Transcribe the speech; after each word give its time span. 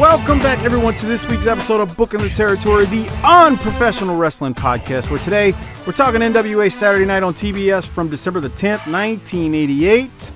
Welcome 0.00 0.38
back, 0.38 0.64
everyone, 0.64 0.94
to 0.94 1.04
this 1.04 1.28
week's 1.28 1.46
episode 1.46 1.78
of 1.82 1.94
Booking 1.94 2.20
the 2.20 2.30
Territory, 2.30 2.86
the 2.86 3.06
unprofessional 3.22 4.16
wrestling 4.16 4.54
podcast. 4.54 5.10
Where 5.10 5.18
today 5.18 5.52
we're 5.86 5.92
talking 5.92 6.22
NWA 6.22 6.72
Saturday 6.72 7.04
Night 7.04 7.22
on 7.22 7.34
TBS 7.34 7.86
from 7.86 8.08
December 8.08 8.40
the 8.40 8.48
10th, 8.48 8.90
1988. 8.90 10.32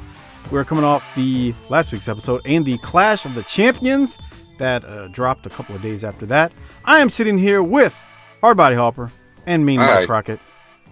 We're 0.50 0.66
coming 0.66 0.84
off 0.84 1.08
the 1.16 1.54
last 1.70 1.92
week's 1.92 2.10
episode 2.10 2.42
and 2.44 2.62
the 2.66 2.76
Clash 2.76 3.24
of 3.24 3.34
the 3.34 3.42
Champions 3.44 4.18
that 4.58 4.84
uh, 4.84 5.08
dropped 5.08 5.46
a 5.46 5.50
couple 5.50 5.74
of 5.74 5.80
days 5.80 6.04
after 6.04 6.26
that. 6.26 6.52
I 6.84 6.98
am 6.98 7.08
sitting 7.08 7.38
here 7.38 7.62
with 7.62 7.98
Hardbody 8.42 8.76
Hopper 8.76 9.10
and 9.46 9.64
Mean 9.64 9.80
Mike 9.80 9.88
Hi. 9.88 10.04
Crockett. 10.04 10.40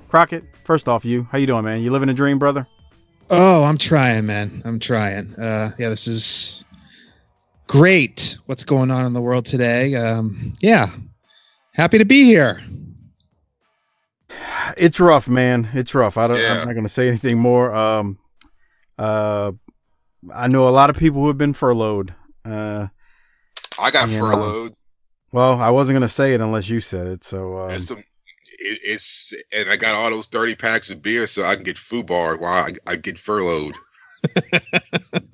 Crockett, 0.08 0.44
first 0.64 0.88
off, 0.88 1.04
you 1.04 1.24
how 1.30 1.36
you 1.36 1.46
doing, 1.46 1.66
man? 1.66 1.82
You 1.82 1.90
living 1.90 2.08
a 2.08 2.14
dream, 2.14 2.38
brother? 2.38 2.66
Oh, 3.28 3.64
I'm 3.64 3.76
trying, 3.76 4.24
man. 4.24 4.62
I'm 4.64 4.78
trying. 4.78 5.34
Uh, 5.34 5.72
yeah, 5.78 5.90
this 5.90 6.06
is 6.06 6.64
great. 7.66 8.36
What's 8.46 8.64
going 8.64 8.90
on 8.90 9.04
in 9.04 9.12
the 9.12 9.20
world 9.22 9.44
today? 9.46 9.94
Um, 9.94 10.52
yeah, 10.60 10.86
happy 11.74 11.98
to 11.98 12.04
be 12.04 12.24
here. 12.24 12.60
It's 14.76 14.98
rough, 15.00 15.28
man. 15.28 15.68
It's 15.74 15.94
rough. 15.94 16.16
I 16.16 16.26
don't. 16.26 16.38
Yeah. 16.38 16.52
I'm 16.60 16.66
not 16.66 16.72
going 16.72 16.84
to 16.84 16.88
say 16.88 17.08
anything 17.08 17.38
more. 17.38 17.74
Um, 17.74 18.18
uh, 18.98 19.52
I 20.32 20.48
know 20.48 20.68
a 20.68 20.70
lot 20.70 20.90
of 20.90 20.96
people 20.96 21.20
who 21.22 21.28
have 21.28 21.38
been 21.38 21.52
furloughed. 21.52 22.14
Uh, 22.44 22.88
I 23.78 23.90
got 23.90 24.08
You 24.08 24.18
know. 24.18 24.26
furloughed. 24.26 24.72
well, 25.32 25.60
I 25.60 25.70
wasn't 25.70 25.94
going 25.94 26.08
to 26.08 26.08
say 26.08 26.34
it 26.34 26.40
unless 26.40 26.68
you 26.68 26.80
said 26.80 27.06
it. 27.06 27.24
So, 27.24 27.58
um, 27.62 27.70
and 27.70 27.84
some, 27.84 27.98
it, 27.98 28.80
it's 28.84 29.32
and 29.52 29.68
I 29.70 29.76
got 29.76 29.94
all 29.94 30.10
those 30.10 30.28
thirty 30.28 30.54
packs 30.54 30.90
of 30.90 31.02
beer 31.02 31.26
so 31.26 31.44
I 31.44 31.54
can 31.54 31.64
get 31.64 31.78
food 31.78 32.06
bar 32.06 32.36
while 32.36 32.64
I, 32.64 32.74
I 32.92 32.96
get 32.96 33.18
furloughed. 33.18 33.74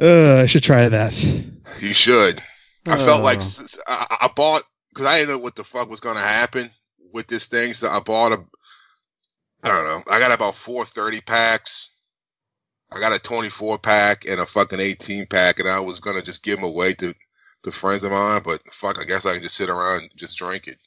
Uh, 0.00 0.40
I 0.42 0.46
should 0.46 0.62
try 0.62 0.88
that. 0.88 1.44
You 1.80 1.94
should. 1.94 2.42
I 2.86 2.96
felt 2.98 3.22
like 3.22 3.38
I, 3.38 3.44
s- 3.44 3.60
s- 3.62 3.78
I, 3.86 4.16
I 4.22 4.28
bought 4.34 4.62
because 4.90 5.06
I 5.06 5.18
didn't 5.18 5.30
know 5.30 5.38
what 5.38 5.56
the 5.56 5.64
fuck 5.64 5.88
was 5.88 6.00
going 6.00 6.16
to 6.16 6.20
happen 6.22 6.70
with 7.12 7.26
this 7.26 7.46
thing, 7.46 7.74
so 7.74 7.88
I 7.88 8.00
bought 8.00 8.32
a. 8.32 8.44
I 9.62 9.68
don't 9.68 9.84
know. 9.84 10.02
I 10.12 10.18
got 10.18 10.32
about 10.32 10.54
four 10.56 10.84
thirty 10.84 11.20
packs. 11.20 11.90
I 12.92 13.00
got 13.00 13.12
a 13.12 13.18
24 13.18 13.78
pack 13.78 14.24
and 14.28 14.40
a 14.40 14.46
fucking 14.46 14.78
18 14.78 15.26
pack, 15.26 15.58
and 15.58 15.68
I 15.68 15.80
was 15.80 15.98
gonna 15.98 16.22
just 16.22 16.42
give 16.44 16.56
them 16.58 16.64
away 16.64 16.94
to 16.94 17.12
to 17.64 17.72
friends 17.72 18.04
of 18.04 18.12
mine, 18.12 18.42
but 18.44 18.60
fuck, 18.72 18.98
I 19.00 19.04
guess 19.04 19.26
I 19.26 19.32
can 19.34 19.42
just 19.42 19.56
sit 19.56 19.70
around 19.70 20.02
and 20.02 20.10
just 20.16 20.36
drink 20.36 20.68
it. 20.68 20.78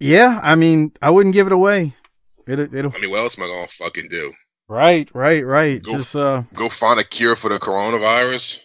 yeah, 0.00 0.40
I 0.42 0.54
mean, 0.56 0.92
I 1.02 1.10
wouldn't 1.10 1.34
give 1.34 1.46
it 1.46 1.52
away. 1.52 1.92
It, 2.46 2.58
it'll 2.58 2.92
I 2.96 2.98
mean, 2.98 3.10
what 3.10 3.20
else 3.20 3.38
am 3.38 3.44
I 3.44 3.48
gonna 3.48 3.68
fucking 3.68 4.08
do? 4.08 4.32
Right, 4.68 5.08
right, 5.14 5.44
right. 5.44 5.82
Go- 5.82 5.92
Just 5.98 6.14
uh, 6.16 6.42
Go 6.54 6.68
find 6.68 7.00
a 7.00 7.04
cure 7.04 7.36
for 7.36 7.48
the 7.48 7.58
coronavirus? 7.58 8.60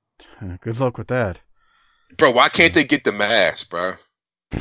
good 0.60 0.80
luck 0.80 0.98
with 0.98 1.08
that. 1.08 1.40
Bro, 2.16 2.32
why 2.32 2.48
can't 2.48 2.74
they 2.74 2.84
get 2.84 3.04
the 3.04 3.12
mask, 3.12 3.70
bro? 3.70 3.94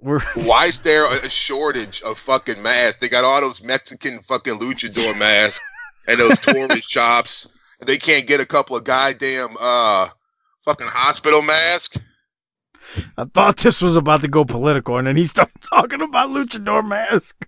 We're 0.00 0.20
Why 0.34 0.66
is 0.66 0.80
there 0.80 1.10
a 1.10 1.30
shortage 1.30 2.02
of 2.02 2.18
fucking 2.18 2.60
masks? 2.60 2.98
They 3.00 3.08
got 3.08 3.24
all 3.24 3.40
those 3.40 3.62
Mexican 3.62 4.20
fucking 4.24 4.58
luchador 4.58 5.16
masks 5.16 5.64
and 6.08 6.18
those 6.18 6.40
tourist 6.42 6.90
shops. 6.90 7.46
They 7.86 7.98
can't 7.98 8.26
get 8.26 8.40
a 8.40 8.46
couple 8.46 8.76
of 8.76 8.84
goddamn 8.84 9.56
uh 9.58 10.08
fucking 10.64 10.88
hospital 10.88 11.40
masks. 11.42 11.98
I 13.16 13.24
thought 13.24 13.58
this 13.58 13.80
was 13.80 13.96
about 13.96 14.22
to 14.22 14.28
go 14.28 14.44
political, 14.44 14.98
and 14.98 15.06
then 15.06 15.16
he 15.16 15.24
started 15.24 15.54
talking 15.62 16.02
about 16.02 16.30
luchador 16.30 16.86
mask. 16.86 17.46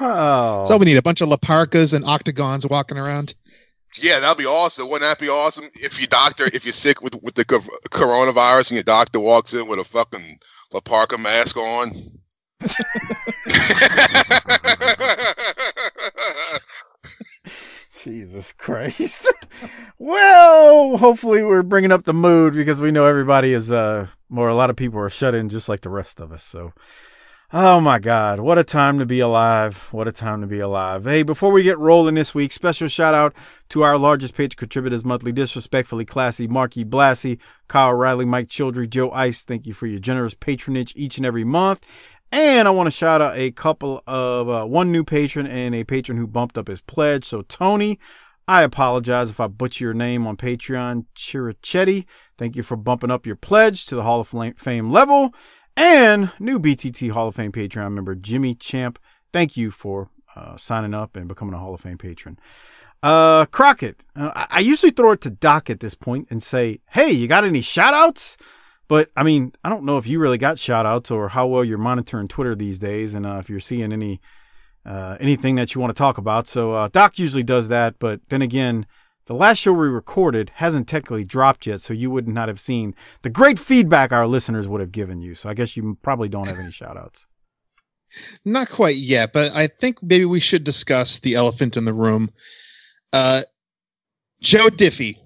Oh, 0.00 0.58
That's 0.58 0.70
all 0.70 0.78
we 0.78 0.86
need. 0.86 0.96
A 0.96 1.02
bunch 1.02 1.20
of 1.20 1.28
La 1.28 1.36
Parkas 1.36 1.92
and 1.92 2.04
octagons 2.04 2.66
walking 2.66 2.98
around. 2.98 3.34
Yeah, 4.00 4.18
that'd 4.20 4.38
be 4.38 4.46
awesome. 4.46 4.88
Wouldn't 4.88 5.08
that 5.08 5.20
be 5.20 5.28
awesome 5.28 5.66
if 5.74 6.00
your 6.00 6.08
doctor, 6.08 6.46
if 6.52 6.64
you're 6.64 6.72
sick 6.72 7.00
with 7.00 7.14
with 7.22 7.36
the 7.36 7.44
coronavirus 7.44 8.70
and 8.70 8.76
your 8.76 8.82
doctor 8.82 9.20
walks 9.20 9.54
in 9.54 9.68
with 9.68 9.78
a 9.78 9.84
fucking 9.84 10.40
La 10.72 10.80
Parka 10.80 11.16
mask 11.16 11.56
on? 11.56 12.18
Jesus 18.02 18.52
Christ. 18.52 19.26
well, 19.98 20.98
hopefully 20.98 21.42
we're 21.42 21.62
bringing 21.62 21.92
up 21.92 22.04
the 22.04 22.12
mood 22.12 22.54
because 22.54 22.80
we 22.80 22.90
know 22.90 23.06
everybody 23.06 23.52
is, 23.52 23.72
uh, 23.72 24.08
or 24.34 24.48
a 24.48 24.54
lot 24.54 24.70
of 24.70 24.76
people 24.76 25.00
are 25.00 25.10
shut 25.10 25.34
in 25.34 25.48
just 25.48 25.68
like 25.68 25.80
the 25.82 25.88
rest 25.88 26.20
of 26.20 26.32
us. 26.32 26.44
So, 26.44 26.72
oh 27.56 27.80
my 27.80 28.00
God, 28.00 28.40
what 28.40 28.58
a 28.58 28.64
time 28.64 28.98
to 28.98 29.06
be 29.06 29.20
alive. 29.20 29.86
What 29.92 30.08
a 30.08 30.12
time 30.12 30.40
to 30.40 30.46
be 30.48 30.58
alive. 30.58 31.04
Hey, 31.04 31.22
before 31.22 31.52
we 31.52 31.62
get 31.62 31.78
rolling 31.78 32.16
this 32.16 32.34
week, 32.34 32.50
special 32.50 32.88
shout 32.88 33.14
out 33.14 33.32
to 33.68 33.82
our 33.82 33.96
largest 33.96 34.34
page 34.34 34.56
contributors 34.56 35.04
monthly, 35.04 35.30
disrespectfully 35.30 36.04
classy, 36.04 36.48
Marky 36.48 36.84
Blassie, 36.84 37.38
Kyle 37.68 37.94
Riley, 37.94 38.24
Mike 38.24 38.48
Childry, 38.48 38.90
Joe 38.90 39.12
Ice. 39.12 39.44
Thank 39.44 39.68
you 39.68 39.72
for 39.72 39.86
your 39.86 40.00
generous 40.00 40.34
patronage 40.34 40.94
each 40.96 41.16
and 41.16 41.24
every 41.24 41.44
month. 41.44 41.86
And 42.32 42.66
I 42.66 42.72
want 42.72 42.88
to 42.88 42.90
shout 42.90 43.22
out 43.22 43.38
a 43.38 43.52
couple 43.52 44.02
of 44.04 44.48
uh, 44.48 44.64
one 44.64 44.90
new 44.90 45.04
patron 45.04 45.46
and 45.46 45.76
a 45.76 45.84
patron 45.84 46.18
who 46.18 46.26
bumped 46.26 46.58
up 46.58 46.66
his 46.66 46.80
pledge. 46.80 47.24
So 47.24 47.42
Tony, 47.42 48.00
I 48.48 48.62
apologize 48.62 49.30
if 49.30 49.38
I 49.38 49.46
butcher 49.46 49.84
your 49.84 49.94
name 49.94 50.26
on 50.26 50.36
Patreon. 50.36 51.06
Chirichetti, 51.14 52.04
thank 52.36 52.56
you 52.56 52.64
for 52.64 52.76
bumping 52.76 53.12
up 53.12 53.26
your 53.26 53.36
pledge 53.36 53.86
to 53.86 53.94
the 53.94 54.02
Hall 54.02 54.18
of 54.18 54.58
Fame 54.58 54.90
level. 54.90 55.32
And 55.76 56.30
new 56.38 56.58
BTT 56.58 57.10
Hall 57.10 57.28
of 57.28 57.34
Fame 57.34 57.52
Patreon 57.52 57.92
member 57.92 58.14
Jimmy 58.14 58.54
Champ, 58.54 58.98
thank 59.32 59.56
you 59.56 59.70
for 59.70 60.10
uh, 60.36 60.56
signing 60.56 60.94
up 60.94 61.16
and 61.16 61.26
becoming 61.26 61.54
a 61.54 61.58
Hall 61.58 61.74
of 61.74 61.80
Fame 61.80 61.98
patron. 61.98 62.38
Uh, 63.02 63.44
Crockett, 63.46 64.02
uh, 64.16 64.46
I-, 64.50 64.60
usually 64.60 64.92
throw 64.92 65.12
it 65.12 65.20
to 65.22 65.30
Doc 65.30 65.68
at 65.68 65.80
this 65.80 65.94
point 65.94 66.28
and 66.30 66.42
say, 66.42 66.80
"Hey, 66.90 67.10
you 67.10 67.28
got 67.28 67.44
any 67.44 67.60
shout 67.60 67.92
outs?" 67.92 68.36
But 68.88 69.10
I 69.16 69.22
mean, 69.22 69.52
I 69.64 69.68
don't 69.68 69.84
know 69.84 69.98
if 69.98 70.06
you 70.06 70.18
really 70.18 70.38
got 70.38 70.58
shout 70.58 70.86
outs 70.86 71.10
or 71.10 71.30
how 71.30 71.46
well 71.46 71.64
you're 71.64 71.78
monitoring 71.78 72.28
Twitter 72.28 72.54
these 72.54 72.78
days 72.78 73.14
and 73.14 73.26
uh, 73.26 73.38
if 73.38 73.50
you're 73.50 73.60
seeing 73.60 73.92
any 73.92 74.20
uh, 74.86 75.16
anything 75.20 75.54
that 75.56 75.74
you 75.74 75.80
want 75.80 75.90
to 75.90 75.98
talk 75.98 76.18
about. 76.18 76.46
So 76.48 76.72
uh, 76.72 76.88
Doc 76.88 77.18
usually 77.18 77.42
does 77.42 77.68
that, 77.68 77.98
but 77.98 78.20
then 78.28 78.42
again, 78.42 78.86
the 79.26 79.34
last 79.34 79.58
show 79.58 79.72
we 79.72 79.88
recorded 79.88 80.52
hasn't 80.56 80.88
technically 80.88 81.24
dropped 81.24 81.66
yet, 81.66 81.80
so 81.80 81.94
you 81.94 82.10
would 82.10 82.28
not 82.28 82.48
have 82.48 82.60
seen 82.60 82.94
the 83.22 83.30
great 83.30 83.58
feedback 83.58 84.12
our 84.12 84.26
listeners 84.26 84.68
would 84.68 84.80
have 84.80 84.92
given 84.92 85.20
you. 85.20 85.34
So 85.34 85.48
I 85.48 85.54
guess 85.54 85.76
you 85.76 85.98
probably 86.02 86.28
don't 86.28 86.46
have 86.46 86.58
any 86.58 86.72
shout 86.72 86.96
outs. 86.96 87.26
Not 88.44 88.68
quite 88.68 88.96
yet, 88.96 89.32
but 89.32 89.52
I 89.52 89.66
think 89.66 90.02
maybe 90.02 90.24
we 90.24 90.40
should 90.40 90.62
discuss 90.62 91.18
the 91.18 91.34
elephant 91.34 91.76
in 91.76 91.84
the 91.84 91.92
room. 91.92 92.28
Uh, 93.12 93.42
Joe 94.40 94.68
Diffie. 94.68 95.16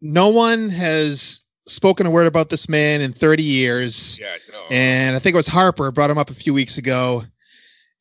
No 0.00 0.28
one 0.28 0.68
has 0.68 1.42
spoken 1.66 2.06
a 2.06 2.10
word 2.10 2.26
about 2.26 2.50
this 2.50 2.68
man 2.68 3.00
in 3.00 3.12
30 3.12 3.42
years. 3.42 4.18
yeah, 4.18 4.36
no. 4.52 4.64
And 4.70 5.16
I 5.16 5.18
think 5.18 5.34
it 5.34 5.36
was 5.36 5.46
Harper 5.46 5.90
brought 5.90 6.10
him 6.10 6.18
up 6.18 6.30
a 6.30 6.34
few 6.34 6.52
weeks 6.52 6.76
ago, 6.76 7.22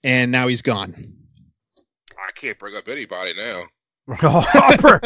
and 0.04 0.32
now 0.32 0.48
he's 0.48 0.62
gone. 0.62 0.94
I 1.78 2.32
can't 2.36 2.60
bring 2.60 2.76
up 2.76 2.88
anybody 2.88 3.34
now. 3.36 3.64
Hopper, 4.10 5.02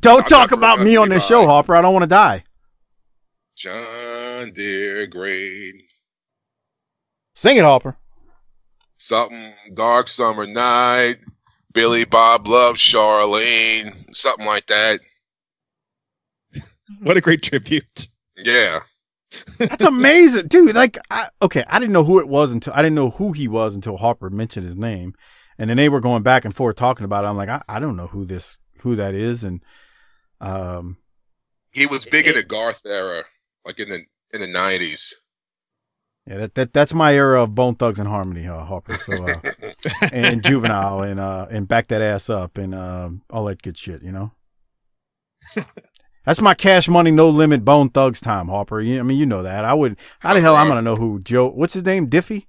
don't 0.00 0.26
talk 0.26 0.52
about 0.52 0.80
me 0.80 0.96
on 0.96 1.08
this 1.08 1.24
anybody. 1.24 1.44
show, 1.44 1.46
Hopper. 1.46 1.74
I 1.74 1.82
don't 1.82 1.94
want 1.94 2.02
to 2.02 2.08
die. 2.08 2.44
John 3.56 4.52
Deere 4.52 5.06
grade. 5.06 5.74
Sing 7.34 7.56
it, 7.56 7.64
Hopper. 7.64 7.96
Something 8.98 9.52
dark 9.74 10.08
summer 10.08 10.46
night. 10.46 11.18
Billy 11.72 12.04
Bob 12.04 12.46
loves 12.46 12.80
Charlene. 12.80 14.14
Something 14.14 14.46
like 14.46 14.66
that. 14.66 15.00
What 17.00 17.16
a 17.16 17.20
great 17.20 17.42
tribute. 17.42 18.06
Yeah. 18.36 18.80
That's 19.58 19.84
amazing, 19.84 20.48
dude. 20.48 20.74
Like, 20.74 20.98
I, 21.10 21.28
okay, 21.40 21.64
I 21.68 21.78
didn't 21.78 21.92
know 21.92 22.04
who 22.04 22.18
it 22.18 22.28
was 22.28 22.52
until 22.52 22.74
I 22.74 22.82
didn't 22.82 22.96
know 22.96 23.10
who 23.10 23.32
he 23.32 23.48
was 23.48 23.74
until 23.74 23.96
Harper 23.96 24.28
mentioned 24.28 24.66
his 24.66 24.76
name, 24.76 25.14
and 25.62 25.70
then 25.70 25.76
they 25.76 25.88
were 25.88 26.00
going 26.00 26.24
back 26.24 26.44
and 26.44 26.52
forth 26.52 26.74
talking 26.74 27.04
about 27.04 27.24
it. 27.24 27.28
I'm 27.28 27.36
like, 27.36 27.48
I, 27.48 27.62
I 27.68 27.78
don't 27.78 27.94
know 27.94 28.08
who 28.08 28.24
this 28.24 28.58
who 28.80 28.96
that 28.96 29.14
is, 29.14 29.44
and 29.44 29.62
um, 30.40 30.96
He 31.70 31.86
was 31.86 32.04
big 32.04 32.26
in 32.26 32.34
the 32.34 32.42
Garth 32.42 32.80
era, 32.84 33.22
like 33.64 33.78
in 33.78 33.88
the 33.88 34.02
in 34.32 34.40
the 34.40 34.48
nineties. 34.48 35.14
yeah, 36.26 36.38
that, 36.38 36.56
that 36.56 36.72
that's 36.72 36.92
my 36.92 37.14
era 37.14 37.44
of 37.44 37.54
Bone 37.54 37.76
Thugs-n-Harmony, 37.76 38.48
uh, 38.48 38.64
Harper. 38.64 38.98
So, 39.06 39.24
uh, 39.24 40.08
and 40.12 40.42
Juvenile, 40.42 41.02
and 41.02 41.20
uh, 41.20 41.46
and 41.48 41.68
back 41.68 41.86
that 41.86 42.02
ass 42.02 42.28
up, 42.28 42.58
and 42.58 42.74
uh, 42.74 43.10
all 43.30 43.44
that 43.44 43.62
good 43.62 43.78
shit, 43.78 44.02
you 44.02 44.10
know. 44.10 44.32
That's 46.26 46.40
my 46.40 46.54
cash 46.54 46.88
money, 46.88 47.12
no 47.12 47.28
limit, 47.28 47.64
Bone 47.64 47.88
Thugs 47.88 48.20
time, 48.20 48.48
Harper. 48.48 48.80
You, 48.80 48.98
I 48.98 49.02
mean, 49.04 49.16
you 49.16 49.26
know 49.26 49.44
that. 49.44 49.64
I 49.64 49.74
would. 49.74 49.96
How 50.18 50.34
the 50.34 50.40
hell 50.40 50.56
I'm 50.56 50.66
gonna 50.66 50.82
know 50.82 50.96
who 50.96 51.20
Joe? 51.20 51.48
What's 51.48 51.74
his 51.74 51.84
name? 51.84 52.10
Diffie. 52.10 52.46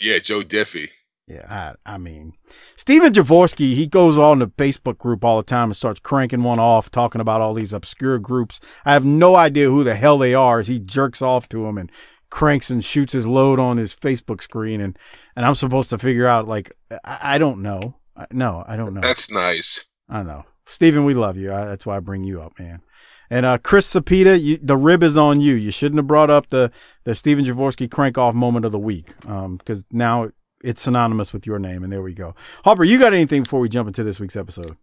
Yeah, 0.00 0.18
Joe 0.18 0.42
Diffie. 0.42 0.90
Yeah, 1.32 1.74
I, 1.86 1.94
I 1.94 1.98
mean, 1.98 2.34
Steven 2.76 3.12
Javorsky, 3.12 3.74
he 3.74 3.86
goes 3.86 4.18
on 4.18 4.40
the 4.40 4.48
Facebook 4.48 4.98
group 4.98 5.24
all 5.24 5.38
the 5.38 5.42
time 5.42 5.70
and 5.70 5.76
starts 5.76 6.00
cranking 6.00 6.42
one 6.42 6.58
off, 6.58 6.90
talking 6.90 7.22
about 7.22 7.40
all 7.40 7.54
these 7.54 7.72
obscure 7.72 8.18
groups. 8.18 8.60
I 8.84 8.92
have 8.92 9.06
no 9.06 9.34
idea 9.34 9.70
who 9.70 9.82
the 9.82 9.94
hell 9.94 10.18
they 10.18 10.34
are 10.34 10.60
as 10.60 10.68
he 10.68 10.78
jerks 10.78 11.22
off 11.22 11.48
to 11.50 11.64
them 11.64 11.78
and 11.78 11.90
cranks 12.28 12.70
and 12.70 12.84
shoots 12.84 13.14
his 13.14 13.26
load 13.26 13.58
on 13.58 13.78
his 13.78 13.94
Facebook 13.94 14.42
screen. 14.42 14.82
And, 14.82 14.98
and 15.34 15.46
I'm 15.46 15.54
supposed 15.54 15.88
to 15.90 15.98
figure 15.98 16.26
out, 16.26 16.46
like, 16.46 16.72
I, 17.02 17.18
I 17.22 17.38
don't 17.38 17.62
know. 17.62 17.96
I, 18.14 18.26
no, 18.30 18.62
I 18.68 18.76
don't 18.76 18.92
know. 18.92 19.00
That's 19.00 19.30
nice. 19.30 19.86
I 20.10 20.22
know. 20.22 20.44
Steven, 20.66 21.06
we 21.06 21.14
love 21.14 21.38
you. 21.38 21.50
I, 21.50 21.64
that's 21.64 21.86
why 21.86 21.96
I 21.96 22.00
bring 22.00 22.24
you 22.24 22.42
up, 22.42 22.58
man. 22.58 22.82
And 23.30 23.46
uh, 23.46 23.56
Chris 23.56 23.90
Sapita, 23.90 24.38
you, 24.38 24.58
the 24.62 24.76
rib 24.76 25.02
is 25.02 25.16
on 25.16 25.40
you. 25.40 25.54
You 25.54 25.70
shouldn't 25.70 25.98
have 25.98 26.06
brought 26.06 26.28
up 26.28 26.48
the 26.48 26.70
the 27.04 27.14
Steven 27.14 27.46
Javorsky 27.46 27.90
crank 27.90 28.18
off 28.18 28.34
moment 28.34 28.66
of 28.66 28.72
the 28.72 28.78
week 28.78 29.14
because 29.22 29.86
now 29.90 30.30
it's 30.62 30.82
synonymous 30.82 31.32
with 31.32 31.46
your 31.46 31.58
name. 31.58 31.82
And 31.82 31.92
there 31.92 32.02
we 32.02 32.14
go. 32.14 32.34
Harper, 32.64 32.84
you 32.84 32.98
got 32.98 33.12
anything 33.12 33.42
before 33.42 33.60
we 33.60 33.68
jump 33.68 33.88
into 33.88 34.04
this 34.04 34.20
week's 34.20 34.36
episode? 34.36 34.76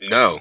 No. 0.00 0.40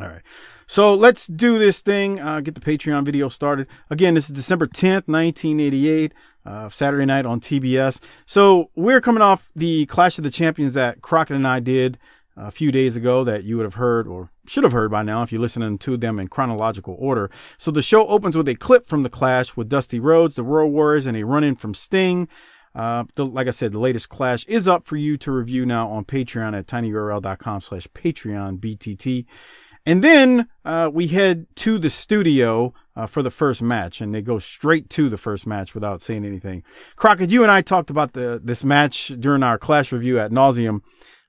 All 0.00 0.08
right. 0.08 0.22
So 0.66 0.94
let's 0.94 1.26
do 1.26 1.58
this 1.58 1.82
thing. 1.82 2.18
Uh, 2.18 2.40
get 2.40 2.54
the 2.54 2.60
Patreon 2.60 3.04
video 3.04 3.28
started. 3.28 3.66
Again, 3.90 4.14
this 4.14 4.26
is 4.26 4.34
December 4.34 4.66
10th, 4.66 5.06
1988, 5.06 6.14
uh, 6.46 6.68
Saturday 6.70 7.04
night 7.04 7.26
on 7.26 7.40
TBS. 7.40 8.00
So 8.24 8.70
we're 8.74 9.00
coming 9.00 9.22
off 9.22 9.50
the 9.54 9.86
Clash 9.86 10.16
of 10.16 10.24
the 10.24 10.30
Champions 10.30 10.74
that 10.74 11.02
Crockett 11.02 11.36
and 11.36 11.46
I 11.46 11.60
did 11.60 11.98
a 12.36 12.50
few 12.50 12.72
days 12.72 12.96
ago 12.96 13.24
that 13.24 13.44
you 13.44 13.56
would 13.56 13.64
have 13.64 13.74
heard 13.74 14.06
or 14.08 14.30
should 14.46 14.64
have 14.64 14.72
heard 14.72 14.90
by 14.90 15.02
now 15.02 15.22
if 15.22 15.30
you're 15.30 15.40
listening 15.40 15.78
to 15.78 15.96
them 15.96 16.18
in 16.18 16.28
chronological 16.28 16.96
order. 16.98 17.30
So 17.58 17.70
the 17.70 17.82
show 17.82 18.06
opens 18.06 18.36
with 18.36 18.48
a 18.48 18.54
clip 18.54 18.88
from 18.88 19.02
the 19.02 19.10
Clash 19.10 19.56
with 19.56 19.68
Dusty 19.68 20.00
Rhodes, 20.00 20.36
the 20.36 20.42
Road 20.42 20.68
Warriors, 20.68 21.06
and 21.06 21.16
a 21.16 21.24
run 21.24 21.44
in 21.44 21.54
from 21.54 21.74
Sting. 21.74 22.28
Uh, 22.74 23.04
the, 23.14 23.26
like 23.26 23.46
I 23.46 23.50
said, 23.50 23.72
the 23.72 23.78
latest 23.78 24.08
Clash 24.08 24.46
is 24.46 24.66
up 24.66 24.86
for 24.86 24.96
you 24.96 25.16
to 25.18 25.30
review 25.30 25.66
now 25.66 25.88
on 25.88 26.04
Patreon 26.04 26.56
at 26.56 26.66
tinyurl.com 26.66 27.60
slash 27.60 27.86
Patreon 27.88 28.58
BTT. 28.58 29.26
And 29.84 30.02
then 30.02 30.48
uh, 30.64 30.90
we 30.92 31.08
head 31.08 31.46
to 31.56 31.78
the 31.78 31.90
studio 31.90 32.72
uh, 32.94 33.06
for 33.06 33.22
the 33.22 33.30
first 33.30 33.60
match, 33.62 34.00
and 34.00 34.14
they 34.14 34.22
go 34.22 34.38
straight 34.38 34.88
to 34.90 35.08
the 35.08 35.16
first 35.16 35.46
match 35.46 35.74
without 35.74 36.00
saying 36.00 36.24
anything. 36.24 36.62
Crockett, 36.94 37.30
you 37.30 37.42
and 37.42 37.50
I 37.50 37.62
talked 37.62 37.90
about 37.90 38.12
the 38.12 38.40
this 38.42 38.62
match 38.64 39.12
during 39.18 39.42
our 39.42 39.58
Clash 39.58 39.90
review 39.90 40.20
at 40.20 40.30
nauseum 40.30 40.82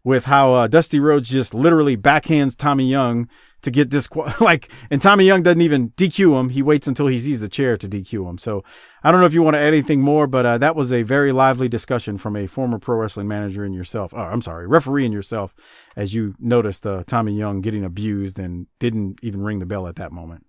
with 0.04 0.26
how 0.26 0.54
uh, 0.54 0.68
Dusty 0.68 1.00
Rhodes 1.00 1.30
just 1.30 1.54
literally 1.54 1.98
backhands 1.98 2.56
Tommy 2.56 2.90
Young 2.90 3.28
to 3.64 3.72
get 3.72 3.90
this 3.90 4.10
like, 4.40 4.72
and 4.90 5.02
Tommy 5.02 5.26
Young 5.26 5.44
doesn't 5.44 5.62
even 5.62 5.90
DQ 5.92 6.40
him. 6.40 6.50
He 6.50 6.62
waits 6.62 6.88
until 6.88 7.08
he 7.08 7.20
sees 7.20 7.42
the 7.42 7.50
chair 7.50 7.76
to 7.78 7.90
DQ 7.90 8.30
him. 8.30 8.38
So 8.38 8.64
I 9.04 9.12
don't 9.12 9.20
know 9.20 9.26
if 9.26 9.34
you 9.34 9.42
want 9.42 9.56
to 9.56 9.60
add 9.60 9.68
anything 9.68 10.02
more, 10.02 10.28
but 10.28 10.46
uh, 10.46 10.58
that 10.60 10.76
was 10.76 10.94
a 10.94 11.04
very 11.04 11.32
lively 11.32 11.68
discussion 11.68 12.18
from 12.18 12.36
a 12.36 12.48
former 12.48 12.80
pro 12.80 12.98
wrestling 12.98 13.28
manager 13.28 13.64
and 13.66 13.76
yourself. 13.76 14.14
Oh, 14.14 14.22
I'm 14.22 14.42
sorry, 14.42 14.68
referee 14.68 15.06
and 15.06 15.14
yourself, 15.14 15.54
as 15.96 16.14
you 16.14 16.36
noticed 16.40 16.86
uh, 16.86 17.04
Tommy 17.08 17.38
Young 17.38 17.62
getting 17.62 17.84
abused 17.84 18.40
and 18.40 18.68
didn't 18.80 19.20
even 19.22 19.42
ring 19.42 19.60
the 19.60 19.66
bell 19.66 19.88
at 19.88 19.96
that 19.98 20.12
moment. 20.12 20.46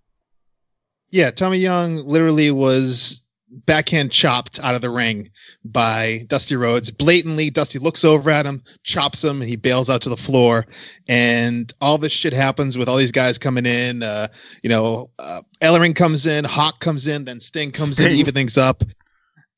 Yeah, 1.11 1.31
Tommy 1.31 1.58
Young 1.58 2.05
literally 2.06 2.50
was 2.50 3.24
backhand 3.50 4.11
chopped 4.11 4.58
out 4.61 4.75
of 4.75 4.81
the 4.81 4.91
ring 4.91 5.31
by 5.64 6.20
Dusty 6.29 6.56
Rhodes. 6.56 6.91
Blatantly, 6.91 7.50
Dusty 7.50 7.79
looks 7.79 8.05
over 8.05 8.31
at 8.31 8.46
him, 8.46 8.62
chops 8.82 9.23
him, 9.23 9.41
and 9.41 9.49
he 9.49 9.56
bails 9.56 9.91
out 9.91 10.02
to 10.02 10.08
the 10.08 10.17
floor. 10.17 10.67
And 11.08 11.73
all 11.81 11.99
this 11.99 12.12
shit 12.12 12.32
happens 12.32 12.76
with 12.76 12.88
all 12.88 12.96
these 12.96 13.12
guys 13.12 13.38
coming 13.38 13.67
in. 13.67 14.02
Uh, 14.02 14.29
you 14.62 14.70
know, 14.70 15.11
uh, 15.19 15.43
Ellering 15.61 15.94
comes 15.94 16.26
in, 16.26 16.44
Hawk 16.44 16.81
comes 16.81 17.06
in, 17.06 17.25
then 17.25 17.41
Sting 17.41 17.70
comes 17.70 18.00
in, 18.00 18.06
Sting. 18.06 18.19
even 18.19 18.35
things 18.35 18.58
up. 18.58 18.82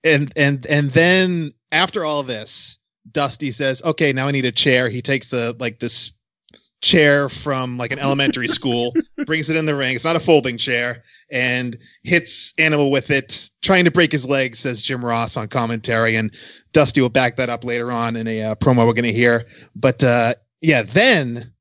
And 0.05 0.33
and 0.37 0.65
and 0.67 0.91
then 0.93 1.53
after 1.73 2.05
all 2.05 2.23
this, 2.23 2.79
Dusty 3.11 3.51
says, 3.51 3.83
"Okay, 3.85 4.13
now 4.13 4.29
I 4.29 4.31
need 4.31 4.45
a 4.45 4.53
chair." 4.53 4.89
He 4.89 5.03
takes 5.03 5.33
a 5.33 5.53
like 5.59 5.81
this 5.81 6.16
chair 6.87 7.29
from 7.29 7.77
like 7.77 7.93
an 7.93 7.99
elementary 7.99 8.49
school, 8.59 8.93
brings 9.27 9.51
it 9.51 9.57
in 9.57 9.67
the 9.67 9.75
ring. 9.75 9.95
It's 9.95 10.05
not 10.05 10.17
a 10.17 10.21
folding 10.21 10.57
chair, 10.57 11.03
and 11.31 11.77
hits 12.05 12.55
Animal 12.59 12.91
with 12.91 13.11
it, 13.11 13.51
trying 13.63 13.85
to 13.85 13.91
break 13.91 14.13
his 14.13 14.29
leg, 14.29 14.57
says 14.57 14.83
Jim 14.83 15.05
Ross 15.05 15.37
on 15.37 15.49
commentary. 15.49 16.17
And 16.17 16.33
Dusty 16.73 17.01
will 17.01 17.09
back 17.09 17.37
that 17.37 17.49
up 17.49 17.65
later 17.65 17.91
on 17.91 18.17
in 18.17 18.27
a 18.27 18.43
uh, 18.43 18.55
promo 18.55 18.87
we're 18.87 18.93
going 18.93 19.05
to 19.05 19.13
hear. 19.13 19.45
But 19.75 20.03
uh, 20.03 20.35
yeah, 20.61 20.83
then. 20.83 21.53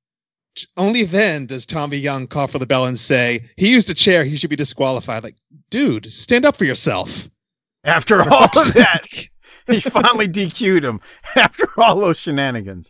Only 0.78 1.04
then 1.04 1.48
does 1.48 1.66
Tommy 1.66 1.98
Young 1.98 2.28
call 2.28 2.48
for 2.48 2.60
the 2.60 2.66
bell 2.66 2.86
and 2.86 2.98
say 2.98 3.42
he 3.58 3.74
used 3.74 3.90
a 3.90 3.94
chair. 3.94 4.24
He 4.24 4.38
should 4.38 4.50
be 4.50 4.56
disqualified. 4.56 5.22
Like, 5.22 5.36
dude, 5.70 6.10
stand 6.10 6.46
up 6.46 6.56
for 6.56 6.64
yourself. 6.64 7.30
After 7.84 8.22
all 8.22 8.46
of 8.46 8.74
that, 8.74 9.06
he 9.68 9.82
finally 9.82 10.28
DQ'd 10.30 10.86
him 10.86 11.02
after 11.36 11.68
all 11.78 12.00
those 12.00 12.18
shenanigans. 12.18 12.90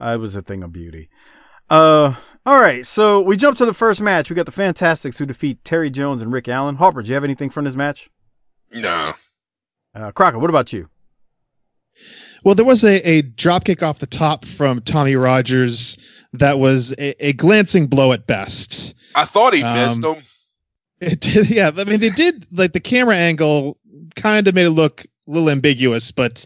Uh, 0.00 0.14
it 0.14 0.18
was 0.18 0.34
a 0.34 0.42
thing 0.42 0.62
of 0.62 0.72
beauty. 0.72 1.08
Uh, 1.72 2.14
all 2.44 2.60
right, 2.60 2.84
so 2.86 3.18
we 3.18 3.34
jump 3.34 3.56
to 3.56 3.64
the 3.64 3.72
first 3.72 4.02
match. 4.02 4.28
We 4.28 4.36
got 4.36 4.44
the 4.44 4.52
Fantastics 4.52 5.16
who 5.16 5.24
defeat 5.24 5.64
Terry 5.64 5.88
Jones 5.88 6.20
and 6.20 6.30
Rick 6.30 6.46
Allen. 6.46 6.76
Harper, 6.76 7.02
do 7.02 7.08
you 7.08 7.14
have 7.14 7.24
anything 7.24 7.48
from 7.48 7.64
this 7.64 7.74
match? 7.74 8.10
No. 8.70 9.14
Uh, 9.94 10.12
Crockett, 10.12 10.40
what 10.42 10.50
about 10.50 10.70
you? 10.74 10.90
Well, 12.44 12.54
there 12.54 12.66
was 12.66 12.84
a, 12.84 12.96
a 13.08 13.22
drop 13.22 13.64
kick 13.64 13.82
off 13.82 14.00
the 14.00 14.06
top 14.06 14.44
from 14.44 14.82
Tommy 14.82 15.16
Rogers 15.16 15.96
that 16.34 16.58
was 16.58 16.92
a, 16.98 17.26
a 17.26 17.32
glancing 17.32 17.86
blow 17.86 18.12
at 18.12 18.26
best. 18.26 18.94
I 19.14 19.24
thought 19.24 19.54
he 19.54 19.62
Um, 19.62 20.00
missed 20.00 20.04
him. 20.18 20.24
It 21.00 21.20
did, 21.20 21.48
yeah. 21.50 21.70
I 21.74 21.84
mean, 21.84 22.00
they 22.00 22.10
did 22.10 22.46
like 22.52 22.72
the 22.74 22.80
camera 22.80 23.16
angle 23.16 23.78
kind 24.14 24.46
of 24.46 24.54
made 24.54 24.66
it 24.66 24.70
look 24.70 25.06
a 25.26 25.30
little 25.30 25.48
ambiguous, 25.48 26.10
but 26.12 26.44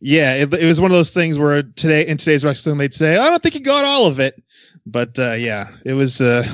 yeah, 0.00 0.34
it, 0.36 0.54
it 0.54 0.64
was 0.66 0.80
one 0.80 0.92
of 0.92 0.96
those 0.96 1.12
things 1.12 1.38
where 1.40 1.62
today 1.62 2.06
in 2.06 2.16
today's 2.18 2.44
wrestling 2.44 2.78
they'd 2.78 2.94
say, 2.94 3.18
"I 3.18 3.28
don't 3.28 3.42
think 3.42 3.54
he 3.54 3.60
got 3.60 3.84
all 3.84 4.06
of 4.06 4.18
it," 4.18 4.42
but 4.86 5.18
uh, 5.18 5.32
yeah, 5.32 5.68
it 5.84 5.94
was 5.94 6.20
uh, 6.20 6.44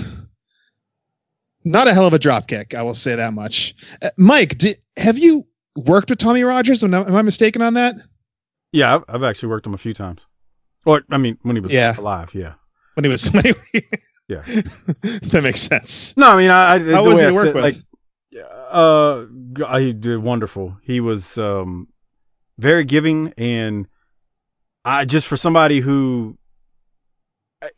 not 1.64 1.88
a 1.88 1.94
hell 1.94 2.06
of 2.06 2.12
a 2.12 2.18
drop 2.18 2.46
kick. 2.48 2.74
I 2.74 2.82
will 2.82 2.94
say 2.94 3.14
that 3.16 3.32
much. 3.32 3.74
Uh, 4.02 4.10
Mike, 4.16 4.58
did, 4.58 4.76
have 4.96 5.18
you 5.18 5.46
worked 5.86 6.10
with 6.10 6.18
Tommy 6.18 6.42
Rogers? 6.42 6.82
Am 6.84 6.94
I, 6.94 6.98
am 6.98 7.14
I 7.14 7.22
mistaken 7.22 7.62
on 7.62 7.74
that? 7.74 7.94
Yeah, 8.72 8.96
I've, 8.96 9.04
I've 9.08 9.22
actually 9.22 9.48
worked 9.50 9.66
him 9.66 9.74
a 9.74 9.78
few 9.78 9.94
times. 9.94 10.26
Or, 10.84 11.02
I 11.10 11.18
mean, 11.18 11.38
when 11.42 11.56
he 11.56 11.60
was 11.60 11.72
Yeah. 11.72 11.94
alive, 11.98 12.34
yeah. 12.34 12.54
When 12.94 13.04
he 13.04 13.10
was, 13.10 13.26
when 13.32 13.44
he, 13.72 13.80
Yeah. 14.28 14.40
that 14.42 15.40
makes 15.42 15.62
sense. 15.62 16.16
No, 16.16 16.30
I 16.32 16.36
mean, 16.36 16.50
I, 16.50 16.74
I 16.74 16.78
How 16.78 17.02
way 17.04 17.10
was 17.10 17.20
he 17.20 17.26
I 17.26 17.30
work 17.32 17.44
said, 17.46 17.54
with? 17.54 17.64
like, 17.64 17.76
uh, 18.70 19.24
he 19.78 19.92
did 19.92 20.18
wonderful. 20.18 20.76
He 20.82 21.00
was 21.00 21.38
um 21.38 21.88
very 22.58 22.84
giving, 22.84 23.32
and 23.38 23.86
I 24.84 25.04
just 25.04 25.26
for 25.26 25.36
somebody 25.36 25.80
who, 25.80 26.36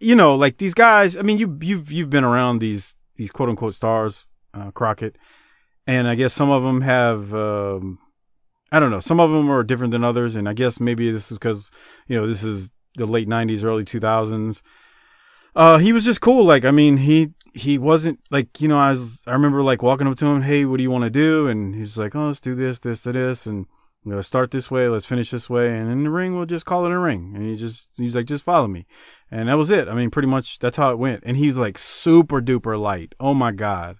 you 0.00 0.14
know, 0.14 0.34
like 0.34 0.58
these 0.58 0.74
guys. 0.74 1.16
I 1.16 1.22
mean, 1.22 1.38
you 1.38 1.58
you've 1.60 1.90
you've 1.90 2.10
been 2.10 2.24
around 2.24 2.58
these 2.58 2.94
these 3.16 3.30
quote 3.30 3.48
unquote 3.48 3.74
stars, 3.74 4.26
uh, 4.54 4.70
Crockett, 4.70 5.16
and 5.86 6.08
I 6.08 6.14
guess 6.14 6.34
some 6.34 6.50
of 6.50 6.62
them 6.62 6.82
have. 6.82 7.34
um 7.34 7.98
I 8.70 8.80
don't 8.80 8.90
know. 8.90 9.00
Some 9.00 9.18
of 9.18 9.30
them 9.30 9.50
are 9.50 9.62
different 9.62 9.92
than 9.92 10.04
others, 10.04 10.36
and 10.36 10.48
I 10.48 10.52
guess 10.52 10.78
maybe 10.78 11.10
this 11.10 11.32
is 11.32 11.38
because 11.38 11.70
you 12.06 12.20
know 12.20 12.26
this 12.26 12.42
is 12.42 12.70
the 12.96 13.06
late 13.06 13.28
'90s, 13.28 13.64
early 13.64 13.84
2000s. 13.84 14.62
Uh, 15.56 15.78
he 15.78 15.92
was 15.92 16.04
just 16.04 16.20
cool. 16.20 16.44
Like, 16.44 16.64
I 16.64 16.70
mean, 16.70 16.98
he 16.98 17.30
he 17.54 17.78
wasn't 17.78 18.20
like 18.30 18.60
you 18.60 18.68
know. 18.68 18.78
I 18.78 18.90
was 18.90 19.22
I 19.26 19.32
remember 19.32 19.62
like 19.62 19.82
walking 19.82 20.06
up 20.06 20.18
to 20.18 20.26
him, 20.26 20.42
hey, 20.42 20.64
what 20.64 20.76
do 20.76 20.82
you 20.82 20.90
want 20.90 21.04
to 21.04 21.10
do? 21.10 21.48
And 21.48 21.74
he's 21.74 21.96
like, 21.96 22.14
oh, 22.14 22.26
let's 22.26 22.40
do 22.40 22.54
this, 22.54 22.78
this, 22.78 23.02
to 23.02 23.12
this, 23.12 23.46
and 23.46 23.66
you 24.08 24.14
know, 24.14 24.20
start 24.22 24.50
this 24.50 24.70
way, 24.70 24.88
let's 24.88 25.04
finish 25.06 25.30
this 25.30 25.50
way, 25.50 25.68
and 25.76 25.90
in 25.90 26.02
the 26.04 26.10
ring, 26.10 26.34
we'll 26.34 26.46
just 26.46 26.64
call 26.64 26.86
it 26.86 26.92
a 26.92 26.98
ring. 26.98 27.32
And 27.34 27.44
he 27.44 27.56
just 27.56 27.88
he's 27.96 28.16
like, 28.16 28.26
just 28.26 28.42
follow 28.44 28.66
me, 28.66 28.86
and 29.30 29.48
that 29.48 29.58
was 29.58 29.70
it. 29.70 29.86
I 29.86 29.94
mean, 29.94 30.10
pretty 30.10 30.28
much 30.28 30.58
that's 30.58 30.78
how 30.78 30.90
it 30.90 30.98
went. 30.98 31.22
And 31.26 31.36
he's 31.36 31.56
like 31.58 31.78
super 31.78 32.40
duper 32.40 32.80
light. 32.80 33.14
Oh 33.20 33.34
my 33.34 33.52
god, 33.52 33.96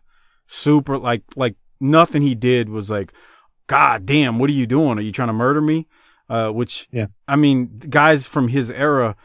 super 0.46 0.96
like 0.98 1.24
like 1.36 1.56
nothing 1.78 2.22
he 2.22 2.34
did 2.34 2.70
was 2.70 2.88
like, 2.90 3.12
God 3.66 4.06
damn, 4.06 4.38
what 4.38 4.48
are 4.48 4.54
you 4.54 4.66
doing? 4.66 4.98
Are 4.98 5.02
you 5.02 5.12
trying 5.12 5.28
to 5.28 5.34
murder 5.34 5.60
me? 5.60 5.86
Uh, 6.30 6.48
which, 6.50 6.88
Yeah. 6.90 7.06
I 7.26 7.36
mean, 7.36 7.78
guys 7.88 8.26
from 8.26 8.48
his 8.48 8.70
era, 8.70 9.16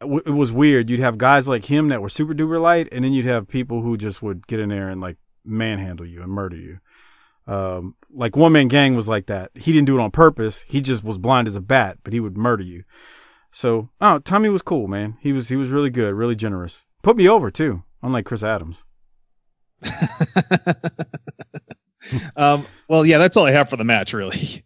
w- 0.00 0.22
it 0.24 0.30
was 0.30 0.52
weird. 0.52 0.88
You'd 0.90 1.00
have 1.00 1.18
guys 1.18 1.48
like 1.48 1.64
him 1.64 1.88
that 1.88 2.02
were 2.02 2.08
super 2.08 2.34
duper 2.34 2.60
light, 2.60 2.88
and 2.92 3.04
then 3.04 3.12
you'd 3.12 3.26
have 3.26 3.48
people 3.48 3.82
who 3.82 3.96
just 3.96 4.22
would 4.22 4.46
get 4.46 4.60
in 4.60 4.68
there 4.68 4.88
and 4.88 5.00
like 5.00 5.16
manhandle 5.44 6.06
you 6.06 6.22
and 6.22 6.30
murder 6.30 6.56
you. 6.56 6.78
Um, 7.46 7.96
like 8.12 8.36
one 8.36 8.52
man 8.52 8.68
gang 8.68 8.94
was 8.94 9.08
like 9.08 9.26
that. 9.26 9.50
He 9.54 9.72
didn't 9.72 9.86
do 9.86 9.98
it 9.98 10.02
on 10.02 10.10
purpose. 10.10 10.64
He 10.66 10.80
just 10.80 11.02
was 11.02 11.18
blind 11.18 11.48
as 11.48 11.56
a 11.56 11.60
bat, 11.60 11.98
but 12.04 12.12
he 12.12 12.20
would 12.20 12.36
murder 12.36 12.62
you. 12.62 12.84
So, 13.50 13.90
oh, 14.00 14.18
Tommy 14.20 14.48
was 14.48 14.62
cool, 14.62 14.88
man. 14.88 15.16
He 15.20 15.32
was 15.32 15.48
he 15.48 15.56
was 15.56 15.70
really 15.70 15.90
good, 15.90 16.14
really 16.14 16.36
generous. 16.36 16.84
Put 17.02 17.16
me 17.16 17.28
over 17.28 17.50
too, 17.50 17.82
unlike 18.02 18.24
Chris 18.24 18.42
Adams. 18.42 18.84
um, 22.36 22.64
well, 22.88 23.04
yeah, 23.04 23.18
that's 23.18 23.36
all 23.36 23.46
I 23.46 23.50
have 23.50 23.68
for 23.68 23.76
the 23.76 23.84
match, 23.84 24.14
really. 24.14 24.64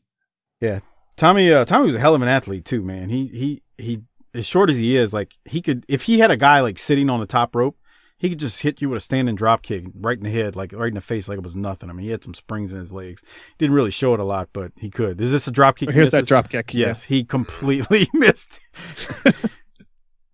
Yeah, 0.60 0.80
Tommy, 1.16 1.52
uh, 1.52 1.64
Tommy 1.64 1.86
was 1.86 1.94
a 1.94 2.00
hell 2.00 2.14
of 2.14 2.22
an 2.22 2.28
athlete 2.28 2.64
too, 2.64 2.82
man. 2.82 3.08
He 3.08 3.26
he 3.28 3.62
he, 3.76 4.02
as 4.34 4.46
short 4.46 4.70
as 4.70 4.76
he 4.78 4.96
is, 4.96 5.12
like 5.12 5.34
he 5.44 5.60
could, 5.60 5.84
if 5.88 6.02
he 6.02 6.18
had 6.18 6.30
a 6.30 6.36
guy 6.36 6.60
like 6.60 6.78
sitting 6.78 7.10
on 7.10 7.20
the 7.20 7.26
top 7.26 7.54
rope, 7.56 7.76
he 8.18 8.30
could 8.30 8.38
just 8.38 8.62
hit 8.62 8.80
you 8.80 8.88
with 8.88 8.98
a 8.98 9.00
standing 9.00 9.34
drop 9.34 9.62
kick 9.62 9.84
right 9.94 10.16
in 10.16 10.24
the 10.24 10.30
head, 10.30 10.56
like 10.56 10.72
right 10.72 10.88
in 10.88 10.94
the 10.94 11.00
face, 11.00 11.28
like 11.28 11.38
it 11.38 11.44
was 11.44 11.56
nothing. 11.56 11.90
I 11.90 11.92
mean, 11.92 12.04
he 12.06 12.12
had 12.12 12.24
some 12.24 12.34
springs 12.34 12.72
in 12.72 12.78
his 12.78 12.92
legs. 12.92 13.22
Didn't 13.58 13.74
really 13.74 13.90
show 13.90 14.14
it 14.14 14.20
a 14.20 14.24
lot, 14.24 14.48
but 14.52 14.72
he 14.76 14.90
could. 14.90 15.20
Is 15.20 15.32
this 15.32 15.46
a 15.46 15.50
drop 15.50 15.76
kick? 15.76 15.90
he 15.90 15.94
Here's 15.94 16.10
that 16.10 16.26
drop 16.26 16.48
kick. 16.48 16.72
Yes, 16.72 17.04
he 17.04 17.24
completely 17.24 18.08
missed. 18.14 18.60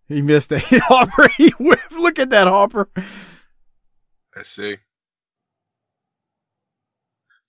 he 0.09 0.23
missed 0.23 0.51
that 0.51 0.63
Hopper. 0.87 1.29
He 1.37 1.51
whiffed. 1.51 1.93
Look 1.93 2.19
at 2.19 2.31
that 2.31 2.47
Hopper. 2.47 2.89
Let's 4.37 4.51
see. 4.51 4.77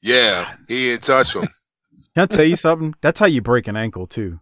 Yeah, 0.01 0.55
he 0.67 0.89
didn't 0.89 1.03
touch 1.03 1.35
him. 1.35 1.43
Can 2.15 2.23
I 2.23 2.25
tell 2.25 2.43
you 2.43 2.55
something? 2.55 2.93
That's 3.01 3.19
how 3.19 3.25
you 3.25 3.41
break 3.41 3.67
an 3.67 3.77
ankle 3.77 4.05
too. 4.05 4.39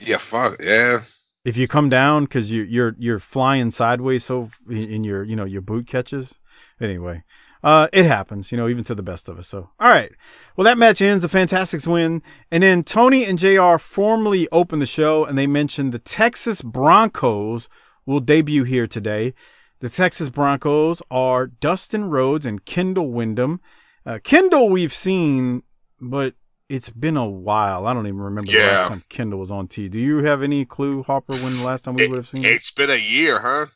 Yeah, 0.00 0.18
fuck. 0.18 0.60
Yeah. 0.62 1.02
If 1.44 1.56
you 1.56 1.66
come 1.66 1.88
down 1.88 2.24
because 2.24 2.52
you 2.52 2.62
you're 2.62 2.94
you're 2.98 3.18
flying 3.18 3.70
sideways 3.70 4.24
so 4.24 4.50
in 4.70 5.02
your 5.02 5.24
you 5.24 5.34
know 5.34 5.44
your 5.44 5.62
boot 5.62 5.86
catches. 5.86 6.38
Anyway 6.80 7.24
uh 7.64 7.86
it 7.92 8.04
happens 8.04 8.50
you 8.50 8.58
know 8.58 8.68
even 8.68 8.84
to 8.84 8.94
the 8.94 9.02
best 9.02 9.28
of 9.28 9.38
us 9.38 9.48
so. 9.48 9.70
All 9.80 9.88
right. 9.88 10.12
Well 10.56 10.64
that 10.64 10.78
match 10.78 11.02
ends. 11.02 11.24
A 11.24 11.28
fantastics 11.28 11.86
win. 11.86 12.22
And 12.50 12.62
then 12.62 12.84
tony 12.84 13.24
and 13.24 13.38
jr 13.38 13.76
formally 13.78 14.48
open 14.52 14.78
the 14.78 14.86
show 14.86 15.24
and 15.24 15.36
they 15.36 15.48
mentioned 15.48 15.92
the 15.92 15.98
texas 15.98 16.62
broncos 16.62 17.68
will 18.06 18.20
debut 18.20 18.64
here 18.64 18.86
today. 18.86 19.34
The 19.80 19.88
texas 19.88 20.30
broncos 20.30 21.02
are 21.10 21.48
dustin 21.48 22.04
rhodes 22.04 22.46
and 22.46 22.64
kendall 22.64 23.10
windham 23.10 23.60
uh, 24.06 24.20
kendall 24.22 24.68
we've 24.68 24.94
seen 24.94 25.64
but 26.00 26.34
it's 26.72 26.88
been 26.90 27.16
a 27.18 27.28
while. 27.28 27.86
I 27.86 27.92
don't 27.92 28.06
even 28.06 28.20
remember 28.20 28.50
the 28.50 28.58
last 28.58 28.88
time 28.88 29.04
Kendall 29.10 29.40
was 29.40 29.50
on 29.50 29.68
T. 29.68 29.88
Do 29.88 29.98
you 29.98 30.18
have 30.24 30.42
any 30.42 30.64
clue, 30.64 31.02
Hopper, 31.02 31.34
when 31.34 31.58
the 31.58 31.64
last 31.64 31.84
time 31.84 31.94
we 31.94 32.04
It- 32.04 32.10
would 32.10 32.16
have 32.16 32.28
seen? 32.28 32.44
It's 32.44 32.70
been 32.70 32.90
a 32.90 32.96
year, 32.96 33.40
huh? 33.40 33.66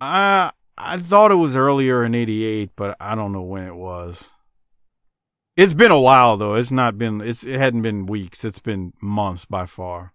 I 0.00 0.50
I 0.76 0.98
thought 0.98 1.30
it 1.30 1.36
was 1.36 1.54
earlier 1.54 2.04
in 2.04 2.14
'88, 2.14 2.70
but 2.74 2.96
I 3.00 3.14
don't 3.14 3.32
know 3.32 3.42
when 3.42 3.64
it 3.64 3.76
was. 3.76 4.30
It's 5.56 5.72
been 5.72 5.92
a 5.92 6.00
while 6.00 6.36
though. 6.36 6.54
It's 6.56 6.72
not 6.72 6.98
been. 6.98 7.20
It's 7.20 7.44
it 7.44 7.58
hadn't 7.60 7.82
been 7.82 8.06
weeks. 8.06 8.44
It's 8.44 8.58
been 8.58 8.92
months 9.00 9.44
by 9.44 9.66
far. 9.66 10.12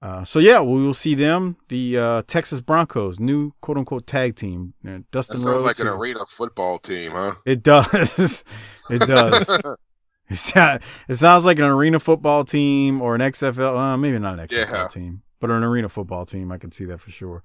Uh, 0.00 0.22
so 0.24 0.38
yeah, 0.38 0.60
we 0.60 0.82
will 0.82 0.92
see 0.94 1.14
them, 1.14 1.56
the 1.68 1.96
uh, 1.98 2.22
Texas 2.26 2.60
Broncos, 2.60 3.18
new 3.18 3.54
quote 3.60 3.78
unquote 3.78 4.06
tag 4.06 4.36
team. 4.36 4.74
Uh, 4.86 4.90
That 4.90 5.10
Dustin 5.10 5.36
sounds 5.38 5.46
Rhodes. 5.46 5.64
like 5.64 5.78
an 5.80 5.88
arena 5.88 6.24
football 6.28 6.78
team, 6.78 7.12
huh? 7.12 7.34
It 7.46 7.62
does. 7.62 8.44
it 8.90 8.98
does. 9.00 9.60
It 10.30 11.16
sounds 11.16 11.44
like 11.44 11.58
an 11.58 11.64
arena 11.66 12.00
football 12.00 12.44
team 12.44 13.02
or 13.02 13.14
an 13.14 13.20
XFL. 13.20 13.76
Uh, 13.78 13.96
maybe 13.96 14.18
not 14.18 14.38
an 14.38 14.46
XFL 14.48 14.72
Yeah. 14.72 14.88
team, 14.88 15.22
but 15.40 15.50
an 15.50 15.62
arena 15.62 15.88
football 15.88 16.24
team. 16.26 16.50
I 16.50 16.58
can 16.58 16.72
see 16.72 16.84
that 16.86 17.00
for 17.00 17.10
sure. 17.10 17.42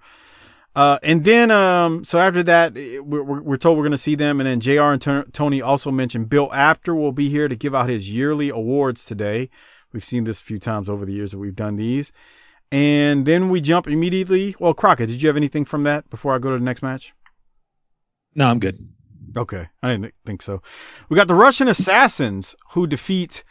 Uh, 0.75 0.97
and 1.03 1.23
then, 1.25 1.51
um, 1.51 2.03
so 2.05 2.19
after 2.19 2.43
that, 2.43 2.73
we're, 2.75 3.23
we're, 3.23 3.41
we're 3.41 3.57
told 3.57 3.77
we're 3.77 3.83
going 3.83 3.91
to 3.91 3.97
see 3.97 4.15
them. 4.15 4.39
And 4.39 4.47
then 4.47 4.59
JR 4.59 4.91
and 4.93 5.01
Ton- 5.01 5.29
Tony 5.33 5.61
also 5.61 5.91
mentioned 5.91 6.29
Bill 6.29 6.49
Apter 6.53 6.95
will 6.95 7.11
be 7.11 7.29
here 7.29 7.47
to 7.47 7.55
give 7.55 7.73
out 7.75 7.89
his 7.89 8.09
yearly 8.11 8.49
awards 8.49 9.03
today. 9.03 9.49
We've 9.91 10.05
seen 10.05 10.23
this 10.23 10.39
a 10.39 10.43
few 10.43 10.59
times 10.59 10.87
over 10.87 11.05
the 11.05 11.11
years 11.13 11.31
that 11.31 11.39
we've 11.39 11.55
done 11.55 11.75
these. 11.75 12.11
And 12.71 13.25
then 13.25 13.49
we 13.49 13.61
jump 13.61 13.87
immediately. 13.87 14.55
Well, 14.59 14.75
Crockett, 14.75 15.09
did 15.09 15.21
you 15.21 15.27
have 15.27 15.35
anything 15.35 15.65
from 15.65 15.83
that 15.83 16.07
before 16.11 16.35
I 16.35 16.37
go 16.37 16.51
to 16.51 16.57
the 16.59 16.63
next 16.63 16.83
match? 16.83 17.13
No, 18.35 18.45
I'm 18.47 18.59
good. 18.59 18.77
Okay, 19.35 19.67
I 19.81 19.91
didn't 19.91 20.13
think 20.25 20.41
so. 20.41 20.61
We 21.09 21.15
got 21.15 21.27
the 21.27 21.35
Russian 21.35 21.67
assassins 21.67 22.55
who 22.71 22.87
defeat 22.87 23.43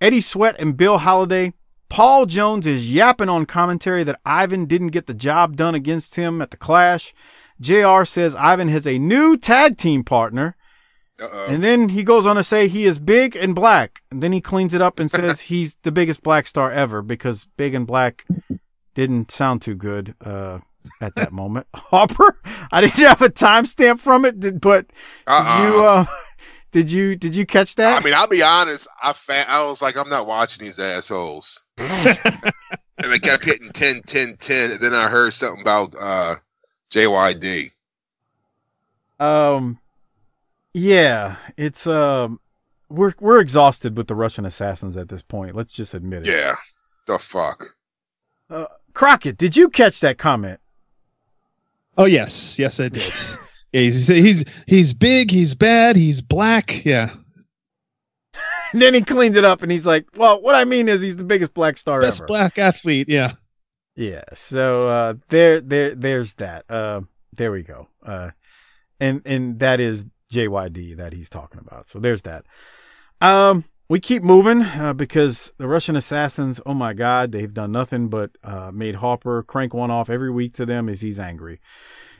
Eddie 0.00 0.20
Sweat 0.20 0.56
and 0.58 0.76
Bill 0.76 0.98
Holiday. 0.98 1.52
Paul 1.88 2.26
Jones 2.26 2.66
is 2.66 2.92
yapping 2.92 3.28
on 3.28 3.46
commentary 3.46 4.02
that 4.04 4.20
Ivan 4.24 4.66
didn't 4.66 4.88
get 4.88 5.06
the 5.06 5.14
job 5.14 5.56
done 5.56 5.74
against 5.74 6.16
him 6.16 6.42
at 6.42 6.50
the 6.50 6.56
Clash. 6.56 7.14
JR 7.60 8.04
says 8.04 8.34
Ivan 8.34 8.68
has 8.68 8.86
a 8.86 8.98
new 8.98 9.36
tag 9.36 9.76
team 9.76 10.04
partner. 10.04 10.56
Uh-oh. 11.18 11.46
And 11.46 11.64
then 11.64 11.90
he 11.90 12.02
goes 12.02 12.26
on 12.26 12.36
to 12.36 12.44
say 12.44 12.68
he 12.68 12.84
is 12.84 12.98
big 12.98 13.36
and 13.36 13.54
black. 13.54 14.02
And 14.10 14.22
then 14.22 14.32
he 14.32 14.40
cleans 14.40 14.74
it 14.74 14.82
up 14.82 14.98
and 14.98 15.10
says 15.10 15.42
he's 15.42 15.76
the 15.82 15.92
biggest 15.92 16.22
black 16.22 16.46
star 16.46 16.70
ever 16.70 17.02
because 17.02 17.48
big 17.56 17.74
and 17.74 17.86
black 17.86 18.26
didn't 18.94 19.30
sound 19.30 19.62
too 19.62 19.74
good 19.74 20.14
uh, 20.20 20.58
at 21.00 21.14
that 21.16 21.32
moment. 21.32 21.66
Hopper, 21.74 22.38
I 22.70 22.80
didn't 22.80 22.96
have 22.96 23.22
a 23.22 23.28
timestamp 23.28 23.98
from 24.00 24.24
it, 24.24 24.40
did, 24.40 24.60
but 24.60 24.86
did 24.88 24.94
you 25.26 25.32
Uh-uh. 25.32 26.02
uh, 26.02 26.06
did 26.72 26.90
you 26.90 27.16
did 27.16 27.34
you 27.36 27.46
catch 27.46 27.74
that? 27.76 28.00
I 28.00 28.04
mean, 28.04 28.14
I'll 28.14 28.28
be 28.28 28.42
honest. 28.42 28.88
I 29.02 29.12
fa- 29.12 29.48
I 29.48 29.64
was 29.64 29.82
like, 29.82 29.96
I'm 29.96 30.08
not 30.08 30.26
watching 30.26 30.64
these 30.64 30.78
assholes. 30.78 31.62
and 31.78 33.12
I 33.12 33.18
kept 33.18 33.44
hitting 33.44 33.70
10, 33.72 34.02
10, 34.06 34.36
10. 34.38 34.70
And 34.72 34.80
then 34.80 34.94
I 34.94 35.08
heard 35.08 35.34
something 35.34 35.60
about 35.60 35.94
uh, 35.98 36.36
JYD. 36.90 37.72
Um, 39.18 39.78
yeah, 40.74 41.36
it's 41.56 41.86
um, 41.86 42.40
we're 42.88 43.14
we're 43.20 43.40
exhausted 43.40 43.96
with 43.96 44.08
the 44.08 44.14
Russian 44.14 44.44
assassins 44.44 44.96
at 44.96 45.08
this 45.08 45.22
point. 45.22 45.56
Let's 45.56 45.72
just 45.72 45.94
admit 45.94 46.26
it. 46.26 46.32
Yeah. 46.32 46.56
The 47.06 47.18
fuck. 47.18 47.64
Uh, 48.50 48.66
Crockett, 48.92 49.38
did 49.38 49.56
you 49.56 49.68
catch 49.68 50.00
that 50.00 50.18
comment? 50.18 50.60
Oh 51.96 52.04
yes, 52.04 52.58
yes, 52.58 52.80
I 52.80 52.88
did. 52.88 53.12
yeah, 53.72 53.80
he's 53.80 54.06
he's 54.08 54.64
he's 54.66 54.92
big, 54.92 55.30
he's 55.30 55.54
bad, 55.54 55.96
he's 55.96 56.20
black. 56.20 56.84
Yeah, 56.84 57.10
And 58.72 58.82
then 58.82 58.94
he 58.94 59.00
cleaned 59.00 59.36
it 59.36 59.44
up 59.44 59.62
and 59.62 59.70
he's 59.70 59.86
like, 59.86 60.06
"Well, 60.16 60.42
what 60.42 60.54
I 60.54 60.64
mean 60.64 60.88
is 60.88 61.00
he's 61.00 61.16
the 61.16 61.24
biggest 61.24 61.54
black 61.54 61.78
star 61.78 62.00
best 62.00 62.20
ever." 62.20 62.26
black 62.26 62.58
athlete. 62.58 63.08
Yeah, 63.08 63.32
Yeah. 63.94 64.24
So 64.34 64.88
uh, 64.88 65.14
there, 65.28 65.60
there, 65.60 65.94
there's 65.94 66.34
that. 66.34 66.64
Uh, 66.68 67.02
there 67.32 67.52
we 67.52 67.62
go. 67.62 67.88
Uh, 68.04 68.30
and 69.00 69.22
and 69.24 69.58
that 69.60 69.80
is 69.80 70.06
JYD 70.32 70.96
that 70.96 71.12
he's 71.12 71.30
talking 71.30 71.60
about. 71.60 71.88
So 71.88 71.98
there's 71.98 72.22
that. 72.22 72.44
Um, 73.20 73.64
we 73.88 74.00
keep 74.00 74.22
moving 74.22 74.62
uh, 74.62 74.92
because 74.92 75.52
the 75.58 75.68
Russian 75.68 75.96
assassins. 75.96 76.60
Oh 76.66 76.74
my 76.74 76.92
God, 76.92 77.32
they've 77.32 77.52
done 77.52 77.72
nothing 77.72 78.08
but 78.08 78.30
uh, 78.42 78.70
made 78.72 78.96
Hopper 78.96 79.42
crank 79.42 79.74
one 79.74 79.90
off 79.90 80.10
every 80.10 80.30
week 80.30 80.54
to 80.54 80.66
them 80.66 80.88
as 80.88 81.00
he's 81.00 81.20
angry. 81.20 81.60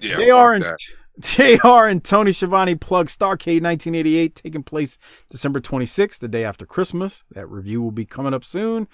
Yeah. 0.01 0.17
JR 0.17 0.23
fuck 0.23 0.55
and 0.55 0.63
that. 0.63 0.79
JR 1.21 1.89
and 1.89 2.05
Tony 2.05 2.31
Schiavone 2.31 2.75
plug 2.75 3.09
Starcade 3.09 3.63
1988 3.63 4.35
taking 4.35 4.63
place 4.63 4.99
December 5.31 5.61
26th, 5.61 6.19
the 6.19 6.29
day 6.29 6.45
after 6.45 6.67
Christmas. 6.67 7.25
That 7.31 7.47
review 7.47 7.83
will 7.83 7.91
be 7.91 8.05
coming 8.05 8.35
up 8.35 8.45
soon. 8.45 8.87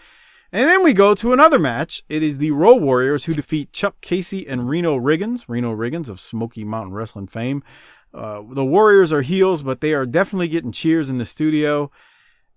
And 0.53 0.69
then 0.69 0.85
we 0.85 0.93
go 0.93 1.15
to 1.15 1.33
another 1.33 1.59
match. 1.59 2.05
It 2.09 2.23
is 2.23 2.39
the 2.39 2.51
Road 2.53 2.83
Warriors 2.83 3.25
who 3.25 3.35
defeat 3.35 3.73
Chuck 3.73 3.97
Casey 4.03 4.47
and 4.47 4.69
Reno 4.69 4.99
Riggins. 4.99 5.47
Reno 5.49 5.75
Riggins 5.75 6.09
of 6.09 6.21
Smoky 6.21 6.63
Mountain 6.63 6.93
Wrestling 6.93 7.27
fame. 7.27 7.65
Uh, 8.15 8.43
the 8.53 8.65
Warriors 8.65 9.13
are 9.13 9.23
heels, 9.23 9.63
but 9.63 9.81
they 9.81 9.95
are 9.95 10.05
definitely 10.05 10.49
getting 10.49 10.71
cheers 10.71 11.09
in 11.09 11.17
the 11.17 11.25
studio. 11.25 11.91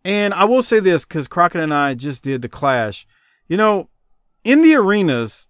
And 0.06 0.36
I 0.36 0.46
will 0.46 0.62
say 0.62 0.80
this 0.80 1.04
because 1.04 1.28
Crockett 1.28 1.62
and 1.62 1.74
I 1.74 1.96
just 1.96 2.24
did 2.24 2.44
the 2.44 2.48
clash. 2.48 3.08
You 3.48 3.58
know, 3.58 3.90
in 4.44 4.62
the 4.62 4.76
arenas, 4.76 5.48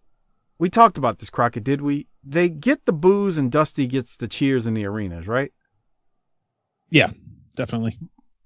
we 0.58 0.70
talked 0.70 0.98
about 0.98 1.20
this, 1.20 1.30
Crockett, 1.30 1.66
did 1.66 1.82
we? 1.82 2.08
They 2.24 2.48
get 2.48 2.86
the 2.86 2.94
boos 2.94 3.38
and 3.38 3.52
Dusty 3.52 3.86
gets 3.86 4.16
the 4.16 4.30
cheers 4.30 4.66
in 4.66 4.74
the 4.74 4.86
arenas, 4.86 5.28
right? 5.28 5.52
Yeah, 6.90 7.12
definitely. 7.58 8.00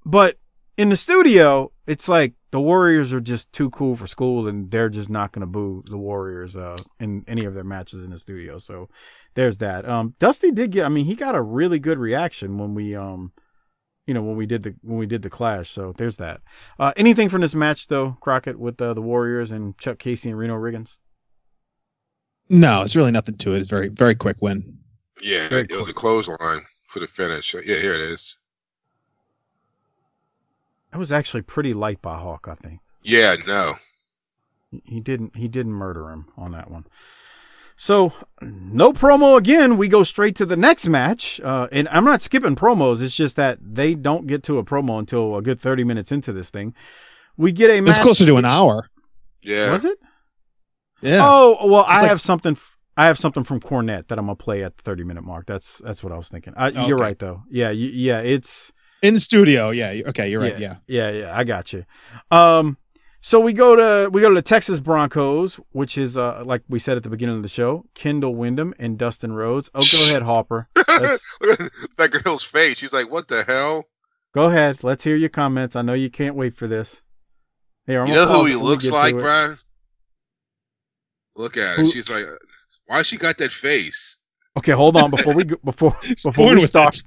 But 0.04 0.40
in 0.78 0.90
the 0.90 0.98
studio, 0.98 1.72
it's 1.86 2.10
like 2.10 2.34
the 2.50 2.60
Warriors 2.60 3.14
are 3.14 3.22
just 3.22 3.54
too 3.54 3.70
cool 3.70 3.96
for 3.96 4.08
school, 4.08 4.48
and 4.48 4.72
they're 4.72 4.90
just 4.90 5.12
not 5.12 5.32
going 5.32 5.42
to 5.42 5.48
boo 5.48 5.84
the 5.86 5.98
Warriors 5.98 6.56
uh, 6.56 6.78
in 7.00 7.24
any 7.28 7.46
of 7.46 7.54
their 7.54 7.64
matches 7.64 8.04
in 8.04 8.10
the 8.10 8.18
studio. 8.18 8.58
So 8.58 8.90
there's 9.36 9.60
that. 9.60 9.88
Um, 9.88 10.16
Dusty 10.18 10.50
did 10.50 10.72
get. 10.72 10.86
I 10.86 10.90
mean, 10.90 11.06
he 11.06 11.14
got 11.14 11.36
a 11.36 11.42
really 11.42 11.78
good 11.78 12.00
reaction 12.00 12.58
when 12.58 12.74
we, 12.74 12.96
um, 12.96 13.32
you 14.10 14.16
know, 14.16 14.24
when 14.24 14.36
we 14.36 14.48
did 14.48 14.64
the 14.64 14.74
when 14.82 14.98
we 14.98 15.06
did 15.06 15.22
the 15.22 15.30
clash. 15.30 15.70
So 15.70 15.94
there's 15.96 16.18
that. 16.18 16.42
Uh, 16.80 16.92
anything 16.98 17.30
from 17.30 17.42
this 17.42 17.54
match 17.54 17.88
though, 17.90 18.18
Crockett, 18.22 18.58
with 18.60 18.82
uh, 18.82 18.96
the 18.96 19.02
Warriors 19.04 19.52
and 19.52 19.78
Chuck 19.78 20.00
Casey 20.00 20.30
and 20.30 20.38
Reno 20.40 20.56
Riggins? 20.58 20.98
No, 22.50 22.82
it's 22.82 22.96
really 22.96 23.12
nothing 23.12 23.38
to 23.38 23.54
it. 23.54 23.60
It's 23.60 23.70
very 23.70 23.90
very 23.90 24.16
quick 24.16 24.38
win. 24.42 24.80
Yeah. 25.22 25.48
Very 25.50 25.62
It 25.70 25.72
was 25.72 25.82
a 25.82 25.94
quick. 25.94 25.98
clothesline 25.98 26.62
for 26.92 27.00
the 27.00 27.08
finish. 27.08 27.54
Yeah, 27.54 27.62
here 27.78 27.94
it 27.94 28.02
is. 28.02 28.36
That 30.92 30.98
was 30.98 31.12
actually 31.12 31.44
pretty 31.44 31.74
light 31.74 32.02
by 32.02 32.18
Hawk, 32.18 32.48
I 32.50 32.56
think. 32.56 32.80
Yeah, 33.04 33.36
no. 33.46 33.76
He- 34.72 34.82
He 34.86 35.00
didn't 35.00 35.36
he 35.36 35.48
didn't 35.48 35.74
murder 35.74 36.10
him 36.10 36.26
on 36.36 36.52
that 36.54 36.72
one. 36.72 36.86
So 37.82 38.12
no 38.42 38.92
promo 38.92 39.38
again. 39.38 39.78
We 39.78 39.88
go 39.88 40.04
straight 40.04 40.36
to 40.36 40.46
the 40.46 40.58
next 40.58 40.88
match. 40.90 41.40
Uh, 41.40 41.70
and 41.72 41.88
I'm 41.88 42.04
not 42.04 42.22
skipping 42.22 42.58
promos. 42.58 43.02
It's 43.02 43.16
just 43.16 43.38
that 43.38 43.58
they 43.62 43.96
don't 43.96 44.28
get 44.28 44.44
to 44.44 44.58
a 44.58 44.66
promo 44.66 45.00
until 45.00 45.38
a 45.38 45.42
good 45.42 45.62
30 45.62 45.86
minutes 45.86 46.12
into 46.12 46.34
this 46.34 46.50
thing. 46.50 46.74
We 47.38 47.54
get 47.54 47.72
a 47.72 47.80
match. 47.80 47.96
It's 47.96 48.04
closer 48.04 48.26
to 48.26 48.36
an 48.36 48.44
hour. 48.44 48.90
Yeah. 49.44 49.72
Was 49.72 49.86
it? 49.86 49.98
Yeah. 51.02 51.22
Oh 51.24 51.68
well, 51.70 51.86
I 51.88 52.02
like- 52.02 52.10
have 52.10 52.20
something. 52.20 52.52
f- 52.52 52.76
I 52.98 53.06
have 53.06 53.18
something 53.18 53.46
from 53.46 53.62
Cornette 53.62 54.08
that 54.10 54.20
I'm 54.20 54.26
gonna 54.26 54.36
play 54.36 54.62
at 54.62 54.76
the 54.76 54.84
30 54.84 55.06
minute 55.06 55.24
mark. 55.24 55.46
That's 55.46 55.78
that's 55.78 56.04
what 56.04 56.12
I 56.12 56.18
was 56.18 56.28
thinking. 56.28 56.54
I, 56.58 56.86
You're 56.86 56.98
right 56.98 57.18
though. 57.18 57.44
Yeah, 57.50 57.70
you, 57.70 57.88
yeah. 57.88 58.20
It's 58.20 58.74
In 59.02 59.18
studio. 59.20 59.70
Yeah. 59.70 60.02
Okay. 60.08 60.30
You're 60.30 60.42
right. 60.42 60.60
Yeah. 60.60 60.76
yeah, 60.86 61.12
yeah. 61.12 61.38
I 61.38 61.46
got 61.46 61.72
you. 61.72 61.86
Um, 62.30 62.78
so 63.22 63.40
we 63.40 63.54
go 63.54 63.76
to 63.76 64.10
we 64.10 64.22
go 64.22 64.30
to 64.30 64.36
the 64.36 64.42
Texas 64.42 64.80
Broncos, 64.80 65.60
which 65.72 65.98
is 65.98 66.18
uh 66.18 66.42
like 66.46 66.64
we 66.70 66.80
said 66.80 66.98
at 66.98 67.04
the 67.04 67.10
beginning 67.10 67.36
of 67.38 67.44
the 67.44 67.50
show, 67.50 67.86
Kendall 67.94 68.36
Windham 68.36 68.74
and 68.80 68.98
Dustin 68.98 69.34
Rhodes. 69.34 69.70
Oh, 69.76 69.84
go 69.92 70.04
ahead, 70.06 70.24
Hopper. 70.24 70.70
Let's, 70.88 71.26
Look 71.42 71.60
at 71.62 71.72
that 71.98 72.12
girl's 72.12 72.44
face. 72.44 72.78
She's 72.78 72.94
like, 72.94 73.10
"What 73.12 73.28
the 73.28 73.44
hell?" 73.44 73.86
go 74.34 74.46
ahead. 74.46 74.84
Let's 74.84 75.04
hear 75.04 75.16
your 75.16 75.30
comments. 75.30 75.76
I 75.76 75.82
know 75.82 75.94
you 75.94 76.10
can't 76.10 76.36
wait 76.36 76.56
for 76.56 76.68
this. 76.68 77.02
Here, 77.86 78.02
I'm 78.02 78.08
you 78.08 78.14
know 78.14 78.26
who 78.28 78.46
he 78.46 78.54
it 78.54 78.56
when 78.58 78.64
we 78.66 78.70
looks 78.72 78.90
like. 78.90 79.16
Brian? 79.16 79.58
Look 81.36 81.58
at 81.58 81.78
her. 81.78 81.84
Who- 81.84 81.92
She's 81.92 82.10
like, 82.10 82.26
"Why 82.86 83.02
she 83.02 83.18
got 83.18 83.38
that 83.38 83.52
face?" 83.52 84.20
Okay, 84.58 84.72
hold 84.74 84.96
on 84.98 85.10
before 85.10 85.36
we 85.36 85.44
go, 85.46 85.56
before 85.64 85.96
before 86.24 86.54
we 86.56 86.62
start 86.62 87.02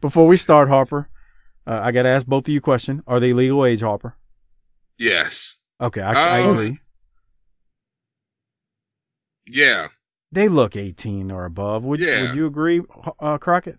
before 0.00 0.26
we 0.26 0.36
start, 0.36 0.68
Harper. 0.68 1.08
Uh, 1.66 1.80
I 1.82 1.92
got 1.92 2.02
to 2.02 2.08
ask 2.08 2.26
both 2.26 2.44
of 2.44 2.48
you 2.48 2.58
a 2.58 2.62
question. 2.62 3.02
Are 3.06 3.20
they 3.20 3.32
legal 3.32 3.64
age, 3.64 3.80
Harper? 3.82 4.16
Yes. 4.98 5.56
Okay, 5.80 6.00
I, 6.00 6.12
I 6.12 6.38
agree. 6.38 6.78
Yeah. 9.46 9.88
They 10.30 10.48
look 10.48 10.76
18 10.76 11.30
or 11.30 11.44
above. 11.44 11.84
Would 11.84 12.00
Yeah. 12.00 12.22
would 12.22 12.34
you 12.34 12.46
agree, 12.46 12.80
uh, 13.18 13.38
Crockett? 13.38 13.78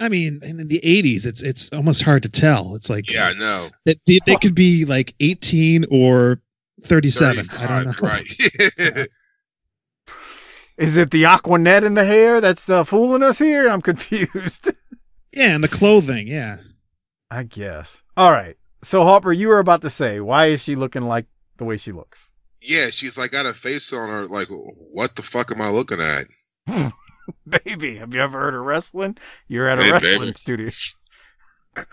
I 0.00 0.08
mean, 0.08 0.40
in 0.42 0.56
the 0.68 0.80
'80s, 0.82 1.24
it's 1.24 1.40
it's 1.42 1.72
almost 1.72 2.02
hard 2.02 2.24
to 2.24 2.28
tell. 2.28 2.74
It's 2.74 2.90
like 2.90 3.08
Yeah, 3.10 3.28
I 3.28 3.32
know. 3.34 3.70
they, 3.86 3.94
they, 4.06 4.18
they 4.26 4.36
could 4.36 4.54
be 4.54 4.84
like 4.84 5.14
18 5.20 5.84
or 5.90 6.40
37. 6.82 7.48
I 7.58 7.66
don't 7.68 7.84
know. 7.86 7.92
35, 7.92 8.02
Right. 8.98 9.08
Is 10.76 10.96
it 10.96 11.12
the 11.12 11.22
Aquanet 11.22 11.84
in 11.84 11.94
the 11.94 12.04
hair 12.04 12.40
that's 12.40 12.68
uh, 12.68 12.82
fooling 12.82 13.22
us 13.22 13.38
here? 13.38 13.68
I'm 13.68 13.80
confused. 13.90 14.72
Yeah, 15.32 15.54
and 15.54 15.62
the 15.62 15.68
clothing. 15.68 16.26
Yeah. 16.26 16.56
I 17.30 17.44
guess. 17.44 18.02
All 18.16 18.32
right. 18.32 18.56
So 18.84 19.02
Harper, 19.04 19.32
you 19.32 19.48
were 19.48 19.58
about 19.58 19.82
to 19.82 19.90
say, 19.90 20.20
why 20.20 20.46
is 20.46 20.62
she 20.62 20.76
looking 20.76 21.02
like 21.02 21.26
the 21.56 21.64
way 21.64 21.76
she 21.76 21.90
looks? 21.92 22.30
yeah, 22.66 22.88
she's 22.88 23.18
like 23.18 23.30
got 23.32 23.44
a 23.44 23.52
face 23.52 23.92
on 23.92 24.08
her. 24.08 24.26
Like, 24.26 24.48
what 24.48 25.16
the 25.16 25.22
fuck 25.22 25.50
am 25.50 25.60
I 25.60 25.68
looking 25.68 26.00
at? 26.00 26.26
Baby, 27.46 27.96
have 27.96 28.14
you 28.14 28.20
ever 28.20 28.38
heard 28.40 28.54
of 28.54 28.62
wrestling? 28.62 29.18
You're 29.48 29.68
at 29.68 29.78
a 29.78 29.82
Hey, 29.82 29.92
wrestling 29.92 30.20
baby. 30.20 30.32
studio. 30.32 30.70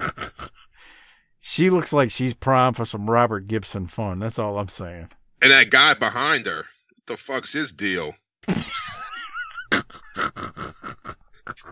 she 1.41 1.69
looks 1.69 1.91
like 1.91 2.09
she's 2.11 2.33
primed 2.33 2.77
for 2.77 2.85
some 2.85 3.09
Robert 3.09 3.47
Gibson 3.47 3.87
fun. 3.87 4.19
That's 4.19 4.39
all 4.39 4.57
I'm 4.59 4.69
saying. 4.69 5.09
And 5.41 5.51
that 5.51 5.71
guy 5.71 5.93
behind 5.93 6.45
her. 6.45 6.63
What 6.63 7.05
the 7.07 7.17
fuck's 7.17 7.51
his 7.51 7.71
deal? 7.73 8.13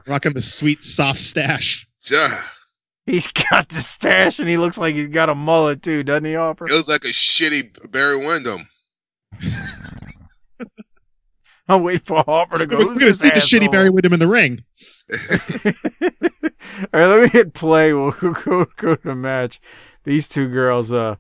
Rocking 0.08 0.34
the 0.34 0.42
sweet, 0.42 0.84
soft 0.84 1.20
stash. 1.20 1.88
Yeah. 2.10 2.42
He's 3.10 3.32
got 3.32 3.70
the 3.70 3.82
stash 3.82 4.38
and 4.38 4.48
he 4.48 4.58
looks 4.58 4.78
like 4.78 4.94
he's 4.94 5.08
got 5.08 5.30
a 5.30 5.36
mullet 5.36 5.82
too, 5.82 6.04
doesn't 6.04 6.26
he, 6.26 6.36
Harper? 6.36 6.68
It 6.70 6.74
was 6.74 6.88
like 6.88 7.06
a 7.06 7.10
shitty 7.10 7.90
Barry 7.92 8.18
Windham. 8.18 8.68
I'm 11.68 11.82
waiting 11.82 12.06
for 12.06 12.24
Harper 12.24 12.60
to 12.60 12.68
go. 12.68 12.78
We're 12.78 12.86
going 12.86 13.00
to 13.00 13.06
this 13.06 13.20
see 13.22 13.30
the 13.30 13.36
shitty 13.38 13.62
asshole?" 13.62 13.72
Barry 13.72 13.90
Windham 13.90 14.14
in 14.14 14.20
the 14.20 14.28
ring. 14.28 14.64
All 15.12 17.00
right, 17.00 17.08
let 17.08 17.24
me 17.24 17.30
hit 17.30 17.56
play. 17.56 17.94
We'll 17.94 18.12
go, 18.22 18.34
go, 18.34 18.66
go 18.76 18.96
to 18.96 19.08
the 19.08 19.16
match. 19.16 19.60
These 20.04 20.30
two 20.30 20.48
girls, 20.48 20.94
uh, 20.94 21.16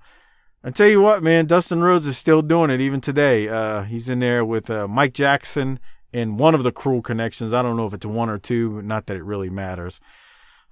I 0.63 0.69
tell 0.69 0.87
you 0.87 1.01
what, 1.01 1.23
man, 1.23 1.47
Dustin 1.47 1.81
Rhodes 1.81 2.05
is 2.05 2.19
still 2.19 2.43
doing 2.43 2.69
it 2.69 2.81
even 2.81 3.01
today. 3.01 3.49
Uh, 3.49 3.81
he's 3.83 4.09
in 4.09 4.19
there 4.19 4.45
with 4.45 4.69
uh, 4.69 4.87
Mike 4.87 5.13
Jackson 5.13 5.79
and 6.13 6.37
one 6.37 6.53
of 6.53 6.61
the 6.61 6.71
Cruel 6.71 7.01
Connections. 7.01 7.51
I 7.51 7.63
don't 7.63 7.77
know 7.77 7.87
if 7.87 7.95
it's 7.95 8.05
one 8.05 8.29
or 8.29 8.37
two, 8.37 8.75
but 8.75 8.85
not 8.85 9.07
that 9.07 9.17
it 9.17 9.23
really 9.23 9.49
matters. 9.49 9.99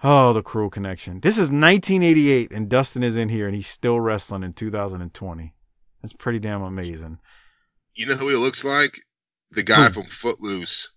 Oh, 0.03 0.31
the 0.31 0.43
Cruel 0.43 0.69
Connection. 0.69 1.21
This 1.21 1.35
is 1.35 1.49
1988, 1.49 2.51
and 2.51 2.69
Dustin 2.69 3.03
is 3.03 3.17
in 3.17 3.29
here, 3.29 3.47
and 3.47 3.55
he's 3.55 3.67
still 3.67 3.99
wrestling 3.99 4.43
in 4.43 4.53
2020. 4.53 5.55
That's 6.01 6.13
pretty 6.13 6.37
damn 6.37 6.61
amazing. 6.61 7.17
You 7.95 8.05
know 8.05 8.15
who 8.15 8.29
he 8.29 8.35
looks 8.35 8.63
like? 8.63 9.01
The 9.51 9.63
guy 9.63 9.85
Who? 9.85 9.93
from 9.93 10.03
Footloose. 10.03 10.89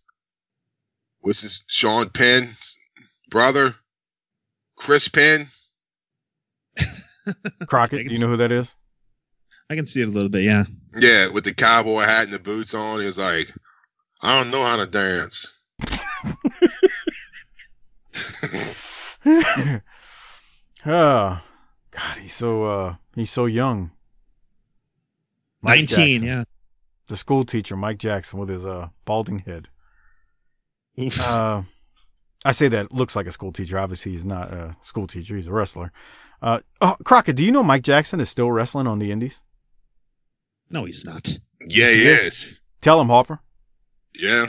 What's 1.20 1.40
his 1.40 1.64
Sean 1.66 2.10
Penn's 2.10 2.76
brother? 3.30 3.74
Chris 4.76 5.08
Penn? 5.08 5.48
Crockett, 7.66 8.06
do 8.06 8.12
you 8.12 8.20
know 8.20 8.28
who 8.28 8.36
that 8.36 8.52
is? 8.52 8.74
I 9.70 9.76
can 9.76 9.86
see 9.86 10.02
it 10.02 10.08
a 10.08 10.10
little 10.10 10.28
bit. 10.28 10.42
Yeah. 10.42 10.64
Yeah, 10.96 11.28
with 11.28 11.44
the 11.44 11.54
cowboy 11.54 12.00
hat 12.00 12.24
and 12.24 12.32
the 12.32 12.38
boots 12.38 12.74
on. 12.74 13.00
He 13.00 13.06
was 13.06 13.18
like, 13.18 13.54
I 14.20 14.36
don't 14.36 14.50
know 14.50 14.64
how 14.64 14.76
to 14.76 14.86
dance. 14.86 15.54
oh, 20.86 21.40
God, 21.90 22.16
he's 22.20 22.34
so 22.34 22.64
uh, 22.64 22.94
he's 23.14 23.30
so 23.30 23.46
young. 23.46 23.90
Mike 25.62 25.80
19. 25.80 25.86
Jackson. 25.86 26.22
Yeah. 26.26 26.44
the 27.08 27.16
school 27.16 27.44
teacher 27.44 27.76
Mike 27.76 27.98
Jackson 27.98 28.38
with 28.38 28.48
his 28.48 28.64
uh 28.64 28.88
balding 29.04 29.40
head. 29.40 29.68
Uh, 31.22 31.62
I 32.44 32.52
say 32.52 32.68
that 32.68 32.92
looks 32.92 33.16
like 33.16 33.26
a 33.26 33.32
school 33.32 33.52
teacher. 33.52 33.78
Obviously, 33.78 34.12
he's 34.12 34.24
not 34.24 34.52
a 34.52 34.74
school 34.84 35.06
teacher. 35.06 35.36
He's 35.36 35.48
a 35.48 35.52
wrestler. 35.52 35.92
Uh, 36.42 36.60
oh, 36.80 36.96
Crockett, 37.04 37.36
do 37.36 37.44
you 37.44 37.52
know 37.52 37.62
Mike 37.62 37.82
Jackson 37.82 38.20
is 38.20 38.30
still 38.30 38.50
wrestling 38.50 38.86
on 38.86 38.98
the 38.98 39.12
Indies? 39.12 39.42
no, 40.70 40.84
he's 40.84 41.04
not. 41.04 41.28
Yeah, 41.60 41.88
Yes, 41.88 41.94
he 41.94 42.02
he 42.02 42.08
is. 42.08 42.58
Tell 42.80 43.00
him, 43.00 43.08
Hopper. 43.08 43.40
Yeah. 44.14 44.46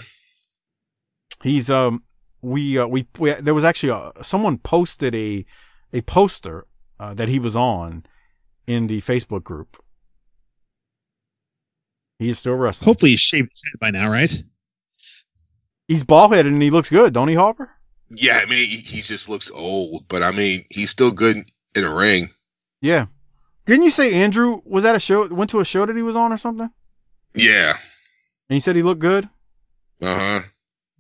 He's 1.44 1.70
um 1.70 2.04
we 2.42 2.78
uh, 2.78 2.88
we, 2.88 3.08
we 3.20 3.32
there 3.34 3.54
was 3.54 3.64
actually 3.64 3.90
a, 3.90 4.24
someone 4.24 4.58
posted 4.58 5.16
a 5.16 5.46
a 5.94 6.02
poster 6.02 6.68
uh, 7.00 7.14
that 7.14 7.30
he 7.30 7.40
was 7.40 7.56
on 7.56 8.06
in 8.68 8.88
the 8.88 9.02
Facebook 9.02 9.44
group. 9.44 9.84
He 12.20 12.30
is 12.30 12.40
still 12.40 12.54
wrestling. 12.54 12.86
Hopefully, 12.86 13.12
he's 13.12 13.20
shaved 13.20 13.50
his 13.52 13.64
head 13.66 13.80
by 13.80 13.90
now, 13.90 14.10
right? 14.10 14.44
He's 15.88 16.04
bald 16.04 16.34
headed 16.34 16.54
and 16.54 16.62
he 16.62 16.70
looks 16.70 16.90
good, 16.90 17.14
don't 17.14 17.28
he, 17.28 17.34
Hopper? 17.34 17.70
Yeah, 18.10 18.38
I 18.38 18.46
mean, 18.46 18.70
he, 18.70 18.78
he 18.78 19.02
just 19.02 19.28
looks 19.28 19.50
old, 19.52 20.08
but 20.08 20.22
I 20.22 20.32
mean, 20.32 20.66
he's 20.70 20.90
still 20.90 21.12
good 21.12 21.38
in 21.76 21.84
a 21.84 21.94
ring. 21.94 22.30
Yeah. 22.82 23.08
Didn't 23.66 23.84
you 23.84 23.90
say 23.90 24.14
Andrew 24.14 24.62
was 24.66 24.86
at 24.86 24.96
a 24.96 25.00
show? 25.00 25.28
Went 25.28 25.50
to 25.52 25.60
a 25.60 25.66
show 25.66 25.86
that 25.86 25.96
he 25.96 26.02
was 26.02 26.16
on 26.16 26.32
or 26.32 26.38
something? 26.38 26.70
Yeah. 27.34 27.72
And 28.50 28.56
he 28.56 28.60
said 28.60 28.76
he 28.76 28.84
looked 28.84 29.02
good. 29.02 29.30
Uh 30.02 30.16
huh. 30.16 30.42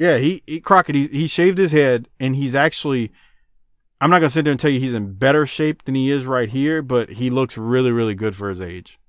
Yeah, 0.01 0.17
he, 0.17 0.41
he 0.47 0.59
Crockett. 0.59 0.95
He 0.95 1.05
he 1.09 1.27
shaved 1.27 1.59
his 1.59 1.71
head 1.73 2.09
and 2.19 2.35
he's 2.35 2.55
actually. 2.55 3.11
I'm 4.01 4.09
not 4.09 4.17
gonna 4.17 4.31
sit 4.31 4.45
there 4.45 4.51
and 4.51 4.59
tell 4.59 4.71
you 4.71 4.79
he's 4.79 4.95
in 4.95 5.13
better 5.13 5.45
shape 5.45 5.83
than 5.83 5.93
he 5.93 6.09
is 6.09 6.25
right 6.25 6.49
here, 6.49 6.81
but 6.81 7.11
he 7.11 7.29
looks 7.29 7.55
really 7.55 7.91
really 7.91 8.15
good 8.15 8.35
for 8.35 8.49
his 8.49 8.59
age. 8.59 8.99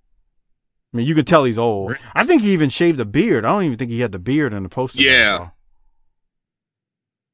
I 0.93 0.99
mean, 0.99 1.07
you 1.07 1.15
can 1.15 1.25
tell 1.25 1.45
he's 1.45 1.57
old. 1.57 1.97
I 2.15 2.27
think 2.27 2.43
he 2.43 2.53
even 2.53 2.69
shaved 2.69 3.01
a 3.01 3.07
beard. 3.07 3.47
I 3.47 3.49
don't 3.55 3.65
even 3.65 3.79
think 3.79 3.91
he 3.91 4.01
had 4.01 4.13
the 4.13 4.19
beard 4.19 4.53
in 4.53 4.63
the 4.65 4.69
poster. 4.69 4.99
that 4.99 5.09
I 5.09 5.11
Yeah. 5.11 5.37
saw. 5.39 5.49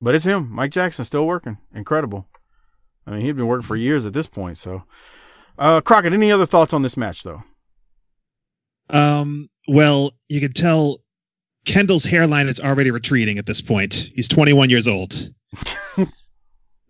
But 0.01 0.14
it's 0.14 0.25
him, 0.25 0.49
Mike 0.53 0.71
Jackson, 0.71 1.05
still 1.05 1.27
working. 1.27 1.59
Incredible. 1.75 2.29
I 3.05 3.11
mean, 3.11 3.23
he'd 3.23 3.35
been 3.35 3.49
working 3.49 3.66
for 3.66 3.75
years 3.75 4.07
at 4.07 4.12
this 4.12 4.29
point. 4.29 4.57
So, 4.59 4.85
uh, 5.59 5.81
Crockett, 5.81 6.12
any 6.12 6.31
other 6.31 6.47
thoughts 6.47 6.73
on 6.73 6.83
this 6.83 6.97
match, 6.97 7.25
though? 7.25 7.42
Um, 8.90 9.49
well, 9.66 10.12
you 10.29 10.40
could 10.40 10.55
tell 10.55 10.99
Kendall's 11.68 12.04
hairline 12.04 12.48
is 12.48 12.61
already 12.61 12.90
retreating 12.90 13.37
at 13.37 13.44
this 13.44 13.61
point. 13.61 14.11
He's 14.14 14.26
21 14.26 14.70
years 14.70 14.88
old. 14.88 15.31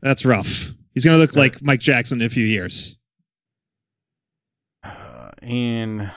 That's 0.03 0.25
rough. 0.25 0.73
He's 0.95 1.05
going 1.05 1.17
to 1.17 1.21
look 1.21 1.35
like 1.35 1.61
Mike 1.61 1.81
Jackson 1.81 2.21
in 2.21 2.27
a 2.29 2.31
few 2.31 2.47
years. 2.47 2.97
Uh, 4.85 5.31
and 5.43 6.13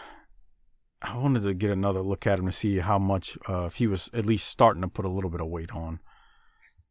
I 1.01 1.17
wanted 1.17 1.41
to 1.41 1.55
get 1.55 1.71
another 1.71 2.01
look 2.01 2.27
at 2.27 2.37
him 2.37 2.45
to 2.45 2.51
see 2.51 2.77
how 2.77 2.99
much, 2.99 3.35
uh, 3.49 3.65
if 3.65 3.75
he 3.75 3.87
was 3.87 4.11
at 4.13 4.27
least 4.27 4.47
starting 4.47 4.83
to 4.83 4.87
put 4.87 5.05
a 5.05 5.09
little 5.09 5.31
bit 5.31 5.41
of 5.41 5.47
weight 5.47 5.71
on. 5.73 5.99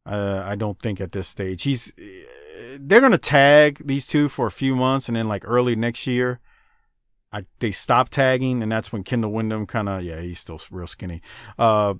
Uh, 0.04 0.42
I 0.44 0.56
don't 0.56 0.80
think 0.80 1.00
at 1.00 1.12
this 1.12 1.28
stage 1.28 1.62
he's. 1.62 1.92
They're 2.78 3.00
gonna 3.00 3.18
tag 3.18 3.82
these 3.84 4.06
two 4.06 4.28
for 4.28 4.46
a 4.46 4.50
few 4.50 4.74
months, 4.74 5.08
and 5.08 5.16
then 5.16 5.28
like 5.28 5.44
early 5.46 5.76
next 5.76 6.06
year, 6.06 6.40
I 7.32 7.44
they 7.58 7.72
stop 7.72 8.08
tagging, 8.08 8.62
and 8.62 8.70
that's 8.70 8.92
when 8.92 9.04
Kendall 9.04 9.32
Windham 9.32 9.66
kind 9.66 9.88
of 9.88 10.02
yeah 10.02 10.20
he's 10.20 10.38
still 10.38 10.60
real 10.70 10.86
skinny. 10.86 11.22
Uh, 11.58 11.94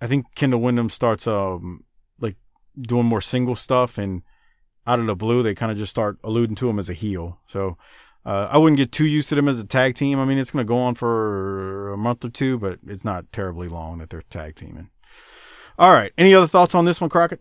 I 0.00 0.06
think 0.06 0.26
Kendall 0.34 0.60
Windham 0.60 0.90
starts 0.90 1.26
um 1.26 1.84
like 2.20 2.36
doing 2.80 3.06
more 3.06 3.20
single 3.20 3.56
stuff, 3.56 3.98
and 3.98 4.22
out 4.86 5.00
of 5.00 5.06
the 5.06 5.16
blue, 5.16 5.42
they 5.42 5.54
kind 5.54 5.72
of 5.72 5.78
just 5.78 5.90
start 5.90 6.18
alluding 6.22 6.56
to 6.56 6.70
him 6.70 6.78
as 6.78 6.88
a 6.88 6.94
heel. 6.94 7.40
So 7.46 7.76
uh, 8.24 8.48
I 8.50 8.58
wouldn't 8.58 8.76
get 8.76 8.92
too 8.92 9.06
used 9.06 9.28
to 9.30 9.34
them 9.34 9.48
as 9.48 9.58
a 9.58 9.64
tag 9.64 9.94
team. 9.94 10.18
I 10.18 10.24
mean, 10.24 10.38
it's 10.38 10.50
to 10.50 10.64
go 10.64 10.78
on 10.78 10.94
for 10.94 11.92
a 11.92 11.96
month 11.96 12.24
or 12.24 12.28
two, 12.28 12.58
but 12.58 12.78
it's 12.86 13.04
not 13.04 13.30
terribly 13.32 13.68
long 13.68 13.98
that 13.98 14.10
they're 14.10 14.22
tag 14.22 14.56
teaming. 14.56 14.90
All 15.78 15.92
right. 15.92 16.12
Any 16.16 16.34
other 16.34 16.46
thoughts 16.46 16.74
on 16.74 16.84
this 16.84 17.00
one, 17.00 17.10
Crockett? 17.10 17.40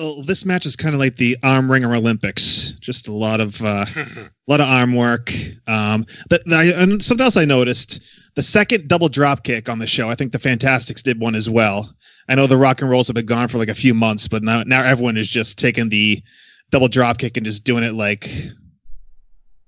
Oh, 0.00 0.22
this 0.22 0.44
match 0.44 0.64
is 0.64 0.76
kind 0.76 0.94
of 0.94 1.00
like 1.00 1.16
the 1.16 1.36
arm 1.42 1.70
wringer 1.70 1.92
Olympics. 1.94 2.72
Just 2.80 3.08
a 3.08 3.12
lot 3.12 3.40
of 3.40 3.60
uh, 3.62 3.84
a 3.96 4.30
lot 4.46 4.60
of 4.60 4.68
arm 4.68 4.94
work. 4.94 5.32
Um, 5.66 6.06
but 6.30 6.42
I, 6.52 6.66
and 6.66 7.02
something 7.02 7.24
else 7.24 7.36
I 7.36 7.44
noticed: 7.44 8.00
the 8.36 8.42
second 8.42 8.88
double 8.88 9.08
drop 9.08 9.42
kick 9.42 9.68
on 9.68 9.80
the 9.80 9.86
show. 9.86 10.08
I 10.08 10.14
think 10.14 10.32
the 10.32 10.38
Fantastics 10.38 11.02
did 11.02 11.20
one 11.20 11.34
as 11.34 11.50
well. 11.50 11.92
I 12.28 12.36
know 12.36 12.46
the 12.46 12.56
Rock 12.56 12.80
and 12.80 12.90
Rolls 12.90 13.08
have 13.08 13.14
been 13.14 13.26
gone 13.26 13.48
for 13.48 13.58
like 13.58 13.68
a 13.68 13.74
few 13.74 13.92
months, 13.92 14.28
but 14.28 14.42
now 14.42 14.62
now 14.62 14.84
everyone 14.84 15.16
is 15.16 15.28
just 15.28 15.58
taking 15.58 15.88
the 15.88 16.22
double 16.70 16.88
drop 16.88 17.18
kick 17.18 17.36
and 17.36 17.44
just 17.44 17.64
doing 17.64 17.82
it 17.82 17.94
like 17.94 18.30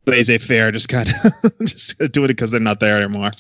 laissez 0.07 0.39
faire, 0.39 0.71
just 0.71 0.89
kind 0.89 1.09
of 1.09 1.59
just 1.67 1.99
doing 2.13 2.27
it 2.27 2.29
because 2.29 2.51
they're 2.51 2.61
not 2.61 2.81
there 2.81 3.03
anymore. 3.03 3.33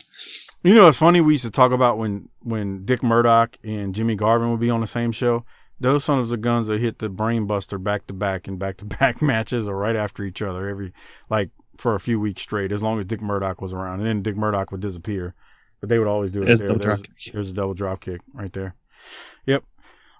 You 0.62 0.74
know, 0.74 0.88
it's 0.88 0.98
funny. 0.98 1.20
We 1.20 1.34
used 1.34 1.44
to 1.44 1.50
talk 1.50 1.72
about 1.72 1.98
when 1.98 2.28
when 2.40 2.84
Dick 2.84 3.02
Murdoch 3.02 3.56
and 3.62 3.94
Jimmy 3.94 4.14
Garvin 4.16 4.50
would 4.50 4.60
be 4.60 4.70
on 4.70 4.80
the 4.80 4.86
same 4.86 5.12
show. 5.12 5.44
Those 5.80 6.04
sons 6.04 6.30
of 6.30 6.40
guns 6.42 6.66
that 6.66 6.80
hit 6.80 6.98
the 6.98 7.08
brainbuster 7.08 7.82
back 7.82 8.06
to 8.08 8.12
back 8.12 8.46
and 8.46 8.58
back 8.58 8.76
to 8.78 8.84
back 8.84 9.22
matches 9.22 9.66
or 9.66 9.76
right 9.76 9.96
after 9.96 10.22
each 10.24 10.42
other 10.42 10.68
every 10.68 10.92
like 11.30 11.50
for 11.78 11.94
a 11.94 12.00
few 12.00 12.20
weeks 12.20 12.42
straight, 12.42 12.72
as 12.72 12.82
long 12.82 12.98
as 12.98 13.06
Dick 13.06 13.22
Murdoch 13.22 13.62
was 13.62 13.72
around, 13.72 14.00
and 14.00 14.06
then 14.06 14.22
Dick 14.22 14.36
Murdoch 14.36 14.70
would 14.70 14.80
disappear. 14.82 15.34
But 15.80 15.88
they 15.88 15.98
would 15.98 16.08
always 16.08 16.30
do 16.30 16.42
it. 16.42 16.44
There's 16.44 16.60
There. 16.60 16.76
There's, 16.76 17.02
there's 17.32 17.50
a 17.50 17.54
double 17.54 17.72
drop 17.72 18.00
kick 18.02 18.20
right 18.34 18.52
there. 18.52 18.74
Yep. 19.46 19.64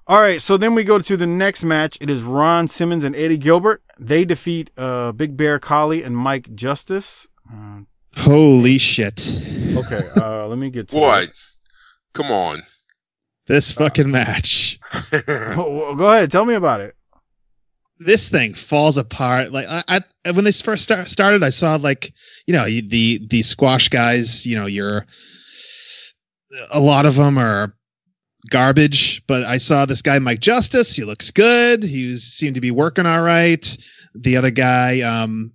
All 0.07 0.20
right, 0.20 0.40
so 0.40 0.57
then 0.57 0.75
we 0.75 0.83
go 0.83 0.99
to 0.99 1.16
the 1.16 1.27
next 1.27 1.62
match. 1.62 1.99
It 2.01 2.09
is 2.11 2.23
Ron 2.23 2.66
Simmons 2.66 3.05
and 3.05 3.14
Eddie 3.14 3.37
Gilbert. 3.37 3.83
They 3.99 4.25
defeat 4.25 4.70
uh, 4.77 5.12
Big 5.12 5.37
Bear 5.37 5.59
Collie 5.59 6.03
and 6.03 6.16
Mike 6.16 6.53
Justice. 6.55 7.29
Uh, 7.53 7.81
Holy 8.16 8.79
shit! 8.79 9.40
okay, 9.77 10.01
uh, 10.16 10.49
let 10.49 10.59
me 10.59 10.70
get 10.70 10.88
to 10.88 10.96
What? 10.96 11.25
it. 11.25 11.31
Come 12.14 12.33
on. 12.33 12.62
This 13.46 13.73
fucking 13.73 14.11
match. 14.11 14.80
Well, 15.26 15.94
go 15.94 16.11
ahead, 16.11 16.31
tell 16.33 16.44
me 16.44 16.55
about 16.55 16.81
it. 16.81 16.94
this 17.98 18.29
thing 18.29 18.55
falls 18.55 18.96
apart. 18.96 19.53
Like 19.53 19.66
I, 19.68 19.83
I 20.24 20.31
when 20.33 20.44
they 20.44 20.53
first 20.53 20.83
start, 20.85 21.09
started, 21.09 21.42
I 21.42 21.50
saw 21.50 21.76
like 21.76 22.12
you 22.46 22.55
know 22.55 22.64
the 22.64 23.18
the 23.29 23.42
squash 23.42 23.88
guys. 23.88 24.46
You 24.46 24.57
know, 24.57 24.66
you're 24.66 25.07
a 26.72 26.81
lot 26.81 27.07
of 27.07 27.16
them 27.16 27.38
are 27.38 27.72
garbage. 28.50 29.24
But 29.26 29.44
I 29.44 29.59
saw 29.59 29.87
this 29.87 30.03
guy 30.03 30.18
Mike 30.18 30.40
Justice. 30.40 30.96
He 30.96 31.05
looks 31.05 31.31
good. 31.31 31.83
He 31.83 32.09
was, 32.09 32.22
seemed 32.24 32.55
to 32.57 32.61
be 32.61 32.70
working 32.70 33.07
all 33.07 33.22
right. 33.22 33.76
The 34.14 34.37
other 34.37 34.50
guy, 34.50 35.03
um, 35.03 35.53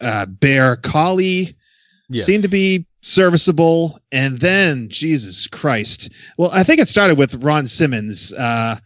uh, 0.00 0.26
Bear 0.26 0.76
Collie, 0.76 1.54
Yes. 2.08 2.24
seemed 2.26 2.42
to 2.44 2.48
be 2.48 2.86
serviceable. 3.00 3.98
And 4.12 4.38
then 4.38 4.88
Jesus 4.88 5.46
Christ. 5.46 6.12
Well, 6.38 6.50
I 6.52 6.62
think 6.62 6.80
it 6.80 6.88
started 6.88 7.18
with 7.18 7.42
Ron 7.42 7.66
Simmons. 7.66 8.32
Uh, 8.32 8.76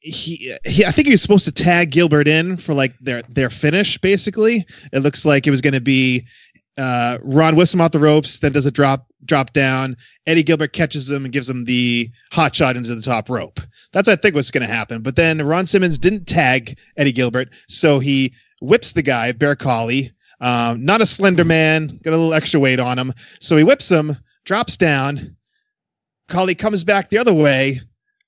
he, 0.00 0.54
he 0.64 0.84
I 0.84 0.92
think 0.92 1.06
he 1.06 1.12
was 1.12 1.22
supposed 1.22 1.46
to 1.46 1.52
tag 1.52 1.90
Gilbert 1.90 2.28
in 2.28 2.56
for 2.56 2.74
like 2.74 2.96
their 3.00 3.22
their 3.22 3.50
finish. 3.50 3.98
Basically, 3.98 4.64
it 4.92 5.00
looks 5.00 5.24
like 5.24 5.46
it 5.46 5.50
was 5.50 5.60
going 5.60 5.74
to 5.74 5.80
be 5.80 6.24
uh, 6.78 7.18
Ron 7.22 7.56
whips 7.56 7.72
him 7.72 7.80
off 7.80 7.92
the 7.92 7.98
ropes, 7.98 8.38
then 8.38 8.52
does 8.52 8.66
a 8.66 8.70
drop 8.70 9.06
drop 9.24 9.52
down. 9.52 9.96
Eddie 10.26 10.42
Gilbert 10.42 10.72
catches 10.72 11.10
him 11.10 11.24
and 11.24 11.32
gives 11.32 11.48
him 11.48 11.64
the 11.64 12.10
hot 12.32 12.54
shot 12.54 12.76
into 12.76 12.94
the 12.94 13.02
top 13.02 13.28
rope. 13.28 13.60
That's 13.92 14.08
I 14.08 14.16
think 14.16 14.34
what's 14.34 14.50
going 14.50 14.66
to 14.66 14.72
happen. 14.72 15.02
But 15.02 15.16
then 15.16 15.44
Ron 15.44 15.66
Simmons 15.66 15.98
didn't 15.98 16.26
tag 16.26 16.78
Eddie 16.96 17.12
Gilbert, 17.12 17.48
so 17.68 17.98
he 17.98 18.34
whips 18.60 18.92
the 18.92 19.02
guy 19.02 19.32
Bear 19.32 19.56
Collie. 19.56 20.12
Um, 20.40 20.84
not 20.84 21.00
a 21.00 21.06
slender 21.06 21.44
man, 21.44 21.98
got 22.02 22.12
a 22.12 22.16
little 22.16 22.34
extra 22.34 22.60
weight 22.60 22.78
on 22.78 22.98
him, 22.98 23.14
so 23.40 23.56
he 23.56 23.64
whips 23.64 23.90
him, 23.90 24.16
drops 24.44 24.76
down. 24.76 25.36
Collie 26.28 26.54
comes 26.54 26.84
back 26.84 27.08
the 27.08 27.18
other 27.18 27.32
way. 27.32 27.80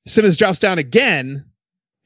Simmons 0.07 0.37
drops 0.37 0.59
down 0.59 0.79
again, 0.79 1.44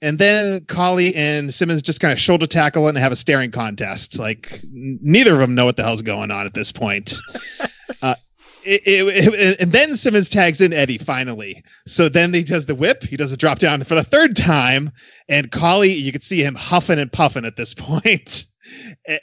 and 0.00 0.18
then 0.18 0.64
Collie 0.64 1.14
and 1.14 1.54
Simmons 1.54 1.82
just 1.82 2.00
kind 2.00 2.12
of 2.12 2.18
shoulder 2.18 2.46
tackle 2.46 2.88
and 2.88 2.98
have 2.98 3.12
a 3.12 3.16
staring 3.16 3.52
contest. 3.52 4.18
Like 4.18 4.60
n- 4.64 4.98
neither 5.00 5.34
of 5.34 5.38
them 5.38 5.54
know 5.54 5.64
what 5.64 5.76
the 5.76 5.84
hell's 5.84 6.02
going 6.02 6.30
on 6.32 6.46
at 6.46 6.54
this 6.54 6.72
point. 6.72 7.14
uh, 8.02 8.16
it, 8.64 8.82
it- 8.86 9.34
it- 9.34 9.60
and 9.60 9.72
then 9.72 9.96
Simmons 9.96 10.28
tags 10.28 10.60
in 10.60 10.72
Eddie 10.72 10.98
finally. 10.98 11.62
So 11.86 12.08
then 12.08 12.32
he 12.34 12.42
does 12.42 12.66
the 12.66 12.74
whip. 12.74 13.02
He 13.04 13.16
does 13.16 13.32
a 13.32 13.36
drop 13.36 13.58
down 13.58 13.82
for 13.84 13.94
the 13.94 14.02
third 14.04 14.36
time, 14.36 14.90
and 15.28 15.50
Collie, 15.50 15.92
you 15.92 16.12
can 16.12 16.20
see 16.20 16.42
him 16.42 16.54
huffing 16.54 16.98
and 16.98 17.10
puffing 17.12 17.44
at 17.44 17.56
this 17.56 17.74
point. 17.78 18.44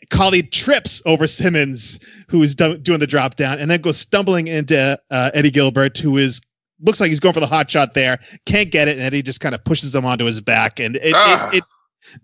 Collie 0.10 0.44
trips 0.44 1.02
over 1.06 1.26
Simmons, 1.26 2.00
who 2.28 2.44
is 2.44 2.54
do- 2.56 2.78
doing 2.78 3.00
the 3.00 3.08
drop 3.08 3.36
down, 3.36 3.58
and 3.60 3.72
then 3.72 3.82
goes 3.82 3.98
stumbling 3.98 4.48
into 4.48 5.00
uh, 5.12 5.32
Eddie 5.34 5.52
Gilbert, 5.52 5.98
who 5.98 6.18
is 6.18 6.42
looks 6.82 7.00
like 7.02 7.10
he's 7.10 7.20
going 7.20 7.34
for 7.34 7.40
the 7.40 7.48
hot 7.48 7.70
shot 7.70 7.94
there. 7.94 8.20
Can't 8.46 8.72
get 8.72 8.88
it, 8.88 8.98
and 8.98 9.02
Eddie 9.02 9.22
just 9.22 9.40
kind 9.42 9.56
of 9.56 9.64
pushes 9.64 9.94
him 9.96 10.06
onto 10.06 10.26
his 10.26 10.40
back, 10.42 10.80
and 10.80 10.98
it, 10.98 11.14
Ah. 11.16 11.50
it, 11.52 11.58
it 11.58 11.64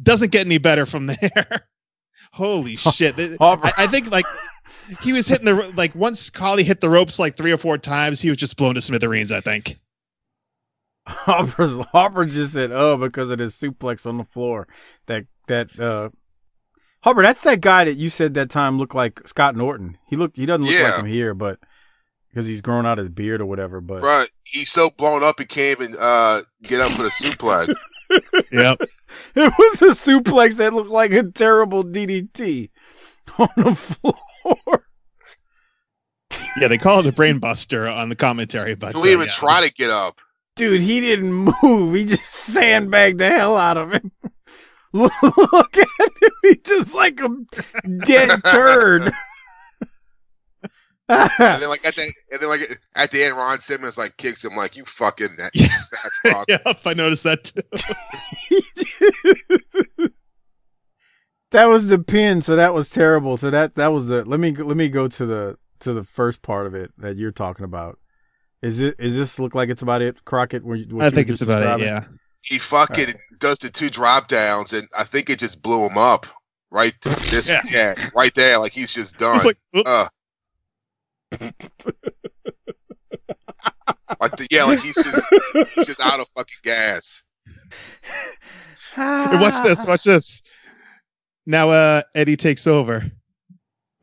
doesn't 0.03 0.31
get 0.31 0.45
any 0.45 0.57
better 0.57 0.85
from 0.85 1.07
there. 1.21 1.67
Holy 2.31 2.75
shit! 2.75 3.15
I, 3.39 3.73
I 3.77 3.87
think 3.87 4.11
like 4.11 4.25
he 5.01 5.13
was 5.13 5.27
hitting 5.27 5.45
the 5.45 5.73
like 5.75 5.95
once 5.95 6.29
Collie 6.29 6.63
hit 6.63 6.81
the 6.81 6.89
ropes 6.89 7.19
like 7.19 7.37
three 7.37 7.51
or 7.51 7.57
four 7.57 7.77
times, 7.77 8.21
he 8.21 8.29
was 8.29 8.37
just 8.37 8.57
blown 8.57 8.75
to 8.75 8.81
smithereens. 8.81 9.31
I 9.31 9.41
think. 9.41 9.79
Harper's, 11.07 11.77
Harper 11.91 12.25
just 12.25 12.53
said, 12.53 12.71
"Oh," 12.71 12.97
because 12.97 13.29
of 13.29 13.39
his 13.39 13.55
suplex 13.55 14.05
on 14.05 14.17
the 14.17 14.23
floor. 14.23 14.67
That 15.05 15.25
that 15.47 15.79
uh, 15.79 16.09
Harper, 17.01 17.21
that's 17.21 17.43
that 17.43 17.61
guy 17.61 17.83
that 17.83 17.97
you 17.97 18.09
said 18.09 18.33
that 18.33 18.49
time 18.49 18.79
looked 18.79 18.95
like 18.95 19.27
Scott 19.27 19.55
Norton. 19.55 19.97
He 20.07 20.15
looked, 20.15 20.37
he 20.37 20.47
doesn't 20.47 20.65
look 20.65 20.79
like 20.81 20.99
him 20.99 21.05
here, 21.05 21.35
but 21.35 21.59
because 22.29 22.47
he's 22.47 22.61
grown 22.61 22.85
out 22.85 22.97
his 22.97 23.09
beard 23.09 23.41
or 23.41 23.45
whatever. 23.45 23.79
But 23.79 24.01
right, 24.01 24.29
he's 24.43 24.71
so 24.71 24.89
blown 24.89 25.23
up 25.23 25.39
he 25.39 25.45
came 25.45 25.81
and 25.81 25.95
uh, 25.95 26.41
get 26.63 26.81
up 26.81 26.91
for 26.93 27.03
the 27.03 27.09
suplex. 27.09 27.73
Yep. 28.51 28.81
it 29.35 29.53
was 29.57 29.81
a 29.81 29.85
suplex 29.87 30.57
that 30.57 30.73
looked 30.73 30.91
like 30.91 31.11
a 31.11 31.23
terrible 31.23 31.83
DDT 31.83 32.69
on 33.37 33.49
the 33.57 33.75
floor. 33.75 34.85
yeah, 36.59 36.67
they 36.67 36.77
call 36.77 36.99
it 36.99 37.05
a 37.05 37.11
brainbuster 37.11 37.93
on 37.97 38.09
the 38.09 38.15
commentary, 38.15 38.75
but 38.75 38.93
Don't 38.93 39.03
uh, 39.03 39.11
even 39.11 39.27
yeah, 39.27 39.33
try 39.33 39.61
this- 39.61 39.71
to 39.71 39.75
get 39.77 39.89
up. 39.89 40.19
Dude, 40.55 40.79
he 40.79 41.01
didn't 41.01 41.33
move. 41.61 41.95
He 41.95 42.05
just 42.05 42.27
sandbagged 42.27 43.17
the 43.19 43.29
hell 43.29 43.57
out 43.57 43.75
of 43.75 43.91
him. 43.91 44.09
Look 44.93 45.11
at 45.21 45.75
him. 45.99 46.29
He's 46.43 46.57
just 46.63 46.95
like 46.95 47.19
a 47.19 47.27
dead 48.05 48.41
turd. 48.45 49.11
And 51.09 51.29
then 51.61 51.67
like 51.67 51.85
at 51.85 51.95
the 51.95 52.09
and 52.31 52.39
then 52.41 52.47
like 52.47 52.79
at 52.95 53.11
the 53.11 53.21
end, 53.25 53.35
Ron 53.35 53.59
Simmons 53.59 53.97
like 53.97 54.15
kicks 54.15 54.45
him 54.45 54.55
like 54.55 54.77
you 54.77 54.85
fucking 54.85 55.35
that 55.37 55.51
Yeah. 55.53 56.43
yep, 56.47 56.77
I 56.85 56.93
noticed 56.93 57.25
that 57.25 57.43
too. 57.43 57.61
That 61.55 61.67
was 61.67 61.87
the 61.87 61.99
pin, 61.99 62.41
so 62.41 62.55
that 62.57 62.73
was 62.73 62.89
terrible. 62.89 63.37
So 63.37 63.49
that 63.49 63.75
that 63.75 63.87
was 63.87 64.07
the 64.07 64.25
let 64.25 64.39
me 64.39 64.51
let 64.51 64.75
me 64.75 64.89
go 64.89 65.07
to 65.07 65.25
the 65.25 65.57
to 65.79 65.93
the 65.93 66.03
first 66.03 66.41
part 66.41 66.67
of 66.67 66.75
it 66.75 66.91
that 66.97 67.15
you're 67.15 67.31
talking 67.31 67.63
about. 67.63 67.97
Is 68.61 68.81
it 68.81 68.95
is 68.99 69.15
this 69.15 69.39
look 69.39 69.55
like 69.55 69.69
it's 69.69 69.81
about 69.81 70.01
it, 70.01 70.25
Crockett? 70.25 70.65
Where 70.65 70.75
you, 70.75 70.93
what 70.95 71.05
I 71.05 71.09
think 71.11 71.29
it's 71.29 71.41
about 71.41 71.79
it. 71.79 71.85
Yeah. 71.85 72.03
He 72.41 72.59
fucking 72.59 73.15
does 73.39 73.57
the 73.59 73.69
two 73.69 73.89
drop 73.89 74.27
downs 74.27 74.73
and 74.73 74.87
I 74.95 75.05
think 75.05 75.29
it 75.29 75.39
just 75.39 75.61
blew 75.61 75.85
him 75.85 75.97
up. 75.97 76.25
Right 76.71 76.93
to 77.01 77.09
this 77.31 77.47
Yeah. 77.47 77.61
yeah. 77.69 78.09
right 78.13 78.35
there, 78.35 78.59
like 78.59 78.73
he's 78.73 78.93
just 78.93 79.17
done. 79.17 79.37
It's 79.37 79.45
like, 79.45 79.57
uh, 79.85 80.07
like 84.19 84.35
the, 84.35 84.47
yeah, 84.51 84.65
like 84.65 84.81
he's 84.81 84.95
just 84.95 85.29
he's 85.75 85.85
just 85.87 86.01
out 86.01 86.19
of 86.19 86.27
fucking 86.35 86.57
gas. 86.63 87.23
Hey, 88.93 89.37
watch 89.39 89.61
this. 89.61 89.85
Watch 89.85 90.03
this. 90.03 90.41
Now, 91.45 91.69
uh, 91.69 92.01
Eddie 92.15 92.37
takes 92.37 92.65
over, 92.67 93.03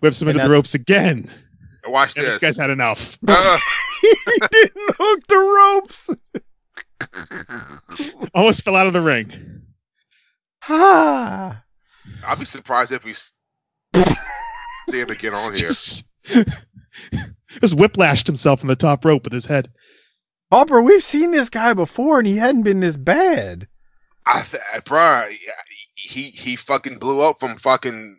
whips 0.00 0.20
him 0.22 0.28
And 0.28 0.36
into 0.36 0.48
the 0.48 0.52
ropes 0.54 0.74
again. 0.74 1.30
And 1.84 1.92
watch 1.92 2.16
And 2.16 2.24
this 2.24 2.38
this. 2.38 2.56
guy's 2.56 2.56
had 2.58 2.70
enough. 2.70 3.18
Uh, 3.28 3.58
he 4.00 4.14
didn't 4.50 4.96
hook 4.98 5.20
the 5.28 5.36
ropes. 5.38 6.10
Almost 8.34 8.64
fell 8.64 8.74
out 8.76 8.86
of 8.88 8.92
the 8.92 9.00
ring. 9.00 9.62
Ah. 10.68 11.62
I'll 12.26 12.36
be 12.36 12.44
surprised 12.44 12.90
if 12.92 13.04
we 13.04 13.12
s- 13.12 13.32
see 14.90 15.00
him 15.00 15.10
again 15.10 15.34
on 15.34 15.52
here. 15.54 15.68
Just, 15.68 16.04
just 16.24 17.76
whiplashed 17.76 18.26
himself 18.26 18.60
from 18.60 18.68
the 18.68 18.76
top 18.76 19.04
rope 19.04 19.24
with 19.24 19.32
his 19.32 19.46
head. 19.46 19.70
Harper, 20.50 20.82
we've 20.82 21.02
seen 21.02 21.30
this 21.30 21.48
guy 21.48 21.72
before, 21.74 22.18
and 22.18 22.26
he 22.26 22.36
hadn't 22.38 22.62
been 22.62 22.80
this 22.80 22.96
bad. 22.96 23.68
I, 24.26 24.42
th- 24.42 24.62
bruh, 24.84 25.30
he 26.02 26.30
he 26.30 26.56
fucking 26.56 26.98
blew 26.98 27.20
up 27.22 27.40
from 27.40 27.56
fucking 27.56 28.18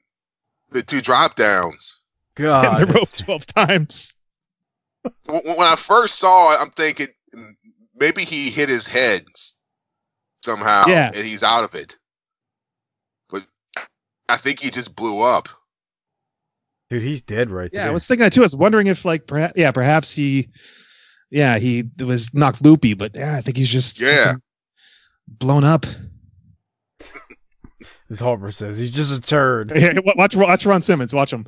the 0.72 0.82
two 0.84 1.02
drop 1.02 1.36
downs. 1.36 2.00
God, 2.36 2.80
Hitting 2.80 2.88
the 2.93 3.00
rope 3.00 3.12
12 3.12 3.46
times. 3.46 4.13
When 5.26 5.41
when 5.46 5.67
I 5.67 5.76
first 5.76 6.15
saw 6.15 6.54
it, 6.54 6.60
I'm 6.60 6.72
thinking 6.72 7.08
mm, 7.36 7.52
maybe 7.96 8.26
he 8.26 8.50
hit 8.50 8.69
his 8.69 8.88
head 8.88 9.26
somehow, 10.43 10.88
Yeah. 10.88 11.12
and 11.13 11.28
he's 11.28 11.43
out 11.43 11.63
of 11.63 11.76
it. 11.76 11.98
But 13.30 13.43
I 14.30 14.38
think 14.38 14.60
he 14.60 14.72
just 14.72 14.96
blew 14.96 15.19
up. 15.22 15.48
Dude, 16.89 17.02
he's 17.04 17.22
dead 17.22 17.50
right 17.50 17.69
Yeah, 17.74 17.82
there. 17.84 17.89
I 17.91 17.93
was 17.93 18.06
thinking 18.08 18.24
that 18.24 18.34
too. 18.34 18.41
I 18.41 18.43
was 18.43 18.56
wondering 18.56 18.88
if, 18.88 19.04
like, 19.06 19.26
perhaps, 19.26 19.54
yeah, 19.56 19.72
perhaps 19.72 20.13
he, 20.15 20.50
yeah, 21.32 21.58
he 21.58 21.84
was 22.00 22.34
knocked 22.34 22.63
loopy, 22.63 22.93
but 22.93 23.12
yeah, 23.15 23.36
I 23.36 23.41
think 23.41 23.58
he's 23.58 23.69
just 23.69 24.00
Yeah. 24.00 24.36
blown 25.28 25.63
up. 25.63 25.86
As 28.13 28.19
Harper 28.19 28.52
says, 28.52 28.78
he's 28.78 28.91
just 28.91 29.12
a 29.12 29.19
turd. 29.19 29.71
Here, 29.76 29.95
wa- 30.06 30.13
watch, 30.15 30.36
watch 30.36 30.67
Ron 30.67 30.84
Simmons. 30.84 31.15
Watch 31.15 31.34
him. 31.34 31.47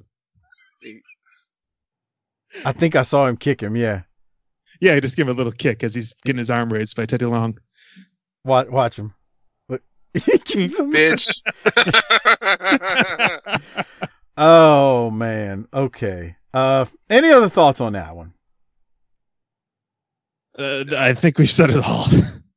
I 2.65 2.71
think 2.71 2.95
I 2.95 3.03
saw 3.03 3.27
him 3.27 3.37
kick 3.37 3.61
him. 3.61 3.75
Yeah, 3.75 4.01
Yeah, 4.81 4.95
he 4.95 5.01
just 5.01 5.15
give 5.15 5.27
him 5.27 5.35
a 5.35 5.37
little 5.37 5.51
kick 5.51 5.83
as 5.83 5.93
he's 5.93 6.13
getting 6.25 6.39
his 6.39 6.49
arm 6.49 6.73
raised 6.73 6.95
by 6.97 7.05
Teddy 7.05 7.25
Long. 7.25 7.59
watch, 8.43 8.67
watch 8.69 8.97
him. 8.97 9.13
Look. 9.69 9.83
He. 10.13 10.21
Bitch. 10.69 11.41
Oh 14.37 15.09
man. 15.11 15.65
Okay. 15.73 16.35
Uh, 16.53 16.85
any 17.09 17.29
other 17.29 17.47
thoughts 17.47 17.79
on 17.79 17.93
that 17.93 18.15
one? 18.17 18.33
Uh, 20.59 20.83
I 20.97 21.13
think 21.13 21.37
we've 21.37 21.49
said 21.49 21.69
it 21.69 21.81
all. 21.85 22.05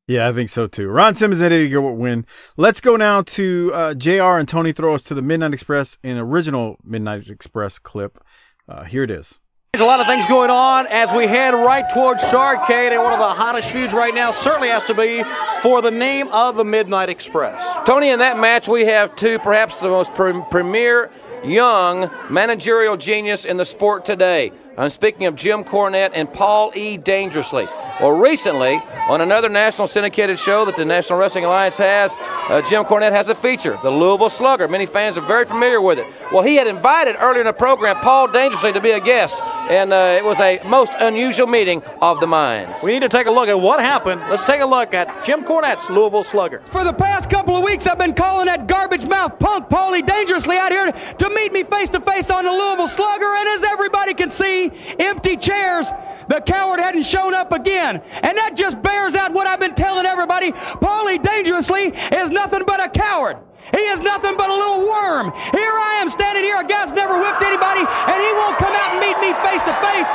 Yeah, 0.09 0.27
I 0.27 0.33
think 0.33 0.49
so 0.49 0.67
too. 0.67 0.89
Ron 0.89 1.15
Simmons 1.15 1.43
and 1.43 1.53
Eddie 1.53 1.69
Gilbert 1.69 1.93
win. 1.93 2.25
Let's 2.57 2.81
go 2.81 2.97
now 2.97 3.21
to 3.21 3.71
uh, 3.75 3.95
JR 3.95 4.39
and 4.39 4.49
Tony 4.49 4.73
throw 4.73 4.95
us 4.95 5.05
to 5.05 5.15
the 5.15 5.21
Midnight 5.21 5.53
Express 5.53 5.99
in 6.03 6.17
original 6.17 6.79
Midnight 6.83 7.29
Express 7.29 7.79
clip. 7.79 8.19
Uh, 8.67 8.85
here 8.85 9.03
it 9.03 9.11
is. 9.11 9.39
There's 9.75 9.83
a 9.83 9.87
lot 9.87 10.01
of 10.01 10.07
things 10.07 10.27
going 10.27 10.49
on 10.49 10.87
as 10.87 11.13
we 11.13 11.27
head 11.27 11.53
right 11.53 11.89
towards 11.91 12.23
Starcade, 12.23 12.93
and 12.93 13.03
one 13.03 13.13
of 13.13 13.19
the 13.19 13.29
hottest 13.29 13.71
feuds 13.71 13.93
right 13.93 14.15
now 14.15 14.33
certainly 14.33 14.69
has 14.69 14.83
to 14.85 14.95
be 14.95 15.23
for 15.61 15.83
the 15.83 15.91
name 15.91 16.29
of 16.29 16.57
the 16.57 16.65
Midnight 16.65 17.11
Express. 17.11 17.63
Tony, 17.87 18.09
in 18.09 18.19
that 18.21 18.39
match, 18.39 18.67
we 18.67 18.87
have 18.87 19.15
two, 19.15 19.39
perhaps 19.41 19.79
the 19.79 19.91
most 19.91 20.15
pre- 20.15 20.43
premier 20.51 21.11
young 21.45 22.11
managerial 22.31 22.97
genius 22.97 23.45
in 23.45 23.59
the 23.59 23.67
sport 23.67 24.07
today. 24.07 24.53
I'm 24.79 24.91
speaking 24.91 25.27
of 25.27 25.35
Jim 25.35 25.65
Cornette 25.65 26.13
and 26.15 26.33
Paul 26.33 26.71
E. 26.77 26.97
Dangerously. 26.97 27.67
Well, 28.01 28.13
recently, 28.13 28.81
on 29.09 29.21
another 29.21 29.49
national 29.49 29.89
syndicated 29.89 30.39
show 30.39 30.65
that 30.67 30.77
the 30.77 30.85
National 30.85 31.19
Wrestling 31.19 31.45
Alliance 31.45 31.77
has, 31.79 32.13
uh, 32.49 32.63
Jim 32.63 32.85
Cornette 32.85 33.11
has 33.11 33.27
a 33.27 33.35
feature, 33.35 33.77
the 33.83 33.91
Louisville 33.91 34.31
Slugger. 34.31 34.69
Many 34.69 34.87
fans 34.87 35.19
are 35.19 35.27
very 35.27 35.45
familiar 35.45 35.81
with 35.81 35.99
it. 35.99 36.07
Well, 36.31 36.45
he 36.45 36.55
had 36.55 36.69
invited 36.69 37.17
earlier 37.19 37.41
in 37.41 37.47
the 37.47 37.53
program 37.53 37.97
Paul 37.97 38.29
Dangerously 38.29 38.73
to 38.73 38.81
be 38.81 38.93
a 38.93 39.01
guest, 39.01 39.41
and 39.69 39.93
uh, 39.93 40.15
it 40.17 40.25
was 40.25 40.39
a 40.39 40.61
most 40.65 40.93
unusual 41.01 41.49
meeting 41.49 41.83
of 42.01 42.21
the 42.21 42.29
minds. 42.29 42.81
We 42.81 42.93
need 42.93 43.01
to 43.01 43.09
take 43.09 43.27
a 43.27 43.33
look 43.33 43.49
at 43.49 43.59
what 43.59 43.81
happened. 43.81 44.21
Let's 44.31 44.45
take 44.45 44.61
a 44.61 44.67
look 44.67 44.95
at 44.95 45.25
Jim 45.25 45.45
Cornette's 45.45 45.91
Louisville 45.91 46.23
Slugger. 46.23 46.63
For 46.67 46.85
the 46.85 46.93
past 46.93 47.29
couple 47.29 47.57
of 47.57 47.65
weeks, 47.65 47.89
I've 47.89 47.99
been 47.99 48.15
calling 48.15 48.47
that 48.47 48.69
garbage 48.69 49.07
mouth 49.07 49.41
punk 49.41 49.69
Paulie 49.69 50.07
dangerously 50.07 50.57
out 50.57 50.71
here 50.71 50.93
to 50.93 51.31
meet 51.31 51.53
me 51.53 51.65
face 51.65 51.89
to 51.91 52.01
face 52.01 52.31
on 52.31 52.45
the 52.45 52.53
Louisville 52.53 52.87
Slugger. 52.87 53.27
And 53.27 53.49
as 53.49 53.65
everybody 53.65 54.15
can 54.15 54.31
see, 54.31 54.68
empty 54.99 55.37
chairs. 55.37 55.91
The 56.29 56.41
coward 56.41 56.81
hadn't 56.81 57.05
shown 57.05 57.35
up 57.35 57.53
again. 57.53 58.03
And 58.23 58.37
that 58.37 58.55
just 58.55 58.81
bears 58.83 59.15
out 59.15 59.33
what 59.33 59.47
I've 59.47 59.61
been 59.61 59.75
telling 59.75 60.07
everybody. 60.07 60.53
Paulie 60.53 61.23
dangerously 61.23 61.95
is 62.13 62.31
nothing 62.31 62.63
but 62.67 62.85
a 62.85 62.89
coward. 62.89 63.39
He 63.75 63.85
is 63.93 64.01
nothing 64.01 64.37
but 64.37 64.49
a 64.49 64.55
little 64.55 64.87
worm. 64.87 65.33
Here 65.53 65.77
I 65.77 65.99
am 66.01 66.09
standing 66.09 66.45
here. 66.45 66.61
A 66.61 66.65
guy's 66.65 66.93
never 66.93 67.19
whipped 67.21 67.43
anybody, 67.43 67.85
and 67.85 68.19
he 68.21 68.31
won't 68.39 68.57
come 68.57 68.73
out 68.73 68.97
and 68.97 69.01
meet 69.01 69.19
me 69.21 69.33
face 69.45 69.61
to 69.67 69.75
face. 69.85 70.09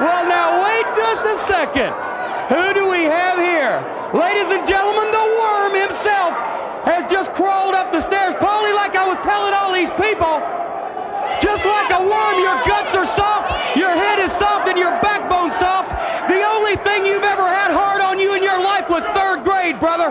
Well, 0.00 0.24
now 0.26 0.64
wait 0.64 0.86
just 0.96 1.22
a 1.24 1.36
second. 1.46 1.92
Who 2.48 2.74
do 2.74 2.90
we 2.90 3.04
have 3.04 3.38
here? 3.38 3.82
Ladies 4.12 4.50
and 4.50 4.66
gentlemen, 4.66 5.08
the 5.12 5.26
worm 5.38 5.74
himself 5.78 6.32
has 6.84 7.10
just 7.10 7.32
crawled 7.32 7.74
up 7.74 7.92
the 7.92 8.00
stairs. 8.00 8.34
Paulie, 8.34 8.74
like 8.74 8.96
I 8.96 9.06
was 9.06 9.18
telling 9.20 9.54
all 9.54 9.72
these 9.72 9.90
people, 10.00 10.42
just 11.40 11.64
like 11.64 11.90
a 11.90 12.00
worm, 12.00 12.36
your 12.40 12.58
guts 12.64 12.94
are 12.94 13.06
soft, 13.06 13.76
your 13.76 13.90
head 13.90 14.18
is 14.18 14.32
soft, 14.32 14.68
and 14.68 14.78
your 14.78 14.92
backbone 15.02 15.52
soft. 15.52 15.90
The 16.28 16.42
only 16.42 16.76
thing 16.86 17.06
you've 17.06 17.26
ever 17.26 17.46
had 17.46 17.70
hard 17.72 18.00
on 18.00 18.18
you 18.18 18.34
in 18.34 18.42
your 18.42 18.62
life 18.62 18.88
was 18.88 19.04
third 19.14 19.44
grade, 19.44 19.78
brother. 19.80 20.10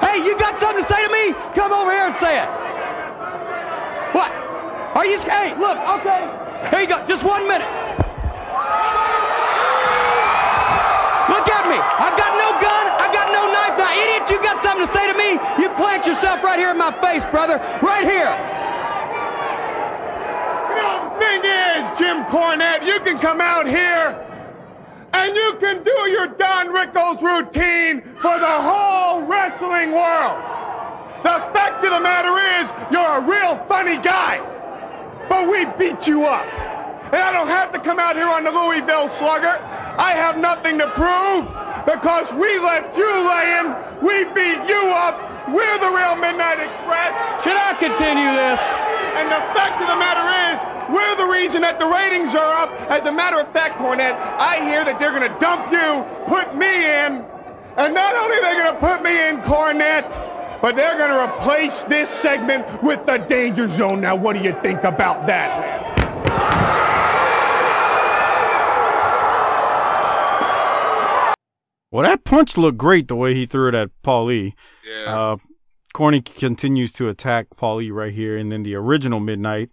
Hey, 0.00 0.22
you 0.24 0.38
got 0.38 0.56
something 0.56 0.82
to 0.82 0.88
say 0.88 1.02
to 1.04 1.10
me? 1.10 1.34
Come 1.54 1.72
over 1.72 1.90
here 1.90 2.06
and 2.06 2.16
say 2.16 2.38
it. 2.38 2.48
What? 4.14 4.30
Are 4.94 5.06
you? 5.06 5.18
Hey, 5.20 5.54
look. 5.58 5.78
Okay. 6.00 6.22
Here 6.70 6.80
you 6.80 6.88
go. 6.88 7.04
Just 7.06 7.22
one 7.22 7.46
minute. 7.46 7.68
Look 11.28 11.44
at 11.44 11.68
me. 11.68 11.76
I 11.76 12.08
got 12.16 12.32
no 12.40 12.56
gun. 12.56 12.84
I 12.96 13.06
got 13.12 13.28
no 13.30 13.46
knife. 13.52 13.76
Now, 13.76 13.92
idiot, 13.92 14.30
you 14.30 14.40
got 14.42 14.62
something 14.62 14.86
to 14.86 14.92
say 14.92 15.06
to 15.06 15.14
me? 15.14 15.36
You 15.62 15.68
plant 15.76 16.06
yourself 16.06 16.42
right 16.42 16.58
here 16.58 16.70
in 16.70 16.78
my 16.78 16.90
face, 17.00 17.24
brother. 17.26 17.58
Right 17.82 18.08
here. 18.08 18.32
The 20.78 21.10
thing 21.18 21.42
is, 21.44 21.98
Jim 21.98 22.24
Cornette, 22.26 22.86
you 22.86 23.00
can 23.00 23.18
come 23.18 23.40
out 23.40 23.66
here 23.66 24.24
and 25.12 25.34
you 25.34 25.56
can 25.58 25.82
do 25.82 26.10
your 26.10 26.28
Don 26.28 26.68
Rickles 26.68 27.20
routine 27.20 28.02
for 28.20 28.38
the 28.38 28.62
whole 28.62 29.22
wrestling 29.22 29.90
world. 29.90 30.38
The 31.24 31.42
fact 31.52 31.84
of 31.84 31.90
the 31.90 32.00
matter 32.00 32.38
is, 32.62 32.70
you're 32.92 33.18
a 33.18 33.20
real 33.20 33.56
funny 33.66 33.98
guy, 33.98 34.38
but 35.28 35.48
we 35.48 35.64
beat 35.76 36.06
you 36.06 36.24
up. 36.24 36.46
And 37.08 37.16
I 37.16 37.32
don't 37.32 37.48
have 37.48 37.72
to 37.72 37.80
come 37.80 37.98
out 37.98 38.16
here 38.16 38.28
on 38.28 38.44
the 38.44 38.52
Louisville 38.52 39.08
Slugger. 39.08 39.56
I 39.96 40.12
have 40.12 40.36
nothing 40.36 40.76
to 40.78 40.88
prove 40.92 41.48
because 41.88 42.28
we 42.36 42.58
left 42.60 42.96
you 42.96 43.08
laying. 43.08 43.72
We 44.04 44.28
beat 44.36 44.60
you 44.68 44.82
up. 44.92 45.48
We're 45.48 45.78
the 45.80 45.88
real 45.88 46.16
Midnight 46.20 46.60
Express. 46.60 47.16
Should 47.40 47.56
I 47.56 47.72
continue 47.80 48.28
this? 48.36 48.60
And 49.16 49.32
the 49.32 49.40
fact 49.56 49.80
of 49.80 49.88
the 49.88 49.96
matter 49.96 50.28
is, 50.52 50.60
we're 50.92 51.16
the 51.16 51.32
reason 51.32 51.62
that 51.62 51.80
the 51.80 51.86
ratings 51.86 52.34
are 52.34 52.52
up. 52.60 52.70
As 52.90 53.06
a 53.06 53.12
matter 53.12 53.40
of 53.40 53.50
fact, 53.52 53.78
Cornette, 53.78 54.20
I 54.38 54.60
hear 54.68 54.84
that 54.84 54.98
they're 55.00 55.10
going 55.10 55.24
to 55.24 55.38
dump 55.40 55.72
you, 55.72 56.04
put 56.28 56.54
me 56.56 56.68
in, 56.68 57.24
and 57.76 57.94
not 57.94 58.14
only 58.16 58.36
are 58.36 58.42
they 58.42 58.54
going 58.60 58.74
to 58.74 58.80
put 58.80 59.02
me 59.02 59.28
in, 59.28 59.38
Cornette, 59.40 60.60
but 60.60 60.76
they're 60.76 60.98
going 60.98 61.10
to 61.10 61.24
replace 61.24 61.84
this 61.84 62.10
segment 62.10 62.82
with 62.82 63.06
the 63.06 63.16
Danger 63.16 63.68
Zone. 63.68 64.00
Now, 64.00 64.16
what 64.16 64.36
do 64.36 64.42
you 64.42 64.52
think 64.60 64.84
about 64.84 65.26
that, 65.26 65.60
man? 65.60 66.87
Well, 71.98 72.08
that 72.08 72.22
punch 72.22 72.56
looked 72.56 72.78
great 72.78 73.08
the 73.08 73.16
way 73.16 73.34
he 73.34 73.44
threw 73.44 73.70
it 73.70 73.74
at 73.74 73.90
Paul 74.04 74.30
E. 74.30 74.54
Yeah. 74.88 75.18
Uh, 75.18 75.36
Corny 75.92 76.20
continues 76.20 76.92
to 76.92 77.08
attack 77.08 77.48
Paul 77.56 77.82
E 77.82 77.90
right 77.90 78.14
here, 78.14 78.38
and 78.38 78.52
then 78.52 78.62
the 78.62 78.76
original 78.76 79.18
Midnight, 79.18 79.70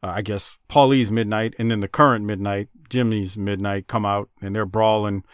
uh, 0.00 0.12
I 0.14 0.22
guess 0.22 0.56
Paul 0.68 0.94
E's 0.94 1.10
Midnight, 1.10 1.54
and 1.58 1.72
then 1.72 1.80
the 1.80 1.88
current 1.88 2.26
Midnight, 2.26 2.68
Jimmy's 2.88 3.36
Midnight, 3.36 3.88
come 3.88 4.06
out 4.06 4.28
and 4.40 4.54
they're 4.54 4.66
brawling. 4.66 5.24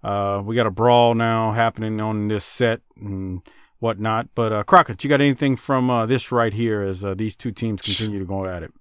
Uh, 0.00 0.40
we 0.44 0.54
got 0.54 0.68
a 0.68 0.70
brawl 0.70 1.16
now 1.16 1.50
happening 1.50 2.00
on 2.00 2.28
this 2.28 2.44
set 2.44 2.82
and 2.94 3.42
whatnot. 3.80 4.28
But 4.36 4.52
uh, 4.52 4.62
Crockett, 4.62 5.02
you 5.02 5.10
got 5.10 5.20
anything 5.20 5.56
from 5.56 5.90
uh, 5.90 6.06
this 6.06 6.30
right 6.30 6.52
here 6.52 6.82
as 6.82 7.04
uh, 7.04 7.14
these 7.14 7.34
two 7.34 7.50
teams 7.50 7.82
continue 7.82 8.20
to 8.20 8.24
go 8.24 8.46
at 8.46 8.62
it? 8.62 8.72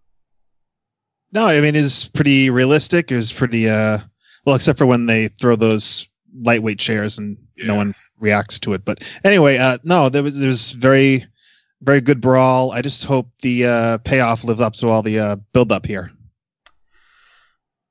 No, 1.31 1.47
I 1.47 1.59
mean 1.59 1.75
it's 1.75 2.07
pretty 2.07 2.51
realistic. 2.51 3.11
It 3.11 3.15
was 3.15 3.33
pretty 3.33 3.67
uh 3.67 3.97
well, 4.45 4.55
except 4.55 4.77
for 4.77 4.85
when 4.85 5.05
they 5.05 5.27
throw 5.27 5.55
those 5.55 6.08
lightweight 6.35 6.79
chairs 6.79 7.17
and 7.17 7.37
no 7.57 7.75
one 7.75 7.95
reacts 8.19 8.59
to 8.59 8.73
it. 8.73 8.85
But 8.85 9.03
anyway, 9.23 9.57
uh 9.57 9.77
no, 9.83 10.09
there 10.09 10.23
was 10.23 10.37
there 10.37 10.47
was 10.47 10.71
very 10.71 11.25
very 11.81 12.01
good 12.01 12.21
brawl. 12.21 12.71
I 12.71 12.81
just 12.81 13.03
hope 13.05 13.29
the 13.41 13.65
uh 13.65 13.97
payoff 13.99 14.43
lives 14.43 14.61
up 14.61 14.73
to 14.75 14.87
all 14.89 15.01
the 15.01 15.19
uh 15.19 15.35
build 15.53 15.71
up 15.71 15.85
here. 15.85 16.11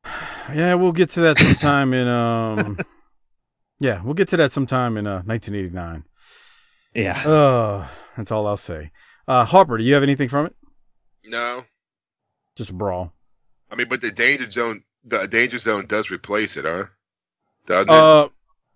Yeah, 0.55 0.75
we'll 0.77 0.93
get 0.93 1.11
to 1.11 1.21
that 1.21 1.37
sometime 1.39 1.93
in 1.93 2.09
um. 2.09 2.79
Yeah, 3.81 4.03
we'll 4.03 4.15
get 4.15 4.29
to 4.29 4.37
that 4.39 4.51
sometime 4.51 4.97
in 4.97 5.07
uh 5.07 5.23
1989. 5.27 6.05
Yeah. 6.95 7.19
Uh, 7.31 7.87
that's 8.17 8.33
all 8.33 8.47
I'll 8.47 8.57
say. 8.57 8.91
Uh, 9.29 9.45
Harper, 9.45 9.77
do 9.79 9.85
you 9.85 9.95
have 9.95 10.03
anything 10.03 10.29
from 10.29 10.47
it? 10.47 10.57
no. 11.25 11.65
Just 12.57 12.71
a 12.71 12.73
brawl. 12.75 13.13
I 13.71 13.77
mean, 13.77 13.89
but 13.89 14.01
the 14.01 14.11
danger 14.11 14.51
zone, 14.51 14.83
the 15.05 15.29
danger 15.29 15.59
zone 15.59 15.87
does 15.87 16.11
replace 16.11 16.57
it, 16.57 16.65
huh? 16.65 16.87
Uh, 17.71 18.29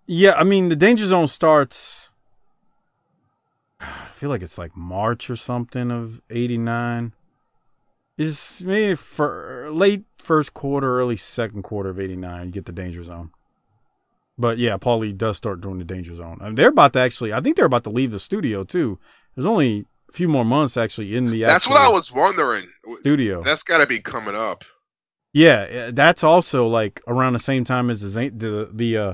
yeah, 0.05 0.33
I 0.33 0.43
mean 0.43 0.69
the 0.69 0.75
danger 0.75 1.05
zone 1.07 1.27
starts. 1.27 2.09
I 3.79 4.09
feel 4.13 4.29
like 4.29 4.41
it's 4.41 4.57
like 4.57 4.75
March 4.75 5.29
or 5.29 5.35
something 5.35 5.91
of 5.91 6.21
'89. 6.29 7.13
Is 8.15 8.61
maybe 8.63 8.95
for 8.95 9.69
late 9.71 10.03
first 10.17 10.53
quarter, 10.53 10.99
early 10.99 11.17
second 11.17 11.63
quarter 11.63 11.89
of 11.89 11.99
'89. 11.99 12.45
You 12.45 12.51
get 12.51 12.65
the 12.65 12.71
danger 12.71 13.03
zone. 13.03 13.31
But 14.37 14.57
yeah, 14.57 14.77
Paulie 14.77 15.15
does 15.15 15.37
start 15.37 15.61
doing 15.61 15.77
the 15.77 15.85
danger 15.85 16.15
zone, 16.15 16.39
and 16.41 16.57
they're 16.57 16.69
about 16.69 16.93
to 16.93 16.99
actually. 16.99 17.33
I 17.33 17.41
think 17.41 17.55
they're 17.55 17.65
about 17.65 17.83
to 17.85 17.89
leave 17.89 18.11
the 18.11 18.19
studio 18.19 18.63
too. 18.63 18.99
There's 19.35 19.45
only 19.45 19.85
a 20.09 20.11
few 20.11 20.27
more 20.27 20.45
months 20.45 20.77
actually 20.77 21.15
in 21.15 21.29
the. 21.29 21.43
That's 21.43 21.67
what 21.67 21.77
I 21.77 21.89
was 21.89 22.11
wondering. 22.11 22.67
Studio. 23.01 23.43
That's 23.43 23.63
got 23.63 23.79
to 23.79 23.87
be 23.87 23.99
coming 23.99 24.35
up. 24.35 24.63
Yeah, 25.33 25.89
that's 25.91 26.23
also 26.23 26.67
like 26.67 27.01
around 27.07 27.33
the 27.33 27.39
same 27.39 27.63
time 27.63 27.89
as 27.89 28.01
the 28.01 28.29
the 28.29 28.69
the 28.71 28.97
uh 28.97 29.13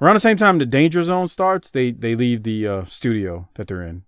around 0.00 0.14
the 0.14 0.20
same 0.20 0.36
time 0.36 0.58
the 0.58 0.66
danger 0.66 1.02
zone 1.02 1.28
starts. 1.28 1.70
They 1.70 1.90
they 1.92 2.14
leave 2.14 2.42
the 2.42 2.66
uh 2.68 2.84
studio 2.84 3.48
that 3.56 3.66
they're 3.68 3.82
in. 3.82 4.02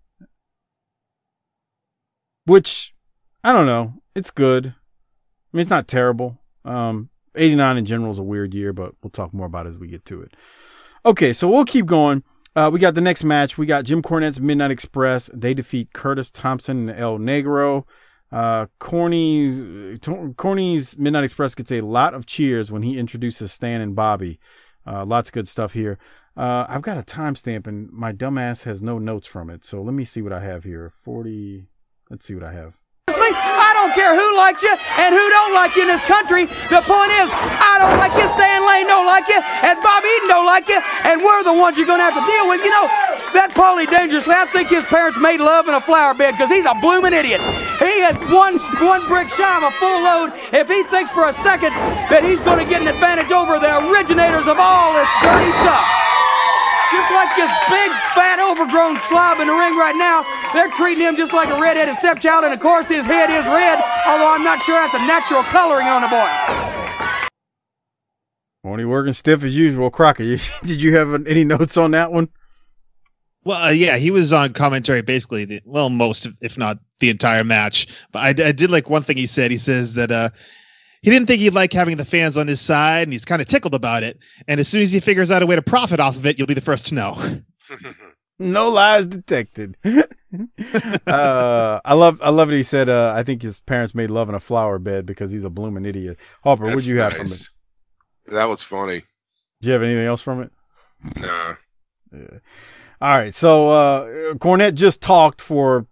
which 2.44 2.94
I 3.44 3.52
don't 3.52 3.66
know. 3.66 3.94
It's 4.14 4.30
good. 4.30 4.66
I 4.66 5.56
mean, 5.56 5.61
it's 5.61 5.70
not 5.70 5.88
terrible. 5.88 6.40
Um, 6.64 7.11
89 7.34 7.76
in 7.78 7.84
general 7.84 8.11
is 8.12 8.18
a 8.18 8.22
weird 8.22 8.54
year, 8.54 8.72
but 8.72 8.92
we'll 9.02 9.11
talk 9.11 9.32
more 9.32 9.46
about 9.46 9.66
it 9.66 9.70
as 9.70 9.78
we 9.78 9.88
get 9.88 10.04
to 10.06 10.20
it. 10.22 10.34
Okay, 11.06 11.32
so 11.32 11.48
we'll 11.48 11.64
keep 11.64 11.87
going. 11.87 12.24
Uh, 12.56 12.70
we 12.72 12.80
got 12.80 12.94
the 12.94 13.00
next 13.00 13.22
match. 13.22 13.56
We 13.56 13.66
got 13.66 13.84
Jim 13.84 14.02
Cornette's 14.02 14.40
Midnight 14.40 14.70
Express. 14.70 15.30
They 15.32 15.54
defeat 15.54 15.92
Curtis 15.92 16.30
Thompson 16.30 16.88
and 16.88 16.98
El 16.98 17.18
Negro. 17.18 17.84
Uh, 18.30 18.66
Corny's, 18.78 19.98
Corny's 20.36 20.98
Midnight 20.98 21.24
Express 21.24 21.54
gets 21.54 21.72
a 21.72 21.80
lot 21.80 22.14
of 22.14 22.26
cheers 22.26 22.70
when 22.70 22.82
he 22.82 22.98
introduces 22.98 23.52
Stan 23.52 23.80
and 23.80 23.94
Bobby. 23.94 24.38
Uh, 24.86 25.04
lots 25.04 25.30
of 25.30 25.34
good 25.34 25.48
stuff 25.48 25.72
here. 25.72 25.98
Uh, 26.36 26.66
I've 26.68 26.82
got 26.82 26.98
a 26.98 27.02
timestamp 27.02 27.66
and 27.66 27.90
my 27.90 28.12
dumbass 28.12 28.62
has 28.62 28.82
no 28.82 28.98
notes 28.98 29.26
from 29.26 29.50
it. 29.50 29.64
So 29.64 29.82
let 29.82 29.94
me 29.94 30.04
see 30.04 30.22
what 30.22 30.32
I 30.32 30.40
have 30.40 30.64
here. 30.64 30.92
40. 31.02 31.66
Let's 32.10 32.26
see 32.26 32.34
what 32.34 32.44
I 32.44 32.52
have. 32.52 32.78
I 33.16 33.72
don't 33.72 33.94
care 33.94 34.12
who 34.12 34.36
likes 34.36 34.62
you 34.62 34.72
and 34.72 35.14
who 35.14 35.26
don't 35.30 35.54
like 35.54 35.76
you 35.76 35.82
in 35.82 35.90
this 35.90 36.04
country. 36.04 36.44
The 36.68 36.82
point 36.84 37.12
is, 37.20 37.28
I 37.32 37.80
don't 37.80 37.96
like 37.96 38.12
you, 38.18 38.26
Stan 38.34 38.66
Lane 38.66 38.86
don't 38.86 39.06
like 39.06 39.28
you, 39.28 39.40
and 39.40 39.76
Bob 39.80 40.04
Eaton 40.04 40.28
don't 40.28 40.46
like 40.46 40.68
you, 40.68 40.80
and 41.08 41.22
we're 41.22 41.42
the 41.44 41.54
ones 41.54 41.78
you're 41.78 41.88
going 41.88 42.02
to 42.02 42.08
have 42.08 42.18
to 42.18 42.26
deal 42.26 42.48
with. 42.48 42.60
You 42.60 42.72
know, 42.72 42.86
that 43.32 43.52
Paulie 43.54 43.88
Dangerously, 43.88 44.34
I 44.34 44.46
think 44.52 44.68
his 44.68 44.84
parents 44.84 45.18
made 45.18 45.40
love 45.40 45.68
in 45.68 45.74
a 45.74 45.80
flower 45.80 46.14
bed 46.14 46.32
because 46.32 46.50
he's 46.50 46.66
a 46.66 46.74
blooming 46.80 47.12
idiot. 47.12 47.40
He 47.78 48.00
has 48.04 48.16
one, 48.32 48.58
one 48.84 49.06
brick 49.08 49.28
shy 49.28 49.56
of 49.56 49.64
a 49.64 49.72
full 49.78 50.00
load 50.02 50.32
if 50.52 50.68
he 50.68 50.82
thinks 50.84 51.10
for 51.10 51.28
a 51.28 51.32
second 51.32 51.72
that 52.12 52.24
he's 52.24 52.40
going 52.40 52.58
to 52.58 52.68
get 52.68 52.82
an 52.82 52.88
advantage 52.88 53.32
over 53.32 53.58
the 53.58 53.70
originators 53.88 54.46
of 54.46 54.58
all 54.58 54.92
this 54.94 55.08
dirty 55.22 55.52
stuff. 55.64 55.97
Just 56.90 57.11
like 57.12 57.29
this 57.37 57.51
big, 57.68 57.90
fat, 58.16 58.40
overgrown 58.40 58.98
slob 59.09 59.40
in 59.40 59.46
the 59.46 59.53
ring 59.53 59.77
right 59.77 59.96
now, 59.96 60.24
they're 60.55 60.70
treating 60.70 61.05
him 61.05 61.16
just 61.16 61.33
like 61.33 61.51
a 61.51 61.61
redheaded 61.61 61.96
stepchild, 61.96 62.44
and 62.44 62.55
of 62.55 62.61
course 62.61 62.88
his 62.88 63.05
head 63.05 63.29
is 63.29 63.44
red, 63.44 63.77
although 64.07 64.33
I'm 64.33 64.42
not 64.42 64.62
sure 64.62 64.81
that's 64.81 64.94
a 64.94 65.07
natural 65.07 65.42
coloring 65.44 65.87
on 65.87 66.03
the 66.03 66.09
boy. 66.09 67.29
Only 68.64 68.85
working 68.85 69.12
stiff 69.12 69.44
as 69.44 69.57
usual. 69.57 69.90
Crockett, 69.90 70.51
did 70.64 70.81
you 70.81 70.96
have 70.96 71.27
any 71.27 71.44
notes 71.44 71.77
on 71.77 71.92
that 71.92 72.11
one? 72.11 72.29
Well, 73.44 73.62
uh, 73.62 73.70
yeah, 73.70 73.96
he 73.96 74.11
was 74.11 74.33
on 74.33 74.53
commentary 74.53 75.03
basically, 75.03 75.44
the, 75.44 75.62
well, 75.64 75.90
most, 75.90 76.27
if 76.42 76.59
not 76.59 76.79
the 77.01 77.09
entire 77.09 77.44
match. 77.44 77.87
But 78.12 78.18
I, 78.20 78.48
I 78.48 78.53
did 78.53 78.70
like 78.70 78.90
one 78.90 79.03
thing 79.03 79.16
he 79.16 79.27
said. 79.27 79.51
He 79.51 79.59
says 79.59 79.94
that 79.94 80.11
uh, 80.11 80.31
he 81.02 81.11
didn't 81.11 81.26
think 81.26 81.40
he'd 81.40 81.54
like 81.54 81.72
having 81.72 81.96
the 81.96 82.04
fans 82.04 82.37
on 82.37 82.46
his 82.46 82.61
side, 82.61 83.04
and 83.04 83.12
he's 83.12 83.24
kind 83.24 83.40
of 83.40 83.48
tickled 83.48 83.74
about 83.74 84.02
it. 84.02 84.18
And 84.46 84.58
as 84.61 84.68
soon 84.68 84.82
as 84.82 84.92
he 84.92 85.00
figures 85.00 85.30
out 85.30 85.42
a 85.42 85.46
way 85.46 85.56
to 85.56 85.62
profit 85.62 86.00
off 86.00 86.16
of 86.16 86.26
it, 86.26 86.38
you'll 86.38 86.46
be 86.46 86.54
the 86.54 86.61
first 86.61 86.87
to 86.87 86.94
know. 86.94 87.40
no 88.38 88.68
lies 88.68 89.06
detected. 89.06 89.76
uh, 89.84 91.80
I 91.84 91.94
love, 91.94 92.20
I 92.22 92.30
love 92.30 92.48
what 92.48 92.56
he 92.56 92.62
said. 92.62 92.88
Uh, 92.88 93.12
I 93.14 93.22
think 93.22 93.42
his 93.42 93.61
parents 93.61 93.94
made 93.94 94.11
love 94.11 94.28
in 94.28 94.34
a 94.34 94.40
flower 94.40 94.78
bed 94.78 95.06
because 95.06 95.30
he's 95.30 95.44
a 95.44 95.50
blooming 95.50 95.84
idiot. 95.84 96.18
Harper, 96.42 96.64
what'd 96.64 96.87
you 96.87 96.96
nice. 96.96 97.12
have 97.12 97.20
from 97.20 97.32
it? 97.32 97.48
That 98.26 98.48
was 98.48 98.62
funny. 98.62 99.04
Do 99.61 99.66
you 99.66 99.72
have 99.72 99.82
anything 99.82 100.06
else 100.06 100.20
from 100.20 100.42
it? 100.42 100.52
Nah. 101.16 101.54
Yeah. 102.12 102.38
All 103.00 103.16
right. 103.16 103.34
So 103.34 103.68
uh, 103.68 104.34
Cornette 104.34 104.74
just 104.74 105.00
talked 105.00 105.40
for 105.40 105.87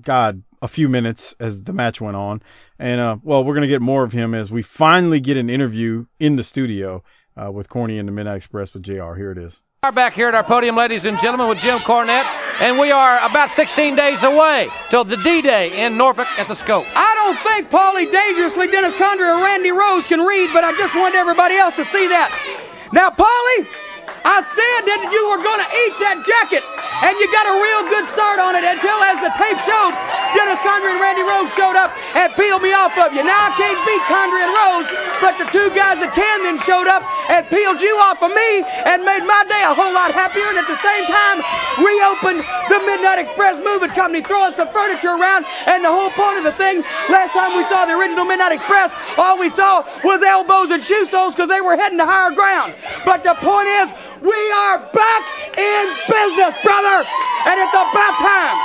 God 0.00 0.42
a 0.62 0.68
few 0.68 0.88
minutes 0.88 1.34
as 1.40 1.64
the 1.64 1.72
match 1.72 2.00
went 2.00 2.16
on. 2.16 2.40
And, 2.78 3.00
uh, 3.00 3.16
well, 3.22 3.44
we're 3.44 3.54
going 3.54 3.62
to 3.62 3.68
get 3.68 3.82
more 3.82 4.04
of 4.04 4.12
him 4.12 4.32
as 4.32 4.50
we 4.50 4.62
finally 4.62 5.20
get 5.20 5.36
an 5.36 5.50
interview 5.50 6.06
in 6.20 6.36
the 6.36 6.44
studio 6.44 7.02
uh, 7.36 7.50
with 7.50 7.68
Corny 7.68 7.98
and 7.98 8.06
the 8.06 8.12
Midnight 8.12 8.36
Express 8.36 8.72
with 8.72 8.82
JR. 8.82 9.14
Here 9.14 9.32
it 9.32 9.38
is. 9.38 9.60
We 9.82 9.88
are 9.88 9.92
back 9.92 10.14
here 10.14 10.28
at 10.28 10.34
our 10.34 10.44
podium, 10.44 10.76
ladies 10.76 11.04
and 11.04 11.18
gentlemen, 11.18 11.48
with 11.48 11.58
Jim 11.58 11.78
Cornette, 11.80 12.26
and 12.60 12.78
we 12.78 12.92
are 12.92 13.18
about 13.28 13.50
16 13.50 13.96
days 13.96 14.22
away 14.22 14.68
till 14.90 15.02
the 15.02 15.16
D-Day 15.16 15.84
in 15.84 15.96
Norfolk 15.96 16.28
at 16.38 16.46
the 16.46 16.54
Scope. 16.54 16.86
I 16.94 17.12
don't 17.16 17.38
think 17.40 17.70
Paulie 17.70 18.10
Dangerously, 18.10 18.68
Dennis 18.68 18.94
Condrey, 18.94 19.36
or 19.36 19.42
Randy 19.42 19.72
Rose 19.72 20.04
can 20.04 20.20
read, 20.20 20.50
but 20.52 20.62
I 20.62 20.72
just 20.76 20.94
want 20.94 21.14
everybody 21.16 21.56
else 21.56 21.74
to 21.74 21.84
see 21.84 22.06
that. 22.08 22.30
Now, 22.92 23.08
Paulie, 23.10 23.66
I 24.22 24.38
said 24.40 24.80
that 24.86 25.00
you 25.10 25.22
were 25.28 25.42
going 25.42 25.60
to 25.60 25.70
eat 25.86 25.94
that 25.98 26.22
jacket, 26.22 26.62
and 27.02 27.12
you 27.18 27.26
got 27.34 27.44
a 27.50 27.56
real 27.58 27.82
good 27.90 28.06
start 28.14 28.38
on 28.38 28.54
it 28.54 28.64
until, 28.64 28.96
as 29.02 29.18
the 29.18 29.34
tape 29.34 29.58
showed, 29.66 29.92
Dennis 30.32 30.62
Condrey 30.64 30.94
and 30.96 31.02
Randy 31.02 31.26
Rose 31.26 31.52
showed 31.52 31.76
up 31.76 31.92
and 32.16 32.32
peeled 32.38 32.64
me 32.64 32.72
off 32.72 32.96
of 32.96 33.12
you. 33.12 33.20
Now 33.20 33.50
I 33.50 33.52
can't 33.58 33.76
beat 33.84 34.00
Condrey 34.08 34.40
and 34.40 34.54
Rose, 34.54 34.88
but 35.20 35.36
the 35.36 35.46
two 35.52 35.68
guys 35.76 36.00
that 36.00 36.16
can 36.16 36.48
then 36.48 36.56
showed 36.64 36.88
up 36.88 37.04
and 37.28 37.44
peeled 37.52 37.84
you 37.84 37.92
off 38.00 38.24
of 38.24 38.32
me 38.32 38.64
and 38.88 39.04
made 39.04 39.26
my 39.26 39.44
day 39.44 39.62
a 39.66 39.74
whole 39.76 39.92
lot 39.92 40.14
happier, 40.14 40.48
and 40.48 40.56
at 40.56 40.70
the 40.70 40.80
same 40.80 41.04
time 41.04 41.44
reopened 41.82 42.40
the 42.72 42.78
Midnight 42.88 43.20
Express 43.20 43.60
Moving 43.60 43.92
Company, 43.92 44.24
throwing 44.24 44.56
some 44.56 44.72
furniture 44.72 45.12
around. 45.12 45.44
And 45.68 45.84
the 45.84 45.92
whole 45.92 46.10
point 46.16 46.40
of 46.40 46.44
the 46.48 46.56
thing, 46.56 46.80
last 47.12 47.36
time 47.36 47.52
we 47.52 47.66
saw 47.68 47.84
the 47.84 47.98
original 47.98 48.24
Midnight 48.24 48.56
Express, 48.56 48.94
all 49.18 49.36
we 49.36 49.50
saw 49.52 49.84
was 50.06 50.22
elbows 50.24 50.72
and 50.72 50.80
shoe 50.80 51.04
soles 51.04 51.34
because 51.34 51.52
they 51.52 51.60
were 51.60 51.76
heading 51.76 51.98
to 51.98 52.08
higher 52.08 52.32
ground. 52.32 52.72
But 53.04 53.20
the 53.20 53.36
point 53.36 53.68
is, 53.68 53.91
we 54.20 54.40
are 54.52 54.78
back 54.92 55.22
in 55.56 55.84
business, 56.08 56.54
brother, 56.62 57.04
and 57.48 57.56
it's 57.58 57.74
about 57.74 58.14
time. 58.20 58.56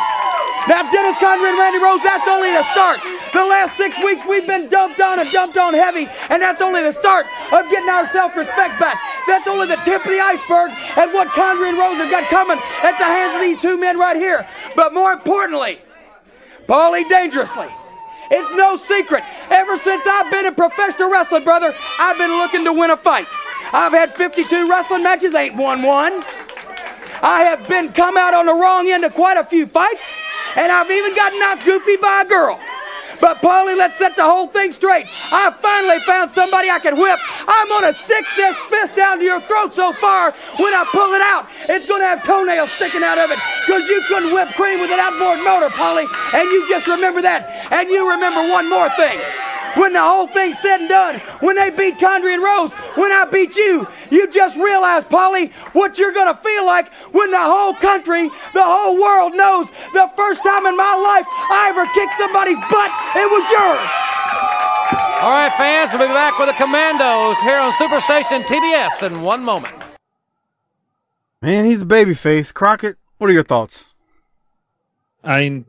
Now, 0.68 0.84
Dennis 0.92 1.16
Condrey 1.18 1.48
and 1.48 1.58
Randy 1.58 1.80
Rose, 1.80 2.04
that's 2.04 2.28
only 2.28 2.52
the 2.52 2.64
start. 2.72 3.00
The 3.32 3.46
last 3.46 3.78
six 3.78 3.98
weeks 4.04 4.22
we've 4.28 4.46
been 4.46 4.68
dumped 4.68 5.00
on 5.00 5.20
and 5.20 5.32
dumped 5.32 5.58
on 5.58 5.74
heavy, 5.74 6.08
and 6.30 6.42
that's 6.42 6.62
only 6.62 6.84
the 6.84 6.92
start 6.92 7.26
of 7.54 7.70
getting 7.72 7.90
our 7.90 8.06
self-respect 8.08 8.80
back. 8.80 9.00
That's 9.28 9.48
only 9.48 9.68
the 9.68 9.78
tip 9.84 10.04
of 10.04 10.12
the 10.12 10.20
iceberg 10.20 10.72
and 10.98 11.14
what 11.14 11.30
Condrey 11.30 11.70
and 11.70 11.78
Rose 11.78 11.98
have 11.98 12.12
got 12.12 12.24
coming 12.30 12.58
at 12.84 12.98
the 12.98 13.06
hands 13.06 13.36
of 13.36 13.42
these 13.42 13.62
two 13.62 13.78
men 13.78 13.98
right 13.98 14.18
here. 14.18 14.48
But 14.76 14.94
more 14.94 15.14
importantly, 15.14 15.80
Paulie 16.68 17.08
Dangerously. 17.08 17.68
It's 18.30 18.52
no 18.56 18.76
secret. 18.76 19.24
Ever 19.50 19.78
since 19.78 20.06
I've 20.06 20.30
been 20.30 20.46
in 20.46 20.56
professional 20.56 21.10
wrestling, 21.10 21.46
brother, 21.46 21.74
I've 21.98 22.18
been 22.18 22.32
looking 22.32 22.66
to 22.66 22.74
win 22.74 22.92
a 22.92 22.98
fight. 22.98 23.28
I've 23.74 23.92
had 23.92 24.16
52 24.16 24.70
wrestling 24.70 25.04
matches, 25.04 25.36
ain't 25.36 25.56
won 25.56 25.82
one. 25.82 26.24
I 27.22 27.44
have 27.44 27.68
been 27.68 27.92
come 27.92 28.16
out 28.16 28.34
on 28.34 28.46
the 28.46 28.54
wrong 28.54 28.88
end 28.90 29.04
of 29.04 29.14
quite 29.14 29.38
a 29.38 29.44
few 29.44 29.68
fights, 29.68 30.10
and 30.56 30.72
I've 30.72 30.90
even 30.90 31.16
got 31.16 31.34
knocked 31.34 31.66
goofy 31.66 31.98
by 31.98 32.24
a 32.26 32.30
girl. 32.30 32.60
But 33.20 33.38
Paulie, 33.38 33.76
let's 33.76 33.98
set 33.98 34.16
the 34.16 34.24
whole 34.24 34.48
thing 34.48 34.72
straight. 34.72 35.08
I 35.32 35.50
finally 35.60 36.00
found 36.02 36.30
somebody 36.30 36.70
I 36.70 36.80
can 36.80 36.96
whip. 36.96 37.20
I'm 37.48 37.68
gonna 37.68 37.92
stick 37.92 38.26
this 38.36 38.56
fist 38.70 38.96
down 38.96 39.18
to 39.18 39.24
your 39.24 39.42
throat 39.42 39.74
so 39.74 39.92
far 39.94 40.32
when 40.32 40.74
I 40.74 40.86
pull 40.92 41.12
it 41.14 41.22
out, 41.22 41.48
it's 41.68 41.88
gonna 41.88 42.06
have 42.06 42.24
toenails 42.24 42.72
sticking 42.72 43.04
out 43.04 43.18
of 43.18 43.32
it. 43.32 43.40
Cause 43.66 43.90
you 43.90 44.02
couldn't 44.08 44.34
whip 44.34 44.50
cream 44.50 44.80
with 44.80 44.92
an 44.92 45.00
outboard 45.00 45.44
motor, 45.44 45.70
Polly. 45.74 46.06
And 46.34 46.46
you 46.48 46.70
just 46.70 46.88
remember 46.88 47.22
that. 47.24 47.68
And 47.72 47.90
you 47.90 48.08
remember 48.10 48.48
one 48.48 48.70
more 48.70 48.90
thing 48.92 49.20
when 49.76 49.94
the 49.94 50.02
whole 50.02 50.28
thing's 50.28 50.60
said 50.60 50.80
and 50.82 50.90
done, 50.90 51.20
when 51.40 51.56
they 51.56 51.70
beat 51.70 51.98
Condrey 51.98 52.34
and 52.34 52.44
Rose, 52.44 52.72
when 52.96 53.12
I 53.12 53.26
beat 53.26 53.56
you, 53.56 53.88
you 54.10 54.32
just 54.32 54.56
realize, 54.56 55.04
Polly, 55.04 55.48
what 55.74 55.98
you're 55.98 56.14
going 56.14 56.34
to 56.34 56.42
feel 56.42 56.66
like 56.66 56.94
when 57.14 57.32
the 57.32 57.40
whole 57.40 57.74
country, 57.74 58.30
the 58.54 58.64
whole 58.64 59.00
world 59.00 59.34
knows 59.36 59.68
the 59.94 60.10
first 60.16 60.44
time 60.44 60.66
in 60.66 60.78
my 60.78 60.96
life 60.96 61.26
I 61.28 61.70
ever 61.70 61.86
kicked 61.94 62.14
somebody's 62.18 62.58
butt, 62.70 62.92
it 63.16 63.30
was 63.30 63.46
yours. 63.52 64.08
All 65.22 65.32
right, 65.32 65.52
fans, 65.58 65.92
we'll 65.92 66.08
be 66.08 66.14
back 66.14 66.38
with 66.38 66.48
the 66.48 66.54
Commandos 66.54 67.38
here 67.40 67.58
on 67.58 67.74
Superstation 67.74 68.44
TBS 68.44 69.02
in 69.04 69.22
one 69.24 69.44
moment. 69.44 69.76
Man, 71.42 71.66
he's 71.66 71.82
a 71.82 71.86
babyface. 71.86 72.54
Crockett, 72.54 72.98
what 73.18 73.30
are 73.30 73.34
your 73.34 73.44
thoughts? 73.44 73.94
I 75.24 75.66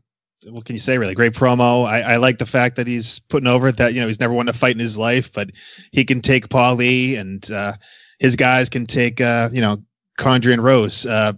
what 0.47 0.65
can 0.65 0.75
you 0.75 0.81
say 0.81 0.99
really? 0.99 1.15
Great 1.15 1.33
promo. 1.33 1.87
I, 1.87 2.01
I, 2.01 2.17
like 2.17 2.39
the 2.39 2.47
fact 2.47 2.77
that 2.77 2.87
he's 2.87 3.19
putting 3.19 3.49
over 3.49 3.73
that 3.73 3.95
you 3.95 4.01
know 4.01 4.07
he's 4.07 4.21
never 4.21 4.33
won 4.33 4.49
a 4.49 4.53
fight 4.53 4.75
in 4.75 4.79
his 4.79 4.97
life 4.97 5.33
but 5.33 5.51
he 5.93 6.05
can 6.05 6.21
take 6.21 6.49
paulie 6.49 7.19
and 7.19 7.51
uh, 7.51 7.73
his 8.19 8.37
guys 8.37 8.69
can 8.69 8.87
take 8.87 9.21
uh, 9.21 9.49
you 9.53 9.61
know 9.61 9.79
condrey 10.19 10.53
and 10.53 10.63
rose. 10.63 11.07
Uh, 11.07 11.33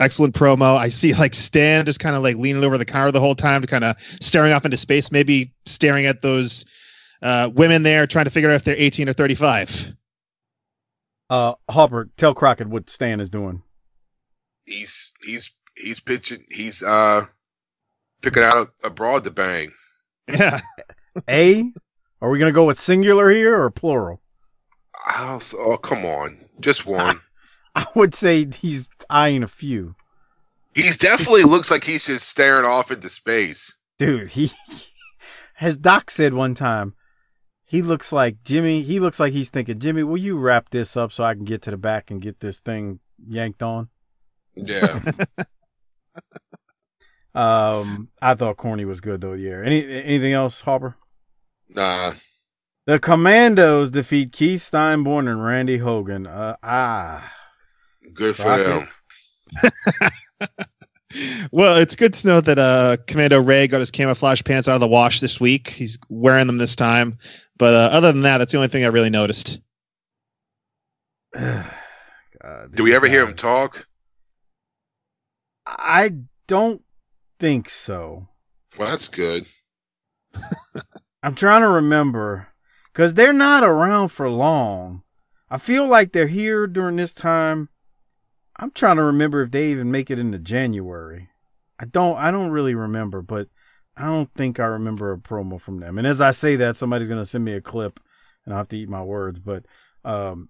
excellent 0.00 0.34
promo. 0.34 0.76
I 0.76 0.88
see 0.88 1.14
like 1.14 1.34
stan 1.34 1.86
just 1.86 2.00
kind 2.00 2.16
of 2.16 2.22
like 2.22 2.36
leaning 2.36 2.64
over 2.64 2.78
the 2.78 2.84
counter 2.84 3.12
the 3.12 3.20
whole 3.20 3.34
time 3.34 3.62
to 3.62 3.66
kind 3.66 3.84
of 3.84 4.00
staring 4.00 4.52
off 4.52 4.64
into 4.64 4.76
space 4.76 5.10
maybe 5.10 5.52
staring 5.64 6.06
at 6.06 6.22
those 6.22 6.64
uh, 7.22 7.50
women 7.54 7.82
there 7.82 8.06
trying 8.06 8.26
to 8.26 8.30
figure 8.30 8.50
out 8.50 8.56
if 8.56 8.64
they're 8.64 8.76
18 8.76 9.08
or 9.08 9.12
35 9.12 9.94
uh 11.28 11.54
hopper 11.68 12.08
tell 12.16 12.34
crockett 12.34 12.68
what 12.68 12.90
stan 12.90 13.20
is 13.20 13.30
doing. 13.30 13.62
He's 14.64 15.12
he's 15.22 15.50
he's 15.76 16.00
pitching 16.00 16.44
he's 16.50 16.82
uh 16.82 17.26
picking 18.22 18.42
out 18.42 18.56
a, 18.56 18.86
a 18.86 18.90
broad 18.90 19.24
to 19.24 19.30
bang. 19.30 19.70
Yeah. 20.28 20.60
a? 21.28 21.72
Are 22.20 22.30
we 22.30 22.38
going 22.38 22.50
to 22.50 22.54
go 22.54 22.64
with 22.64 22.78
singular 22.78 23.30
here 23.30 23.60
or 23.60 23.70
plural? 23.70 24.20
Also, 25.16 25.58
oh, 25.58 25.76
come 25.76 26.04
on. 26.04 26.38
Just 26.60 26.86
one. 26.86 27.20
I 27.74 27.86
would 27.94 28.14
say 28.14 28.46
he's 28.46 28.88
eyeing 29.10 29.42
a 29.42 29.48
few. 29.48 29.94
He's 30.74 30.96
definitely 30.96 31.44
looks 31.44 31.70
like 31.70 31.84
he's 31.84 32.06
just 32.06 32.28
staring 32.28 32.66
off 32.66 32.90
into 32.90 33.08
space. 33.08 33.74
Dude, 33.98 34.30
he, 34.30 34.52
as 35.60 35.78
Doc 35.78 36.10
said 36.10 36.34
one 36.34 36.54
time, 36.54 36.94
he 37.64 37.82
looks 37.82 38.12
like 38.12 38.42
Jimmy. 38.44 38.82
He 38.82 39.00
looks 39.00 39.18
like 39.18 39.32
he's 39.32 39.50
thinking, 39.50 39.78
Jimmy, 39.78 40.02
will 40.02 40.16
you 40.16 40.38
wrap 40.38 40.70
this 40.70 40.96
up 40.96 41.12
so 41.12 41.24
I 41.24 41.34
can 41.34 41.44
get 41.44 41.62
to 41.62 41.70
the 41.70 41.76
back 41.76 42.10
and 42.10 42.20
get 42.20 42.40
this 42.40 42.60
thing 42.60 43.00
yanked 43.26 43.62
on? 43.62 43.88
Yeah. 44.54 45.00
Um, 47.36 48.08
I 48.22 48.34
thought 48.34 48.56
Corny 48.56 48.84
was 48.84 49.00
good 49.00 49.20
though. 49.20 49.34
Yeah. 49.34 49.62
Any 49.64 49.84
anything 49.84 50.32
else, 50.32 50.62
Harper? 50.62 50.96
Nah. 51.68 52.14
The 52.86 52.98
Commandos 52.98 53.90
defeat 53.90 54.32
Keith 54.32 54.60
Steinborn 54.60 55.28
and 55.28 55.44
Randy 55.44 55.78
Hogan. 55.78 56.26
Uh, 56.26 56.56
ah, 56.62 57.32
Good 58.14 58.36
for 58.36 58.44
Rocket. 58.44 58.88
them. 59.52 59.72
Well, 61.50 61.78
it's 61.78 61.96
good 61.96 62.12
to 62.14 62.26
know 62.26 62.40
that 62.42 62.58
uh, 62.58 62.96
Commando 63.06 63.40
Ray 63.40 63.68
got 63.68 63.80
his 63.80 63.90
camouflage 63.90 64.42
pants 64.42 64.68
out 64.68 64.74
of 64.74 64.80
the 64.82 64.88
wash 64.88 65.20
this 65.20 65.40
week. 65.40 65.68
He's 65.68 65.98
wearing 66.10 66.46
them 66.46 66.58
this 66.58 66.76
time. 66.76 67.16
But 67.58 67.72
uh, 67.74 67.88
other 67.90 68.12
than 68.12 68.20
that, 68.22 68.38
that's 68.38 68.52
the 68.52 68.58
only 68.58 68.68
thing 68.68 68.84
I 68.84 68.88
really 68.88 69.08
noticed. 69.08 69.60
God, 71.32 71.64
Do 72.74 72.82
we 72.82 72.94
ever 72.94 73.06
hear 73.06 73.24
him 73.24 73.34
talk? 73.34 73.86
I 75.66 76.12
don't 76.46 76.82
think 77.38 77.68
so. 77.68 78.28
Well, 78.78 78.90
that's 78.90 79.08
good. 79.08 79.46
I'm 81.22 81.34
trying 81.34 81.62
to 81.62 81.68
remember 81.68 82.48
because 82.92 83.14
they're 83.14 83.32
not 83.32 83.64
around 83.64 84.08
for 84.08 84.28
long. 84.30 85.02
I 85.48 85.58
feel 85.58 85.86
like 85.86 86.12
they're 86.12 86.26
here 86.26 86.66
during 86.66 86.96
this 86.96 87.12
time. 87.12 87.68
I'm 88.56 88.70
trying 88.70 88.96
to 88.96 89.02
remember 89.04 89.42
if 89.42 89.50
they 89.50 89.70
even 89.70 89.90
make 89.90 90.10
it 90.10 90.18
into 90.18 90.38
January. 90.38 91.28
I 91.78 91.84
don't. 91.84 92.16
I 92.16 92.30
don't 92.30 92.50
really 92.50 92.74
remember, 92.74 93.22
but 93.22 93.48
I 93.96 94.06
don't 94.06 94.32
think 94.34 94.58
I 94.58 94.64
remember 94.64 95.12
a 95.12 95.18
promo 95.18 95.60
from 95.60 95.78
them. 95.78 95.98
And 95.98 96.06
as 96.06 96.20
I 96.20 96.30
say 96.30 96.56
that, 96.56 96.76
somebody's 96.76 97.08
gonna 97.08 97.26
send 97.26 97.44
me 97.44 97.52
a 97.52 97.60
clip, 97.60 98.00
and 98.44 98.52
I 98.52 98.56
will 98.56 98.60
have 98.60 98.68
to 98.68 98.78
eat 98.78 98.88
my 98.88 99.02
words. 99.02 99.38
But 99.38 99.66
um, 100.04 100.48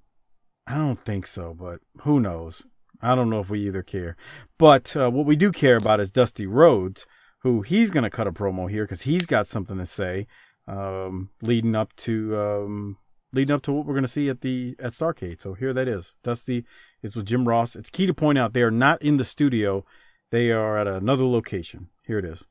I 0.67 0.77
don't 0.77 1.01
think 1.05 1.27
so. 1.27 1.53
But 1.53 1.81
who 2.03 2.21
knows? 2.21 2.65
I 3.03 3.15
don't 3.15 3.31
know 3.31 3.41
if 3.41 3.51
we 3.51 3.67
either 3.67 3.83
care. 3.83 4.17
But 4.59 4.97
uh, 4.97 5.11
what 5.11 5.27
we 5.27 5.37
do 5.37 5.53
care 5.53 5.77
about 5.77 6.01
is 6.01 6.11
Dusty 6.11 6.47
Rhodes, 6.47 7.07
who 7.41 7.63
he's 7.63 7.91
gonna 7.91 8.11
cut 8.11 8.27
a 8.27 8.33
promo 8.33 8.71
here 8.71 8.85
because 8.85 9.03
he's 9.03 9.27
got 9.27 9.47
something 9.47 9.79
to 9.79 9.87
say 9.87 10.27
um, 10.69 11.31
leading 11.43 11.75
up 11.75 11.95
to 11.97 12.37
um, 12.37 12.99
leading 13.33 13.55
up 13.55 13.63
to 13.63 13.73
what 13.73 13.87
we're 13.87 13.95
going 13.95 14.03
to 14.03 14.09
see 14.09 14.29
at 14.29 14.41
the 14.41 14.77
at 14.79 14.93
Starcade. 14.93 15.41
So 15.41 15.55
here 15.55 15.73
that 15.73 15.89
is. 15.89 16.15
Dusty 16.23 16.65
is 17.03 17.15
with 17.15 17.27
Jim 17.27 17.47
Ross. 17.47 17.77
It's 17.77 17.91
key 17.91 18.07
to 18.07 18.15
point 18.15 18.39
out 18.39 18.53
they 18.53 18.63
are 18.63 18.71
not 18.71 19.01
in 19.03 19.17
the 19.17 19.25
studio; 19.25 19.85
they 20.31 20.51
are 20.51 20.79
at 20.79 20.87
another 20.87 21.25
location. 21.25 21.89
Here 22.07 22.19
it 22.19 22.25
is. 22.25 22.45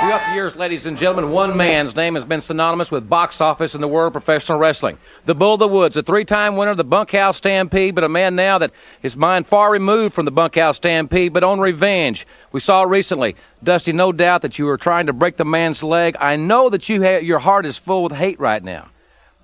Throughout 0.00 0.28
the 0.28 0.34
years, 0.34 0.54
ladies 0.54 0.86
and 0.86 0.96
gentlemen, 0.96 1.32
one 1.32 1.56
man's 1.56 1.96
name 1.96 2.14
has 2.14 2.24
been 2.24 2.40
synonymous 2.40 2.92
with 2.92 3.08
box 3.08 3.40
office 3.40 3.74
in 3.74 3.80
the 3.80 3.88
world 3.88 4.08
of 4.08 4.12
professional 4.12 4.56
wrestling. 4.56 4.96
The 5.24 5.34
Bull 5.34 5.54
of 5.54 5.60
the 5.60 5.66
Woods, 5.66 5.96
a 5.96 6.04
three 6.04 6.24
time 6.24 6.54
winner 6.54 6.70
of 6.70 6.76
the 6.76 6.84
Bunkhouse 6.84 7.38
Stampede, 7.38 7.96
but 7.96 8.04
a 8.04 8.08
man 8.08 8.36
now 8.36 8.58
that 8.58 8.70
his 9.02 9.16
mind 9.16 9.48
far 9.48 9.72
removed 9.72 10.14
from 10.14 10.24
the 10.24 10.30
Bunkhouse 10.30 10.76
Stampede, 10.76 11.32
but 11.32 11.42
on 11.42 11.58
revenge. 11.58 12.28
We 12.52 12.60
saw 12.60 12.82
recently, 12.82 13.34
Dusty, 13.64 13.92
no 13.92 14.12
doubt 14.12 14.42
that 14.42 14.56
you 14.56 14.66
were 14.66 14.78
trying 14.78 15.06
to 15.06 15.12
break 15.12 15.36
the 15.36 15.44
man's 15.44 15.82
leg. 15.82 16.16
I 16.20 16.36
know 16.36 16.68
that 16.70 16.88
you 16.88 17.02
ha- 17.02 17.18
your 17.18 17.40
heart 17.40 17.66
is 17.66 17.76
full 17.76 18.04
with 18.04 18.12
hate 18.12 18.38
right 18.38 18.62
now. 18.62 18.90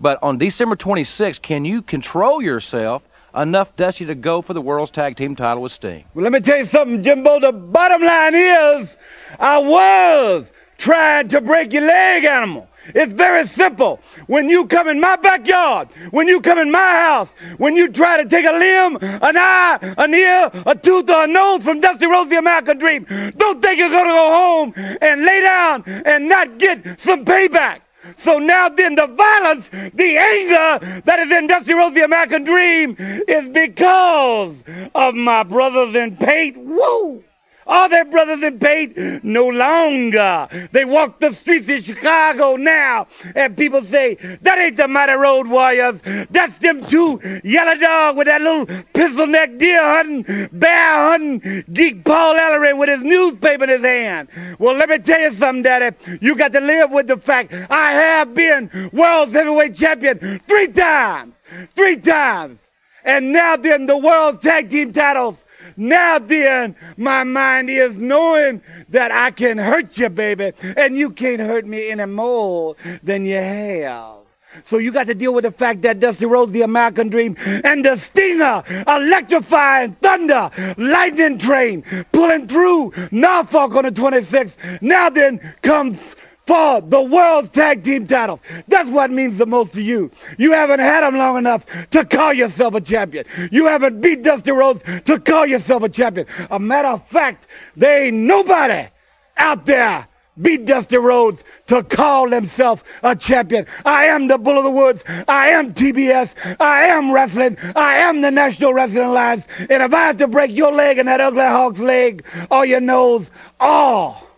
But 0.00 0.22
on 0.22 0.38
December 0.38 0.76
26th, 0.76 1.42
can 1.42 1.64
you 1.64 1.82
control 1.82 2.40
yourself 2.40 3.02
enough, 3.34 3.74
Dusty, 3.76 4.04
to 4.06 4.14
go 4.14 4.42
for 4.42 4.54
the 4.54 4.60
World's 4.60 4.90
Tag 4.90 5.16
Team 5.16 5.36
title 5.36 5.62
with 5.62 5.72
Sting? 5.72 6.04
Well, 6.14 6.22
let 6.22 6.32
me 6.32 6.40
tell 6.40 6.58
you 6.58 6.64
something, 6.64 7.02
Jimbo. 7.02 7.40
The 7.40 7.52
bottom 7.52 8.02
line 8.02 8.34
is, 8.34 8.96
I 9.38 9.58
was 9.58 10.52
trying 10.78 11.28
to 11.28 11.40
break 11.40 11.72
your 11.72 11.86
leg, 11.86 12.24
animal. 12.24 12.68
It's 12.88 13.12
very 13.12 13.46
simple. 13.46 14.00
When 14.26 14.50
you 14.50 14.66
come 14.66 14.88
in 14.88 15.00
my 15.00 15.16
backyard, 15.16 15.88
when 16.10 16.28
you 16.28 16.40
come 16.40 16.58
in 16.58 16.70
my 16.70 16.78
house, 16.78 17.32
when 17.56 17.76
you 17.76 17.88
try 17.90 18.22
to 18.22 18.28
take 18.28 18.44
a 18.44 18.52
limb, 18.52 18.98
an 19.00 19.36
eye, 19.36 19.78
an 19.96 20.12
ear, 20.12 20.50
a 20.66 20.74
tooth, 20.74 21.08
or 21.08 21.24
a 21.24 21.26
nose 21.26 21.64
from 21.64 21.80
Dusty 21.80 22.06
Rhodes 22.06 22.28
the 22.30 22.38
American 22.38 22.78
Dream, 22.78 23.06
don't 23.36 23.62
think 23.62 23.78
you're 23.78 23.88
gonna 23.88 24.10
go 24.10 24.30
home 24.30 24.74
and 25.00 25.24
lay 25.24 25.40
down 25.40 25.84
and 25.86 26.28
not 26.28 26.58
get 26.58 27.00
some 27.00 27.24
payback. 27.24 27.80
So 28.16 28.38
now 28.38 28.68
then 28.68 28.94
the 28.94 29.06
violence, 29.06 29.68
the 29.68 30.16
anger 30.16 31.02
that 31.04 31.18
is 31.20 31.30
in 31.30 31.46
Dusty 31.46 31.74
Rhodes 31.74 31.94
the 31.94 32.04
American 32.04 32.44
Dream 32.44 32.96
is 32.98 33.48
because 33.48 34.62
of 34.94 35.14
my 35.14 35.42
brothers 35.42 35.94
in 35.94 36.16
paint. 36.16 36.56
Woo! 36.58 37.24
Are 37.66 37.88
their 37.88 38.04
brothers 38.04 38.42
in 38.42 38.58
paint? 38.58 39.24
No 39.24 39.48
longer. 39.48 40.68
They 40.72 40.84
walk 40.84 41.20
the 41.20 41.32
streets 41.32 41.68
of 41.68 41.84
Chicago 41.84 42.56
now, 42.56 43.06
and 43.34 43.56
people 43.56 43.82
say, 43.82 44.14
that 44.42 44.58
ain't 44.58 44.76
the 44.76 44.88
Mighty 44.88 45.14
Road 45.14 45.48
Warriors. 45.48 46.02
That's 46.30 46.58
them 46.58 46.84
two 46.86 47.20
yellow 47.42 47.76
dog 47.78 48.16
with 48.16 48.26
that 48.26 48.42
little 48.42 48.66
pistol 48.92 49.26
neck 49.26 49.58
deer 49.58 49.82
hunting, 49.82 50.48
bear 50.52 51.10
hunting, 51.10 51.64
geek 51.72 52.04
Paul 52.04 52.34
Ellering 52.36 52.78
with 52.78 52.88
his 52.88 53.02
newspaper 53.02 53.64
in 53.64 53.70
his 53.70 53.82
hand. 53.82 54.28
Well, 54.58 54.74
let 54.74 54.88
me 54.88 54.98
tell 54.98 55.20
you 55.20 55.32
something, 55.32 55.62
Daddy. 55.62 55.96
You 56.20 56.36
got 56.36 56.52
to 56.52 56.60
live 56.60 56.90
with 56.90 57.06
the 57.06 57.16
fact 57.16 57.52
I 57.70 57.92
have 57.92 58.34
been 58.34 58.90
world's 58.92 59.32
heavyweight 59.32 59.76
champion 59.76 60.40
three 60.40 60.68
times. 60.68 61.34
Three 61.74 61.96
times. 61.96 62.70
And 63.04 63.32
now 63.32 63.56
then, 63.56 63.86
the 63.86 63.98
world's 63.98 64.38
tag 64.40 64.70
team 64.70 64.92
titles. 64.92 65.44
Now 65.76 66.18
then, 66.18 66.76
my 66.96 67.24
mind 67.24 67.70
is 67.70 67.96
knowing 67.96 68.62
that 68.88 69.10
I 69.10 69.30
can 69.30 69.58
hurt 69.58 69.96
you, 69.98 70.08
baby, 70.08 70.52
and 70.76 70.96
you 70.96 71.10
can't 71.10 71.40
hurt 71.40 71.66
me 71.66 71.90
any 71.90 72.06
more 72.06 72.76
than 73.02 73.26
you 73.26 73.36
have. 73.36 74.18
So 74.62 74.78
you 74.78 74.92
got 74.92 75.08
to 75.08 75.14
deal 75.14 75.34
with 75.34 75.42
the 75.42 75.50
fact 75.50 75.82
that 75.82 75.98
Dusty 75.98 76.26
Rhodes, 76.26 76.52
the 76.52 76.62
American 76.62 77.08
Dream, 77.08 77.36
and 77.64 77.84
the 77.84 77.96
Stinger, 77.96 78.62
electrifying 78.86 79.92
thunder, 79.94 80.50
lightning 80.76 81.38
train, 81.38 81.82
pulling 82.12 82.46
through 82.46 82.92
Norfolk 83.10 83.74
on 83.74 83.84
the 83.84 83.90
26th. 83.90 84.80
Now 84.80 85.10
then 85.10 85.40
comes 85.62 86.14
for 86.46 86.80
the 86.80 87.00
world's 87.00 87.48
tag 87.50 87.82
team 87.82 88.06
titles. 88.06 88.40
That's 88.68 88.88
what 88.88 89.10
means 89.10 89.38
the 89.38 89.46
most 89.46 89.72
to 89.74 89.82
you. 89.82 90.10
You 90.38 90.52
haven't 90.52 90.80
had 90.80 91.02
them 91.02 91.16
long 91.16 91.38
enough 91.38 91.66
to 91.90 92.04
call 92.04 92.32
yourself 92.32 92.74
a 92.74 92.80
champion. 92.80 93.24
You 93.50 93.66
haven't 93.66 94.00
beat 94.00 94.22
Dusty 94.22 94.50
Rhodes 94.50 94.82
to 95.04 95.18
call 95.18 95.46
yourself 95.46 95.82
a 95.82 95.88
champion. 95.88 96.26
A 96.50 96.58
matter 96.58 96.88
of 96.88 97.06
fact, 97.06 97.46
there 97.76 98.04
ain't 98.04 98.16
nobody 98.16 98.88
out 99.36 99.66
there 99.66 100.06
beat 100.40 100.66
Dusty 100.66 100.96
Rhodes 100.96 101.44
to 101.68 101.82
call 101.82 102.30
himself 102.30 102.82
a 103.02 103.14
champion. 103.14 103.66
I 103.84 104.06
am 104.06 104.26
the 104.26 104.36
Bull 104.36 104.58
of 104.58 104.64
the 104.64 104.70
Woods. 104.70 105.04
I 105.28 105.48
am 105.48 105.72
TBS. 105.72 106.56
I 106.60 106.86
am 106.86 107.12
wrestling. 107.12 107.56
I 107.76 107.96
am 107.98 108.20
the 108.20 108.30
National 108.30 108.74
Wrestling 108.74 109.04
Alliance. 109.04 109.46
And 109.58 109.82
if 109.82 109.94
I 109.94 110.06
have 110.06 110.16
to 110.18 110.28
break 110.28 110.50
your 110.50 110.72
leg 110.72 110.98
and 110.98 111.08
that 111.08 111.20
ugly 111.20 111.42
hawk's 111.42 111.78
leg 111.78 112.24
or 112.50 112.66
your 112.66 112.80
nose, 112.80 113.30
all 113.60 114.28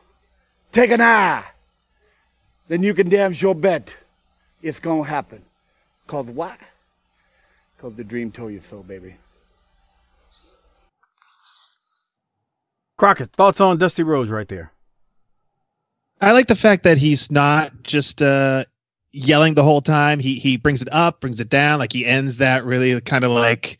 take 0.72 0.90
an 0.90 1.00
eye 1.00 1.44
then 2.68 2.82
you 2.82 2.94
can 2.94 3.08
damn 3.08 3.32
sure 3.32 3.54
bet 3.54 3.94
it's 4.62 4.80
going 4.80 5.04
to 5.04 5.08
happen. 5.08 5.42
Because 6.06 6.26
why? 6.26 6.56
Because 7.76 7.94
the 7.94 8.04
dream 8.04 8.30
told 8.30 8.52
you 8.52 8.60
so, 8.60 8.82
baby. 8.82 9.16
Crockett, 12.96 13.32
thoughts 13.32 13.60
on 13.60 13.76
Dusty 13.76 14.02
Rhodes 14.02 14.30
right 14.30 14.48
there? 14.48 14.72
I 16.20 16.32
like 16.32 16.46
the 16.46 16.54
fact 16.54 16.82
that 16.84 16.96
he's 16.96 17.30
not 17.30 17.70
just 17.82 18.22
uh, 18.22 18.64
yelling 19.12 19.54
the 19.54 19.62
whole 19.62 19.82
time. 19.82 20.18
He 20.18 20.36
he 20.36 20.56
brings 20.56 20.80
it 20.80 20.88
up, 20.90 21.20
brings 21.20 21.40
it 21.40 21.50
down. 21.50 21.78
Like 21.78 21.92
he 21.92 22.06
ends 22.06 22.38
that 22.38 22.64
really 22.64 22.98
kind 23.02 23.24
of 23.24 23.32
like 23.32 23.78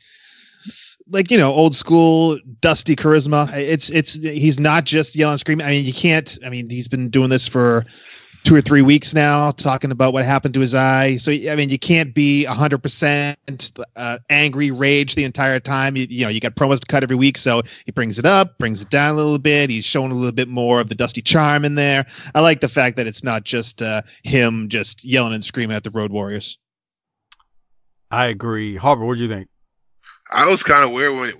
like 1.10 1.30
you 1.30 1.38
know 1.38 1.52
old 1.52 1.74
school 1.74 2.38
dusty 2.60 2.94
charisma. 2.94 3.50
It's 3.54 3.88
it's 3.90 4.14
he's 4.14 4.60
not 4.60 4.84
just 4.84 5.16
yelling 5.16 5.38
screaming. 5.38 5.66
I 5.66 5.70
mean 5.70 5.86
you 5.86 5.94
can't. 5.94 6.38
I 6.44 6.50
mean 6.50 6.68
he's 6.68 6.88
been 6.88 7.08
doing 7.08 7.30
this 7.30 7.48
for 7.48 7.86
two 8.46 8.54
or 8.54 8.60
three 8.60 8.80
weeks 8.80 9.12
now, 9.12 9.50
talking 9.50 9.90
about 9.90 10.12
what 10.12 10.24
happened 10.24 10.54
to 10.54 10.60
his 10.60 10.72
eye. 10.72 11.16
So 11.16 11.32
I 11.32 11.56
mean 11.56 11.68
you 11.68 11.80
can't 11.80 12.14
be 12.14 12.44
hundred 12.44 12.78
percent 12.78 13.72
uh, 13.96 14.18
angry 14.30 14.70
rage 14.70 15.16
the 15.16 15.24
entire 15.24 15.58
time. 15.58 15.96
You, 15.96 16.06
you 16.08 16.24
know 16.24 16.30
you 16.30 16.38
got 16.38 16.54
promos 16.54 16.78
to 16.78 16.86
cut 16.86 17.02
every 17.02 17.16
week, 17.16 17.38
so 17.38 17.62
he 17.84 17.90
brings 17.90 18.20
it 18.20 18.24
up, 18.24 18.56
brings 18.58 18.80
it 18.82 18.88
down 18.88 19.14
a 19.14 19.16
little 19.16 19.38
bit. 19.38 19.68
He's 19.68 19.84
showing 19.84 20.12
a 20.12 20.14
little 20.14 20.32
bit 20.32 20.48
more 20.48 20.80
of 20.80 20.88
the 20.88 20.94
dusty 20.94 21.22
charm 21.22 21.64
in 21.64 21.74
there. 21.74 22.06
I 22.36 22.40
like 22.40 22.60
the 22.60 22.68
fact 22.68 22.96
that 22.96 23.08
it's 23.08 23.24
not 23.24 23.42
just 23.42 23.82
uh, 23.82 24.02
him 24.22 24.68
just 24.68 25.04
yelling 25.04 25.34
and 25.34 25.44
screaming 25.44 25.76
at 25.76 25.82
the 25.82 25.90
Road 25.90 26.12
Warriors. 26.12 26.56
I 28.12 28.26
agree. 28.26 28.76
Harper, 28.76 29.04
what 29.04 29.16
do 29.16 29.24
you 29.24 29.28
think? 29.28 29.48
I 30.30 30.46
was 30.46 30.62
kind 30.62 30.84
of 30.84 30.92
weird 30.92 31.16
when 31.16 31.34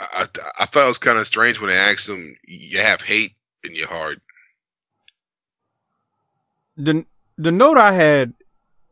I, 0.00 0.22
I, 0.22 0.26
I 0.60 0.66
thought 0.66 0.84
it 0.84 0.88
was 0.88 0.98
kind 0.98 1.18
of 1.18 1.26
strange 1.26 1.60
when 1.60 1.70
they 1.70 1.76
asked 1.76 2.08
him, 2.08 2.36
"You 2.46 2.78
have 2.78 3.00
hate 3.00 3.32
in 3.64 3.74
your 3.74 3.88
heart." 3.88 4.20
The 6.76 7.04
the 7.36 7.52
note 7.52 7.78
I 7.78 7.92
had 7.92 8.34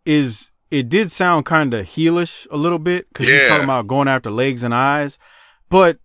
is 0.04 0.50
it 0.70 0.88
did 0.88 1.10
sound 1.10 1.46
kind 1.46 1.74
of 1.74 1.86
heelish 1.86 2.46
a 2.50 2.56
little 2.56 2.78
bit 2.78 3.08
because 3.08 3.26
he's 3.26 3.48
talking 3.48 3.64
about 3.64 3.86
going 3.86 4.08
after 4.08 4.30
legs 4.30 4.62
and 4.62 4.74
eyes, 4.74 5.18
but 5.68 5.98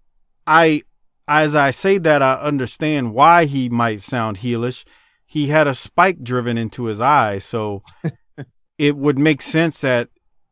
I 0.48 0.84
as 1.28 1.56
I 1.56 1.72
say 1.72 1.98
that 2.00 2.22
I 2.22 2.36
understand 2.36 3.14
why 3.14 3.46
he 3.46 3.70
might 3.70 4.02
sound 4.02 4.38
heelish. 4.38 4.86
He 5.26 5.48
had 5.48 5.68
a 5.68 5.74
spike 5.74 6.24
driven 6.24 6.58
into 6.58 6.86
his 6.86 7.02
eye, 7.02 7.40
so 7.40 7.84
it 8.78 8.96
would 8.96 9.18
make 9.18 9.42
sense 9.42 9.82
that 9.82 10.10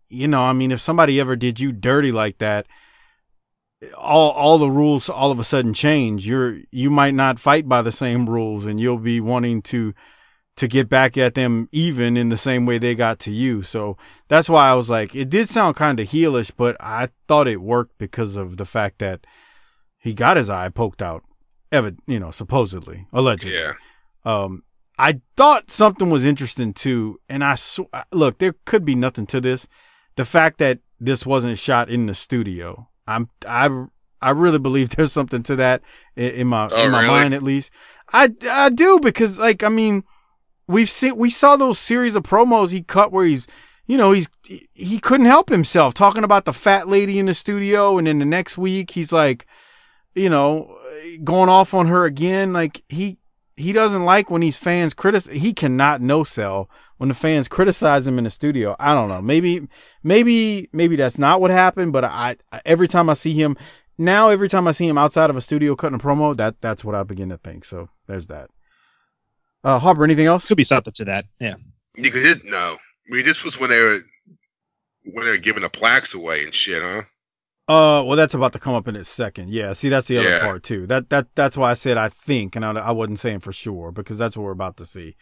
you 0.10 0.28
know, 0.28 0.44
I 0.44 0.54
mean, 0.54 0.72
if 0.72 0.80
somebody 0.80 1.20
ever 1.20 1.36
did 1.36 1.60
you 1.60 1.72
dirty 1.72 2.12
like 2.12 2.38
that, 2.38 2.68
all 3.98 4.32
all 4.32 4.58
the 4.58 4.70
rules 4.70 5.10
all 5.10 5.32
of 5.32 5.40
a 5.40 5.44
sudden 5.44 5.74
change. 5.74 6.28
You're 6.28 6.60
you 6.72 6.90
might 6.90 7.16
not 7.16 7.40
fight 7.40 7.68
by 7.68 7.82
the 7.82 7.92
same 7.92 8.30
rules, 8.30 8.66
and 8.66 8.80
you'll 8.80 8.98
be 8.98 9.20
wanting 9.20 9.62
to 9.64 9.94
to 10.56 10.68
get 10.68 10.88
back 10.88 11.18
at 11.18 11.34
them 11.34 11.68
even 11.72 12.16
in 12.16 12.30
the 12.30 12.38
same 12.38 12.66
way 12.66 12.78
they 12.78 12.94
got 12.94 13.20
to 13.20 13.32
you. 13.32 13.62
So 13.64 13.98
that's 14.28 14.48
why 14.50 14.70
I 14.70 14.76
was 14.76 14.90
like, 14.90 15.16
it 15.16 15.30
did 15.30 15.50
sound 15.50 15.76
kind 15.76 16.00
of 16.00 16.10
heelish, 16.10 16.52
but 16.56 16.78
I 16.80 17.10
thought 17.28 17.48
it 17.48 17.62
worked 17.62 17.98
because 17.98 18.36
of 18.36 18.58
the 18.58 18.66
fact 18.66 19.00
that 19.00 19.26
he 19.98 20.14
got 20.14 20.38
his 20.38 20.50
eye 20.50 20.70
poked 20.70 21.02
out, 21.02 21.24
ever 21.72 21.94
you 22.06 22.20
know, 22.20 22.30
supposedly, 22.32 23.08
allegedly. 23.12 23.58
Yeah. 23.58 23.74
Um, 24.26 24.64
I 25.00 25.22
thought 25.36 25.72
something 25.72 26.10
was 26.12 26.24
interesting 26.24 26.72
too, 26.74 27.20
and 27.28 27.44
I 27.44 27.56
sw- 27.56 27.90
look, 28.12 28.38
there 28.38 28.54
could 28.66 28.86
be 28.86 28.94
nothing 28.96 29.26
to 29.28 29.42
this. 29.42 29.68
The 30.18 30.26
fact 30.26 30.60
that 30.60 30.80
this 31.00 31.26
wasn't 31.26 31.58
shot 31.58 31.90
in 31.90 32.06
the 32.06 32.14
studio, 32.14 32.90
I'm 33.08 33.30
I 33.48 33.86
I 34.22 34.30
really 34.30 34.60
believe 34.60 34.90
there's 34.96 35.12
something 35.12 35.42
to 35.44 35.56
that 35.56 35.82
in, 36.16 36.30
in 36.32 36.48
my 36.48 36.70
Oh, 36.72 36.86
in 36.86 36.92
my 36.92 37.02
really? 37.02 37.12
mind 37.12 37.34
at 37.34 37.42
least. 37.42 37.72
I 38.14 38.30
I 38.48 38.70
do 38.70 39.00
because 39.00 39.40
like 39.40 39.64
I 39.64 39.70
mean, 39.70 40.04
we've 40.68 40.90
seen 40.90 41.16
we 41.18 41.30
saw 41.30 41.56
those 41.56 41.80
series 41.80 42.16
of 42.16 42.24
promos 42.24 42.72
he 42.72 42.82
cut 42.84 43.12
where 43.12 43.26
he's 43.26 43.48
you 43.86 43.98
know 43.98 44.12
he's 44.12 44.30
he 44.74 45.00
couldn't 45.00 45.26
help 45.26 45.50
himself 45.50 45.94
talking 45.94 46.24
about 46.24 46.46
the 46.46 46.54
fat 46.54 46.88
lady 46.88 47.20
in 47.20 47.26
the 47.26 47.34
studio, 47.34 47.98
and 47.98 48.08
then 48.08 48.20
the 48.20 48.26
next 48.26 48.58
week 48.58 48.92
he's 48.92 49.12
like, 49.12 49.46
you 50.16 50.30
know, 50.30 50.78
going 51.24 51.50
off 51.50 51.74
on 51.74 51.88
her 51.88 52.06
again. 52.06 52.54
Like 52.54 52.84
he 52.90 53.18
he 53.56 53.74
doesn't 53.74 54.06
like 54.06 54.30
when 54.30 54.42
these 54.42 54.58
fans 54.58 54.94
criticize. 54.94 55.42
He 55.42 55.54
cannot 55.54 56.02
no 56.02 56.24
sell 56.24 56.70
when 56.98 57.10
the 57.10 57.16
fans 57.16 57.48
criticize 57.48 58.08
him 58.08 58.18
in 58.18 58.24
the 58.24 58.30
studio. 58.30 58.76
I 58.80 58.94
don't 58.94 59.10
know. 59.10 59.22
Maybe 59.22 59.68
maybe 60.02 60.70
maybe 60.72 60.96
that's 60.96 61.18
not 61.18 61.42
what 61.42 61.52
happened. 61.52 61.94
But 61.94 62.06
I, 62.06 62.38
I 62.52 62.62
every 62.66 62.88
time 62.88 63.10
I 63.10 63.14
see 63.14 63.34
him 63.34 63.58
now, 63.98 64.30
every 64.30 64.50
time 64.50 64.68
I 64.68 64.72
see 64.72 64.88
him 64.88 64.98
outside 64.98 65.30
of 65.30 65.36
a 65.36 65.42
studio 65.42 65.76
cutting 65.76 66.00
a 66.00 66.04
promo, 66.04 66.36
that 66.38 66.62
that's 66.62 66.84
what 66.84 66.96
I 66.96 67.04
begin 67.04 67.30
to 67.30 67.38
think. 67.38 67.66
So 67.66 67.90
there's 68.08 68.28
that. 68.28 68.50
Uh, 69.64 69.80
Harper, 69.80 70.04
anything 70.04 70.26
else? 70.26 70.48
Could 70.48 70.58
be 70.58 70.64
something 70.64 70.94
to 70.94 71.06
that. 71.06 71.26
Yeah. 71.40 71.56
Because 71.96 72.26
it, 72.26 72.44
no, 72.46 72.78
I 72.78 73.14
mean 73.16 73.24
this 73.26 73.44
was 73.44 73.60
when 73.60 73.70
they 73.70 73.80
were 73.80 74.04
when 75.06 75.26
they 75.26 75.32
were 75.32 75.38
giving 75.38 75.62
the 75.64 75.70
plaques 75.70 76.14
away 76.14 76.44
and 76.44 76.54
shit, 76.54 76.82
huh? 76.82 77.04
Uh, 77.66 78.04
well, 78.04 78.18
that's 78.18 78.34
about 78.34 78.52
to 78.54 78.60
come 78.60 78.74
up 78.74 78.90
in 78.90 78.96
a 78.98 79.06
second. 79.06 79.50
Yeah, 79.50 79.72
see, 79.74 79.88
that's 79.88 80.08
the 80.08 80.18
other 80.18 80.30
Yeah. 80.30 80.40
part 80.42 80.64
too. 80.64 80.86
That 80.88 81.10
that 81.10 81.28
that's 81.36 81.56
why 81.56 81.72
I 81.72 81.76
said 81.76 81.98
I 81.98 82.10
think, 82.10 82.56
and 82.56 82.66
I, 82.66 82.72
I 82.72 82.92
wasn't 82.92 83.20
saying 83.20 83.40
for 83.40 83.54
sure 83.54 83.92
because 83.92 84.18
that's 84.18 84.36
what 84.36 84.44
we're 84.44 84.52
about 84.52 84.76
to 84.78 84.86
see. 84.86 85.16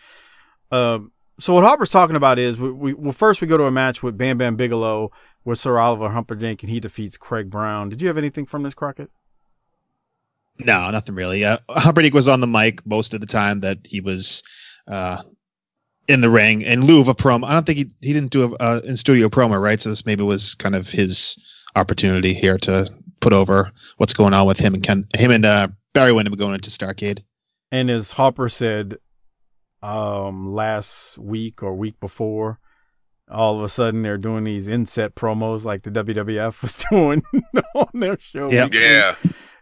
Um, 0.72 1.12
so 1.40 1.54
what 1.54 1.64
Harper's 1.64 1.90
talking 1.92 2.16
about 2.16 2.40
is 2.40 2.58
we, 2.58 2.72
we 2.72 2.94
well 2.94 3.12
first 3.12 3.42
we 3.42 3.48
go 3.48 3.58
to 3.58 3.66
a 3.66 3.72
match 3.72 4.02
with 4.02 4.18
Bam 4.18 4.38
Bam 4.38 4.56
Bigelow 4.56 5.12
with 5.44 5.60
Sir 5.60 5.78
Oliver 5.78 6.10
Humperdinck 6.10 6.64
and 6.64 6.70
he 6.72 6.80
defeats 6.80 7.18
Craig 7.18 7.50
Brown. 7.50 7.90
Did 7.90 8.02
you 8.02 8.08
have 8.08 8.18
anything 8.18 8.46
from 8.46 8.64
this 8.64 8.74
Crockett? 8.74 9.10
No, 10.66 10.90
nothing 10.92 11.16
really. 11.16 11.44
Uh, 11.46 11.58
Humperdinck 11.70 12.14
was 12.14 12.28
on 12.28 12.40
the 12.40 12.48
mic 12.48 12.86
most 12.86 13.14
of 13.14 13.22
the 13.22 13.28
time 13.28 13.62
that 13.62 13.80
he 13.86 14.02
was 14.02 14.44
uh, 14.88 15.22
in 16.08 16.22
the 16.22 16.30
ring 16.30 16.62
in 16.62 16.86
lieu 16.86 17.00
of 17.00 17.08
a 17.08 17.16
promo. 17.16 17.46
I 17.46 17.54
don't 17.54 17.66
think 17.66 17.78
he 17.78 17.92
he 18.02 18.14
didn't 18.14 18.32
do 18.32 18.44
a 18.44 18.64
uh, 18.64 18.82
in 18.86 18.98
studio 18.98 19.30
promo, 19.30 19.62
right? 19.62 19.80
So 19.80 19.90
this 19.90 20.06
maybe 20.06 20.24
was 20.24 20.56
kind 20.56 20.76
of 20.76 20.90
his 20.90 21.38
opportunity 21.76 22.34
here 22.34 22.58
to 22.60 22.90
put 23.22 23.34
over 23.34 23.72
what's 23.98 24.14
going 24.14 24.34
on 24.34 24.46
with 24.46 24.60
him 24.60 24.74
and 24.74 24.84
Ken, 24.84 25.08
him 25.16 25.32
and 25.32 25.46
uh, 25.46 25.68
Barry 25.94 26.12
Windham 26.12 26.36
going 26.36 26.56
into 26.56 26.70
Starcade. 26.70 27.24
And 27.72 27.90
as 27.90 28.12
Hopper 28.12 28.50
said, 28.50 28.98
um, 29.82 30.54
last 30.54 31.18
week 31.18 31.64
or 31.64 31.74
week 31.74 32.00
before, 32.00 32.60
all 33.30 33.58
of 33.58 33.64
a 33.64 33.70
sudden 33.70 34.02
they're 34.02 34.18
doing 34.18 34.44
these 34.44 34.68
inset 34.68 35.16
promos 35.16 35.64
like 35.64 35.84
the 35.84 35.92
WWF 35.92 36.62
was 36.62 36.84
doing 36.92 37.24
on 37.74 37.88
their 37.94 38.20
show. 38.20 38.52
Yep. 38.52 38.72
weekly. 38.72 38.82
Yeah. 38.82 39.16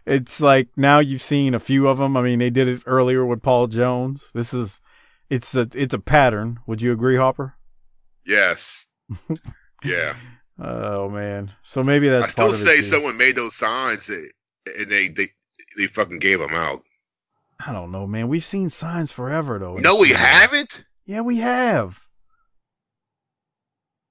It's 0.06 0.40
like 0.40 0.68
now 0.76 0.98
you've 0.98 1.22
seen 1.22 1.54
a 1.54 1.60
few 1.60 1.86
of 1.88 1.98
them. 1.98 2.16
I 2.16 2.22
mean, 2.22 2.38
they 2.38 2.50
did 2.50 2.68
it 2.68 2.82
earlier 2.86 3.24
with 3.24 3.42
Paul 3.42 3.66
Jones. 3.66 4.30
This 4.34 4.52
is, 4.54 4.80
it's 5.28 5.54
a, 5.54 5.68
it's 5.74 5.94
a 5.94 5.98
pattern. 5.98 6.60
Would 6.66 6.82
you 6.82 6.92
agree, 6.92 7.16
Hopper? 7.16 7.54
Yes. 8.24 8.86
Yeah. 9.84 10.14
Oh 10.58 11.08
man. 11.08 11.52
So 11.62 11.82
maybe 11.82 12.08
that's 12.08 12.26
I 12.26 12.28
still 12.28 12.44
part 12.46 12.54
of 12.54 12.60
it, 12.60 12.64
say 12.64 12.82
someone 12.82 13.16
made 13.16 13.36
those 13.36 13.56
signs 13.56 14.10
and 14.10 14.90
they 14.90 15.08
they 15.08 15.28
they 15.76 15.86
fucking 15.86 16.18
gave 16.18 16.38
them 16.38 16.54
out. 16.54 16.82
I 17.66 17.72
don't 17.72 17.90
know, 17.90 18.06
man. 18.06 18.28
We've 18.28 18.44
seen 18.44 18.68
signs 18.68 19.12
forever 19.12 19.58
though. 19.58 19.76
No, 19.76 19.96
we 19.96 20.10
haven't. 20.10 20.84
Yeah, 21.06 21.22
we 21.22 21.38
have. 21.38 22.00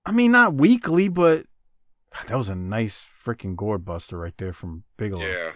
I 0.05 0.11
mean, 0.11 0.31
not 0.31 0.55
weekly, 0.55 1.07
but 1.07 1.45
God, 2.15 2.27
that 2.27 2.37
was 2.37 2.49
a 2.49 2.55
nice 2.55 3.05
freaking 3.05 3.55
gourd 3.55 3.85
buster 3.85 4.17
right 4.17 4.35
there 4.37 4.53
from 4.53 4.83
Bigelow. 4.97 5.25
Yeah. 5.25 5.51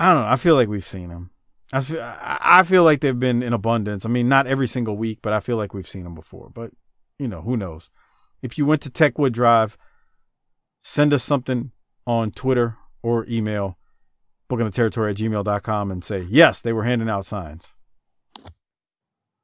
I 0.00 0.14
don't 0.14 0.22
know. 0.22 0.28
I 0.28 0.36
feel 0.36 0.54
like 0.54 0.68
we've 0.68 0.86
seen 0.86 1.10
them. 1.10 1.30
I 1.74 1.82
feel, 1.82 2.00
I 2.02 2.62
feel 2.64 2.84
like 2.84 3.00
they've 3.00 3.20
been 3.20 3.42
in 3.42 3.52
abundance. 3.52 4.06
I 4.06 4.08
mean, 4.08 4.28
not 4.28 4.46
every 4.46 4.66
single 4.66 4.96
week, 4.96 5.18
but 5.22 5.34
I 5.34 5.40
feel 5.40 5.58
like 5.58 5.74
we've 5.74 5.86
seen 5.86 6.04
them 6.04 6.14
before. 6.14 6.50
But, 6.52 6.72
you 7.18 7.28
know, 7.28 7.42
who 7.42 7.56
knows? 7.56 7.90
If 8.42 8.56
you 8.56 8.64
went 8.64 8.80
to 8.82 8.90
Techwood 8.90 9.32
Drive, 9.32 9.76
send 10.82 11.12
us 11.12 11.22
something 11.22 11.72
on 12.06 12.30
Twitter 12.30 12.76
or 13.02 13.26
email, 13.28 13.78
bookingtheterritory 14.50 15.10
at 15.10 15.16
gmail.com 15.18 15.90
and 15.90 16.02
say, 16.02 16.26
yes, 16.28 16.62
they 16.62 16.72
were 16.72 16.84
handing 16.84 17.10
out 17.10 17.26
signs. 17.26 17.74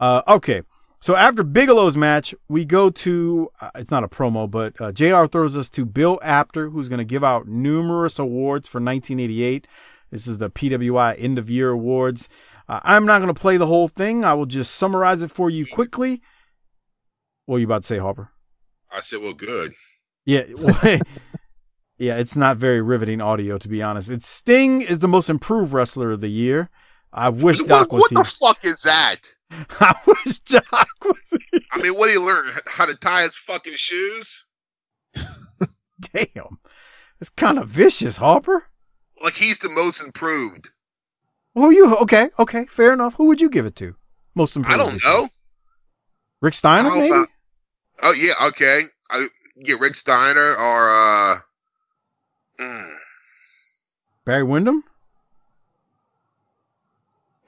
Uh, 0.00 0.22
okay. 0.26 0.62
So 1.00 1.14
after 1.14 1.44
Bigelow's 1.44 1.98
match, 1.98 2.34
we 2.48 2.64
go 2.64 2.88
to, 2.88 3.50
uh, 3.60 3.70
it's 3.74 3.90
not 3.90 4.04
a 4.04 4.08
promo, 4.08 4.50
but 4.50 4.80
uh, 4.80 4.90
JR 4.90 5.26
throws 5.26 5.54
us 5.54 5.68
to 5.70 5.84
Bill 5.84 6.18
Apter, 6.22 6.70
who's 6.70 6.88
going 6.88 6.98
to 6.98 7.04
give 7.04 7.22
out 7.22 7.46
numerous 7.46 8.18
awards 8.18 8.66
for 8.66 8.78
1988. 8.78 9.68
This 10.10 10.26
is 10.26 10.38
the 10.38 10.50
PWI 10.50 11.14
End 11.18 11.38
of 11.38 11.50
Year 11.50 11.70
Awards. 11.70 12.28
Uh, 12.68 12.80
I'm 12.82 13.06
not 13.06 13.18
going 13.20 13.32
to 13.32 13.40
play 13.40 13.56
the 13.56 13.66
whole 13.66 13.88
thing. 13.88 14.24
I 14.24 14.34
will 14.34 14.46
just 14.46 14.74
summarize 14.74 15.22
it 15.22 15.30
for 15.30 15.50
you 15.50 15.66
quickly. 15.66 16.22
What 17.46 17.56
are 17.56 17.58
you 17.60 17.66
about 17.66 17.82
to 17.82 17.86
say, 17.86 17.98
Harper? 17.98 18.30
I 18.90 19.00
said, 19.00 19.20
well, 19.20 19.32
good. 19.34 19.72
Yeah. 20.24 20.44
well, 20.56 21.00
yeah, 21.98 22.16
it's 22.18 22.36
not 22.36 22.56
very 22.56 22.80
riveting 22.82 23.20
audio, 23.20 23.58
to 23.58 23.68
be 23.68 23.82
honest. 23.82 24.10
It's 24.10 24.26
Sting 24.28 24.80
is 24.82 24.98
the 25.00 25.08
most 25.08 25.28
improved 25.30 25.72
wrestler 25.72 26.12
of 26.12 26.20
the 26.20 26.28
year. 26.28 26.70
I 27.12 27.28
wish 27.28 27.60
What, 27.60 27.68
Doc 27.68 27.92
was 27.92 28.00
what 28.02 28.10
here. 28.10 28.22
the 28.22 28.30
fuck 28.30 28.64
is 28.64 28.82
that? 28.82 29.18
I 29.80 29.94
wish 30.06 30.38
Doc 30.40 30.88
was 31.04 31.16
here. 31.50 31.60
I 31.72 31.78
mean, 31.78 31.94
what 31.96 32.06
did 32.08 32.18
he 32.18 32.18
learn? 32.18 32.50
How 32.66 32.84
to 32.84 32.94
tie 32.94 33.22
his 33.22 33.36
fucking 33.36 33.76
shoes? 33.76 34.44
Damn. 36.12 36.58
It's 37.20 37.30
kind 37.30 37.58
of 37.58 37.68
vicious, 37.68 38.18
Harper. 38.18 38.64
Like 39.26 39.34
he's 39.34 39.58
the 39.58 39.68
most 39.68 40.00
improved. 40.00 40.70
Who 41.56 41.72
you? 41.72 41.96
Okay, 41.96 42.30
okay, 42.38 42.64
fair 42.66 42.92
enough. 42.92 43.16
Who 43.16 43.24
would 43.24 43.40
you 43.40 43.50
give 43.50 43.66
it 43.66 43.74
to? 43.74 43.96
Most 44.36 44.54
improved. 44.54 44.80
I 44.80 44.84
don't 44.84 44.92
year? 44.92 45.00
know. 45.04 45.28
Rick 46.40 46.54
Steiner, 46.54 46.90
maybe. 46.90 47.26
Oh 48.04 48.12
yeah, 48.12 48.34
okay. 48.40 48.82
I 49.10 49.26
get 49.64 49.80
Rick 49.80 49.96
Steiner 49.96 50.54
or 50.54 50.90
uh 50.90 51.40
mm, 52.60 52.94
Barry 54.24 54.44
Windham. 54.44 54.84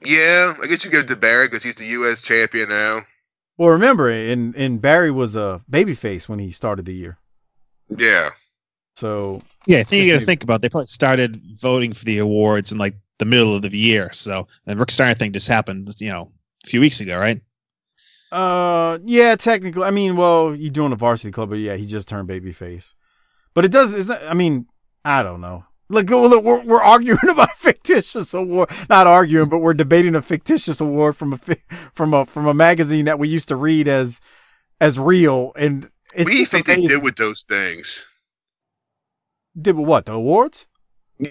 yeah, 0.03 0.55
I 0.61 0.67
guess 0.67 0.83
you 0.83 0.91
give 0.91 1.05
it 1.05 1.07
to 1.07 1.15
Barry 1.15 1.47
because 1.47 1.63
he's 1.63 1.75
the 1.75 1.85
U.S. 1.85 2.21
champion 2.21 2.67
now. 2.67 3.03
Well, 3.57 3.69
remember, 3.69 4.09
and 4.09 4.53
and 4.53 4.81
Barry 4.81 5.11
was 5.11 5.37
a 5.37 5.61
babyface 5.71 6.27
when 6.27 6.39
he 6.39 6.51
started 6.51 6.85
the 6.85 6.93
year. 6.93 7.19
Yeah, 7.87 8.31
So 8.99 9.41
Yeah, 9.65 9.79
I 9.79 9.83
think 9.83 10.05
you 10.05 10.11
got 10.11 10.19
to 10.19 10.25
think 10.25 10.43
about. 10.43 10.61
They 10.61 10.69
probably 10.69 10.87
started 10.87 11.41
voting 11.59 11.93
for 11.93 12.03
the 12.03 12.17
awards 12.17 12.71
in 12.71 12.77
like 12.77 12.95
the 13.17 13.25
middle 13.25 13.55
of 13.55 13.61
the 13.61 13.77
year. 13.77 14.09
So 14.11 14.47
the 14.65 14.75
Rick 14.75 14.91
Steiner 14.91 15.13
thing 15.13 15.31
just 15.31 15.47
happened, 15.47 15.95
you 15.99 16.09
know, 16.09 16.31
a 16.65 16.67
few 16.67 16.81
weeks 16.81 16.99
ago, 16.99 17.17
right? 17.17 17.41
Uh, 18.31 18.99
yeah, 19.05 19.35
technically, 19.35 19.83
I 19.83 19.91
mean, 19.91 20.17
well, 20.17 20.53
you're 20.53 20.71
doing 20.71 20.91
a 20.91 20.97
varsity 20.97 21.31
club, 21.31 21.49
but 21.49 21.59
yeah, 21.59 21.75
he 21.75 21.85
just 21.85 22.07
turned 22.07 22.29
babyface. 22.29 22.93
But 23.53 23.65
it 23.65 23.71
does, 23.71 23.93
is 23.93 24.11
I 24.11 24.33
mean, 24.33 24.67
I 25.03 25.23
don't 25.23 25.41
know. 25.41 25.65
Look, 25.91 26.09
look, 26.09 26.43
we're, 26.43 26.61
we're 26.61 26.83
arguing 26.83 27.17
about 27.29 27.51
a 27.51 27.55
fictitious 27.55 28.33
award. 28.33 28.69
Not 28.89 29.07
arguing, 29.07 29.49
but 29.49 29.59
we're 29.59 29.73
debating 29.73 30.13
a 30.13 30.21
fictitious 30.21 30.79
award 30.79 31.15
from 31.15 31.33
a 31.33 31.37
fi- 31.37 31.63
from 31.93 32.13
a 32.13 32.25
from 32.25 32.45
a 32.45 32.53
magazine 32.53 33.05
that 33.05 33.17
we 33.17 33.27
used 33.27 33.47
to 33.47 33.55
read 33.55 33.87
as 33.87 34.21
as 34.79 34.99
real. 34.99 35.51
And 35.55 35.89
it's 36.13 36.25
what 36.25 36.27
do 36.27 36.33
you 36.33 36.41
just 36.41 36.51
think 36.51 36.67
they 36.67 36.81
did 36.81 37.01
with 37.01 37.15
those 37.15 37.43
things? 37.43 38.05
Did 39.59 39.75
what? 39.75 40.05
The 40.05 40.13
awards? 40.13 40.67
Yeah, 41.19 41.29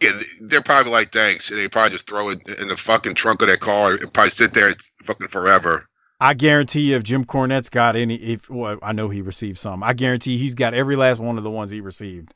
they- 0.00 0.24
they're 0.40 0.62
probably 0.62 0.92
like 0.92 1.12
thanks, 1.12 1.50
and 1.50 1.58
they 1.58 1.68
probably 1.68 1.90
just 1.96 2.06
throw 2.08 2.28
it 2.28 2.46
in 2.58 2.68
the 2.68 2.76
fucking 2.76 3.14
trunk 3.14 3.40
of 3.42 3.48
their 3.48 3.56
car 3.56 3.94
and 3.94 4.12
probably 4.12 4.30
sit 4.30 4.52
there 4.52 4.74
fucking 5.04 5.28
forever. 5.28 5.88
I 6.20 6.34
guarantee 6.34 6.90
you, 6.90 6.96
if 6.96 7.02
Jim 7.02 7.24
Cornette's 7.24 7.68
got 7.68 7.96
any, 7.96 8.16
if 8.16 8.48
well, 8.50 8.78
I 8.82 8.92
know 8.92 9.08
he 9.08 9.20
received 9.22 9.58
some. 9.58 9.82
I 9.82 9.92
guarantee 9.94 10.38
he's 10.38 10.54
got 10.54 10.74
every 10.74 10.96
last 10.96 11.18
one 11.18 11.38
of 11.38 11.44
the 11.44 11.50
ones 11.50 11.70
he 11.70 11.80
received. 11.80 12.34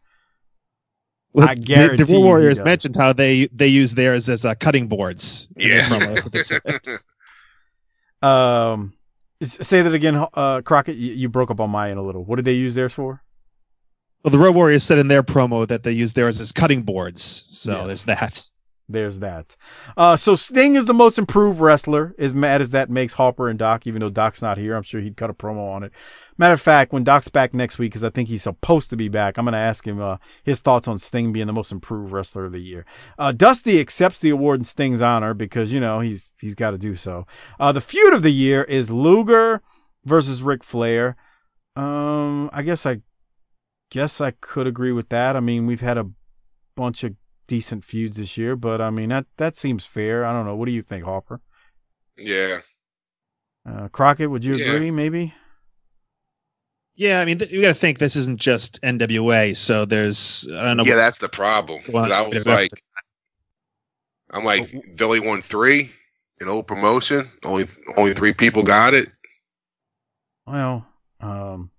I 1.39 1.55
the- 1.55 1.61
guarantee 1.61 2.05
the, 2.05 2.12
War 2.14 2.20
he 2.20 2.24
Warriors 2.26 2.59
does. 2.59 2.64
mentioned 2.64 2.97
how 2.97 3.12
they 3.12 3.47
they 3.53 3.68
use 3.68 3.95
theirs 3.95 4.28
as 4.28 4.45
uh, 4.45 4.55
cutting 4.55 4.89
boards. 4.89 5.49
Yeah. 5.57 5.81
promo, 5.89 6.12
that's 6.14 6.24
what 6.26 6.33
they 6.33 6.43
said. 6.43 6.61
Um, 8.22 8.93
say 9.43 9.81
that 9.81 9.95
again, 9.95 10.26
uh, 10.35 10.61
Crockett. 10.62 10.97
You, 10.97 11.12
you 11.14 11.28
broke 11.31 11.51
up 11.51 11.59
on 11.61 11.70
my 11.70 11.91
end 11.91 11.99
a 11.99 12.03
little. 12.03 12.22
What 12.24 12.37
did 12.37 12.45
they 12.45 12.53
use 12.53 12.74
theirs 12.74 12.93
for? 12.93 13.22
Well, 14.23 14.31
the 14.33 14.39
Road 14.39 14.55
Warriors 14.55 14.83
said 14.83 14.99
in 14.99 15.09
their 15.09 15.23
promo 15.23 15.66
that 15.68 15.83
they 15.83 15.93
use 15.93 16.12
theirs 16.12 16.41
as 16.41 16.53
cutting 16.53 16.83
boards. 16.83 17.23
So 17.23 17.73
Yes. 17.73 17.87
there's 17.87 18.03
that. 18.05 18.51
There's 18.93 19.21
that. 19.21 19.55
Uh, 19.97 20.16
so 20.16 20.35
Sting 20.35 20.75
is 20.75 20.87
the 20.87 20.93
most 20.93 21.16
improved 21.16 21.61
wrestler. 21.61 22.12
As 22.18 22.35
mad 22.35 22.61
as 22.61 22.73
that 22.73 22.91
makes 22.91 23.12
Harper 23.12 23.49
and 23.49 23.57
Doc, 23.57 23.87
even 23.87 24.01
though 24.01 24.11
Doc's 24.11 24.43
not 24.43 24.59
here, 24.59 24.75
I'm 24.75 24.83
sure 24.83 25.01
he'd 25.01 25.16
cut 25.16 25.31
a 25.31 25.33
promo 25.33 25.73
on 25.73 25.85
it. 25.85 25.93
Matter 26.37 26.55
of 26.55 26.61
fact, 26.61 26.93
when 26.93 27.05
Doc's 27.05 27.29
back 27.29 27.55
next 27.55 27.79
week, 27.79 27.93
because 27.93 28.03
I 28.03 28.11
think 28.11 28.29
he's 28.29 28.43
supposed 28.43 28.91
to 28.91 28.97
be 28.97 29.09
back, 29.09 29.39
I'm 29.39 29.45
going 29.45 29.53
to 29.53 29.59
ask 29.59 29.87
him 29.87 30.01
uh, 30.01 30.16
his 30.43 30.61
thoughts 30.61 30.89
on 30.89 30.99
Sting 30.99 31.33
being 31.33 31.47
the 31.47 31.53
most 31.53 31.71
improved 31.71 32.11
wrestler 32.12 32.47
of 32.47 32.53
the 32.53 32.59
year. 32.59 32.85
Uh, 33.16 33.31
Dusty 33.31 33.79
accepts 33.79 34.18
the 34.18 34.31
award 34.31 34.59
in 34.59 34.64
Sting's 34.64 35.01
honor 35.03 35.35
because 35.35 35.73
you 35.73 35.79
know 35.79 36.01
he's 36.01 36.33
he's 36.41 36.57
got 36.57 36.73
to 36.73 36.79
do 36.79 36.97
so. 36.97 37.29
Uh, 37.61 37.71
the 37.71 37.81
feud 37.81 38.12
of 38.12 38.23
the 38.23 38.33
year 38.33 38.64
is 38.64 38.91
Luger 38.91 39.62
versus 40.05 40.43
Ric 40.43 40.64
Flair. 40.64 41.14
Um, 41.77 42.51
I 42.53 42.62
guess 42.62 42.85
I 42.85 43.03
guess 43.91 44.20
I 44.20 44.30
could 44.32 44.66
agree 44.66 44.93
with 44.93 45.09
that. 45.11 45.36
I 45.36 45.41
mean, 45.41 45.66
we've 45.66 45.80
had 45.80 45.99
a 45.99 46.11
bunch 46.76 47.05
of 47.05 47.14
decent 47.47 47.84
feuds 47.84 48.16
this 48.16 48.36
year, 48.38 48.55
but 48.57 48.80
I 48.80 48.91
mean 48.91 49.09
that 49.11 49.26
that 49.36 49.57
seems 49.57 49.84
fair. 49.84 50.24
I 50.24 50.32
don't 50.32 50.47
know. 50.47 50.55
What 50.57 50.66
do 50.66 50.72
you 50.72 50.82
think, 50.82 51.05
Harper? 51.05 51.41
Yeah. 52.16 52.61
Uh, 53.68 53.88
Crockett, 53.88 54.30
would 54.30 54.45
you 54.45 54.55
Yeah. 54.55 54.72
agree? 54.72 54.91
Maybe. 54.91 55.34
Yeah, 56.95 57.20
I 57.20 57.24
mean, 57.24 57.38
th- 57.38 57.51
you 57.51 57.62
got 57.62 57.68
to 57.68 57.74
think 57.74 57.99
this 57.99 58.14
isn't 58.16 58.38
just 58.41 58.80
NWA. 58.82 59.57
So 59.57 59.84
there's 59.84 60.51
I 60.53 60.62
don't 60.64 60.76
know. 60.76 60.84
Yeah, 60.84 60.97
that's 60.97 61.18
the 61.18 61.28
problem. 61.28 61.82
Well, 61.88 62.12
I 62.12 62.22
was 62.22 62.38
if 62.38 62.45
that's 62.45 62.62
like, 62.62 62.82
I'm 64.32 64.45
like, 64.45 64.72
Billy 64.97 65.18
won 65.18 65.41
three 65.43 65.91
in 66.41 66.49
old 66.49 66.66
promotion. 66.66 67.30
Only 67.45 67.66
only 67.97 68.14
three 68.14 68.32
people 68.34 68.62
got 68.62 68.95
it. 68.95 69.11
Well, 70.47 70.86
um, 71.20 71.70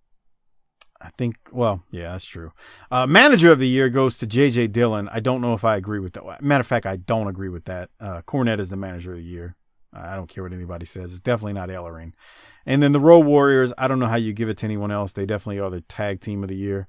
I 1.12 1.18
think. 1.18 1.36
Well, 1.52 1.84
yeah, 1.92 2.14
that's 2.14 2.26
true. 2.26 2.52
Uh, 2.90 3.06
manager 3.06 3.52
of 3.52 3.60
the 3.60 3.68
year 3.68 3.90
goes 3.90 4.18
to 4.20 4.28
J.J. 4.28 4.68
Dillon. 4.68 5.10
I 5.10 5.20
don't 5.20 5.42
know 5.42 5.54
if 5.54 5.66
I 5.66 5.76
agree 5.76 6.00
with 6.00 6.14
that. 6.14 6.42
Matter 6.42 6.62
of 6.62 6.68
fact, 6.68 6.86
I 6.86 6.96
don't 6.96 7.28
agree 7.28 7.50
with 7.50 7.66
that. 7.66 7.90
Uh, 8.00 8.22
Cornette 8.22 8.60
is 8.60 8.70
the 8.70 8.78
manager 8.78 9.12
of 9.12 9.18
the 9.18 9.24
year. 9.24 9.56
I 9.94 10.16
don't 10.16 10.28
care 10.28 10.44
what 10.44 10.54
anybody 10.54 10.86
says. 10.86 11.12
It's 11.12 11.20
definitely 11.20 11.54
not 11.54 11.70
Ellering. 11.70 12.14
And 12.66 12.82
then 12.82 12.94
the 12.94 13.00
Road 13.00 13.26
Warriors. 13.26 13.74
I 13.78 13.88
don't 13.88 14.00
know 14.00 14.08
how 14.08 14.16
you 14.16 14.32
give 14.32 14.48
it 14.48 14.58
to 14.60 14.66
anyone 14.66 14.92
else. 14.92 15.14
They 15.14 15.26
definitely 15.26 15.60
are 15.60 15.70
the 15.70 15.82
tag 15.82 16.22
team 16.22 16.44
of 16.44 16.50
the 16.50 16.56
year, 16.56 16.88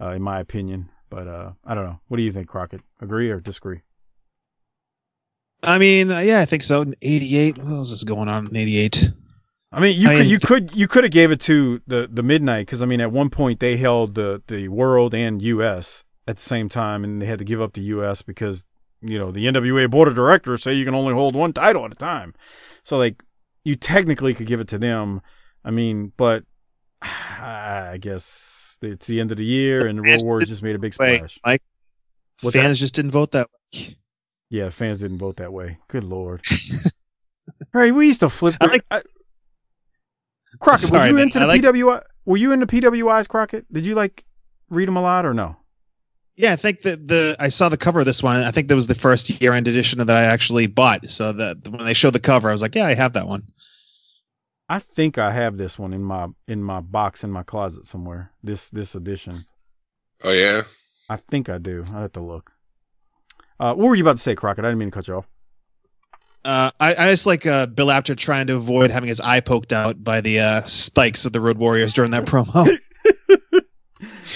uh, 0.00 0.10
in 0.10 0.22
my 0.22 0.40
opinion. 0.40 0.90
But 1.08 1.28
uh, 1.28 1.52
I 1.64 1.74
don't 1.74 1.84
know. 1.84 2.00
What 2.08 2.18
do 2.18 2.22
you 2.22 2.32
think, 2.32 2.48
Crockett? 2.48 2.82
Agree 3.00 3.30
or 3.30 3.40
disagree? 3.40 3.82
I 5.62 5.78
mean, 5.78 6.08
yeah, 6.08 6.40
I 6.40 6.44
think 6.44 6.64
so. 6.64 6.82
In 6.82 6.94
'88, 7.00 7.58
what 7.58 7.68
else 7.68 7.92
is 7.92 8.04
going 8.04 8.28
on 8.28 8.48
in 8.48 8.56
'88? 8.56 9.12
I 9.72 9.80
mean, 9.80 9.98
you 9.98 10.08
I 10.08 10.12
could 10.14 10.20
mean, 10.22 10.30
you 10.30 10.38
could 10.38 10.76
you 10.76 10.88
could 10.88 11.04
have 11.04 11.12
gave 11.12 11.30
it 11.30 11.40
to 11.42 11.80
the 11.86 12.08
the 12.10 12.22
midnight 12.22 12.66
because 12.66 12.82
I 12.82 12.86
mean, 12.86 13.00
at 13.00 13.10
one 13.12 13.30
point 13.30 13.60
they 13.60 13.76
held 13.76 14.14
the 14.14 14.42
the 14.48 14.68
world 14.68 15.14
and 15.14 15.40
U.S. 15.40 16.04
at 16.28 16.36
the 16.36 16.42
same 16.42 16.68
time, 16.68 17.04
and 17.04 17.22
they 17.22 17.26
had 17.26 17.38
to 17.38 17.44
give 17.44 17.60
up 17.60 17.72
the 17.72 17.82
U.S. 17.82 18.22
because 18.22 18.64
you 19.00 19.18
know 19.18 19.30
the 19.30 19.46
NWA 19.46 19.90
board 19.90 20.08
of 20.08 20.14
directors 20.14 20.62
say 20.62 20.74
you 20.74 20.84
can 20.84 20.94
only 20.94 21.14
hold 21.14 21.34
one 21.34 21.52
title 21.52 21.84
at 21.86 21.92
a 21.92 21.96
time. 21.96 22.34
So 22.82 22.98
like, 22.98 23.22
you 23.64 23.74
technically 23.76 24.34
could 24.34 24.46
give 24.46 24.60
it 24.60 24.68
to 24.68 24.78
them. 24.78 25.22
I 25.64 25.70
mean, 25.70 26.12
but 26.16 26.44
I 27.02 27.98
guess 28.00 28.78
it's 28.82 29.06
the 29.06 29.20
end 29.20 29.30
of 29.30 29.38
the 29.38 29.44
year, 29.44 29.86
and 29.86 29.98
the 29.98 30.02
Road 30.02 30.22
Warriors 30.22 30.48
just 30.50 30.62
made 30.62 30.74
a 30.76 30.78
big 30.78 30.92
splash. 30.92 31.40
Mike, 31.46 31.62
What's 32.42 32.56
fans 32.56 32.78
just 32.78 32.94
didn't 32.94 33.12
vote 33.12 33.30
that 33.32 33.48
way. 33.72 33.96
Yeah, 34.50 34.68
fans 34.68 35.00
didn't 35.00 35.18
vote 35.18 35.36
that 35.36 35.52
way. 35.52 35.78
Good 35.88 36.04
lord. 36.04 36.42
Right, 37.74 37.92
we 37.94 38.06
used 38.06 38.20
to 38.20 38.28
flip. 38.28 38.54
I 38.60 38.66
like- 38.66 38.84
I- 38.90 39.02
Crockett, 40.60 40.90
were 40.90 41.06
you 41.06 41.14
man. 41.14 41.24
into 41.24 41.38
I 41.38 41.42
the 41.42 41.46
like- 41.46 41.62
PWI? 41.62 42.02
Were 42.24 42.36
you 42.36 42.52
into 42.52 42.66
PWIs, 42.66 43.28
Crockett? 43.28 43.72
Did 43.72 43.84
you 43.84 43.94
like 43.94 44.24
read 44.70 44.86
them 44.88 44.96
a 44.96 45.02
lot 45.02 45.26
or 45.26 45.34
no? 45.34 45.56
Yeah, 46.36 46.52
I 46.52 46.56
think 46.56 46.82
that 46.82 47.08
the 47.08 47.36
I 47.38 47.48
saw 47.48 47.68
the 47.68 47.76
cover 47.76 48.00
of 48.00 48.06
this 48.06 48.22
one. 48.22 48.36
I 48.36 48.50
think 48.50 48.68
that 48.68 48.74
was 48.74 48.86
the 48.86 48.94
first 48.94 49.28
year-end 49.42 49.68
edition 49.68 49.98
that 49.98 50.16
I 50.16 50.22
actually 50.24 50.66
bought. 50.66 51.06
So 51.08 51.32
that 51.32 51.68
when 51.68 51.84
they 51.84 51.92
showed 51.94 52.14
the 52.14 52.20
cover, 52.20 52.48
I 52.48 52.52
was 52.52 52.62
like, 52.62 52.74
yeah, 52.74 52.86
I 52.86 52.94
have 52.94 53.12
that 53.14 53.26
one. 53.26 53.42
I 54.68 54.78
think 54.78 55.18
I 55.18 55.32
have 55.32 55.58
this 55.58 55.78
one 55.78 55.92
in 55.92 56.02
my 56.02 56.28
in 56.48 56.62
my 56.62 56.80
box 56.80 57.22
in 57.24 57.30
my 57.30 57.42
closet 57.42 57.86
somewhere. 57.86 58.32
This 58.42 58.70
this 58.70 58.94
edition. 58.94 59.44
Oh 60.24 60.32
yeah. 60.32 60.62
I 61.10 61.16
think 61.16 61.48
I 61.50 61.58
do. 61.58 61.84
I 61.92 62.00
have 62.02 62.12
to 62.12 62.20
look. 62.22 62.52
Uh, 63.60 63.74
what 63.74 63.88
were 63.88 63.94
you 63.94 64.02
about 64.04 64.16
to 64.16 64.22
say, 64.22 64.34
Crockett? 64.34 64.64
I 64.64 64.68
didn't 64.68 64.78
mean 64.78 64.90
to 64.90 64.94
cut 64.94 65.08
you 65.08 65.14
off. 65.16 65.28
Uh, 66.44 66.70
I, 66.80 66.94
I 66.94 67.10
just 67.10 67.26
like 67.26 67.46
uh, 67.46 67.66
Bill 67.66 67.90
Apter 67.90 68.14
trying 68.16 68.48
to 68.48 68.56
avoid 68.56 68.90
having 68.90 69.08
his 69.08 69.20
eye 69.20 69.40
poked 69.40 69.72
out 69.72 70.02
by 70.02 70.20
the 70.20 70.40
uh, 70.40 70.62
spikes 70.62 71.24
of 71.24 71.32
the 71.32 71.40
Road 71.40 71.58
Warriors 71.58 71.94
during 71.94 72.10
that 72.10 72.24
promo. 72.24 72.78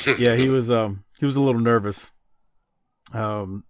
yeah, 0.18 0.34
he 0.34 0.48
was 0.48 0.70
um 0.70 1.04
he 1.18 1.26
was 1.26 1.36
a 1.36 1.40
little 1.40 1.60
nervous. 1.60 2.10
Um 3.12 3.64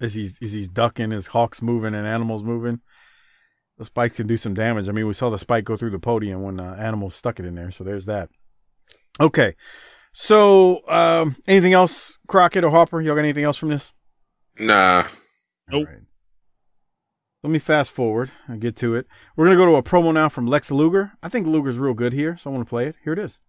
as 0.00 0.14
he's 0.14 0.40
as 0.42 0.52
he's 0.52 0.68
ducking, 0.68 1.10
his 1.10 1.28
hawks 1.28 1.62
moving 1.62 1.94
and 1.94 2.06
animals 2.06 2.42
moving. 2.42 2.80
The 3.78 3.84
spike 3.84 4.14
can 4.14 4.26
do 4.26 4.36
some 4.36 4.54
damage. 4.54 4.88
I 4.88 4.92
mean, 4.92 5.06
we 5.06 5.14
saw 5.14 5.30
the 5.30 5.38
spike 5.38 5.64
go 5.64 5.76
through 5.76 5.90
the 5.90 5.98
podium 5.98 6.42
when 6.42 6.60
uh, 6.60 6.76
animals 6.78 7.14
stuck 7.14 7.40
it 7.40 7.46
in 7.46 7.54
there, 7.54 7.70
so 7.70 7.84
there's 7.84 8.06
that. 8.06 8.28
Okay. 9.18 9.54
So, 10.12 10.86
um 10.88 11.36
anything 11.46 11.72
else, 11.72 12.18
Crockett 12.26 12.64
or 12.64 12.70
Hopper? 12.70 13.00
Y'all 13.00 13.14
got 13.14 13.20
anything 13.20 13.44
else 13.44 13.56
from 13.56 13.70
this? 13.70 13.92
Nah. 14.58 15.04
Nope. 15.68 15.88
All 15.88 15.92
right. 15.92 16.01
Let 17.42 17.50
me 17.50 17.58
fast 17.58 17.90
forward 17.90 18.30
and 18.46 18.60
get 18.60 18.76
to 18.76 18.94
it. 18.94 19.10
We're 19.34 19.46
gonna 19.46 19.58
go 19.58 19.66
to 19.66 19.74
a 19.74 19.82
promo 19.82 20.14
now 20.14 20.28
from 20.28 20.46
Lex 20.46 20.70
Luger. 20.70 21.18
I 21.24 21.28
think 21.28 21.50
Luger's 21.50 21.74
real 21.74 21.92
good 21.92 22.12
here, 22.12 22.38
so 22.38 22.50
I 22.50 22.54
want 22.54 22.64
to 22.64 22.70
play 22.70 22.86
it. 22.86 22.94
Here 23.02 23.12
it 23.12 23.18
is. 23.18 23.40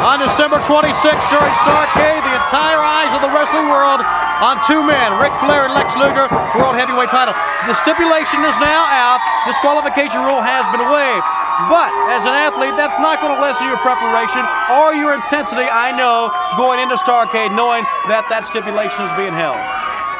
On 0.00 0.16
December 0.16 0.56
26th 0.64 1.28
during 1.28 1.54
Starcade, 1.60 2.24
the 2.24 2.34
entire 2.40 2.80
eyes 2.80 3.12
of 3.12 3.20
the 3.20 3.28
wrestling 3.36 3.68
world 3.68 4.00
on 4.00 4.56
two 4.64 4.80
men, 4.80 5.12
Ric 5.20 5.28
Flair 5.44 5.68
and 5.68 5.76
Lex 5.76 5.92
Luger, 5.92 6.24
World 6.56 6.72
Heavyweight 6.72 7.12
title. 7.12 7.36
The 7.68 7.76
stipulation 7.84 8.40
is 8.48 8.56
now 8.64 8.88
out. 8.88 9.20
Disqualification 9.44 10.24
rule 10.24 10.40
has 10.40 10.64
been 10.72 10.80
waived. 10.80 11.26
But 11.68 11.92
as 12.08 12.24
an 12.24 12.32
athlete, 12.32 12.72
that's 12.80 12.96
not 12.96 13.20
going 13.20 13.36
to 13.36 13.40
lessen 13.44 13.68
your 13.68 13.76
preparation 13.84 14.40
or 14.72 14.96
your 14.96 15.12
intensity, 15.12 15.68
I 15.68 15.92
know, 15.92 16.32
going 16.56 16.80
into 16.80 16.96
Starcade, 16.96 17.52
knowing 17.52 17.84
that 18.08 18.24
that 18.32 18.48
stipulation 18.48 19.04
is 19.04 19.12
being 19.20 19.36
held. 19.36 19.60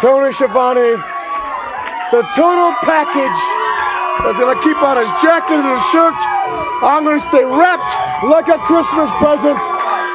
Tony 0.04 0.28
Schiavone, 0.36 1.00
the 2.12 2.22
total 2.34 2.72
package. 2.82 3.40
Is 4.20 4.36
gonna 4.36 4.60
keep 4.60 4.76
on 4.82 4.98
his 4.98 5.08
jacket 5.22 5.54
and 5.54 5.80
his 5.80 5.86
shirt. 5.88 6.14
I'm 6.84 7.04
gonna 7.04 7.20
stay 7.20 7.42
wrapped 7.42 8.22
like 8.22 8.48
a 8.48 8.58
Christmas 8.58 9.08
present, 9.12 9.56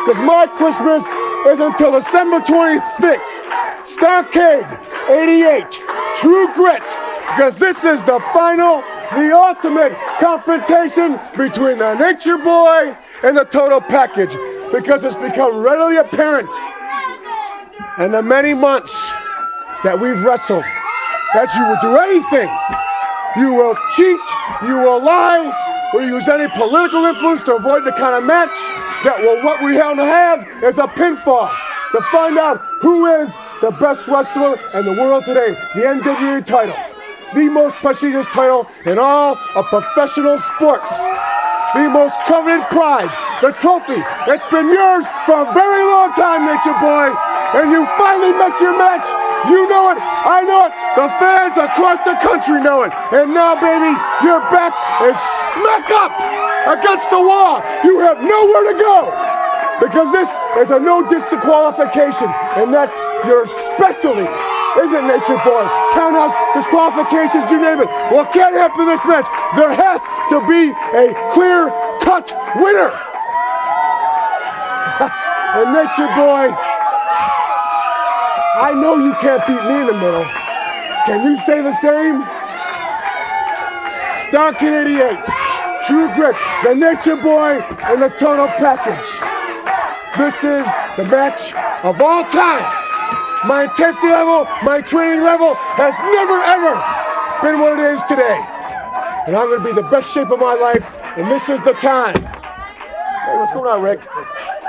because 0.06 0.22
my 0.22 0.46
Christmas 0.46 1.04
is 1.48 1.60
until 1.60 1.92
December 1.92 2.40
26th. 2.42 3.46
Starcade 3.84 4.70
88, 5.10 5.72
True 6.18 6.54
Grit, 6.54 6.84
because 7.30 7.58
this 7.58 7.84
is 7.84 8.04
the 8.04 8.20
final, 8.32 8.84
the 9.16 9.36
ultimate 9.36 9.98
confrontation 10.20 11.20
between 11.36 11.80
the 11.80 11.96
Nature 11.96 12.38
Boy 12.38 12.96
and 13.24 13.36
the 13.36 13.46
total 13.46 13.82
package, 13.82 14.38
because 14.72 15.04
it's 15.04 15.16
become 15.16 15.58
readily 15.62 15.98
apparent 15.98 16.52
in 17.98 18.12
the 18.12 18.22
many 18.22 18.54
months 18.54 19.12
that 19.84 20.00
we've 20.00 20.22
wrestled 20.24 20.64
that 21.36 21.52
you 21.52 21.68
will 21.68 21.82
do 21.84 22.00
anything. 22.00 22.48
You 23.36 23.54
will 23.54 23.76
cheat, 24.00 24.24
you 24.64 24.80
will 24.80 25.04
lie, 25.04 25.52
or 25.94 26.02
use 26.02 26.28
any 26.28 26.48
political 26.56 27.04
influence 27.04 27.44
to 27.44 27.56
avoid 27.56 27.84
the 27.84 27.92
kind 27.92 28.16
of 28.16 28.24
match 28.24 28.56
that 29.04 29.20
will 29.20 29.44
what 29.44 29.62
we 29.62 29.78
want 29.78 30.00
to 30.00 30.08
have 30.08 30.48
is 30.64 30.80
a 30.80 30.88
pinfall 30.88 31.52
to 31.92 32.02
find 32.10 32.40
out 32.40 32.58
who 32.80 33.06
is 33.06 33.30
the 33.62 33.72
best 33.72 34.08
wrestler 34.08 34.56
in 34.74 34.86
the 34.86 34.96
world 34.96 35.26
today, 35.26 35.54
the 35.76 35.84
NWA 35.84 36.46
title. 36.46 36.80
The 37.34 37.50
most 37.50 37.76
prestigious 37.84 38.28
title 38.28 38.68
in 38.86 38.98
all 38.98 39.36
of 39.56 39.66
professional 39.68 40.40
sports. 40.40 40.92
The 41.76 41.92
most 41.92 42.16
coveted 42.24 42.64
prize, 42.72 43.12
the 43.42 43.52
trophy. 43.60 44.00
It's 44.32 44.48
been 44.48 44.72
yours 44.72 45.04
for 45.28 45.44
a 45.44 45.52
very 45.52 45.84
long 45.84 46.16
time, 46.16 46.48
Nature 46.48 46.80
Boy. 46.80 47.12
And 47.60 47.72
you 47.72 47.86
finally 48.00 48.32
met 48.32 48.56
your 48.64 48.78
match. 48.78 49.35
You 49.50 49.70
know 49.70 49.94
it. 49.94 49.98
I 50.02 50.42
know 50.42 50.66
it. 50.66 50.74
The 50.98 51.08
fans 51.22 51.58
across 51.58 52.02
the 52.02 52.18
country 52.22 52.62
know 52.62 52.84
it. 52.84 52.92
And 53.14 53.34
now, 53.34 53.54
baby, 53.54 53.94
your 54.26 54.42
back 54.50 54.74
is 55.06 55.18
smack 55.54 55.86
up 55.94 56.14
against 56.66 57.10
the 57.14 57.22
wall. 57.22 57.62
You 57.84 58.00
have 58.02 58.22
nowhere 58.22 58.74
to 58.74 58.80
go. 58.80 59.14
Because 59.80 60.12
this 60.12 60.30
is 60.58 60.72
a 60.72 60.80
no 60.80 61.06
disqualification. 61.06 62.30
And 62.58 62.74
that's 62.74 62.96
your 63.28 63.46
specialty. 63.46 64.26
Isn't 64.76 64.92
it 64.92 65.08
Nature 65.08 65.40
Boy? 65.40 65.64
Countouts, 65.96 66.36
disqualifications, 66.52 67.48
you 67.52 67.62
name 67.62 67.80
it. 67.80 67.88
What 68.12 68.34
can't 68.34 68.56
happen 68.56 68.86
this 68.86 69.00
match? 69.08 69.26
There 69.56 69.72
has 69.72 70.02
to 70.36 70.44
be 70.52 70.76
a 70.92 71.16
clear 71.32 71.72
cut 72.04 72.28
winner. 72.60 72.92
and 75.56 75.72
Nature 75.72 76.12
Boy, 76.20 76.52
I 78.66 78.74
know 78.74 78.98
you 78.98 79.14
can't 79.22 79.46
beat 79.46 79.62
me 79.70 79.82
in 79.82 79.86
the 79.86 79.94
middle. 79.94 80.26
Can 81.06 81.22
you 81.22 81.38
say 81.46 81.62
the 81.62 81.76
same? 81.86 82.26
Starcade 84.26 84.90
88, 84.90 85.22
True 85.86 86.10
Grit, 86.16 86.36
the 86.64 86.74
Nature 86.74 87.16
Boy, 87.16 87.62
and 87.62 88.02
the 88.02 88.10
Total 88.18 88.48
Package. 88.58 89.06
This 90.18 90.44
is 90.44 90.66
the 90.98 91.06
match 91.06 91.54
of 91.86 92.02
all 92.02 92.24
time. 92.24 92.66
My 93.48 93.66
intensity 93.70 94.08
level, 94.08 94.48
my 94.64 94.82
training 94.82 95.22
level 95.22 95.54
has 95.78 95.94
never 96.02 96.42
ever 96.50 96.74
been 97.46 97.62
what 97.62 97.78
it 97.78 97.86
is 97.86 98.02
today. 98.10 98.42
And 99.28 99.36
I'm 99.36 99.48
to 99.56 99.64
be 99.64 99.74
the 99.74 99.88
best 99.90 100.12
shape 100.12 100.32
of 100.32 100.40
my 100.40 100.56
life, 100.56 100.92
and 101.18 101.30
this 101.30 101.50
is 101.50 101.62
the 101.62 101.74
time. 101.74 102.45
Hey, 103.26 103.38
what's 103.38 103.54
going 103.54 103.66
on, 103.66 103.82
Rick? 103.82 104.04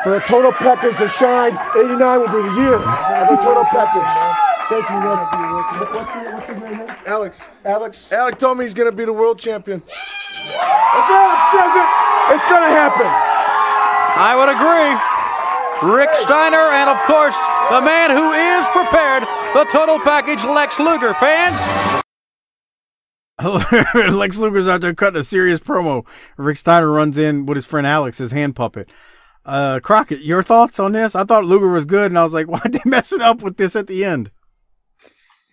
For 0.03 0.11
the 0.11 0.21
total 0.21 0.51
package 0.51 0.97
to 0.97 1.09
shine, 1.09 1.53
89 1.77 2.21
will 2.21 2.27
be 2.29 2.49
the 2.49 2.55
year 2.57 2.77
of 2.77 3.29
a 3.29 3.37
total 3.37 3.65
package. 3.65 4.09
Thank 4.73 4.89
you, 4.89 4.97
Rick. 4.97 5.93
What's, 5.93 6.15
your, 6.15 6.35
what's 6.35 6.47
his 6.49 6.59
name? 6.61 6.79
man? 6.79 6.97
Alex. 7.05 7.41
Alex. 7.67 8.11
Alex 8.11 8.39
told 8.41 8.57
me 8.57 8.65
he's 8.65 8.73
going 8.73 8.91
to 8.91 8.97
be 8.97 9.05
the 9.05 9.13
world 9.13 9.39
champion. 9.39 9.83
If 9.87 11.07
Alex 11.13 11.43
says 11.53 11.73
it, 11.77 11.89
it's 12.33 12.47
going 12.49 12.65
to 12.65 12.73
happen. 12.73 13.07
I 14.17 14.33
would 14.33 14.49
agree. 14.49 15.93
Rick 15.93 16.15
Steiner, 16.15 16.73
and 16.73 16.89
of 16.89 16.97
course, 17.05 17.37
the 17.69 17.83
man 17.83 18.09
who 18.09 18.33
is 18.33 18.65
prepared, 18.73 19.25
the 19.53 19.65
total 19.71 20.01
package, 20.01 20.43
Lex 20.45 20.81
Luger. 20.81 21.13
Fans, 21.15 21.96
Lex 23.43 24.39
Luger's 24.39 24.69
out 24.69 24.81
there 24.81 24.95
cutting 24.95 25.21
a 25.21 25.25
serious 25.25 25.59
promo. 25.59 26.07
Rick 26.39 26.57
Steiner 26.57 26.91
runs 26.91 27.19
in 27.19 27.45
with 27.47 27.57
his 27.57 27.67
friend 27.67 27.87
Alex, 27.87 28.19
his 28.19 28.33
hand 28.33 28.57
puppet. 28.57 28.89
Uh, 29.45 29.79
Crockett, 29.81 30.23
your 30.23 30.43
thoughts 30.43 30.81
on 30.81 30.93
this? 30.93 31.15
I 31.15 31.25
thought 31.25 31.45
Luger 31.45 31.69
was 31.69 31.85
good, 31.85 32.11
and 32.11 32.19
I 32.19 32.25
was 32.25 32.33
like, 32.33 32.47
why'd 32.49 32.73
they 32.73 32.81
mess 32.85 33.13
it 33.13 33.21
up 33.21 33.43
with 33.43 33.57
this 33.57 33.77
at 33.77 33.87
the 33.87 34.05
end? 34.05 34.31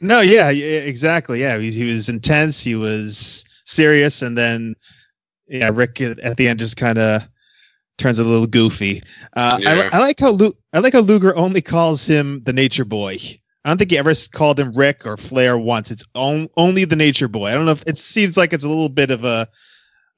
No, 0.01 0.21
yeah, 0.21 0.49
yeah, 0.49 0.79
exactly. 0.79 1.41
Yeah, 1.41 1.57
he, 1.57 1.71
he 1.71 1.85
was 1.85 2.09
intense. 2.09 2.63
He 2.63 2.75
was 2.75 3.45
serious, 3.65 4.21
and 4.21 4.37
then 4.37 4.75
yeah, 5.47 5.69
Rick 5.73 6.01
at 6.01 6.19
at 6.19 6.37
the 6.37 6.47
end 6.47 6.59
just 6.59 6.77
kind 6.77 6.97
of 6.97 7.27
turns 7.97 8.19
a 8.19 8.23
little 8.23 8.47
goofy. 8.47 9.01
Uh, 9.35 9.59
I. 9.65 9.89
I 9.93 9.99
like 9.99 10.19
how 10.19 10.31
Lu- 10.31 10.53
I 10.73 10.79
like 10.79 10.93
how 10.93 10.99
Luger 10.99 11.35
only 11.35 11.61
calls 11.61 12.05
him 12.05 12.41
the 12.43 12.53
Nature 12.53 12.85
Boy. 12.85 13.17
I 13.65 13.69
don't 13.69 13.77
think 13.77 13.91
he 13.91 13.97
ever 13.97 14.13
called 14.33 14.59
him 14.59 14.73
Rick 14.73 15.05
or 15.05 15.15
Flair 15.17 15.57
once. 15.57 15.89
It's 15.91 16.03
on- 16.15 16.49
only 16.57 16.85
the 16.85 16.95
Nature 16.97 17.27
Boy. 17.29 17.49
I 17.49 17.53
don't 17.53 17.65
know 17.65 17.71
if 17.71 17.83
it 17.87 17.97
seems 17.97 18.35
like 18.35 18.51
it's 18.53 18.65
a 18.65 18.69
little 18.69 18.89
bit 18.89 19.09
of 19.11 19.23
a 19.23 19.47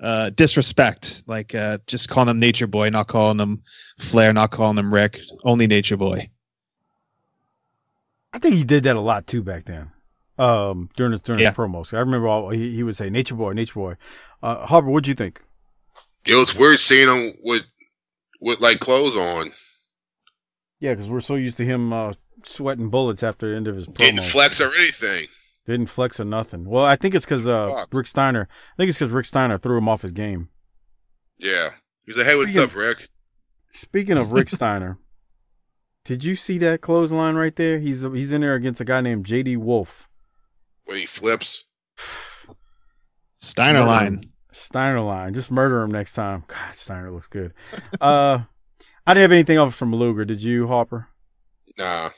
uh, 0.02 0.32
disrespect, 0.32 1.24
like 1.28 1.54
uh, 1.56 1.78
just 1.88 2.10
calling 2.10 2.30
him 2.30 2.40
Nature 2.40 2.68
Boy, 2.68 2.90
not 2.90 3.08
calling 3.08 3.40
him 3.40 3.62
Flair, 4.00 4.34
not 4.34 4.52
calling 4.52 4.78
him 4.78 4.94
Rick. 4.94 5.20
Only 5.44 5.68
Nature 5.68 5.96
Boy. 5.98 6.30
I 8.34 8.40
think 8.40 8.56
he 8.56 8.64
did 8.64 8.84
that 8.84 8.96
a 8.96 9.02
lot 9.02 9.28
too 9.28 9.44
back 9.44 9.66
then. 9.66 9.92
Um, 10.38 10.90
during 10.98 11.14
the 11.14 11.20
during 11.20 11.42
Yeah. 11.42 11.52
the 11.52 11.56
promos, 11.56 11.94
I 11.94 12.00
remember 12.00 12.28
all 12.28 12.50
he, 12.50 12.76
he 12.76 12.84
would 12.84 12.98
say 12.98 13.10
"Nature 13.10 13.36
Boy, 13.36 13.54
Nature 13.54 13.76
Boy." 13.80 13.96
Uh, 14.44 14.66
Harper, 14.66 14.90
what'd 14.90 15.08
you 15.08 15.16
think? 15.16 15.42
It 16.26 16.36
was 16.36 16.54
weird 16.54 16.80
seeing 16.82 17.08
him 17.08 17.36
with 17.42 17.62
with 18.42 18.60
like 18.60 18.82
clothes 18.82 19.16
on. 19.16 19.54
Yeah, 20.82 20.92
because 20.94 21.08
we're 21.08 21.22
so 21.22 21.36
used 21.36 21.56
to 21.58 21.66
him 21.66 21.94
uh, 21.94 22.14
sweating 22.44 22.90
bullets 22.90 23.24
after 23.24 23.50
the 23.50 23.56
end 23.56 23.68
of 23.68 23.76
his 23.76 23.88
promo. 23.88 23.98
Didn't 23.98 24.24
flex 24.26 24.60
or 24.62 24.74
anything. 24.76 25.28
Didn't 25.66 25.88
flex 25.88 26.20
or 26.20 26.26
nothing. 26.26 26.66
Well, 26.66 26.86
I 26.86 26.96
think 26.96 27.16
it's 27.16 27.26
because 27.26 27.48
uh, 27.48 27.72
Fuck. 27.72 27.90
Rick 27.94 28.08
Steiner. 28.08 28.48
I 28.52 28.76
think 28.78 28.90
it's 28.90 29.00
because 29.00 29.12
Rick 29.12 29.26
Steiner 29.26 29.58
threw 29.58 29.78
him 29.78 29.90
off 29.90 30.04
his 30.04 30.12
game. 30.12 30.50
Yeah. 31.38 31.72
He's 32.06 32.18
like, 32.18 32.26
hey, 32.28 32.36
what's 32.36 32.52
Speaking- 32.52 32.70
up, 32.70 32.76
Rick? 32.76 33.10
Speaking 33.74 34.18
of 34.18 34.32
Rick 34.32 34.50
Steiner, 34.52 35.00
did 36.06 36.24
you 36.24 36.36
see 36.36 36.58
that 36.60 36.82
clothesline 36.82 37.36
right 37.36 37.56
there? 37.56 37.80
He's 37.80 38.04
he's 38.04 38.32
in 38.32 38.42
there 38.42 38.54
against 38.56 38.80
a 38.80 38.86
guy 38.86 39.02
named 39.02 39.26
J.D. 39.26 39.58
Wolf. 39.58 40.08
When 40.86 40.98
he 40.98 41.06
flips. 41.06 41.64
Steiner 43.38 43.80
Murder 43.80 43.88
line. 43.90 44.08
him. 44.14 44.22
Steiner 44.52 45.02
line. 45.02 45.34
Just 45.34 45.52
murder 45.52 45.82
him 45.82 45.92
next 45.92 46.14
time. 46.14 46.46
God, 46.48 46.74
Steiner 46.76 47.12
looks 47.12 47.28
good. 47.28 47.54
uh, 48.02 48.40
I 49.06 49.14
didn't 49.14 49.24
have 49.24 49.32
anything 49.34 49.58
else 49.58 49.76
from 49.76 49.94
Luger. 49.94 50.26
Did 50.26 50.42
you, 50.42 50.68
Harper? 50.68 51.10
Nah. 51.78 52.12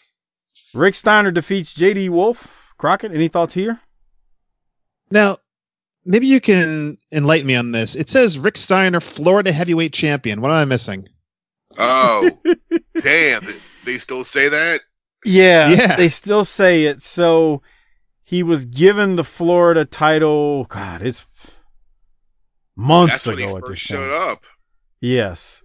Rick 0.74 0.96
Steiner 0.96 1.32
defeats 1.32 1.74
J.D. 1.74 2.10
Wolf. 2.10 2.74
Crockett, 2.78 3.12
any 3.12 3.28
thoughts 3.28 3.54
here? 3.54 3.80
Now, 5.10 5.38
maybe 6.06 6.28
you 6.28 6.40
can 6.42 6.98
enlighten 7.12 7.48
me 7.48 7.56
on 7.56 7.72
this. 7.72 7.96
It 7.96 8.10
says 8.10 8.38
Rick 8.38 8.58
Steiner, 8.58 9.00
Florida 9.00 9.52
heavyweight 9.52 9.94
champion. 9.94 10.42
What 10.42 10.52
am 10.52 10.58
I 10.58 10.66
missing? 10.66 11.08
Oh, 11.78 12.30
damn. 13.02 13.46
They- 13.46 13.56
They 13.86 13.98
still 14.00 14.24
say 14.26 14.50
that? 14.50 14.82
Yeah, 15.24 15.70
Yeah. 15.70 15.96
They 15.96 16.10
still 16.10 16.44
say 16.46 16.84
it. 16.86 17.02
So 17.02 17.62
he 18.24 18.44
was 18.44 18.66
given 18.66 19.16
the 19.16 19.24
Florida 19.24 19.86
title. 19.86 20.66
God, 20.66 21.02
it's 21.02 21.26
months 22.76 23.14
That's 23.14 23.28
when 23.28 23.38
he 23.38 23.44
ago 23.46 23.58
at 23.58 23.62
first 23.62 23.70
this 23.72 23.80
showed 23.80 24.10
point. 24.12 24.22
up. 24.32 24.44
Yes. 25.00 25.64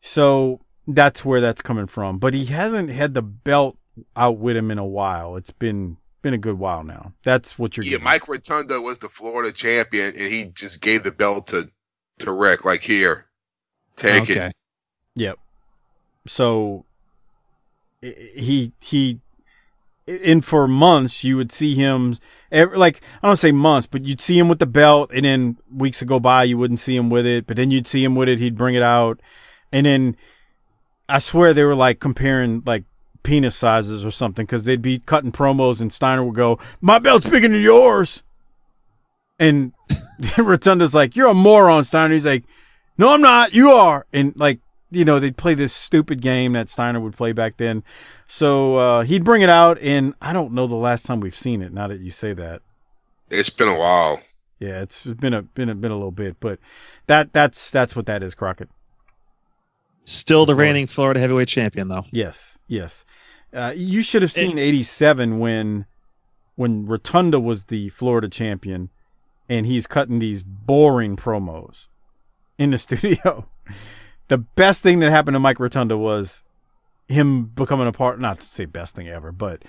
So 0.00 0.60
that's 0.86 1.24
where 1.24 1.40
that's 1.40 1.60
coming 1.62 1.86
from. 1.86 2.18
But 2.18 2.34
he 2.34 2.46
hasn't 2.46 2.90
had 2.90 3.14
the 3.14 3.22
belt 3.22 3.76
out 4.16 4.38
with 4.38 4.56
him 4.56 4.70
in 4.70 4.78
a 4.78 4.86
while. 4.86 5.36
It's 5.36 5.50
been 5.50 5.96
been 6.22 6.34
a 6.34 6.38
good 6.38 6.58
while 6.58 6.82
now. 6.82 7.12
That's 7.22 7.58
what 7.58 7.76
you're 7.76 7.84
Yeah, 7.84 7.92
getting. 7.92 8.04
Mike 8.04 8.28
Rotunda 8.28 8.80
was 8.80 8.98
the 8.98 9.08
Florida 9.08 9.52
champion, 9.52 10.16
and 10.16 10.32
he 10.32 10.46
just 10.46 10.80
gave 10.80 11.04
the 11.04 11.10
belt 11.10 11.48
to 11.48 11.70
to 12.20 12.32
Rick. 12.32 12.64
Like, 12.64 12.82
here, 12.82 13.26
take 13.96 14.22
okay. 14.22 14.46
it. 14.46 14.54
Yep. 15.16 15.38
So 16.26 16.84
he 18.02 18.72
he 18.80 19.20
and 20.06 20.44
for 20.44 20.68
months 20.68 21.24
you 21.24 21.36
would 21.36 21.50
see 21.50 21.74
him 21.74 22.16
every, 22.52 22.76
like 22.76 23.00
I 23.22 23.26
don't 23.28 23.36
say 23.36 23.52
months, 23.52 23.86
but 23.86 24.04
you'd 24.04 24.20
see 24.20 24.38
him 24.38 24.48
with 24.48 24.58
the 24.58 24.66
belt, 24.66 25.10
and 25.14 25.24
then 25.24 25.58
weeks 25.72 26.00
would 26.00 26.08
go 26.08 26.20
by 26.20 26.44
you 26.44 26.58
wouldn't 26.58 26.80
see 26.80 26.96
him 26.96 27.10
with 27.10 27.26
it, 27.26 27.46
but 27.46 27.56
then 27.56 27.70
you'd 27.70 27.86
see 27.86 28.04
him 28.04 28.14
with 28.14 28.28
it, 28.28 28.38
he'd 28.38 28.56
bring 28.56 28.74
it 28.74 28.82
out, 28.82 29.20
and 29.72 29.86
then 29.86 30.16
I 31.08 31.18
swear 31.18 31.52
they 31.52 31.64
were 31.64 31.74
like 31.74 32.00
comparing 32.00 32.62
like 32.66 32.84
penis 33.24 33.56
sizes 33.56 34.06
or 34.06 34.12
something 34.12 34.46
because 34.46 34.64
they'd 34.64 34.80
be 34.82 35.00
cutting 35.00 35.32
promos 35.32 35.80
and 35.80 35.92
Steiner 35.92 36.22
would 36.22 36.36
go, 36.36 36.58
"My 36.80 37.00
belt's 37.00 37.28
bigger 37.28 37.48
than 37.48 37.60
yours," 37.60 38.22
and 39.38 39.72
Rotunda's 40.38 40.94
like, 40.94 41.16
"You're 41.16 41.28
a 41.30 41.34
moron, 41.34 41.84
Steiner." 41.84 42.14
He's 42.14 42.26
like, 42.26 42.44
"No, 42.96 43.12
I'm 43.12 43.20
not. 43.20 43.52
You 43.52 43.72
are," 43.72 44.06
and 44.12 44.32
like 44.36 44.60
you 44.90 45.04
know 45.04 45.18
they'd 45.18 45.36
play 45.36 45.54
this 45.54 45.72
stupid 45.72 46.20
game 46.20 46.52
that 46.52 46.68
Steiner 46.70 47.00
would 47.00 47.16
play 47.16 47.32
back 47.32 47.56
then. 47.56 47.82
So 48.28 48.76
uh, 48.76 49.02
he'd 49.02 49.24
bring 49.24 49.42
it 49.42 49.48
out, 49.50 49.78
and 49.80 50.14
I 50.20 50.32
don't 50.32 50.52
know 50.52 50.66
the 50.66 50.76
last 50.76 51.04
time 51.06 51.20
we've 51.20 51.34
seen 51.36 51.62
it. 51.62 51.72
Now 51.72 51.88
that 51.88 52.00
you 52.00 52.10
say 52.10 52.32
that, 52.34 52.62
It's 53.30 53.50
been 53.50 53.68
a 53.68 53.76
while. 53.78 54.20
yeah, 54.60 54.82
it's 54.82 55.04
been 55.04 55.34
a 55.34 55.42
been 55.42 55.68
a 55.68 55.74
been 55.74 55.90
a 55.90 55.96
little 55.96 56.12
bit, 56.12 56.36
but 56.40 56.58
that 57.06 57.32
that's 57.32 57.70
that's 57.70 57.96
what 57.96 58.06
that 58.06 58.22
is, 58.22 58.34
Crockett. 58.34 58.68
Still 60.04 60.46
the 60.46 60.54
reigning 60.54 60.86
Florida 60.86 61.20
heavyweight 61.20 61.48
champion, 61.48 61.88
though. 61.88 62.04
Yes, 62.10 62.58
yes. 62.68 63.04
Uh, 63.52 63.72
you 63.74 64.02
should 64.02 64.22
have 64.22 64.32
seen 64.32 64.58
'87 64.58 65.38
when 65.38 65.86
when 66.56 66.86
Rotunda 66.86 67.40
was 67.40 67.66
the 67.66 67.88
Florida 67.90 68.28
champion, 68.28 68.90
and 69.48 69.66
he's 69.66 69.86
cutting 69.86 70.18
these 70.18 70.42
boring 70.42 71.16
promos 71.16 71.88
in 72.58 72.70
the 72.70 72.78
studio. 72.86 73.46
the 74.28 74.38
best 74.38 74.82
thing 74.82 74.98
that 75.00 75.10
happened 75.10 75.34
to 75.34 75.40
Mike 75.40 75.60
Rotunda 75.60 75.96
was 75.96 76.42
him 77.08 77.46
becoming 77.46 77.86
a 77.86 77.92
part. 77.92 78.20
Not 78.20 78.40
to 78.40 78.46
say 78.46 78.64
best 78.64 78.94
thing 78.94 79.08
ever, 79.08 79.32
but 79.32 79.62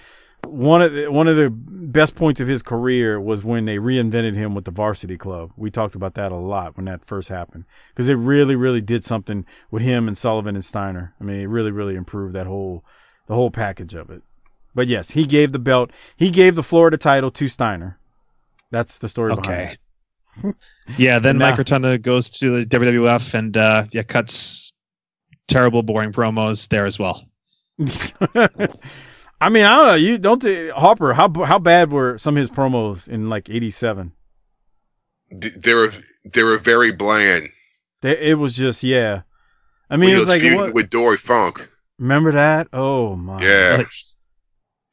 one 0.46 0.82
of 0.82 0.94
the, 0.94 1.12
one 1.12 1.28
of 1.28 1.36
the 1.36 1.50
best 1.50 2.16
points 2.16 2.40
of 2.40 2.48
his 2.48 2.64
career 2.64 3.20
was 3.20 3.44
when 3.44 3.66
they 3.66 3.78
reinvented 3.78 4.36
him 4.36 4.56
with 4.56 4.66
the 4.66 4.72
Varsity 4.72 5.18
Club. 5.18 5.52
We 5.56 5.72
talked 5.72 5.96
about 5.96 6.16
that 6.16 6.32
a 6.32 6.36
lot 6.36 6.76
when 6.76 6.86
that 6.86 7.06
first 7.06 7.30
happened 7.30 7.66
because 7.90 8.10
it 8.10 8.16
really, 8.16 8.56
really 8.56 8.82
did 8.82 9.04
something 9.04 9.46
with 9.72 9.84
him 9.84 10.08
and 10.08 10.18
Sullivan 10.18 10.56
and 10.56 10.66
Steiner. 10.66 11.14
I 11.20 11.24
mean, 11.24 11.40
it 11.40 11.48
really, 11.48 11.72
really 11.72 11.96
improved 11.96 12.34
that 12.36 12.48
whole 12.48 12.84
the 13.28 13.36
whole 13.36 13.52
package 13.52 13.94
of 13.94 14.10
it. 14.10 14.22
But 14.74 14.88
yes, 14.88 15.12
he 15.12 15.26
gave 15.26 15.52
the 15.52 15.60
belt. 15.60 15.92
He 16.16 16.30
gave 16.30 16.56
the 16.56 16.64
Florida 16.64 16.98
title 16.98 17.32
to 17.32 17.48
Steiner. 17.48 17.98
That's 18.72 18.98
the 18.98 19.10
story 19.10 19.34
behind 19.36 19.78
Okay. 20.44 20.54
yeah, 20.98 21.20
then 21.20 21.32
And 21.32 21.40
Mike 21.40 21.58
Rotunda 21.58 21.98
goes 21.98 22.30
to 22.32 22.64
the 22.64 22.66
WWF 22.66 23.34
and 23.34 23.56
uh, 23.56 23.84
yeah, 23.94 24.04
cuts 24.04 24.74
terrible, 25.48 25.82
boring 25.82 26.12
promos 26.12 26.68
there 26.68 26.86
as 26.86 27.00
well. 27.00 27.26
it. 29.46 29.48
I 29.48 29.50
mean, 29.50 29.64
I 29.64 29.76
don't 29.76 29.88
know. 29.88 29.94
You 29.96 30.18
don't 30.18 30.42
t- 30.42 30.70
Harper. 30.70 31.14
How 31.14 31.32
how 31.44 31.60
bad 31.60 31.92
were 31.92 32.18
some 32.18 32.38
of 32.38 32.42
his 32.42 32.50
promos 32.50 33.08
in 33.08 33.30
like 33.30 33.50
'87? 33.50 34.14
They 35.32 35.74
were 35.74 35.94
they 36.26 36.44
were 36.44 36.58
very 36.58 36.92
bland. 36.92 37.50
It 38.02 38.38
was 38.38 38.56
just 38.56 38.84
yeah. 38.84 39.22
I 39.90 39.98
mean, 39.98 40.10
he 40.10 40.16
it 40.16 40.20
was 40.20 40.28
like 40.28 40.44
what, 40.44 40.74
with 40.74 40.90
Dory 40.90 41.18
Funk. 41.18 41.70
remember 42.00 42.32
that? 42.32 42.68
Oh 42.74 43.16
my. 43.16 43.42
Yeah, 43.44 43.76
Like, 43.78 43.88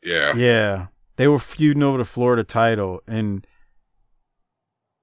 yeah. 0.03 0.34
Yeah. 0.34 0.86
They 1.16 1.28
were 1.28 1.38
feuding 1.38 1.82
over 1.82 1.98
the 1.98 2.05
Florida 2.05 2.44
title 2.44 3.00
and 3.07 3.46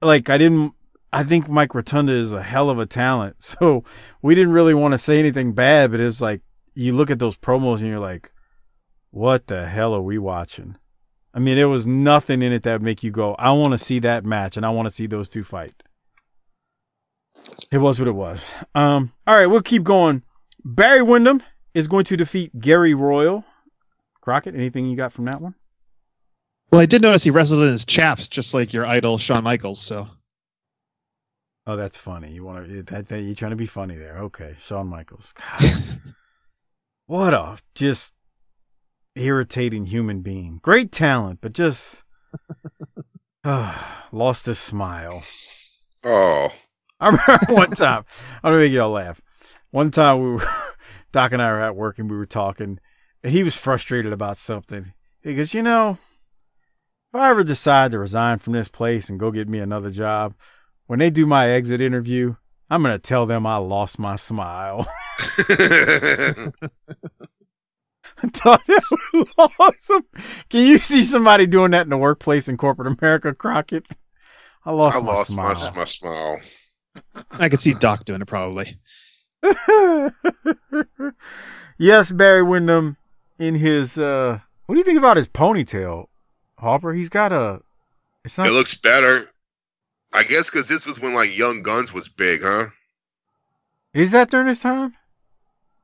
like 0.02 0.30
I 0.30 0.38
didn't 0.38 0.74
I 1.12 1.24
think 1.24 1.50
Mike 1.50 1.74
Rotunda 1.74 2.14
is 2.14 2.34
a 2.34 2.44
hell 2.44 2.70
of 2.70 2.80
a 2.80 2.86
talent. 2.86 3.38
So 3.60 3.84
we 4.22 4.36
didn't 4.36 4.54
really 4.54 4.74
want 4.74 4.94
to 4.94 4.98
say 4.98 5.20
anything 5.20 5.54
bad, 5.54 5.92
but 5.92 6.00
it 6.00 6.06
was 6.06 6.22
like 6.22 6.42
you 6.76 6.96
look 6.96 7.10
at 7.10 7.20
those 7.20 7.38
promos 7.38 7.80
and 7.80 7.88
you're 7.88 8.00
like, 8.00 8.32
what 9.12 9.48
the 9.48 9.68
hell 9.68 9.94
are 9.94 10.02
we 10.02 10.18
watching? 10.18 10.78
I 11.34 11.40
mean, 11.40 11.56
there 11.56 11.70
was 11.70 11.86
nothing 11.86 12.42
in 12.42 12.52
it 12.52 12.64
that 12.64 12.74
would 12.74 12.82
make 12.82 13.04
you 13.04 13.12
go, 13.12 13.36
I 13.36 13.52
want 13.52 13.74
to 13.74 13.78
see 13.78 14.00
that 14.00 14.26
match 14.26 14.58
and 14.58 14.66
I 14.66 14.70
want 14.70 14.88
to 14.88 14.94
see 14.94 15.08
those 15.08 15.30
two 15.30 15.44
fight. 15.44 15.74
It 17.72 17.78
was 17.78 18.00
what 18.00 18.08
it 18.08 18.14
was. 18.14 18.50
Um, 18.74 19.12
all 19.28 19.36
right, 19.36 19.46
we'll 19.46 19.62
keep 19.62 19.84
going. 19.84 20.24
Barry 20.64 21.02
Windham 21.02 21.44
is 21.74 21.88
going 21.88 22.06
to 22.06 22.18
defeat 22.18 22.60
Gary 22.60 22.94
Royal. 22.94 23.46
Crockett, 24.22 24.56
anything 24.56 24.88
you 24.88 24.98
got 24.98 25.14
from 25.14 25.26
that 25.26 25.42
one? 25.42 25.56
Well, 26.72 26.82
I 26.82 26.86
did 26.86 27.02
notice 27.02 27.24
he 27.24 27.32
wrestled 27.32 27.64
in 27.64 27.72
his 27.72 27.86
chaps, 27.86 28.28
just 28.28 28.54
like 28.54 28.74
your 28.74 28.86
idol 28.86 29.18
Shawn 29.18 29.44
Michaels. 29.44 29.80
So 29.80 30.08
Oh, 31.70 31.76
that's 31.76 31.98
funny. 31.98 32.32
You 32.32 32.44
want 32.44 32.68
to 32.68 32.82
that, 32.82 33.10
that 33.10 33.22
you're 33.22 33.36
trying 33.36 33.52
to 33.52 33.56
be 33.56 33.68
funny 33.68 33.96
there. 33.96 34.18
Okay, 34.18 34.56
Shawn 34.60 34.88
Michaels. 34.88 35.32
God. 35.36 35.72
what 37.06 37.32
a 37.32 37.58
just 37.76 38.12
irritating 39.20 39.86
human 39.86 40.22
being. 40.22 40.60
Great 40.62 40.92
talent, 40.92 41.40
but 41.42 41.54
just 41.54 42.04
ah, 43.44 44.08
lost 44.12 44.46
his 44.46 44.60
smile. 44.60 45.24
Oh, 46.04 46.50
I 47.00 47.08
remember 47.08 47.40
one 47.50 47.72
time. 47.72 48.06
I'm 48.44 48.54
gonna 48.54 48.64
make 48.64 48.72
y'all 48.72 48.92
laugh. 48.92 49.22
One 49.72 49.92
time 49.92 50.22
we 50.22 50.30
were 50.32 50.48
Doc 51.12 51.32
and 51.32 51.42
I 51.42 51.52
were 51.52 51.62
at 51.62 51.76
work 51.76 52.00
and 52.00 52.10
we 52.10 52.18
were 52.18 52.26
talking, 52.26 52.80
and 53.24 53.34
he 53.34 53.44
was 53.44 53.56
frustrated 53.56 54.14
about 54.14 54.38
something. 54.38 54.94
He 55.22 55.36
goes, 55.36 55.54
"You 55.54 55.64
know, 55.64 55.98
if 57.14 57.20
I 57.20 57.30
ever 57.30 57.44
decide 57.44 57.92
to 57.92 58.00
resign 58.00 58.40
from 58.40 58.54
this 58.54 58.70
place 58.70 59.10
and 59.10 59.20
go 59.20 59.32
get 59.32 59.50
me 59.50 59.60
another 59.60 59.92
job, 59.92 60.34
when 60.88 61.00
they 61.00 61.10
do 61.10 61.26
my 61.26 61.50
exit 61.50 61.82
interview, 61.82 62.36
I'm 62.70 62.82
gonna 62.82 63.00
tell 63.00 63.26
them 63.26 63.46
I 63.46 63.58
lost 63.58 64.00
my 64.00 64.16
smile." 64.16 64.88
I 65.28 65.34
thought 65.48 65.60
it 65.60 66.48
was 67.20 67.99
awesome. 69.38 70.06
Can 70.50 70.66
you 70.66 70.78
see 70.78 71.04
somebody 71.04 71.46
doing 71.48 71.72
that 71.72 71.84
in 71.84 71.90
the 71.90 71.98
workplace 71.98 72.48
in 72.48 72.58
corporate 72.58 72.98
America, 73.00 73.34
Crockett? 73.34 73.86
I 74.66 74.72
lost, 74.72 74.98
I 74.98 75.02
my 75.02 75.14
lost 75.14 75.32
smile. 75.32 75.56
my, 75.56 75.72
my 75.72 75.86
smile. 75.86 76.40
I 77.32 77.50
could 77.50 77.62
see 77.62 77.74
Doc 77.74 78.06
doing 78.06 78.22
it 78.22 78.28
probably. 78.28 78.78
yes, 81.78 82.12
Barry 82.12 82.44
Windham 82.44 82.98
in 83.38 83.56
his 83.56 83.98
uh 83.98 84.40
what 84.66 84.76
do 84.76 84.80
you 84.80 84.86
think 84.86 84.98
about 85.00 85.18
his 85.18 85.28
ponytail, 85.28 86.08
Hopper? 86.58 86.94
He's 86.94 87.10
got 87.10 87.32
a 87.32 87.62
it's 88.26 88.38
not 88.38 88.48
It 88.48 88.52
looks 88.52 88.76
better. 88.76 89.30
I 90.14 90.24
guess 90.24 90.50
because 90.50 90.68
this 90.68 90.86
was 90.86 91.00
when 91.00 91.14
like 91.14 91.36
Young 91.36 91.62
Guns 91.62 91.94
was 91.94 92.10
big, 92.10 92.42
huh? 92.42 92.68
is 93.94 94.12
that 94.12 94.30
during 94.30 94.48
his 94.48 94.60
time? 94.60 94.96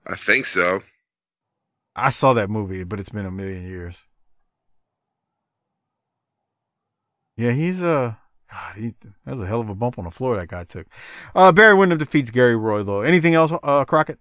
I 0.05 0.15
think 0.15 0.45
so. 0.45 0.81
I 1.95 2.09
saw 2.09 2.33
that 2.33 2.49
movie, 2.49 2.83
but 2.83 2.99
it's 2.99 3.09
been 3.09 3.25
a 3.25 3.31
million 3.31 3.65
years. 3.67 3.95
Yeah, 7.37 7.51
he's 7.51 7.81
a. 7.81 8.17
God, 8.51 8.75
he, 8.75 8.93
that 9.25 9.31
was 9.31 9.41
a 9.41 9.47
hell 9.47 9.61
of 9.61 9.69
a 9.69 9.75
bump 9.75 9.97
on 9.97 10.05
the 10.05 10.11
floor 10.11 10.35
that 10.37 10.47
guy 10.47 10.63
took. 10.63 10.87
Uh, 11.35 11.51
Barry 11.51 11.73
Windham 11.73 11.97
defeats 11.97 12.29
Gary 12.29 12.55
Roy, 12.55 12.83
though. 12.83 13.01
Anything 13.01 13.33
else, 13.33 13.51
uh, 13.63 13.85
Crockett? 13.85 14.19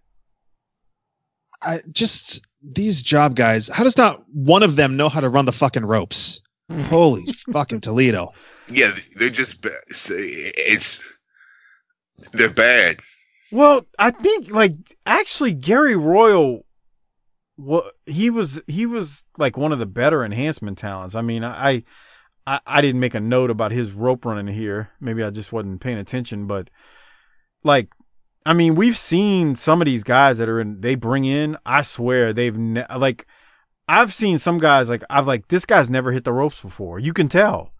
I 1.62 1.78
just 1.92 2.46
these 2.62 3.02
job 3.02 3.36
guys. 3.36 3.68
How 3.68 3.84
does 3.84 3.96
not 3.96 4.24
one 4.32 4.62
of 4.62 4.76
them 4.76 4.96
know 4.96 5.08
how 5.08 5.20
to 5.20 5.28
run 5.28 5.44
the 5.44 5.52
fucking 5.52 5.84
ropes? 5.84 6.42
Holy 6.86 7.24
fucking 7.52 7.80
Toledo! 7.80 8.32
Yeah, 8.68 8.94
they're 9.16 9.30
just 9.30 9.60
ba- 9.60 9.80
it's 9.88 11.02
they're 12.32 12.50
bad. 12.50 13.00
Well, 13.52 13.86
I 13.98 14.10
think 14.10 14.50
like 14.50 14.72
actually 15.06 15.52
Gary 15.52 15.96
Royal, 15.96 16.63
what 17.56 17.94
he 18.06 18.30
was 18.30 18.60
he 18.66 18.86
was 18.86 19.24
like 19.38 19.56
one 19.56 19.72
of 19.72 19.78
the 19.78 19.86
better 19.86 20.24
enhancement 20.24 20.78
talents. 20.78 21.14
I 21.14 21.20
mean, 21.20 21.44
I, 21.44 21.84
I 22.46 22.60
I 22.66 22.80
didn't 22.80 23.00
make 23.00 23.14
a 23.14 23.20
note 23.20 23.50
about 23.50 23.72
his 23.72 23.92
rope 23.92 24.24
running 24.24 24.54
here. 24.54 24.90
Maybe 25.00 25.22
I 25.22 25.30
just 25.30 25.52
wasn't 25.52 25.80
paying 25.80 25.98
attention, 25.98 26.46
but 26.46 26.68
like. 27.62 27.88
I 28.46 28.52
mean, 28.52 28.74
we've 28.74 28.98
seen 28.98 29.56
some 29.56 29.80
of 29.80 29.86
these 29.86 30.04
guys 30.04 30.36
that 30.36 30.50
are 30.50 30.60
in. 30.60 30.82
They 30.82 30.96
bring 30.96 31.24
in. 31.24 31.56
I 31.64 31.80
swear, 31.80 32.32
they've 32.34 32.58
ne- 32.58 32.84
like. 32.94 33.26
I've 33.88 34.12
seen 34.12 34.36
some 34.38 34.58
guys 34.58 34.90
like 34.90 35.02
I've 35.08 35.26
like 35.26 35.48
this 35.48 35.64
guy's 35.64 35.88
never 35.88 36.12
hit 36.12 36.24
the 36.24 36.32
ropes 36.32 36.60
before. 36.60 36.98
You 36.98 37.14
can 37.14 37.28
tell. 37.28 37.72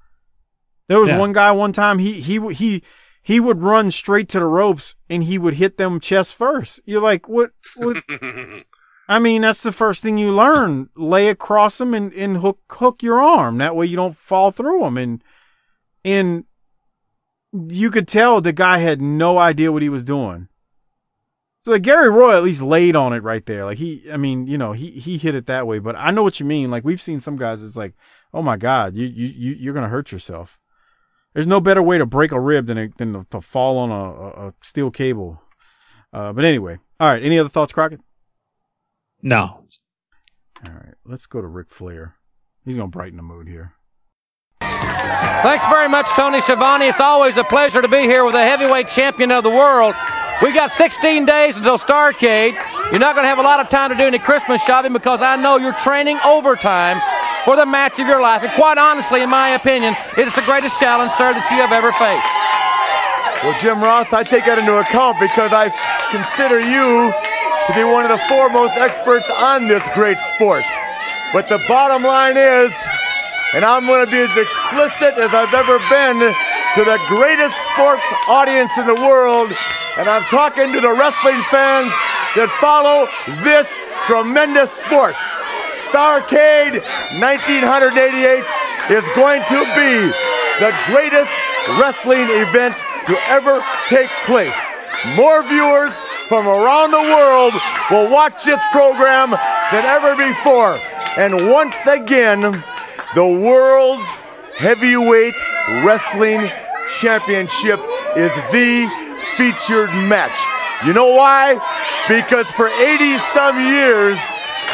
There 0.88 1.00
was 1.00 1.10
Yeah. 1.10 1.18
one 1.18 1.32
guy 1.32 1.50
one 1.52 1.72
time 1.74 1.98
he 1.98 2.20
he 2.20 2.40
he 2.54 2.82
he 3.22 3.40
would 3.40 3.60
run 3.62 3.90
straight 3.90 4.28
to 4.30 4.38
the 4.38 4.46
ropes 4.46 4.94
and 5.10 5.24
he 5.24 5.36
would 5.38 5.54
hit 5.54 5.76
them 5.76 6.00
chest 6.00 6.34
first. 6.34 6.80
You're 6.86 7.00
like, 7.02 7.28
what? 7.28 7.50
What? 7.76 8.02
I 9.08 9.18
mean, 9.18 9.42
that's 9.42 9.62
the 9.62 9.72
first 9.72 10.02
thing 10.02 10.16
you 10.16 10.32
learn. 10.32 10.88
Lay 10.96 11.28
across 11.28 11.78
them 11.78 11.92
and, 11.92 12.12
and 12.14 12.38
hook 12.38 12.60
hook 12.70 13.02
your 13.02 13.20
arm. 13.20 13.58
That 13.58 13.76
way 13.76 13.86
you 13.86 13.96
don't 13.96 14.16
fall 14.16 14.50
through 14.50 14.80
them. 14.80 14.96
And 14.96 15.22
and 16.04 16.44
you 17.52 17.90
could 17.90 18.08
tell 18.08 18.40
the 18.40 18.52
guy 18.52 18.78
had 18.78 19.02
no 19.02 19.38
idea 19.38 19.72
what 19.72 19.82
he 19.82 19.88
was 19.88 20.04
doing. 20.04 20.48
So 21.64 21.72
like 21.72 21.82
Gary 21.82 22.10
Roy 22.10 22.36
at 22.36 22.42
least 22.42 22.60
laid 22.60 22.94
on 22.94 23.12
it 23.12 23.22
right 23.22 23.44
there. 23.46 23.64
Like 23.64 23.78
he, 23.78 24.04
I 24.12 24.16
mean, 24.16 24.46
you 24.46 24.58
know, 24.58 24.72
he 24.72 24.90
he 24.90 25.18
hit 25.18 25.34
it 25.34 25.46
that 25.46 25.66
way. 25.66 25.78
But 25.78 25.96
I 25.96 26.10
know 26.10 26.22
what 26.22 26.40
you 26.40 26.46
mean. 26.46 26.70
Like 26.70 26.84
we've 26.84 27.00
seen 27.00 27.20
some 27.20 27.36
guys. 27.36 27.62
It's 27.62 27.76
like, 27.76 27.94
oh 28.32 28.42
my 28.42 28.56
god, 28.56 28.94
you 28.94 29.06
you 29.06 29.26
you 29.28 29.56
you're 29.58 29.74
gonna 29.74 29.88
hurt 29.88 30.12
yourself. 30.12 30.58
There's 31.32 31.46
no 31.46 31.60
better 31.60 31.82
way 31.82 31.98
to 31.98 32.06
break 32.06 32.32
a 32.32 32.40
rib 32.40 32.66
than 32.66 32.78
a, 32.78 32.88
than 32.96 33.12
to, 33.12 33.26
to 33.30 33.40
fall 33.40 33.78
on 33.78 33.90
a, 33.90 33.94
a, 33.94 34.48
a 34.48 34.54
steel 34.62 34.90
cable. 34.90 35.42
Uh, 36.12 36.32
but 36.32 36.44
anyway, 36.44 36.78
all 37.00 37.10
right. 37.10 37.22
Any 37.22 37.38
other 37.38 37.48
thoughts, 37.48 37.72
Crockett? 37.72 38.00
No, 39.26 39.64
All 40.68 40.74
right, 40.74 40.94
let's 41.06 41.24
go 41.24 41.40
to 41.40 41.46
Ric 41.46 41.70
Flair. 41.70 42.16
He's 42.62 42.76
gonna 42.76 42.88
brighten 42.88 43.16
the 43.16 43.22
mood 43.22 43.48
here. 43.48 43.72
Thanks 44.60 45.64
very 45.66 45.88
much, 45.88 46.06
Tony 46.10 46.42
Schiavone. 46.42 46.88
It's 46.88 47.00
always 47.00 47.38
a 47.38 47.44
pleasure 47.44 47.80
to 47.80 47.88
be 47.88 48.02
here 48.02 48.26
with 48.26 48.34
a 48.34 48.42
heavyweight 48.42 48.90
champion 48.90 49.32
of 49.32 49.42
the 49.42 49.50
world. 49.50 49.94
We 50.42 50.52
got 50.52 50.70
16 50.72 51.24
days 51.24 51.56
until 51.56 51.78
Starcade. 51.78 52.52
You're 52.90 53.00
not 53.00 53.14
going 53.14 53.24
to 53.24 53.28
have 53.28 53.38
a 53.38 53.42
lot 53.42 53.60
of 53.60 53.70
time 53.70 53.90
to 53.90 53.96
do 53.96 54.04
any 54.04 54.18
Christmas 54.18 54.62
shopping 54.62 54.92
because 54.92 55.22
I 55.22 55.36
know 55.36 55.56
you're 55.56 55.72
training 55.74 56.18
overtime 56.24 57.00
for 57.44 57.56
the 57.56 57.64
match 57.64 57.98
of 57.98 58.06
your 58.06 58.20
life. 58.20 58.42
And 58.42 58.52
quite 58.52 58.76
honestly, 58.76 59.22
in 59.22 59.30
my 59.30 59.50
opinion, 59.50 59.94
it 60.18 60.26
is 60.26 60.34
the 60.34 60.42
greatest 60.42 60.78
challenge, 60.80 61.12
sir, 61.12 61.32
that 61.32 61.48
you 61.50 61.56
have 61.60 61.72
ever 61.72 61.92
faced. 61.92 63.44
Well, 63.44 63.56
Jim 63.60 63.82
Ross, 63.82 64.12
I 64.12 64.22
take 64.22 64.44
that 64.46 64.58
into 64.58 64.76
account 64.80 65.20
because 65.20 65.52
I 65.52 65.68
consider 66.08 66.60
you 66.60 67.12
to 67.66 67.72
be 67.72 67.84
one 67.84 68.04
of 68.04 68.12
the 68.12 68.22
foremost 68.28 68.76
experts 68.76 69.28
on 69.30 69.68
this 69.68 69.82
great 69.94 70.18
sport. 70.34 70.64
But 71.32 71.48
the 71.48 71.62
bottom 71.66 72.02
line 72.02 72.36
is, 72.36 72.72
and 73.54 73.64
I'm 73.64 73.86
going 73.86 74.04
to 74.04 74.10
be 74.10 74.20
as 74.20 74.36
explicit 74.36 75.16
as 75.16 75.32
I've 75.32 75.54
ever 75.54 75.80
been 75.88 76.20
to 76.20 76.82
the 76.84 77.00
greatest 77.08 77.56
sports 77.72 78.04
audience 78.28 78.76
in 78.76 78.86
the 78.86 79.00
world, 79.00 79.48
and 79.96 80.08
I'm 80.08 80.24
talking 80.28 80.72
to 80.74 80.80
the 80.80 80.92
wrestling 80.92 81.40
fans 81.48 81.88
that 82.36 82.52
follow 82.60 83.08
this 83.40 83.70
tremendous 84.04 84.68
sport. 84.84 85.14
Starcade 85.88 86.84
1988 87.16 88.44
is 88.92 89.06
going 89.16 89.40
to 89.48 89.60
be 89.72 90.12
the 90.60 90.74
greatest 90.92 91.32
wrestling 91.80 92.28
event 92.28 92.76
to 93.06 93.16
ever 93.32 93.64
take 93.88 94.10
place. 94.26 94.56
More 95.16 95.42
viewers 95.46 95.94
from 96.28 96.46
around 96.46 96.90
the 96.90 96.96
world 96.96 97.54
will 97.90 98.10
watch 98.10 98.44
this 98.44 98.60
program 98.72 99.30
than 99.72 99.84
ever 99.84 100.16
before. 100.16 100.78
And 101.16 101.50
once 101.50 101.76
again, 101.86 102.40
the 103.14 103.26
world's 103.26 104.06
heavyweight 104.56 105.34
wrestling 105.84 106.48
championship 107.00 107.80
is 108.16 108.32
the 108.52 108.88
featured 109.36 109.90
match. 110.08 110.34
You 110.86 110.92
know 110.92 111.14
why? 111.14 111.54
Because 112.08 112.46
for 112.52 112.68
80 112.68 113.18
some 113.32 113.58
years, 113.60 114.18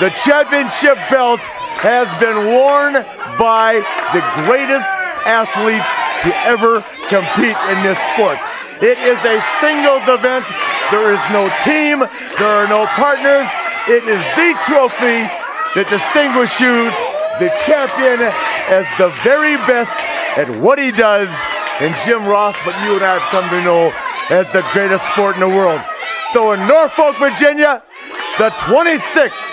the 0.01 0.11
championship 0.25 0.97
belt 1.11 1.41
has 1.81 2.09
been 2.21 2.37
worn 2.47 2.95
by 3.39 3.81
the 4.13 4.23
greatest 4.45 4.89
athletes 5.27 5.87
to 6.25 6.31
ever 6.45 6.85
compete 7.09 7.57
in 7.73 7.79
this 7.83 7.99
sport. 8.13 8.39
It 8.81 8.97
is 8.97 9.19
a 9.25 9.37
singles 9.61 10.05
event. 10.09 10.45
There 10.91 11.15
is 11.15 11.23
no 11.31 11.47
team. 11.63 12.01
There 12.39 12.51
are 12.51 12.67
no 12.67 12.85
partners. 12.99 13.47
It 13.87 14.03
is 14.11 14.19
the 14.35 14.59
trophy 14.67 15.23
that 15.79 15.87
distinguishes 15.87 16.91
the 17.39 17.49
champion, 17.63 18.19
as 18.67 18.85
the 18.99 19.09
very 19.23 19.55
best 19.71 19.95
at 20.37 20.51
what 20.61 20.79
he 20.79 20.91
does. 20.91 21.29
And 21.79 21.95
Jim 22.05 22.27
Ross, 22.27 22.57
but 22.65 22.75
you 22.85 22.95
and 22.95 23.05
I 23.05 23.19
have 23.19 23.29
come 23.31 23.49
to 23.51 23.63
know 23.63 23.95
as 24.31 24.51
the 24.53 24.67
greatest 24.73 25.07
sport 25.13 25.37
in 25.37 25.41
the 25.41 25.49
world. 25.49 25.81
So 26.35 26.53
in 26.53 26.61
Norfolk, 26.67 27.17
Virginia, 27.17 27.83
the 28.39 28.51
26th 28.67 29.47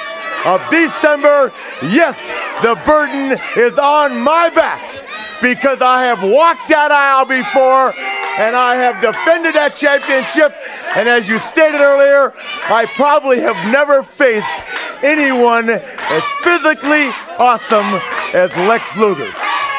of 0.46 0.62
December, 0.70 1.54
yes, 1.82 2.18
the 2.62 2.76
burden 2.86 3.40
is 3.56 3.78
on 3.78 4.20
my 4.20 4.50
back 4.50 4.82
because 5.42 5.82
I 5.82 6.06
have 6.06 6.22
walked 6.22 6.68
that 6.70 6.92
aisle 6.92 7.26
before 7.26 7.94
and 8.38 8.56
I 8.56 8.76
have 8.76 9.02
defended 9.02 9.56
that 9.56 9.76
championship. 9.76 10.54
And 10.96 11.10
as 11.10 11.28
you 11.28 11.40
stated 11.40 11.82
earlier, 11.82 12.34
I 12.70 12.86
probably 12.96 13.40
have 13.42 13.58
never 13.72 14.04
faced 14.04 14.48
anyone 15.04 15.70
as 15.70 16.24
physically 16.42 17.10
awesome 17.40 18.00
as 18.34 18.56
Lex 18.70 18.96
Luger. 18.98 19.30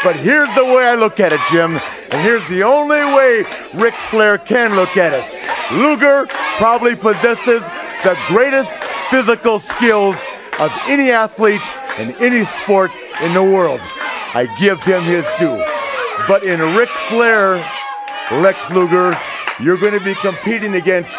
But 0.03 0.17
here's 0.17 0.53
the 0.55 0.65
way 0.65 0.87
I 0.87 0.95
look 0.95 1.21
at 1.21 1.33
it, 1.33 1.41
Jim, 1.51 1.73
and 2.13 2.23
here's 2.23 2.47
the 2.49 2.63
only 2.63 3.03
way 3.15 3.45
Ric 3.75 3.95
Flair 4.11 4.39
can 4.39 4.75
look 4.75 4.97
at 4.97 5.13
it. 5.13 5.25
Luger 5.73 6.27
probably 6.57 6.95
possesses 6.95 7.63
the 8.03 8.19
greatest 8.27 8.73
physical 9.11 9.59
skills 9.59 10.17
of 10.61 10.73
any 10.87 11.11
athlete 11.11 11.63
in 11.99 12.11
any 12.23 12.45
sport 12.45 12.91
in 13.23 13.35
the 13.35 13.43
world. 13.43 13.81
I 14.35 14.47
give 14.61 14.83
him 14.83 15.03
his 15.03 15.25
due. 15.39 15.63
But 16.27 16.43
in 16.43 16.61
Ric 16.77 16.89
Flair, 16.89 17.65
Lex 18.31 18.71
Luger, 18.71 19.17
you're 19.59 19.79
going 19.79 19.99
to 19.99 20.05
be 20.05 20.15
competing 20.15 20.75
against 20.75 21.11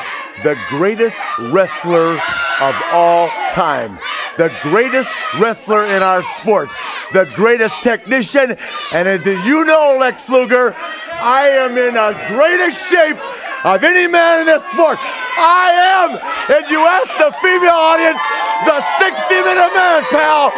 the 0.43 0.55
greatest 0.69 1.17
wrestler 1.49 2.13
of 2.61 2.75
all 2.91 3.27
time, 3.53 3.97
the 4.37 4.53
greatest 4.61 5.09
wrestler 5.39 5.85
in 5.85 6.03
our 6.03 6.21
sport, 6.37 6.69
the 7.11 7.25
greatest 7.33 7.73
technician. 7.81 8.55
And 8.93 9.07
as 9.07 9.25
you 9.25 9.65
know, 9.65 9.97
Lex 9.99 10.29
Luger, 10.29 10.75
I 10.77 11.49
am 11.49 11.71
in 11.71 11.95
the 11.95 12.13
greatest 12.29 12.77
shape 12.89 13.17
of 13.65 13.83
any 13.83 14.05
man 14.07 14.41
in 14.41 14.45
this 14.45 14.63
sport. 14.69 14.99
I 15.01 15.73
am, 15.97 16.09
and 16.55 16.69
you 16.69 16.79
ask 16.79 17.09
the 17.17 17.33
female 17.41 17.73
audience, 17.73 18.21
the 18.69 18.85
60 19.01 19.33
minute 19.33 19.73
man, 19.73 20.03
pal. 20.13 20.53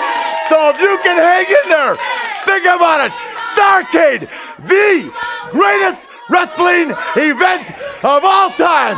So 0.49 0.69
if 0.69 0.81
you 0.81 0.99
can 1.01 1.15
hang 1.15 1.47
in 1.47 1.69
there, 1.71 1.95
think 2.43 2.65
about 2.65 3.07
it. 3.07 3.13
Starcade, 3.55 4.27
the 4.67 5.11
greatest 5.51 6.10
wrestling 6.31 6.95
event 7.19 7.69
of 8.03 8.23
all 8.23 8.49
time. 8.51 8.97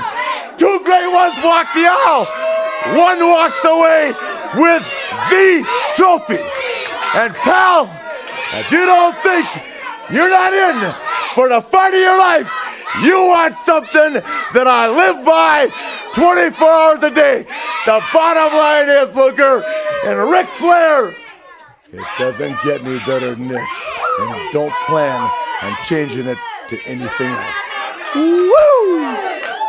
Two 0.58 0.80
great 0.86 1.12
ones 1.12 1.34
walk 1.44 1.68
the 1.74 1.90
aisle. 1.90 2.26
One 2.96 3.20
walks 3.20 3.64
away 3.66 4.14
with 4.56 4.84
the 5.30 5.66
trophy. 5.96 6.40
And 7.16 7.34
pal, 7.34 7.90
if 8.54 8.72
you 8.72 8.86
don't 8.86 9.18
think 9.24 9.48
you're 10.12 10.30
not 10.30 10.54
in 10.54 10.94
for 11.34 11.50
the 11.50 11.62
fight 11.62 11.94
of 11.94 12.00
your 12.00 12.18
life, 12.18 12.52
you 13.02 13.26
want 13.28 13.58
something 13.58 14.14
that 14.54 14.68
I 14.68 14.88
live 14.88 15.26
by 15.26 15.70
24 16.14 16.68
hours 16.68 17.04
a 17.04 17.10
day. 17.10 17.46
The 17.86 18.04
bottom 18.14 18.54
line 18.58 18.90
is, 18.90 19.16
Luger 19.16 19.64
and 20.06 20.30
Ric 20.30 20.48
Flair, 20.56 21.16
it 21.92 22.06
doesn't 22.20 22.56
get 22.64 22.84
any 22.84 23.00
better 23.00 23.36
than 23.36 23.48
this. 23.48 23.70
And 24.20 24.54
don't 24.54 24.74
plan 24.86 25.30
on 25.64 25.76
changing 25.86 26.28
it 26.28 26.38
to 26.70 26.80
anything 26.86 27.28
else. 27.28 27.56
Woo! 28.16 29.00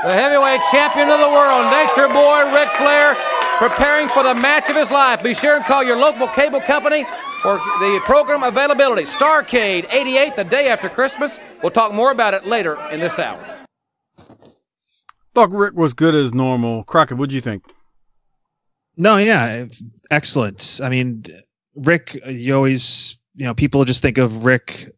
The 0.05 0.13
heavyweight 0.13 0.61
champion 0.71 1.09
of 1.09 1.19
the 1.19 1.29
world, 1.29 1.71
Nature 1.73 2.09
Boy 2.09 2.53
Ric 2.53 2.69
Flair, 2.77 3.17
preparing 3.59 4.09
for 4.09 4.23
the 4.23 4.35
match 4.35 4.69
of 4.69 4.77
his 4.77 4.91
life. 4.91 5.23
Be 5.23 5.35
sure 5.35 5.57
and 5.57 5.65
call 5.65 5.83
your 5.83 5.97
local 5.97 6.29
cable 6.29 6.61
company 6.61 7.05
for 7.41 7.57
the 7.79 8.01
program 8.05 8.43
availability. 8.43 9.05
Starcade 9.05 9.87
88, 9.91 10.37
the 10.37 10.45
day 10.45 10.69
after 10.69 10.89
Christmas. 10.89 11.39
We'll 11.63 11.73
talk 11.73 11.93
more 11.93 12.11
about 12.11 12.35
it 12.35 12.47
later 12.47 12.79
in 12.91 13.01
this 13.01 13.19
hour. 13.19 13.43
Thought 15.35 15.51
Ric 15.53 15.75
was 15.75 15.95
good 15.95 16.15
as 16.15 16.33
normal. 16.33 16.85
Crockett, 16.85 17.17
what'd 17.17 17.33
you 17.33 17.41
think? 17.41 17.65
No, 18.97 19.17
yeah, 19.17 19.65
excellent. 20.11 20.81
I 20.83 20.89
mean, 20.89 21.25
Ric, 21.75 22.19
you 22.27 22.55
always, 22.55 23.19
you 23.35 23.45
know, 23.47 23.55
people 23.55 23.85
just 23.85 24.03
think 24.03 24.19
of 24.19 24.45
Ric 24.45 24.91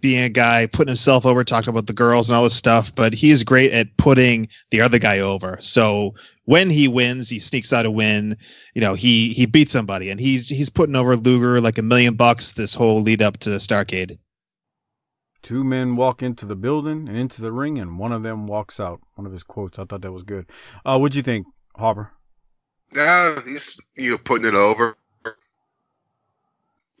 being 0.00 0.22
a 0.22 0.28
guy 0.28 0.66
putting 0.66 0.90
himself 0.90 1.26
over, 1.26 1.42
talking 1.42 1.70
about 1.70 1.86
the 1.86 1.92
girls 1.92 2.30
and 2.30 2.36
all 2.36 2.44
this 2.44 2.54
stuff, 2.54 2.94
but 2.94 3.12
he's 3.12 3.42
great 3.42 3.72
at 3.72 3.96
putting 3.96 4.48
the 4.70 4.80
other 4.80 4.98
guy 4.98 5.18
over. 5.18 5.56
So 5.60 6.14
when 6.44 6.70
he 6.70 6.86
wins, 6.88 7.28
he 7.28 7.38
sneaks 7.38 7.72
out 7.72 7.86
a 7.86 7.90
win. 7.90 8.36
You 8.74 8.80
know, 8.80 8.94
he 8.94 9.30
he 9.30 9.46
beats 9.46 9.72
somebody, 9.72 10.10
and 10.10 10.20
he's 10.20 10.48
he's 10.48 10.70
putting 10.70 10.96
over 10.96 11.16
Luger 11.16 11.60
like 11.60 11.78
a 11.78 11.82
million 11.82 12.14
bucks 12.14 12.52
this 12.52 12.74
whole 12.74 13.02
lead 13.02 13.22
up 13.22 13.38
to 13.38 13.50
Starcade. 13.50 14.18
Two 15.42 15.64
men 15.64 15.96
walk 15.96 16.22
into 16.22 16.46
the 16.46 16.54
building 16.54 17.08
and 17.08 17.16
into 17.16 17.40
the 17.40 17.50
ring, 17.50 17.78
and 17.78 17.98
one 17.98 18.12
of 18.12 18.22
them 18.22 18.46
walks 18.46 18.78
out. 18.78 19.00
One 19.16 19.26
of 19.26 19.32
his 19.32 19.42
quotes. 19.42 19.78
I 19.78 19.84
thought 19.84 20.02
that 20.02 20.12
was 20.12 20.22
good. 20.22 20.48
Uh, 20.84 20.98
what'd 20.98 21.16
you 21.16 21.22
think, 21.22 21.46
Harper? 21.76 22.12
Yeah, 22.94 23.40
he's 23.44 23.76
you 23.96 24.12
know 24.12 24.18
putting 24.18 24.46
it 24.46 24.54
over, 24.54 24.96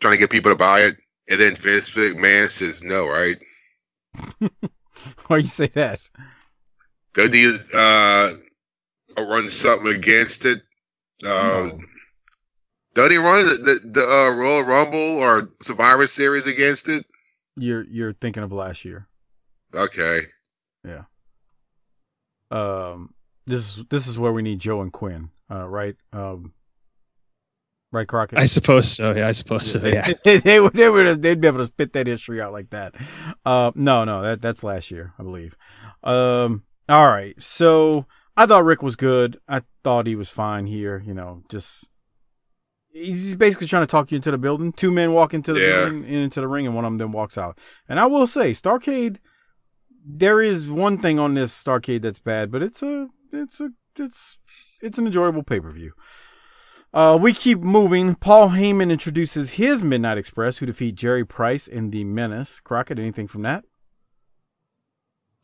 trying 0.00 0.14
to 0.14 0.18
get 0.18 0.30
people 0.30 0.50
to 0.50 0.56
buy 0.56 0.80
it, 0.80 0.96
and 1.28 1.40
then 1.40 1.56
Vince 1.56 1.90
McMahon 1.90 2.50
says 2.50 2.82
no, 2.82 3.06
right? 3.06 3.38
Why 5.26 5.38
you 5.38 5.48
say 5.48 5.68
that? 5.68 6.00
Does 7.14 7.32
he 7.32 7.58
uh 7.74 8.34
run 9.18 9.50
something 9.50 9.94
against 9.94 10.44
it? 10.44 10.62
Um, 11.24 11.80
Does 12.94 13.10
he 13.10 13.16
run 13.16 13.46
the 13.46 13.54
the, 13.54 13.80
the 13.84 14.08
uh, 14.08 14.30
Royal 14.30 14.62
Rumble 14.62 14.98
or 15.18 15.48
Survivor 15.60 16.06
Series 16.06 16.46
against 16.46 16.88
it? 16.88 17.06
You're 17.56 17.84
you're 17.84 18.14
thinking 18.14 18.42
of 18.42 18.52
last 18.52 18.84
year. 18.84 19.08
Okay. 19.74 20.22
Yeah. 20.84 21.04
Um. 22.50 23.14
This 23.46 23.78
is 23.78 23.84
this 23.90 24.06
is 24.06 24.18
where 24.18 24.32
we 24.32 24.42
need 24.42 24.58
Joe 24.58 24.80
and 24.82 24.92
Quinn. 24.92 25.30
Uh. 25.50 25.68
Right. 25.68 25.96
Um. 26.12 26.52
Right, 27.92 28.08
Crockett. 28.08 28.38
I 28.38 28.46
suppose 28.46 28.90
so. 28.90 29.12
Yeah, 29.14 29.28
I 29.28 29.32
suppose 29.32 29.70
so. 29.70 29.86
Yeah. 29.86 30.12
they, 30.24 30.38
they 30.38 30.58
would 30.60 30.72
they 30.72 30.88
would 30.88 31.20
they'd 31.20 31.40
be 31.40 31.46
able 31.46 31.58
to 31.58 31.66
spit 31.66 31.92
that 31.92 32.06
history 32.06 32.40
out 32.40 32.52
like 32.52 32.70
that. 32.70 32.94
Uh, 33.44 33.70
no, 33.74 34.04
no, 34.04 34.22
that 34.22 34.40
that's 34.40 34.64
last 34.64 34.90
year, 34.90 35.12
I 35.18 35.22
believe. 35.22 35.54
Um, 36.02 36.62
all 36.88 37.06
right. 37.08 37.40
So 37.40 38.06
I 38.36 38.46
thought 38.46 38.64
Ric 38.64 38.82
was 38.82 38.96
good. 38.96 39.38
I 39.46 39.62
thought 39.84 40.06
he 40.06 40.16
was 40.16 40.30
fine 40.30 40.66
here. 40.66 41.02
You 41.06 41.12
know, 41.12 41.42
just 41.50 41.90
he's 42.92 43.34
basically 43.34 43.66
trying 43.66 43.82
to 43.82 43.90
talk 43.90 44.10
you 44.10 44.16
into 44.16 44.30
the 44.30 44.38
building. 44.38 44.72
Two 44.72 44.90
men 44.90 45.12
walk 45.12 45.34
into 45.34 45.52
the 45.52 45.60
Yeah. 45.60 45.80
building 45.82 46.04
into 46.04 46.40
the 46.40 46.48
ring, 46.48 46.66
and 46.66 46.74
one 46.74 46.86
of 46.86 46.90
them 46.92 46.98
then 46.98 47.12
walks 47.12 47.36
out. 47.36 47.58
And 47.88 48.00
I 48.00 48.06
will 48.06 48.26
say, 48.26 48.52
Starcade. 48.52 49.18
There 50.04 50.42
is 50.42 50.68
one 50.68 50.98
thing 50.98 51.20
on 51.20 51.34
this 51.34 51.52
Starcade 51.62 52.02
that's 52.02 52.18
bad, 52.18 52.50
but 52.50 52.60
it's 52.62 52.82
a 52.82 53.06
it's 53.32 53.60
a 53.60 53.68
it's 53.96 54.38
it's 54.80 54.98
an 54.98 55.06
enjoyable 55.06 55.44
pay 55.44 55.60
per 55.60 55.70
view. 55.70 55.92
Uh, 56.94 57.18
we 57.20 57.32
keep 57.32 57.58
moving. 57.60 58.14
Paul 58.14 58.50
Heyman 58.50 58.90
introduces 58.90 59.52
his 59.52 59.82
Midnight 59.82 60.18
Express, 60.18 60.58
who 60.58 60.66
defeat 60.66 60.94
Jerry 60.94 61.24
Price 61.24 61.66
in 61.66 61.90
the 61.90 62.04
Menace. 62.04 62.60
Crockett, 62.60 62.98
anything 62.98 63.28
from 63.28 63.42
that? 63.42 63.64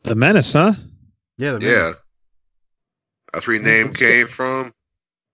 The 0.03 0.15
Menace, 0.15 0.53
huh? 0.53 0.73
Yeah, 1.37 1.53
the 1.53 1.65
Yeah. 1.65 1.71
Menace. 1.83 1.95
That's 3.33 3.47
where 3.47 3.55
your 3.55 3.63
name 3.65 3.91
came 3.93 4.27
from. 4.27 4.73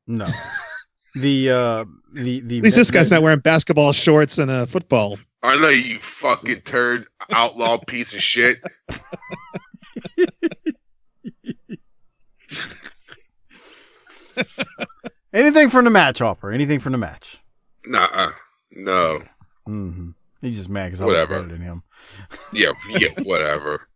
No. 0.08 0.28
the 1.16 1.50
uh 1.50 1.86
the 2.14 2.42
the 2.42 2.58
At 2.58 2.64
least 2.64 2.76
this 2.76 2.92
guy's 2.92 3.12
not 3.12 3.22
wearing 3.22 3.40
basketball 3.40 3.94
shorts 3.94 4.38
and 4.38 4.52
a 4.52 4.66
football. 4.68 5.18
I 5.44 5.58
know 5.60 5.70
you 5.70 6.00
fucking 6.00 6.62
turd, 6.62 7.08
outlaw 7.32 7.78
piece 7.78 8.14
of 8.14 8.22
shit. 8.22 8.62
anything 15.36 15.70
from 15.70 15.86
the 15.86 15.92
match, 15.92 16.20
Hopper. 16.20 16.52
Anything 16.52 16.80
from 16.80 16.94
the 16.94 16.98
match. 16.98 17.42
Nah, 17.86 18.08
uh, 18.12 18.32
no. 18.72 19.22
Mm-hmm. 19.68 20.10
He's 20.42 20.58
just 20.58 20.70
mad 20.70 20.88
because 20.88 21.02
I 21.02 21.06
was 21.06 21.14
Whatever. 21.14 21.36
better 21.42 21.54
than 21.54 21.62
him. 21.62 21.84
Yeah, 22.54 22.72
yeah, 22.90 23.10
whatever. 23.24 23.88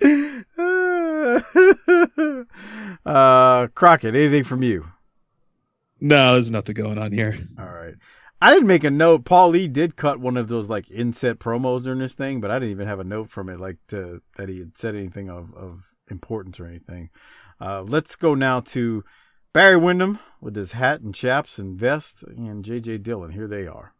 uh, 3.06 3.68
Crockett, 3.74 4.14
anything 4.14 4.44
from 4.44 4.62
you? 4.62 4.86
No, 6.00 6.34
there's 6.34 6.50
nothing 6.50 6.74
going 6.74 6.98
on 6.98 7.12
here. 7.12 7.38
All 7.58 7.66
right. 7.66 7.94
I 8.40 8.52
didn't 8.52 8.66
make 8.66 8.82
a 8.82 8.90
note. 8.90 9.24
Paul 9.24 9.50
Lee 9.50 9.68
did 9.68 9.94
cut 9.94 10.18
one 10.18 10.36
of 10.36 10.48
those 10.48 10.68
like 10.68 10.90
inset 10.90 11.38
promos 11.38 11.84
during 11.84 12.00
this 12.00 12.14
thing, 12.14 12.40
but 12.40 12.50
I 12.50 12.58
didn't 12.58 12.72
even 12.72 12.88
have 12.88 12.98
a 12.98 13.04
note 13.04 13.30
from 13.30 13.48
it 13.48 13.60
like 13.60 13.76
to, 13.88 14.20
that 14.36 14.48
he 14.48 14.58
had 14.58 14.76
said 14.76 14.96
anything 14.96 15.30
of, 15.30 15.54
of 15.54 15.92
importance 16.10 16.58
or 16.58 16.66
anything. 16.66 17.10
Uh, 17.62 17.84
let's 17.86 18.16
go 18.16 18.34
now 18.34 18.58
to 18.58 19.04
Barry 19.52 19.76
Windham 19.76 20.18
with 20.40 20.56
his 20.56 20.72
hat 20.72 21.00
and 21.00 21.14
chaps 21.14 21.58
and 21.58 21.78
vest 21.78 22.24
and 22.24 22.64
JJ 22.64 23.04
Dillon. 23.04 23.30
Here 23.30 23.46
they 23.46 23.68
are. 23.68 23.94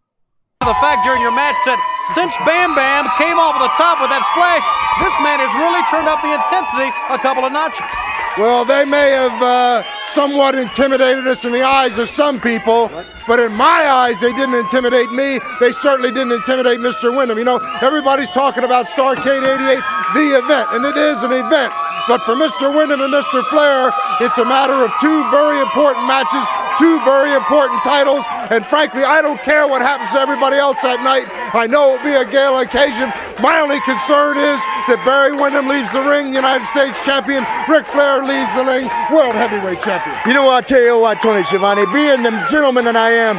The 0.67 0.75
fact 0.83 1.07
during 1.07 1.23
your 1.23 1.31
match 1.31 1.55
that 1.63 1.79
since 2.11 2.35
Bam 2.43 2.75
Bam 2.75 3.07
came 3.15 3.39
off 3.39 3.63
the 3.63 3.71
top 3.79 4.03
with 4.03 4.11
that 4.11 4.27
splash, 4.35 4.67
this 4.99 5.15
man 5.23 5.39
has 5.39 5.55
really 5.55 5.83
turned 5.95 6.11
up 6.11 6.19
the 6.27 6.35
intensity 6.35 6.91
a 7.07 7.19
couple 7.23 7.47
of 7.47 7.55
notches. 7.55 7.87
Well, 8.35 8.67
they 8.67 8.83
may 8.83 9.15
have 9.15 9.39
uh, 9.39 9.87
somewhat 10.15 10.55
intimidated 10.55 11.27
us 11.27 11.45
in 11.45 11.53
the 11.53 11.63
eyes 11.63 11.99
of 11.99 12.09
some 12.09 12.41
people, 12.41 12.91
but 13.27 13.41
in 13.41 13.53
my 13.53 13.89
eyes, 13.89 14.21
they 14.21 14.33
didn't 14.33 14.55
intimidate 14.55 15.11
me. 15.11 15.41
They 15.61 15.73
certainly 15.73 16.11
didn't 16.11 16.33
intimidate 16.33 16.81
Mr. 16.81 17.15
Windham. 17.15 17.39
You 17.39 17.45
know, 17.45 17.59
everybody's 17.81 18.31
talking 18.31 18.65
about 18.65 18.87
Starcade 18.87 19.45
88, 19.45 19.81
the 20.15 20.39
event, 20.39 20.69
and 20.73 20.85
it 20.85 20.97
is 20.97 21.23
an 21.23 21.33
event. 21.33 21.73
But 22.09 22.23
for 22.23 22.35
Mr. 22.35 22.75
Windham 22.75 23.01
and 23.01 23.15
Mr. 23.15 23.47
Flair, 23.47 23.93
it's 24.21 24.37
a 24.39 24.45
matter 24.45 24.75
of 24.75 24.91
two 25.01 25.23
very 25.31 25.61
important 25.63 26.03
matches, 26.11 26.43
two 26.75 26.99
very 27.07 27.33
important 27.33 27.79
titles, 27.85 28.27
and 28.51 28.67
frankly, 28.67 29.05
I 29.07 29.23
don't 29.23 29.41
care 29.43 29.69
what 29.69 29.83
happens 29.83 30.11
to 30.11 30.19
everybody 30.19 30.57
else 30.57 30.83
that 30.83 30.99
night. 31.07 31.31
I 31.55 31.71
know 31.71 31.95
it'll 31.95 32.03
be 32.03 32.19
a 32.19 32.27
gala 32.27 32.67
occasion. 32.67 33.07
My 33.39 33.63
only 33.63 33.79
concern 33.87 34.35
is 34.35 34.59
that 34.91 34.99
Barry 35.07 35.31
Windham 35.31 35.71
leaves 35.71 35.87
the 35.95 36.03
ring, 36.03 36.35
United 36.35 36.67
States 36.67 36.99
champion. 37.07 37.47
Ric 37.71 37.87
Flair 37.87 38.27
leaves 38.27 38.51
the 38.59 38.67
ring, 38.67 38.91
world 39.15 39.39
heavyweight 39.39 39.79
champion. 39.87 40.02
You 40.27 40.35
know 40.35 40.47
what, 40.47 40.65
I 40.65 40.67
tell 40.67 40.83
you 40.83 40.99
what, 40.99 41.23
Tony 41.23 41.45
Schiavone, 41.45 41.87
being 41.93 42.25
the 42.25 42.35
gentleman 42.51 42.87
that 42.87 42.97
I 42.97 43.13
am, 43.13 43.39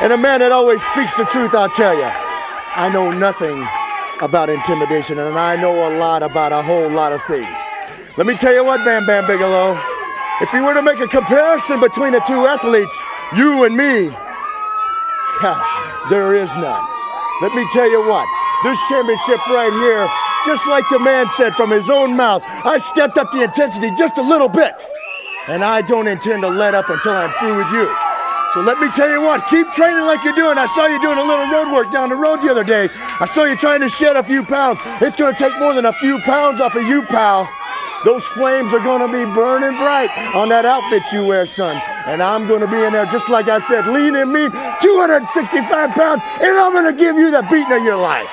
and 0.00 0.10
a 0.10 0.16
man 0.16 0.40
that 0.40 0.52
always 0.52 0.80
speaks 0.92 1.14
the 1.16 1.24
truth, 1.24 1.52
I'll 1.52 1.68
tell 1.68 1.92
you, 1.92 2.08
I 2.08 2.88
know 2.88 3.12
nothing 3.12 3.60
about 4.24 4.48
intimidation, 4.48 5.18
and 5.18 5.36
I 5.36 5.60
know 5.60 5.84
a 5.84 5.92
lot 5.98 6.22
about 6.22 6.52
a 6.52 6.62
whole 6.62 6.88
lot 6.88 7.12
of 7.12 7.22
things. 7.24 7.52
Let 8.16 8.26
me 8.26 8.38
tell 8.38 8.54
you 8.54 8.64
what, 8.64 8.86
Bam 8.86 9.04
Bam 9.04 9.26
Bigelow, 9.26 9.78
if 10.40 10.50
you 10.54 10.64
were 10.64 10.72
to 10.72 10.82
make 10.82 11.00
a 11.00 11.08
comparison 11.08 11.78
between 11.78 12.12
the 12.12 12.24
two 12.24 12.46
athletes, 12.46 12.96
you 13.36 13.64
and 13.64 13.76
me, 13.76 14.08
there 16.08 16.34
is 16.34 16.48
none. 16.56 16.84
Let 17.42 17.52
me 17.52 17.68
tell 17.72 17.90
you 17.90 18.00
what, 18.08 18.24
this 18.64 18.80
championship 18.88 19.44
right 19.52 19.72
here, 19.76 20.08
just 20.46 20.66
like 20.68 20.88
the 20.88 21.00
man 21.00 21.28
said 21.36 21.52
from 21.52 21.70
his 21.70 21.90
own 21.90 22.16
mouth, 22.16 22.42
I 22.46 22.78
stepped 22.78 23.18
up 23.18 23.30
the 23.30 23.44
intensity 23.44 23.92
just 23.98 24.16
a 24.16 24.22
little 24.22 24.48
bit. 24.48 24.72
And 25.48 25.64
I 25.64 25.80
don't 25.80 26.06
intend 26.06 26.42
to 26.42 26.48
let 26.48 26.74
up 26.74 26.90
until 26.90 27.12
I'm 27.12 27.32
through 27.40 27.56
with 27.56 27.72
you. 27.72 27.88
So 28.52 28.60
let 28.60 28.78
me 28.78 28.90
tell 28.92 29.08
you 29.08 29.20
what, 29.20 29.46
keep 29.48 29.70
training 29.72 30.04
like 30.04 30.22
you're 30.22 30.34
doing. 30.34 30.58
I 30.58 30.66
saw 30.66 30.86
you 30.86 31.00
doing 31.00 31.16
a 31.16 31.24
little 31.24 31.48
road 31.48 31.72
work 31.72 31.90
down 31.90 32.10
the 32.10 32.16
road 32.16 32.40
the 32.40 32.50
other 32.50 32.64
day. 32.64 32.88
I 33.20 33.26
saw 33.26 33.44
you 33.44 33.56
trying 33.56 33.80
to 33.80 33.88
shed 33.88 34.16
a 34.16 34.22
few 34.22 34.42
pounds. 34.42 34.80
It's 35.00 35.16
going 35.16 35.34
to 35.34 35.38
take 35.38 35.58
more 35.58 35.72
than 35.72 35.86
a 35.86 35.92
few 35.92 36.18
pounds 36.20 36.60
off 36.60 36.74
of 36.74 36.82
you, 36.82 37.02
pal. 37.02 37.48
Those 38.04 38.24
flames 38.26 38.72
are 38.72 38.80
going 38.80 39.00
to 39.00 39.08
be 39.08 39.24
burning 39.34 39.76
bright 39.76 40.10
on 40.34 40.48
that 40.50 40.64
outfit 40.64 41.02
you 41.12 41.24
wear, 41.24 41.46
son. 41.46 41.80
And 42.06 42.22
I'm 42.22 42.46
going 42.46 42.60
to 42.60 42.68
be 42.68 42.84
in 42.84 42.92
there, 42.92 43.06
just 43.06 43.28
like 43.28 43.48
I 43.48 43.58
said, 43.58 43.86
lean 43.86 44.16
and 44.16 44.32
mean, 44.32 44.50
265 44.80 45.90
pounds, 45.90 46.22
and 46.40 46.56
I'm 46.56 46.72
going 46.72 46.86
to 46.86 46.92
give 46.92 47.16
you 47.16 47.30
the 47.30 47.42
beating 47.50 47.72
of 47.72 47.84
your 47.84 47.96
life. 47.96 48.28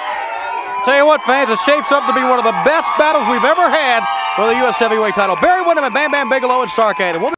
Tell 0.85 0.97
you 0.97 1.05
what, 1.05 1.21
fans, 1.23 1.49
it 1.49 1.57
shapes 1.65 1.91
up 1.91 2.05
to 2.05 2.13
be 2.13 2.21
one 2.21 2.37
of 2.37 2.45
the 2.45 2.51
best 2.63 2.87
battles 2.97 3.27
we've 3.27 3.43
ever 3.43 3.69
had 3.69 4.05
for 4.35 4.45
the 4.47 4.53
U.S. 4.61 4.75
heavyweight 4.77 5.15
title. 5.15 5.35
Barry 5.37 5.65
Windham 5.65 5.83
and 5.85 5.93
Bam 5.93 6.11
Bam 6.11 6.29
Bigelow 6.29 6.61
and 6.61 6.69
Starcade. 6.69 7.13
And 7.15 7.21
we'll 7.21 7.31
be- 7.31 7.35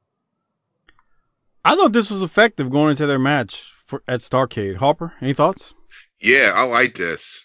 I 1.63 1.75
thought 1.75 1.93
this 1.93 2.11
was 2.11 2.21
effective 2.21 2.69
going 2.69 2.91
into 2.91 3.05
their 3.07 3.19
match 3.19 3.71
for, 3.85 4.03
at 4.07 4.19
Starcade. 4.19 4.77
Harper, 4.77 5.13
any 5.21 5.33
thoughts? 5.33 5.73
Yeah, 6.19 6.51
I 6.55 6.63
like 6.63 6.95
this. 6.95 7.41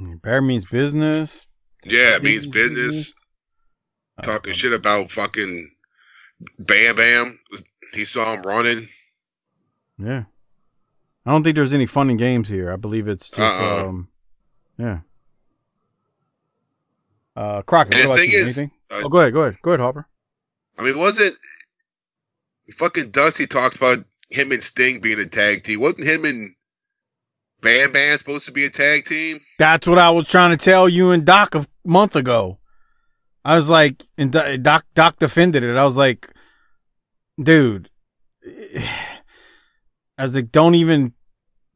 Bear 0.00 0.42
means 0.42 0.64
business. 0.66 1.46
Yeah, 1.84 2.16
it 2.16 2.22
means 2.24 2.46
business. 2.46 3.12
Talking 4.22 4.52
uh, 4.52 4.54
shit 4.56 4.72
about 4.72 5.12
fucking 5.12 5.70
Bam 6.58 6.96
Bam. 6.96 7.38
He 7.92 8.04
saw 8.04 8.34
him 8.34 8.42
running. 8.42 8.88
Yeah. 9.98 10.24
I 11.28 11.32
don't 11.32 11.42
think 11.44 11.56
there's 11.56 11.74
any 11.74 11.84
fun 11.84 12.08
and 12.08 12.18
games 12.18 12.48
here. 12.48 12.72
I 12.72 12.76
believe 12.76 13.06
it's 13.06 13.28
just 13.28 13.60
Uh-uh. 13.60 13.86
um 13.86 14.08
yeah. 14.78 15.00
Uh 17.36 17.60
Crockett, 17.62 17.94
And 17.96 18.04
the 18.04 18.08
what 18.08 18.14
about 18.14 18.22
thing 18.22 18.30
you? 18.32 18.38
is, 18.38 18.58
Anything? 18.58 18.70
uh, 18.90 19.00
oh 19.04 19.08
go 19.10 19.18
ahead, 19.18 19.34
go 19.34 19.42
ahead. 19.42 19.58
Go 19.60 19.70
ahead, 19.72 19.80
Harper. 19.80 20.08
I 20.78 20.82
mean, 20.82 20.96
wasn't 20.96 21.36
fucking 22.76 23.10
Dusty 23.10 23.46
talks 23.46 23.76
about 23.76 23.98
him 24.30 24.52
and 24.52 24.62
Sting 24.64 25.00
being 25.00 25.18
a 25.18 25.26
tag 25.26 25.64
team? 25.64 25.80
Wasn't 25.80 26.02
him 26.06 26.24
and 26.24 26.54
Bam 27.60 27.92
Bam 27.92 28.16
supposed 28.16 28.46
to 28.46 28.52
be 28.52 28.64
a 28.64 28.70
tag 28.70 29.04
team? 29.04 29.38
That's 29.58 29.86
what 29.86 29.98
I 29.98 30.08
was 30.10 30.28
trying 30.28 30.56
to 30.56 30.64
tell 30.64 30.88
you 30.88 31.10
and 31.10 31.26
Doc 31.26 31.54
a 31.54 31.66
month 31.84 32.16
ago. 32.16 32.58
I 33.44 33.54
was 33.56 33.68
like, 33.68 34.02
and 34.16 34.32
Doc 34.32 34.84
Doc 34.94 35.18
defended 35.18 35.62
it. 35.62 35.76
I 35.76 35.84
was 35.84 35.96
like, 35.96 36.30
dude, 37.42 37.90
I 40.16 40.22
was 40.22 40.34
like, 40.34 40.50
don't 40.50 40.74
even 40.74 41.12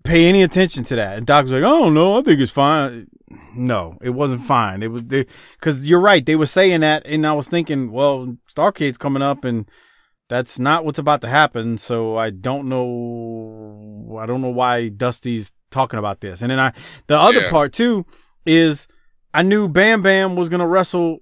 pay 0.05 0.27
any 0.27 0.43
attention 0.43 0.85
to 0.85 0.97
that. 0.97 1.17
And 1.17 1.27
Doc 1.27 1.45
was 1.45 1.53
like, 1.53 1.63
I 1.63 1.69
don't 1.69 1.95
know. 1.95 2.19
I 2.19 2.23
think 2.23 2.41
it's 2.41 2.53
fine. 2.53 3.09
No, 3.55 3.99
it 4.03 4.11
wasn't 4.11 4.43
fine. 4.45 4.83
It 4.83 4.89
was 4.91 5.03
because 5.03 5.89
you're 5.89 6.01
right. 6.01 6.25
They 6.25 6.37
were 6.37 6.47
saying 6.47 6.81
that, 6.81 7.03
and 7.07 7.27
I 7.27 7.33
was 7.33 7.49
thinking, 7.49 7.91
well, 7.91 8.37
Starcade's 8.55 8.99
coming 8.99 9.23
up, 9.23 9.45
and 9.45 9.67
that's 10.29 10.59
not 10.59 10.85
what's 10.85 10.99
about 10.99 11.21
to 11.23 11.29
happen. 11.29 11.79
So 11.79 12.17
I 12.17 12.31
don't 12.31 12.69
know. 12.69 14.19
I 14.21 14.27
don't 14.27 14.43
know 14.43 14.51
why 14.51 14.89
Dusty's 14.89 15.53
talking 15.71 15.99
about 15.99 16.21
this. 16.21 16.43
And 16.43 16.51
then 16.51 16.61
I, 16.61 16.73
the 17.07 17.19
other 17.19 17.43
Yeah. 17.43 17.51
part 17.51 17.73
too, 17.73 18.05
is 18.45 18.87
I 19.33 19.43
knew 19.43 19.69
Bam 19.69 20.03
Bam 20.03 20.37
was 20.37 20.49
gonna 20.49 20.67
wrestle 20.69 21.19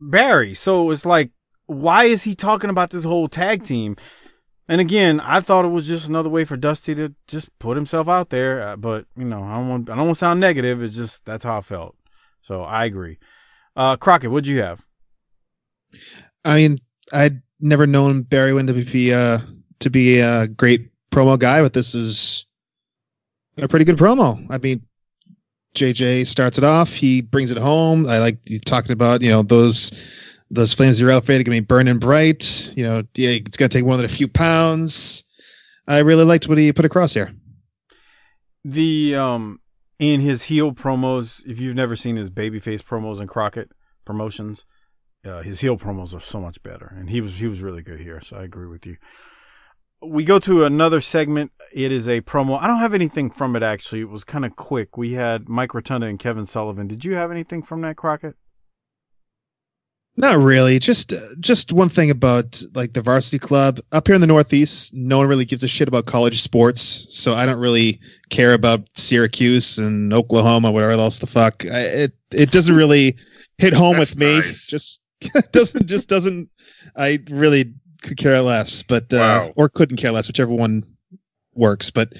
Barry. 0.00 0.54
So 0.54 0.90
it's 0.90 1.04
like, 1.04 1.30
why 1.66 2.04
is 2.04 2.22
he 2.22 2.34
talking 2.34 2.70
about 2.70 2.90
this 2.90 3.04
whole 3.04 3.28
tag 3.28 3.64
team? 3.64 3.96
And 4.68 4.80
again, 4.82 5.18
I 5.20 5.40
thought 5.40 5.64
it 5.64 5.68
was 5.68 5.86
just 5.86 6.08
another 6.08 6.28
way 6.28 6.44
for 6.44 6.56
Dusty 6.56 6.94
to 6.94 7.14
just 7.26 7.56
put 7.58 7.76
himself 7.76 8.06
out 8.06 8.28
there. 8.28 8.62
Uh, 8.62 8.76
but 8.76 9.06
you 9.16 9.24
know, 9.24 9.42
I 9.42 9.54
don't 9.54 9.68
want 9.68 9.90
I 9.90 9.96
don't 9.96 10.06
want 10.06 10.16
to 10.16 10.18
sound 10.18 10.40
negative. 10.40 10.82
It's 10.82 10.94
just 10.94 11.24
that's 11.24 11.44
how 11.44 11.58
I 11.58 11.60
felt. 11.62 11.96
So 12.42 12.62
I 12.62 12.84
agree. 12.84 13.18
Uh, 13.74 13.96
Crockett, 13.96 14.30
what'd 14.30 14.46
you 14.46 14.60
have? 14.62 14.84
I 16.44 16.56
mean, 16.56 16.78
I'd 17.12 17.40
never 17.60 17.86
known 17.86 18.22
Barry 18.22 18.52
Windham 18.52 18.84
to 18.84 18.92
be 18.92 19.12
uh 19.12 19.38
to 19.80 19.90
be 19.90 20.20
a 20.20 20.48
great 20.48 20.90
promo 21.10 21.38
guy, 21.38 21.62
but 21.62 21.72
this 21.72 21.94
is 21.94 22.46
a 23.56 23.68
pretty 23.68 23.86
good 23.86 23.96
promo. 23.96 24.44
I 24.50 24.58
mean, 24.58 24.82
JJ 25.74 26.26
starts 26.26 26.58
it 26.58 26.64
off, 26.64 26.92
he 26.92 27.22
brings 27.22 27.50
it 27.50 27.58
home. 27.58 28.06
I 28.06 28.18
like 28.18 28.38
talking 28.66 28.92
about 28.92 29.22
you 29.22 29.30
know 29.30 29.42
those 29.42 29.92
those 30.50 30.72
flames 30.74 30.98
of 30.98 31.02
your 31.02 31.12
outfit 31.12 31.40
are 31.40 31.44
gonna 31.44 31.56
be 31.60 31.60
burning 31.66 31.98
bright. 31.98 32.72
You 32.76 32.84
know, 32.84 33.02
it's 33.14 33.56
gonna 33.56 33.68
take 33.68 33.84
more 33.84 33.96
than 33.96 34.06
a 34.06 34.08
few 34.08 34.28
pounds. 34.28 35.24
I 35.86 35.98
really 35.98 36.24
liked 36.24 36.48
what 36.48 36.58
he 36.58 36.72
put 36.72 36.84
across 36.84 37.14
here. 37.14 37.30
the 38.64 39.14
um 39.14 39.60
in 39.98 40.20
his 40.20 40.44
heel 40.44 40.72
promos 40.72 41.42
if 41.46 41.58
you've 41.60 41.74
never 41.76 41.96
seen 41.96 42.16
his 42.16 42.30
babyface 42.30 42.82
promos 42.82 43.18
and 43.20 43.28
crockett 43.28 43.70
promotions 44.04 44.64
uh, 45.24 45.42
his 45.42 45.60
heel 45.60 45.76
promos 45.76 46.14
are 46.14 46.20
so 46.20 46.40
much 46.40 46.62
better. 46.62 46.94
And 46.96 47.10
he 47.10 47.20
was 47.20 47.34
he 47.36 47.46
was 47.48 47.60
really 47.60 47.82
good 47.82 48.00
here 48.00 48.20
so 48.20 48.36
i 48.38 48.44
agree 48.44 48.66
with 48.68 48.86
you. 48.86 48.96
We 50.00 50.22
go 50.22 50.38
to 50.38 50.62
another 50.64 51.00
segment. 51.00 51.50
It 51.72 51.90
is 51.90 52.06
a 52.06 52.20
promo. 52.20 52.56
I 52.62 52.68
don't 52.68 52.78
have 52.78 52.94
anything 52.94 53.30
from 53.30 53.56
it 53.56 53.62
actually. 53.64 54.02
It 54.02 54.08
was 54.08 54.22
kind 54.22 54.44
of 54.44 54.54
quick. 54.54 54.96
We 54.96 55.14
had 55.14 55.48
mike 55.48 55.74
rotunda 55.74 56.06
and 56.06 56.18
kevin 56.20 56.46
sullivan. 56.46 56.86
Did 56.86 57.04
you 57.04 57.14
have 57.14 57.30
anything 57.32 57.62
from 57.62 57.80
that 57.82 57.96
crockett 57.96 58.36
Not 60.20 60.38
really. 60.38 60.80
Just 60.80 61.12
just 61.38 61.72
one 61.72 61.88
thing 61.88 62.10
about 62.10 62.60
like 62.74 62.92
the 62.92 63.02
varsity 63.02 63.38
club 63.38 63.78
up 63.92 64.08
here 64.08 64.16
in 64.16 64.20
the 64.20 64.26
Northeast. 64.26 64.92
No 64.92 65.18
one 65.18 65.28
really 65.28 65.44
gives 65.44 65.62
a 65.62 65.68
shit 65.68 65.86
about 65.86 66.06
college 66.06 66.40
sports, 66.42 67.06
so 67.16 67.34
I 67.34 67.46
don't 67.46 67.60
really 67.60 68.00
care 68.28 68.52
about 68.52 68.80
Syracuse 68.96 69.78
and 69.78 70.12
Oklahoma, 70.12 70.72
whatever 70.72 70.90
else 70.92 71.20
the 71.20 71.28
fuck. 71.28 71.64
I, 71.66 71.78
it 71.82 72.12
it 72.34 72.50
doesn't 72.50 72.74
really 72.74 73.16
hit 73.58 73.72
home 73.74 73.96
That's 73.96 74.10
with 74.10 74.18
me. 74.18 74.40
nice. 74.40 74.66
Just 74.66 75.00
doesn't 75.52 75.86
just 75.86 76.08
doesn't. 76.08 76.48
I 76.96 77.20
really 77.30 77.72
could 78.02 78.16
care 78.16 78.40
less, 78.40 78.82
but 78.82 79.14
uh, 79.14 79.18
Wow. 79.18 79.52
or 79.54 79.68
couldn't 79.68 79.98
care 79.98 80.10
less, 80.10 80.26
whichever 80.26 80.52
one 80.52 80.82
works. 81.54 81.90
But 81.90 82.14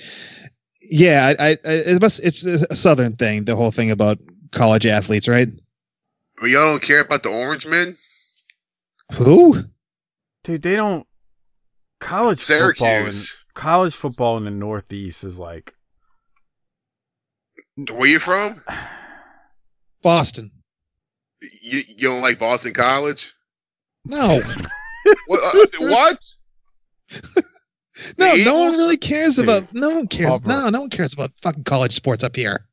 yeah, 0.81 1.35
I, 1.37 1.51
I 1.51 1.57
it 1.65 2.01
must 2.01 2.21
it's 2.23 2.45
a 2.45 2.77
southern 2.77 3.17
thing. 3.17 3.45
The 3.45 3.57
whole 3.57 3.73
thing 3.73 3.91
about 3.91 4.19
college 4.53 4.87
athletes, 4.87 5.27
right? 5.27 5.49
But 6.41 6.51
y'all 6.51 6.65
don't 6.65 6.83
care 6.83 7.01
about 7.01 7.23
the 7.23 7.31
Orange 7.31 7.67
Men? 7.67 7.97
Who? 9.15 9.65
dude 10.45 10.63
they 10.63 10.77
don't 10.77 11.07
college 12.01 12.41
football 12.43 12.89
in, 12.89 13.13
Syracuse. 13.13 13.37
college 13.55 13.95
football 13.95 14.37
in 14.39 14.45
the 14.45 14.51
northeast 14.51 15.25
is 15.25 15.39
like 15.39 15.75
Where 17.91 18.09
you 18.09 18.19
from? 18.19 18.63
Boston. 20.03 20.53
You 21.41 21.83
you 21.89 22.09
don't 22.09 22.23
like 22.23 22.39
Boston 22.39 22.73
College? 22.75 23.33
No. 24.05 24.41
What? 25.27 25.41
Uh, 25.55 25.67
what? 25.81 26.25
No, 28.19 28.37
The 28.37 28.45
no 28.45 28.55
one 28.59 28.73
really 28.73 28.97
cares 28.99 29.37
Dude. 29.37 29.45
about. 29.49 29.73
No 29.73 29.89
one 29.91 30.07
cares. 30.07 30.29
Harper. 30.31 30.49
No, 30.49 30.69
no 30.69 30.81
one 30.83 30.91
cares 30.91 31.15
about 31.15 31.31
fucking 31.41 31.65
college 31.65 31.93
sports 31.93 32.23
up 32.23 32.37
here. 32.37 32.67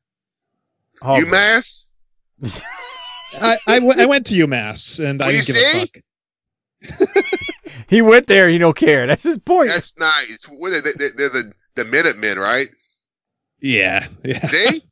Harper. 1.00 1.24
UMass? 1.26 1.84
I, 3.34 3.58
I, 3.66 3.78
w- 3.80 4.00
I 4.00 4.06
went 4.06 4.26
to 4.26 4.34
UMass 4.34 5.04
and 5.04 5.22
I 5.22 5.32
didn't 5.32 5.48
you 5.48 5.54
give 5.54 5.62
a 5.62 7.00
fuck. 7.00 7.18
he 7.88 8.02
went 8.02 8.26
there 8.26 8.48
he 8.48 8.58
don't 8.58 8.76
care 8.76 9.06
that's 9.06 9.22
his 9.22 9.38
point 9.38 9.70
That's 9.70 9.96
nice. 9.98 10.44
What 10.48 10.72
are 10.72 10.80
they, 10.80 10.92
they, 10.92 11.10
they're 11.10 11.28
the 11.28 11.52
the 11.74 11.84
Minutemen, 11.84 12.38
right? 12.38 12.70
Yeah, 13.60 14.06
yeah. 14.24 14.46
See? 14.46 14.82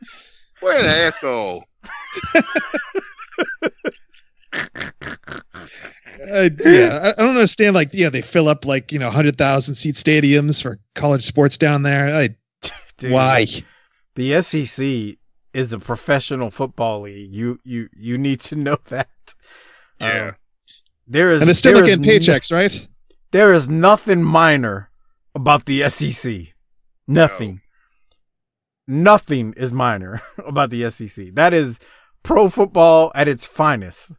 what 0.60 0.80
an 0.80 0.86
asshole. 0.86 1.64
Uh, 6.32 6.50
yeah, 6.64 7.00
I, 7.02 7.08
I 7.10 7.12
don't 7.24 7.30
understand. 7.30 7.74
Like, 7.74 7.90
yeah, 7.92 8.10
they 8.10 8.20
fill 8.20 8.48
up 8.48 8.66
like 8.66 8.92
you 8.92 8.98
know 8.98 9.10
hundred 9.10 9.36
thousand 9.36 9.76
seat 9.76 9.94
stadiums 9.94 10.62
for 10.62 10.78
college 10.94 11.24
sports 11.24 11.56
down 11.56 11.82
there. 11.82 12.14
I, 12.14 12.36
Dude, 12.98 13.12
why? 13.12 13.46
The 14.16 14.42
SEC 14.42 15.16
is 15.52 15.72
a 15.72 15.78
professional 15.78 16.50
football 16.50 17.02
league. 17.02 17.34
You 17.34 17.58
you 17.64 17.88
you 17.96 18.16
need 18.18 18.40
to 18.42 18.56
know 18.56 18.78
that. 18.88 19.08
Yeah. 20.00 20.06
Uh, 20.06 20.32
there 21.06 21.32
is 21.32 21.42
And 21.42 21.48
they're 21.48 21.54
still 21.54 21.72
there 21.74 21.82
not 21.82 21.88
is 21.90 21.96
getting 21.98 22.12
no- 22.26 22.34
paychecks, 22.34 22.52
right? 22.52 22.86
there 23.32 23.52
is 23.52 23.68
nothing 23.68 24.22
minor 24.22 24.90
about 25.34 25.64
the 25.66 25.88
SEC. 25.90 26.54
Nothing. 27.06 27.60
Nothing 28.86 29.54
is 29.56 29.72
minor 29.72 30.22
about 30.38 30.70
the 30.70 30.88
SEC. 30.90 31.34
That 31.34 31.54
is 31.54 31.78
pro 32.22 32.48
football 32.48 33.12
at 33.14 33.28
its 33.28 33.44
finest. 33.44 34.12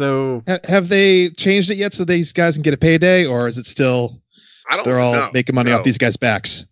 So 0.00 0.42
Ha- 0.48 0.58
have 0.68 0.88
they 0.88 1.30
changed 1.30 1.70
it 1.70 1.76
yet 1.76 1.92
so 1.92 2.04
these 2.04 2.32
guys 2.32 2.56
can 2.56 2.62
get 2.62 2.74
a 2.74 2.78
payday, 2.78 3.26
or 3.26 3.46
is 3.46 3.58
it 3.58 3.66
still 3.66 4.20
I 4.70 4.76
don't 4.76 4.84
they're 4.84 4.98
all 5.00 5.12
know. 5.14 5.30
making 5.34 5.54
money 5.54 5.70
No. 5.70 5.78
off 5.78 5.84
these 5.84 5.98
guys' 5.98 6.16
backs? 6.16 6.66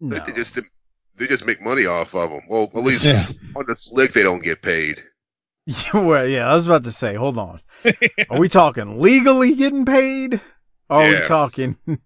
no. 0.00 0.18
They 0.26 0.32
just 0.32 0.58
they 1.20 1.28
just 1.28 1.46
make 1.46 1.60
money 1.62 1.86
off 1.86 2.12
of 2.14 2.30
them. 2.30 2.40
Well, 2.48 2.70
at 2.74 2.82
least 2.82 3.04
Yeah. 3.04 3.28
on 3.54 3.64
the 3.68 3.76
slick 3.76 4.12
they 4.12 4.24
don't 4.24 4.42
get 4.42 4.62
paid. 4.62 5.00
well, 5.94 6.26
yeah, 6.26 6.50
I 6.50 6.54
was 6.54 6.66
about 6.66 6.82
to 6.84 6.90
say, 6.92 7.14
hold 7.14 7.38
on. 7.38 7.60
Are 8.30 8.38
we 8.40 8.48
talking 8.48 8.98
legally 9.00 9.54
getting 9.54 9.84
paid? 9.84 10.40
Or 10.88 11.02
are 11.04 11.08
we 11.08 11.26
talking? 11.26 11.76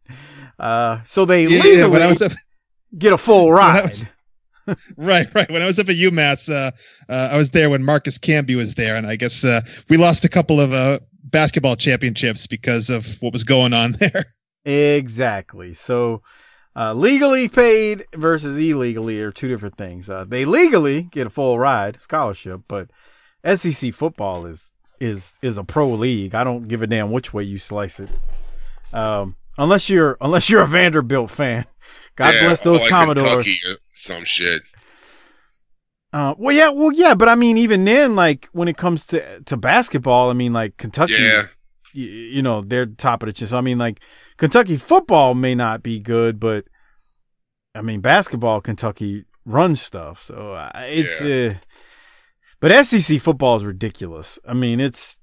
Uh, 0.56 1.00
so 1.04 1.24
they 1.24 1.42
Yeah, 1.42 1.48
legally 1.48 1.78
yeah, 1.78 1.86
when 1.86 2.00
I 2.00 2.06
was 2.06 2.22
up, 2.22 2.30
get 2.96 3.12
a 3.12 3.18
full 3.18 3.50
ride. 3.50 3.88
was- 4.66 4.76
right, 4.96 5.26
right. 5.34 5.50
When 5.50 5.62
I 5.62 5.66
was 5.66 5.80
up 5.80 5.88
at 5.88 5.96
UMass, 5.96 6.48
uh, 6.48 6.70
uh, 7.12 7.30
I 7.32 7.36
was 7.36 7.50
there 7.50 7.68
when 7.70 7.82
Marcus 7.84 8.18
Camby 8.18 8.54
was 8.56 8.76
there, 8.76 8.94
and 8.94 9.04
I 9.08 9.16
guess 9.16 9.44
uh, 9.44 9.62
we 9.90 9.96
lost 9.96 10.24
a 10.24 10.28
couple 10.28 10.60
of 10.60 10.72
uh, 10.72 11.00
basketball 11.24 11.74
championships 11.74 12.46
because 12.46 12.88
of 12.88 13.20
what 13.20 13.32
was 13.32 13.42
going 13.42 13.72
on 13.72 13.92
there. 13.98 14.26
Exactly. 14.64 15.74
So, 15.74 16.22
uh, 16.76 16.92
legally 16.92 17.48
paid 17.48 18.06
versus 18.14 18.58
illegally 18.58 19.20
are 19.20 19.30
two 19.30 19.48
different 19.48 19.76
things. 19.76 20.10
Uh, 20.10 20.24
they 20.26 20.44
legally 20.44 21.02
get 21.02 21.26
a 21.26 21.30
full 21.30 21.58
ride 21.58 21.98
scholarship, 22.00 22.62
but 22.68 22.90
SEC 23.54 23.92
football 23.94 24.46
is 24.46 24.72
is 25.00 25.38
is 25.42 25.58
a 25.58 25.64
pro 25.64 25.88
league. 25.88 26.34
I 26.34 26.44
don't 26.44 26.68
give 26.68 26.82
a 26.82 26.86
damn 26.86 27.10
which 27.10 27.32
way 27.32 27.44
you 27.44 27.58
slice 27.58 28.00
it. 28.00 28.10
Um, 28.92 29.36
unless 29.58 29.88
you're 29.88 30.16
unless 30.20 30.50
you're 30.50 30.62
a 30.62 30.66
Vanderbilt 30.66 31.30
fan. 31.30 31.66
God 32.16 32.34
Yeah, 32.34 32.44
bless 32.44 32.60
those 32.62 32.80
like 32.80 32.90
Commodores. 32.90 33.46
Or 33.48 33.76
some 33.92 34.24
shit. 34.24 34.62
Uh, 36.12 36.32
well, 36.38 36.54
yeah, 36.54 36.68
well, 36.68 36.92
yeah, 36.92 37.12
but 37.14 37.28
I 37.28 37.34
mean, 37.34 37.58
even 37.58 37.84
then, 37.84 38.14
like 38.14 38.48
when 38.52 38.68
it 38.68 38.76
comes 38.76 39.04
to 39.06 39.40
to 39.40 39.56
basketball, 39.56 40.30
I 40.30 40.32
mean, 40.32 40.52
like 40.52 40.76
Kentucky, 40.76 41.14
Yeah. 41.14 41.46
You, 41.94 42.06
you 42.06 42.42
know, 42.42 42.62
they're 42.62 42.86
top 42.86 43.22
of 43.22 43.28
the 43.28 43.32
chest. 43.32 43.54
I 43.54 43.60
mean, 43.60 43.78
like 43.78 44.00
Kentucky 44.36 44.76
football 44.76 45.34
may 45.34 45.54
not 45.54 45.82
be 45.82 46.00
good, 46.00 46.38
but 46.38 46.64
I 47.74 47.82
mean, 47.82 48.00
basketball, 48.00 48.60
Kentucky 48.60 49.24
runs 49.44 49.80
stuff, 49.80 50.22
so 50.22 50.52
uh, 50.52 50.70
it's. 50.74 51.20
Uh, 51.20 51.58
but 52.60 52.84
SEC 52.84 53.20
football 53.20 53.56
is 53.56 53.64
ridiculous. 53.64 54.38
I 54.46 54.54
mean, 54.54 54.80
it's, 54.80 55.18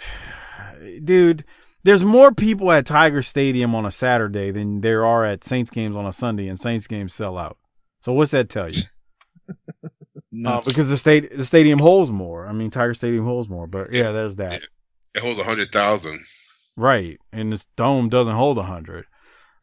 dude. 1.04 1.44
There's 1.84 2.04
more 2.04 2.34
people 2.34 2.70
at 2.72 2.84
Tiger 2.84 3.22
Stadium 3.22 3.74
on 3.74 3.86
a 3.86 3.92
Saturday 3.92 4.50
than 4.50 4.80
there 4.80 5.06
are 5.06 5.24
at 5.24 5.44
Saints 5.44 5.70
games 5.70 5.96
on 5.96 6.04
a 6.04 6.12
Sunday, 6.12 6.48
and 6.48 6.58
Saints 6.58 6.86
games 6.86 7.14
sell 7.14 7.38
out. 7.38 7.56
So 8.02 8.12
what's 8.12 8.32
that 8.32 8.48
tell 8.48 8.70
you? 8.70 8.82
Uh, 10.44 10.60
because 10.64 10.90
the 10.90 10.96
state 10.96 11.34
the 11.34 11.44
stadium 11.44 11.78
holds 11.78 12.10
more. 12.10 12.46
I 12.46 12.52
mean, 12.52 12.70
Tiger 12.70 12.92
Stadium 12.92 13.24
holds 13.24 13.48
more, 13.48 13.66
but 13.66 13.92
yeah, 13.92 14.12
there's 14.12 14.36
that. 14.36 14.62
It 15.18 15.22
holds 15.22 15.40
a 15.40 15.44
hundred 15.44 15.72
thousand. 15.72 16.24
Right, 16.76 17.18
and 17.32 17.52
this 17.52 17.66
dome 17.76 18.08
doesn't 18.08 18.36
hold 18.36 18.56
a 18.56 18.62
hundred. 18.62 19.04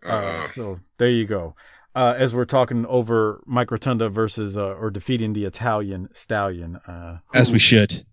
Uh, 0.06 0.10
Uh, 0.10 0.42
so 0.48 0.80
there 0.98 1.10
you 1.10 1.26
go. 1.26 1.56
Uh, 1.96 2.14
as 2.18 2.36
we're 2.36 2.44
talking 2.44 2.86
over 2.88 3.42
Mike 3.46 3.72
Rotunda 3.72 4.10
versus 4.10 4.58
uh, 4.58 4.74
or 4.74 4.92
defeating 4.92 5.32
the 5.32 5.46
Italian 5.46 6.10
Stallion, 6.12 6.76
uh, 6.76 7.20
As 7.34 7.54
we 7.54 7.60
should. 7.60 8.06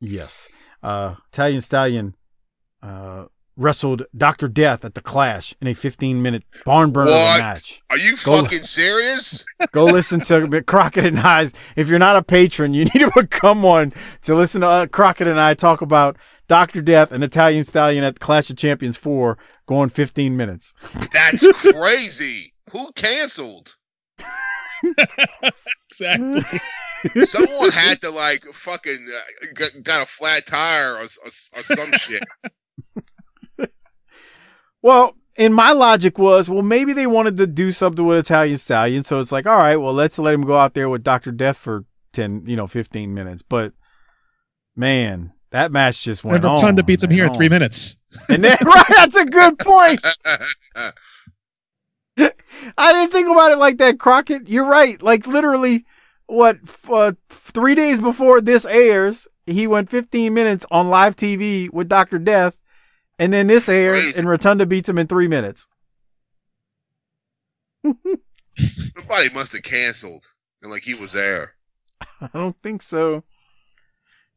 Yes, 0.00 0.48
uh, 0.82 1.16
Italian 1.30 1.60
Stallion 1.60 2.14
uh, 2.82 3.26
wrestled 3.60 4.04
Doctor 4.16 4.48
Death 4.48 4.84
at 4.84 4.94
the 4.94 5.00
Clash 5.00 5.54
in 5.60 5.68
a 5.68 5.74
15 5.74 6.20
minute 6.22 6.42
barn 6.64 6.90
burner 6.90 7.10
of 7.10 7.16
a 7.16 7.38
match. 7.38 7.82
Are 7.90 7.98
you 7.98 8.16
Go- 8.24 8.42
fucking 8.42 8.64
serious? 8.64 9.44
Go 9.72 9.84
listen 9.84 10.20
to 10.22 10.62
Crockett 10.62 11.04
and 11.04 11.20
I's. 11.20 11.52
If 11.76 11.88
you're 11.88 11.98
not 11.98 12.16
a 12.16 12.22
patron, 12.22 12.74
you 12.74 12.84
need 12.94 13.00
to 13.00 13.12
become 13.14 13.62
one 13.62 13.92
to 14.22 14.34
listen 14.34 14.62
to 14.62 14.66
uh, 14.66 14.86
Crockett 14.86 15.26
and 15.26 15.38
I 15.38 15.54
talk 15.54 15.82
about 15.82 16.16
Doctor 16.48 16.80
Death 16.80 17.12
and 17.12 17.22
Italian 17.22 17.64
Stallion 17.64 18.02
at 18.02 18.14
the 18.14 18.20
Clash 18.20 18.50
of 18.50 18.56
Champions 18.56 18.96
4 18.96 19.36
going 19.66 19.90
15 19.90 20.36
minutes. 20.36 20.74
That's 21.12 21.46
crazy. 21.52 22.54
Who 22.72 22.90
canceled? 22.92 23.76
Exactly. 25.90 26.42
Someone 27.24 27.70
had 27.70 28.00
to 28.00 28.10
like 28.10 28.44
fucking 28.52 29.08
uh, 29.14 29.46
got, 29.54 29.70
got 29.82 30.02
a 30.02 30.06
flat 30.06 30.46
tire 30.46 30.94
or, 30.94 31.02
or, 31.02 31.30
or 31.56 31.62
some 31.62 31.92
shit. 31.98 32.22
Well, 34.82 35.14
and 35.36 35.54
my 35.54 35.72
logic 35.72 36.18
was, 36.18 36.48
well, 36.48 36.62
maybe 36.62 36.92
they 36.92 37.06
wanted 37.06 37.36
to 37.38 37.46
do 37.46 37.72
something 37.72 38.04
with 38.04 38.18
Italian 38.18 38.58
Stallion, 38.58 39.04
so 39.04 39.20
it's 39.20 39.32
like, 39.32 39.46
all 39.46 39.56
right, 39.58 39.76
well, 39.76 39.92
let's 39.92 40.18
let 40.18 40.34
him 40.34 40.42
go 40.42 40.56
out 40.58 40.74
there 40.74 40.88
with 40.88 41.02
Doctor 41.04 41.30
Death 41.32 41.56
for 41.56 41.84
ten, 42.12 42.42
you 42.46 42.56
know, 42.56 42.66
fifteen 42.66 43.14
minutes. 43.14 43.42
But 43.42 43.72
man, 44.74 45.32
that 45.50 45.72
match 45.72 46.02
just 46.04 46.24
went 46.24 46.36
And 46.38 46.46
on. 46.46 46.54
Rotunda 46.56 46.82
beats 46.82 47.04
him 47.04 47.10
here 47.10 47.26
in 47.26 47.34
three 47.34 47.48
minutes. 47.48 47.96
And 48.28 48.42
then, 48.44 48.56
right, 48.64 48.84
that's 48.88 49.16
a 49.16 49.24
good 49.24 49.58
point. 49.58 50.04
I 52.76 52.92
didn't 52.92 53.12
think 53.12 53.28
about 53.28 53.52
it 53.52 53.58
like 53.58 53.78
that, 53.78 53.98
Crockett. 53.98 54.48
You're 54.48 54.66
right. 54.66 55.00
Like 55.02 55.26
literally, 55.26 55.86
what 56.26 56.58
f- 56.64 56.90
uh, 56.90 57.12
three 57.28 57.74
days 57.74 57.98
before 57.98 58.40
this 58.40 58.64
airs, 58.66 59.26
he 59.46 59.66
went 59.66 59.90
15 59.90 60.32
minutes 60.34 60.66
on 60.70 60.90
live 60.90 61.16
TV 61.16 61.72
with 61.72 61.88
Doctor 61.88 62.18
Death, 62.18 62.56
and 63.20 63.32
then 63.32 63.46
this 63.46 63.68
airs, 63.68 64.02
Crazy. 64.02 64.18
and 64.18 64.28
Rotunda 64.28 64.66
beats 64.66 64.88
him 64.88 64.98
in 64.98 65.06
three 65.06 65.28
minutes. 65.28 65.68
Somebody 67.84 69.30
must 69.32 69.52
have 69.52 69.62
canceled, 69.62 70.26
and 70.62 70.70
like 70.70 70.82
he 70.82 70.94
was 70.94 71.12
there. 71.12 71.54
I 72.20 72.28
don't 72.32 72.58
think 72.58 72.82
so. 72.82 73.24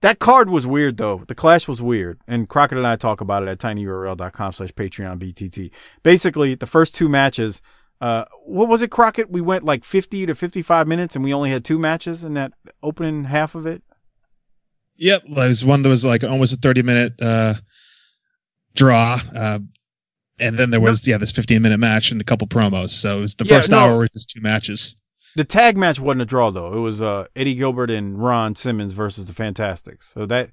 That 0.01 0.19
card 0.19 0.49
was 0.49 0.67
weird 0.67 0.97
though. 0.97 1.23
The 1.27 1.35
clash 1.35 1.67
was 1.67 1.81
weird. 1.81 2.19
And 2.27 2.49
Crockett 2.49 2.77
and 2.77 2.85
I 2.85 2.97
talk 2.97 3.21
about 3.21 3.43
it 3.43 3.49
at 3.49 3.59
tinyurl.com 3.59 4.51
slash 4.51 4.73
Patreon 4.73 5.17
BTT. 5.19 5.71
Basically, 6.03 6.55
the 6.55 6.67
first 6.67 6.93
two 6.93 7.07
matches, 7.07 7.61
uh, 8.01 8.25
what 8.45 8.67
was 8.67 8.81
it, 8.81 8.91
Crockett? 8.91 9.29
We 9.31 9.39
went 9.39 9.63
like 9.63 9.85
50 9.85 10.25
to 10.25 10.35
55 10.35 10.87
minutes 10.89 11.15
and 11.15 11.23
we 11.23 11.33
only 11.33 11.51
had 11.51 11.63
two 11.63 11.79
matches 11.79 12.25
in 12.25 12.33
that 12.33 12.51
opening 12.81 13.25
half 13.25 13.55
of 13.55 13.65
it. 13.65 13.81
Yep, 14.97 15.23
there 15.29 15.47
was 15.47 15.63
one 15.63 15.83
that 15.83 15.89
was 15.89 16.03
like 16.03 16.23
almost 16.25 16.53
a 16.53 16.57
thirty 16.57 16.83
minute 16.83 17.13
uh, 17.21 17.53
draw, 18.75 19.17
uh, 19.35 19.59
and 20.39 20.57
then 20.57 20.71
there 20.71 20.81
was 20.81 21.07
yeah 21.07 21.17
this 21.17 21.31
fifteen 21.31 21.61
minute 21.61 21.79
match 21.79 22.11
and 22.11 22.19
a 22.19 22.23
couple 22.23 22.47
promos. 22.47 22.89
So 22.89 23.17
it 23.17 23.21
was 23.21 23.35
the 23.35 23.45
Yeah, 23.45 23.57
first 23.57 23.71
no. 23.71 23.77
hour 23.79 23.97
was 23.99 24.09
just 24.09 24.29
two 24.29 24.41
matches. 24.41 24.99
The 25.35 25.43
tag 25.43 25.77
match 25.77 25.99
wasn't 25.99 26.21
a 26.21 26.25
draw 26.25 26.51
though. 26.51 26.73
It 26.73 26.79
was 26.79 27.01
uh, 27.01 27.25
Eddie 27.35 27.55
Gilbert 27.55 27.89
and 27.89 28.21
Ron 28.21 28.55
Simmons 28.55 28.93
versus 28.93 29.25
the 29.25 29.33
Fantastics. 29.33 30.11
So 30.13 30.25
that 30.27 30.51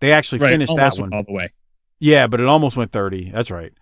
they 0.00 0.12
actually 0.12 0.38
Right, 0.40 0.50
finished 0.50 0.76
that 0.76 0.94
one. 0.98 1.12
all 1.12 1.24
the 1.24 1.32
way. 1.32 1.48
Yeah, 1.98 2.26
but 2.26 2.40
it 2.40 2.46
almost 2.46 2.76
went 2.76 2.92
30. 2.92 3.30
That's 3.30 3.50
right. 3.50 3.72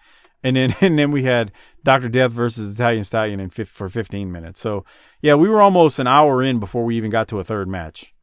And 0.43 0.57
then 0.57 0.77
and 0.81 0.99
then 0.99 1.11
we 1.11 1.24
had 1.24 1.53
Dr. 1.82 2.09
Death 2.09 2.31
versus 2.31 2.73
Italian 2.74 3.05
Stallion 3.05 3.41
in 3.41 3.51
fif- 3.51 3.69
for 3.69 3.89
15 3.89 4.31
minutes. 4.32 4.61
So, 4.61 4.85
yeah, 5.20 5.35
we 5.35 5.49
were 5.49 5.61
almost 5.61 5.99
an 5.99 6.07
hour 6.07 6.43
in 6.43 6.59
before 6.61 6.85
we 6.85 6.97
even 6.97 7.11
got 7.11 7.28
to 7.28 7.41
a 7.41 7.45
third 7.45 7.69
match. 7.69 8.15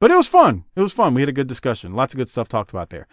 But 0.00 0.10
it 0.10 0.16
was 0.16 0.28
fun. 0.28 0.64
It 0.76 0.82
was 0.82 0.92
fun. 0.92 1.14
We 1.14 1.22
had 1.22 1.28
a 1.30 1.32
good 1.32 1.46
discussion. 1.46 1.94
Lots 1.94 2.12
of 2.12 2.18
good 2.18 2.28
stuff 2.28 2.48
talked 2.48 2.70
about 2.70 2.90
there. 2.90 3.08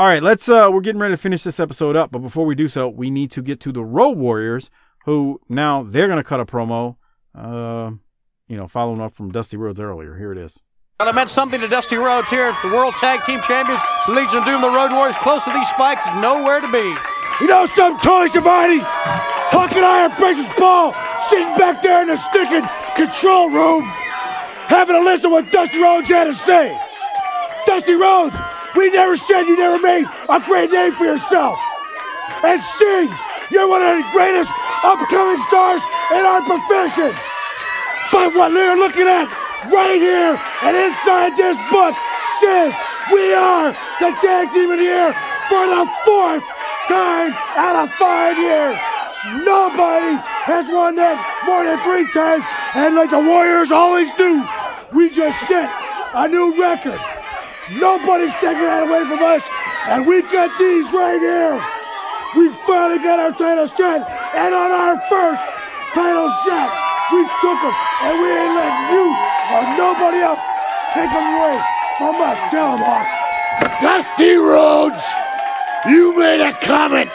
All 0.00 0.06
right, 0.06 0.22
let's 0.22 0.48
uh 0.48 0.70
we're 0.72 0.80
getting 0.80 0.98
ready 0.98 1.12
to 1.12 1.18
finish 1.18 1.42
this 1.42 1.60
episode 1.60 1.94
up, 1.94 2.10
but 2.10 2.20
before 2.20 2.46
we 2.46 2.54
do 2.54 2.68
so, 2.68 2.88
we 2.88 3.10
need 3.10 3.30
to 3.32 3.42
get 3.42 3.60
to 3.60 3.70
the 3.70 3.84
Road 3.84 4.16
Warriors 4.16 4.70
who 5.04 5.42
now 5.46 5.82
they're 5.82 6.06
going 6.06 6.16
to 6.16 6.24
cut 6.24 6.40
a 6.40 6.46
promo 6.46 6.96
uh 7.34 7.90
you 8.48 8.56
know, 8.56 8.66
following 8.66 9.02
up 9.02 9.12
from 9.12 9.30
Dusty 9.30 9.58
Rhodes 9.58 9.78
earlier. 9.78 10.16
Here 10.16 10.32
it 10.32 10.38
is. 10.38 10.58
Well, 10.98 11.10
it 11.10 11.14
meant 11.14 11.28
something 11.28 11.60
to 11.60 11.68
Dusty 11.68 11.96
Rhodes 11.96 12.30
here. 12.30 12.56
The 12.62 12.68
World 12.68 12.94
Tag 12.94 13.26
Team 13.26 13.42
Champions, 13.42 13.82
the 14.06 14.14
Legion 14.14 14.38
of 14.38 14.46
Doom, 14.46 14.62
the 14.62 14.70
Road 14.70 14.90
Warriors, 14.90 15.16
close 15.16 15.44
to 15.44 15.52
these 15.52 15.68
spikes, 15.68 16.00
nowhere 16.16 16.60
to 16.60 16.72
be. 16.72 16.96
You 17.42 17.46
know 17.46 17.66
something, 17.66 18.00
Tony 18.02 18.30
Schiavone? 18.30 18.80
Hawk 19.52 19.72
and 19.72 19.84
I 19.84 20.06
and 20.06 20.14
Precious 20.14 20.48
Paul 20.56 20.94
sitting 21.28 21.54
back 21.58 21.82
there 21.82 22.00
in 22.00 22.08
the 22.08 22.16
stinking 22.16 22.64
control 22.96 23.50
room, 23.50 23.82
having 24.64 24.96
to 24.96 25.04
listen 25.04 25.24
to 25.24 25.28
what 25.28 25.52
Dusty 25.52 25.78
Rhodes 25.78 26.08
had 26.08 26.24
to 26.24 26.32
say. 26.32 26.72
Dusty 27.66 27.92
Rhodes, 27.92 28.34
we 28.76 28.90
never 28.90 29.16
said 29.16 29.42
you 29.44 29.56
never 29.56 29.78
made 29.78 30.06
a 30.28 30.40
great 30.40 30.70
name 30.70 30.92
for 30.94 31.04
yourself. 31.04 31.58
And 32.44 32.60
Sting, 32.76 33.10
you're 33.50 33.68
one 33.68 33.82
of 33.82 33.98
the 33.98 34.08
greatest 34.12 34.50
upcoming 34.84 35.42
stars 35.48 35.82
in 36.12 36.22
our 36.24 36.42
profession. 36.42 37.12
But 38.12 38.34
what 38.34 38.50
they're 38.52 38.76
looking 38.76 39.06
at 39.06 39.28
right 39.70 40.00
here 40.00 40.40
and 40.62 40.74
inside 40.76 41.36
this 41.36 41.56
book 41.70 41.94
says 42.40 42.74
we 43.12 43.34
are 43.34 43.72
the 44.00 44.10
tag 44.22 44.52
team 44.52 44.70
of 44.70 44.78
the 44.78 44.84
year 44.84 45.12
for 45.48 45.66
the 45.66 45.84
fourth 46.04 46.44
time 46.88 47.32
out 47.56 47.84
of 47.84 47.90
five 47.94 48.38
years. 48.38 48.76
Nobody 49.44 50.16
has 50.48 50.66
won 50.72 50.96
that 50.96 51.18
more 51.44 51.64
than 51.64 51.78
three 51.84 52.08
times, 52.12 52.44
and 52.74 52.96
like 52.96 53.10
the 53.10 53.20
Warriors 53.20 53.70
always 53.70 54.08
do, 54.16 54.42
we 54.92 55.10
just 55.10 55.38
set 55.46 55.68
a 56.14 56.26
new 56.26 56.58
record. 56.58 56.98
Nobody's 57.78 58.34
taking 58.42 58.66
that 58.66 58.82
away 58.82 59.06
from 59.06 59.22
us, 59.22 59.46
and 59.86 60.02
we've 60.02 60.26
got 60.34 60.50
these 60.58 60.90
right 60.90 61.22
here. 61.22 61.54
We 62.34 62.50
finally 62.66 62.98
got 62.98 63.22
our 63.22 63.30
title 63.30 63.70
shot, 63.70 64.02
and 64.34 64.50
on 64.50 64.70
our 64.74 64.98
first 65.06 65.42
title 65.94 66.30
shot, 66.42 66.70
we 67.14 67.22
took 67.38 67.58
them, 67.62 67.74
and 68.06 68.14
we 68.18 68.26
ain't 68.26 68.54
letting 68.58 68.86
you 68.90 69.06
or 69.54 69.62
nobody 69.78 70.18
else 70.18 70.42
take 70.94 71.10
them 71.14 71.26
away 71.38 71.58
from 71.98 72.14
us. 72.18 72.38
Tell 72.50 72.74
them, 72.74 72.82
Hawk. 72.82 73.06
Dusty 73.82 74.34
Rhodes, 74.34 75.02
you 75.86 76.16
made 76.18 76.42
a 76.42 76.52
comment 76.62 77.10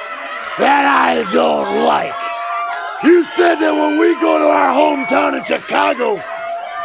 that 0.60 0.88
I 0.88 1.24
don't 1.36 1.84
like. 1.84 2.16
You 3.04 3.26
said 3.36 3.56
that 3.60 3.76
when 3.76 4.00
we 4.00 4.16
go 4.24 4.40
to 4.40 4.48
our 4.48 4.72
hometown 4.72 5.38
in 5.38 5.44
Chicago, 5.44 6.22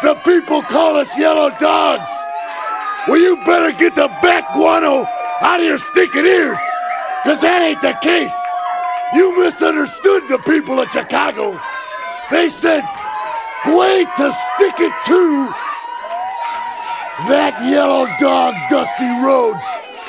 The 0.03 0.15
people 0.25 0.63
call 0.63 0.97
us 0.97 1.11
yellow 1.19 1.51
dogs. 1.61 2.09
Well, 3.09 3.19
you 3.19 3.37
better 3.47 3.73
get 3.73 3.95
the 3.95 4.09
back 4.21 4.53
guano 4.53 5.07
out 5.41 5.59
of 5.59 5.65
your 5.65 5.79
stinking 5.79 6.27
ears, 6.27 6.59
because 7.25 7.41
that 7.41 7.63
ain't 7.65 7.81
the 7.81 7.97
case. 8.05 8.35
You 9.15 9.33
misunderstood 9.41 10.29
the 10.29 10.37
people 10.45 10.79
of 10.79 10.89
Chicago. 10.91 11.59
They 12.31 12.51
said, 12.51 12.85
wait 13.73 14.07
to 14.21 14.29
stick 14.29 14.77
it 14.85 14.93
to 15.09 15.49
that 17.33 17.57
yellow 17.65 18.05
dog, 18.21 18.53
Dusty 18.69 19.09
Rhodes. 19.25 19.65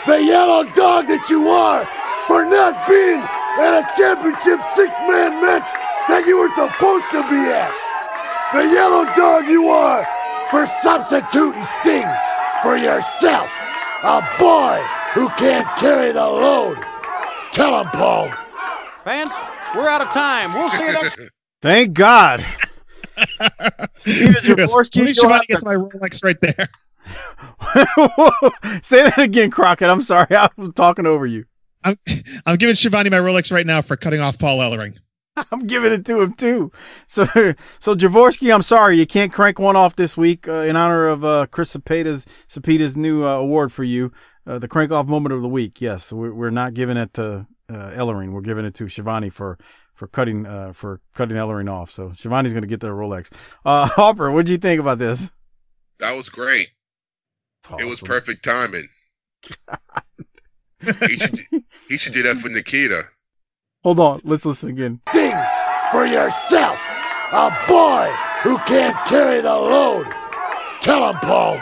The 0.06 0.22
yellow 0.22 0.68
dog 0.76 1.08
that 1.08 1.24
you 1.30 1.48
are 1.48 1.88
for 2.28 2.44
not 2.44 2.76
being 2.92 3.24
at 3.58 3.82
a 3.82 3.84
championship 3.96 4.60
six 4.76 4.92
man 5.08 5.40
match 5.40 5.68
that 6.12 6.28
you 6.28 6.38
were 6.38 6.52
supposed 6.60 7.08
to 7.16 7.24
be 7.32 7.40
at. 7.56 7.72
The 8.52 8.68
yellow 8.68 9.08
dog 9.16 9.48
you 9.48 9.70
are 9.70 10.06
for 10.52 10.68
substituting 10.84 11.64
Sting 11.80 12.31
for 12.62 12.78
yourself. 12.78 13.50
A 14.04 14.28
boy 14.40 14.82
who 15.14 15.30
can't 15.30 15.68
carry 15.78 16.12
the 16.12 16.22
load. 16.22 16.78
Tell 17.54 17.82
him, 17.82 17.88
Paul. 17.88 18.32
Fans, 19.04 19.30
we're 19.76 19.88
out 19.88 20.02
of 20.02 20.10
time. 20.10 20.54
We'll 20.54 20.70
see 20.70 20.86
you 20.86 20.94
next. 20.94 21.20
Thank 21.62 21.94
God. 21.94 22.44
Steven 24.00 24.34
Yes, 24.34 24.46
Jaworski, 24.48 24.92
Tony 24.92 25.06
you'll 25.08 25.16
Schiavone 25.16 25.34
have 25.34 25.48
gets 25.48 25.66
my 25.66 25.76
Rolex 25.76 26.24
right 26.24 26.40
there. 26.42 26.70
Say 28.82 29.04
that 29.04 29.20
again, 29.20 29.52
Crockett. 29.52 29.90
I'm 29.90 30.02
sorry. 30.02 30.36
I 30.36 30.50
was 30.58 30.72
talking 30.74 31.06
over 31.06 31.26
you. 31.26 31.46
I'm, 31.84 31.98
I'm 32.46 32.56
giving 32.56 32.76
Schiavone 32.76 33.10
my 33.10 33.18
Rolex 33.18 33.52
right 33.52 33.66
now 33.66 33.82
for 33.82 33.96
cutting 33.96 34.22
off 34.22 34.40
Paul 34.40 34.60
Ellering. 34.60 34.98
I'm 35.52 35.66
giving 35.66 35.92
it 35.92 36.06
to 36.06 36.22
him 36.22 36.34
too. 36.34 36.72
So, 37.08 37.26
so 37.80 37.94
Javorsky, 37.94 38.54
I'm 38.54 38.62
sorry 38.62 38.98
you 38.98 39.06
can't 39.06 39.34
crank 39.34 39.60
one 39.60 39.76
off 39.76 39.98
this 39.98 40.16
week 40.16 40.48
uh, 40.48 40.62
in 40.62 40.78
honor 40.78 41.08
of 41.08 41.26
uh, 41.26 41.46
Chris 41.52 41.72
Cepeda's 41.72 42.26
Cepeda's 42.48 42.96
new 42.96 43.26
uh, 43.26 43.36
award 43.36 43.74
for 43.74 43.84
you, 43.84 44.14
uh, 44.48 44.60
the 44.60 44.70
crank 44.70 44.92
off 44.92 45.08
moment 45.08 45.34
of 45.34 45.42
the 45.42 45.50
week. 45.50 45.82
Yes, 45.82 46.14
we're, 46.14 46.34
we're 46.34 46.52
not 46.52 46.74
giving 46.74 46.96
it 46.96 47.14
to 47.16 47.48
uh, 47.70 47.92
Ellering. 47.92 48.32
We're 48.32 48.42
giving 48.42 48.64
it 48.64 48.74
to 48.76 48.88
Schiavone 48.88 49.30
for 49.30 49.58
for 49.94 50.08
cutting 50.08 50.46
uh, 50.46 50.72
for 50.72 51.02
cutting 51.14 51.36
Ellering 51.36 51.70
off. 51.70 51.92
So 51.92 52.14
Schiavone's 52.16 52.54
going 52.54 52.64
to 52.64 52.68
get 52.68 52.80
the 52.80 52.88
Rolex. 52.88 53.30
Uh, 53.66 53.88
Harper, 53.96 54.32
what 54.32 54.46
do 54.46 54.54
you 54.54 54.58
think 54.58 54.80
about 54.80 55.00
this? 55.00 55.32
That 56.00 56.16
was 56.16 56.30
great. 56.30 56.70
It 57.78 57.86
was 57.86 58.00
perfect 58.00 58.44
timing. 58.44 58.88
he, 60.82 61.18
should, 61.18 61.46
he 61.88 61.98
should 61.98 62.14
do 62.14 62.24
that 62.24 62.38
for 62.38 62.50
Nikita. 62.50 63.10
Hold 63.84 64.00
on, 64.00 64.22
let's 64.24 64.46
listen 64.46 64.70
again. 64.70 65.02
Sting 65.10 65.36
for 65.92 66.06
yourself. 66.06 66.78
A 67.32 67.50
boy 67.68 68.14
who 68.44 68.60
can't 68.60 68.96
carry 69.08 69.42
the 69.42 69.52
load. 69.52 70.06
Tell 70.82 71.10
him, 71.10 71.16
Paul. 71.16 71.60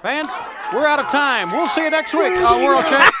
Fans, 0.00 0.28
we're 0.72 0.86
out 0.86 1.00
of 1.00 1.06
time. 1.06 1.50
We'll 1.50 1.66
see 1.66 1.82
you 1.82 1.90
next 1.90 2.14
week 2.14 2.38
on 2.38 2.62
World 2.62 2.84
Champ. 2.86 3.12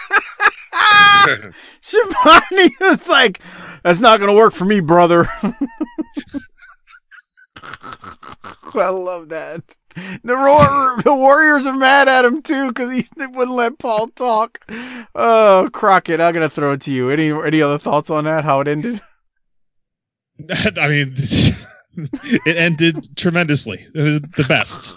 Schiavone 1.80 2.76
was 2.80 3.08
like, 3.08 3.40
"That's 3.82 4.00
not 4.00 4.20
going 4.20 4.30
to 4.30 4.36
work 4.36 4.52
for 4.52 4.64
me, 4.64 4.78
brother." 4.78 5.28
I 7.62 8.88
love 8.90 9.30
that. 9.30 9.62
The 10.22 10.36
roar, 10.36 11.00
the 11.02 11.14
Warriors 11.14 11.66
are 11.66 11.74
mad 11.74 12.08
at 12.08 12.24
him 12.24 12.42
too 12.42 12.68
because 12.68 12.92
he 12.92 13.06
wouldn't 13.16 13.56
let 13.56 13.78
Paul 13.78 14.08
talk. 14.08 14.60
Oh, 15.14 15.68
Crockett, 15.72 16.20
I'm 16.20 16.32
gonna 16.32 16.48
throw 16.48 16.72
it 16.72 16.80
to 16.82 16.92
you. 16.92 17.10
Any 17.10 17.30
any 17.30 17.60
other 17.60 17.78
thoughts 17.78 18.10
on 18.10 18.24
that? 18.24 18.44
How 18.44 18.60
it 18.60 18.68
ended? 18.68 19.00
I 20.78 20.88
mean, 20.88 21.14
it 22.46 22.56
ended 22.56 23.16
tremendously. 23.16 23.84
It 23.94 24.02
was 24.02 24.20
the 24.20 24.44
best. 24.48 24.96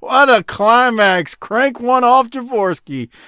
What 0.00 0.30
a 0.30 0.42
climax! 0.44 1.34
Crank 1.34 1.80
one 1.80 2.04
off 2.04 2.30
Jaworski. 2.30 3.08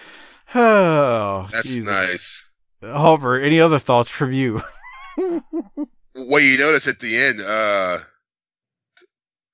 Oh, 0.53 1.47
That's 1.53 1.69
Jesus. 1.69 1.85
nice. 1.87 2.51
Hover, 2.83 3.39
any 3.39 3.61
other 3.61 3.79
thoughts 3.79 4.11
from 4.11 4.33
you? 4.33 4.61
what 6.13 6.43
you 6.43 6.59
notice 6.59 6.89
at 6.89 6.99
the 6.99 7.17
end, 7.17 7.41
uh, 7.41 7.99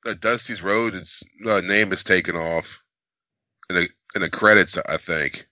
uh 0.07 0.15
Dusty's 0.15 0.63
Road 0.63 0.95
is 0.95 1.23
uh, 1.47 1.61
name 1.61 1.93
is 1.93 2.03
taken 2.05 2.37
off 2.37 2.79
in 3.71 3.77
the 3.77 3.89
in 4.15 4.23
the 4.23 4.31
credits. 4.31 4.79
I 4.89 4.97
think. 4.97 5.47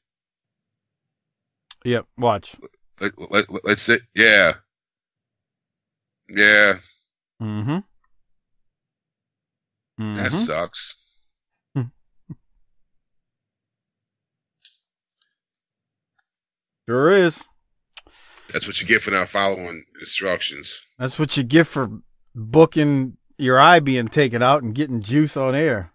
Yep, 1.84 2.06
watch. 2.16 2.56
Let, 3.00 3.12
let, 3.30 3.64
let's 3.64 3.82
sit. 3.82 4.02
Yeah. 4.14 4.52
Yeah, 6.30 6.78
Mm-hmm. 7.42 7.78
that 10.16 10.32
Mhm. 10.32 10.46
sucks. 10.46 11.00
Sure 16.88 17.10
is. 17.10 17.42
That's 18.48 18.66
what 18.66 18.80
you 18.80 18.86
get 18.86 19.02
for 19.02 19.10
not 19.10 19.28
following 19.30 19.84
instructions. 20.00 20.78
That's 20.98 21.18
what 21.18 21.36
you 21.36 21.42
get 21.42 21.66
for 21.66 21.90
booking 22.34 23.16
your 23.38 23.58
eye 23.58 23.80
being 23.80 24.08
taken 24.08 24.42
out 24.42 24.62
and 24.62 24.74
getting 24.74 25.02
juice 25.02 25.36
on 25.36 25.54
air. 25.54 25.92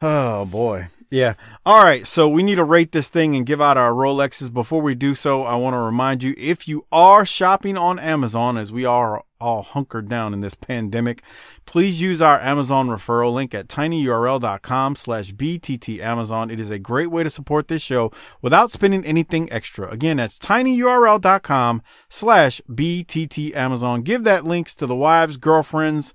Oh 0.00 0.44
boy. 0.44 0.88
Yeah. 1.10 1.34
All 1.66 1.82
right. 1.82 2.06
So 2.06 2.28
we 2.28 2.44
need 2.44 2.54
to 2.54 2.64
rate 2.64 2.92
this 2.92 3.10
thing 3.10 3.34
and 3.34 3.44
give 3.44 3.60
out 3.60 3.76
our 3.76 3.92
Rolexes. 3.92 4.52
Before 4.52 4.80
we 4.80 4.94
do 4.94 5.16
so, 5.16 5.42
I 5.42 5.56
want 5.56 5.74
to 5.74 5.78
remind 5.78 6.22
you 6.22 6.34
if 6.38 6.68
you 6.68 6.86
are 6.92 7.26
shopping 7.26 7.76
on 7.76 7.98
Amazon, 7.98 8.56
as 8.56 8.70
we 8.70 8.84
are 8.84 9.24
all 9.40 9.62
hunkered 9.62 10.08
down 10.08 10.34
in 10.34 10.40
this 10.40 10.54
pandemic, 10.54 11.22
please 11.66 12.00
use 12.00 12.22
our 12.22 12.38
Amazon 12.40 12.88
referral 12.88 13.32
link 13.32 13.54
at 13.54 13.66
tinyurl.com 13.66 14.94
slash 14.94 15.32
BTT 15.32 16.00
Amazon. 16.00 16.48
It 16.50 16.60
is 16.60 16.70
a 16.70 16.78
great 16.78 17.10
way 17.10 17.24
to 17.24 17.30
support 17.30 17.66
this 17.66 17.82
show 17.82 18.12
without 18.40 18.70
spending 18.70 19.04
anything 19.04 19.50
extra. 19.50 19.90
Again, 19.90 20.18
that's 20.18 20.38
tinyurl.com 20.38 21.82
slash 22.08 22.60
BTT 22.70 23.56
Amazon. 23.56 24.02
Give 24.02 24.22
that 24.24 24.44
links 24.44 24.76
to 24.76 24.86
the 24.86 24.94
wives, 24.94 25.38
girlfriends, 25.38 26.14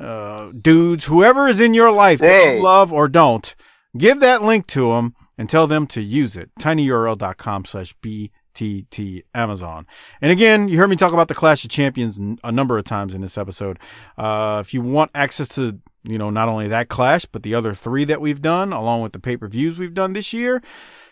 uh, 0.00 0.52
dudes, 0.58 1.06
whoever 1.06 1.46
is 1.46 1.60
in 1.60 1.74
your 1.74 1.90
life 1.90 2.20
that 2.20 2.54
you 2.54 2.62
love 2.62 2.90
or 2.90 3.06
don't. 3.08 3.54
Give 3.96 4.20
that 4.20 4.42
link 4.42 4.66
to 4.68 4.92
them 4.92 5.14
and 5.36 5.48
tell 5.48 5.66
them 5.66 5.86
to 5.88 6.00
use 6.00 6.36
it. 6.36 6.50
tinyurl.com 6.60 7.64
slash 7.64 7.94
BTT 8.02 9.24
Amazon. 9.34 9.86
And 10.20 10.30
again, 10.30 10.68
you 10.68 10.78
heard 10.78 10.90
me 10.90 10.96
talk 10.96 11.12
about 11.12 11.28
the 11.28 11.34
Clash 11.34 11.64
of 11.64 11.70
Champions 11.70 12.20
a 12.44 12.52
number 12.52 12.78
of 12.78 12.84
times 12.84 13.14
in 13.14 13.20
this 13.20 13.38
episode. 13.38 13.78
Uh, 14.18 14.58
if 14.60 14.74
you 14.74 14.82
want 14.82 15.10
access 15.14 15.48
to, 15.50 15.80
you 16.04 16.18
know, 16.18 16.30
not 16.30 16.48
only 16.48 16.68
that 16.68 16.88
Clash, 16.88 17.24
but 17.24 17.42
the 17.42 17.54
other 17.54 17.74
three 17.74 18.04
that 18.04 18.20
we've 18.20 18.42
done, 18.42 18.72
along 18.72 19.02
with 19.02 19.12
the 19.12 19.18
pay-per-views 19.18 19.78
we've 19.78 19.94
done 19.94 20.12
this 20.12 20.32
year, 20.32 20.62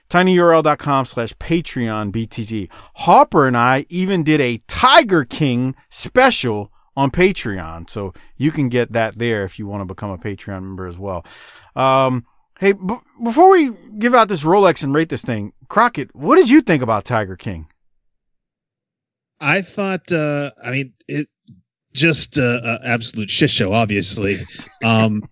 tinyurl.com 0.08 1.04
slash 1.04 1.34
Patreon 1.34 2.12
BTT. 2.12 2.68
Harper 2.96 3.46
and 3.46 3.56
I 3.56 3.86
even 3.88 4.24
did 4.24 4.40
a 4.40 4.62
Tiger 4.66 5.24
King 5.24 5.74
special 5.88 6.72
on 6.96 7.10
Patreon. 7.10 7.88
So 7.88 8.12
you 8.36 8.50
can 8.50 8.68
get 8.68 8.92
that 8.92 9.18
there 9.18 9.44
if 9.44 9.58
you 9.58 9.66
want 9.66 9.82
to 9.82 9.84
become 9.84 10.10
a 10.10 10.18
Patreon 10.18 10.62
member 10.62 10.86
as 10.86 10.98
well. 10.98 11.24
Um, 11.76 12.26
hey, 12.58 12.72
b- 12.72 13.00
before 13.22 13.50
we 13.50 13.70
give 13.98 14.14
out 14.14 14.28
this 14.28 14.42
Rolex 14.42 14.82
and 14.82 14.94
rate 14.94 15.08
this 15.08 15.22
thing, 15.22 15.52
Crockett, 15.68 16.14
what 16.14 16.36
did 16.36 16.50
you 16.50 16.60
think 16.60 16.82
about 16.82 17.04
Tiger 17.04 17.36
King? 17.36 17.68
I 19.40 19.62
thought, 19.62 20.10
uh, 20.12 20.50
I 20.64 20.70
mean, 20.70 20.92
it 21.06 21.28
just 21.92 22.38
uh, 22.38 22.60
uh, 22.64 22.78
absolute 22.84 23.30
shit 23.30 23.50
show, 23.50 23.72
obviously. 23.72 24.36
Um, 24.84 25.22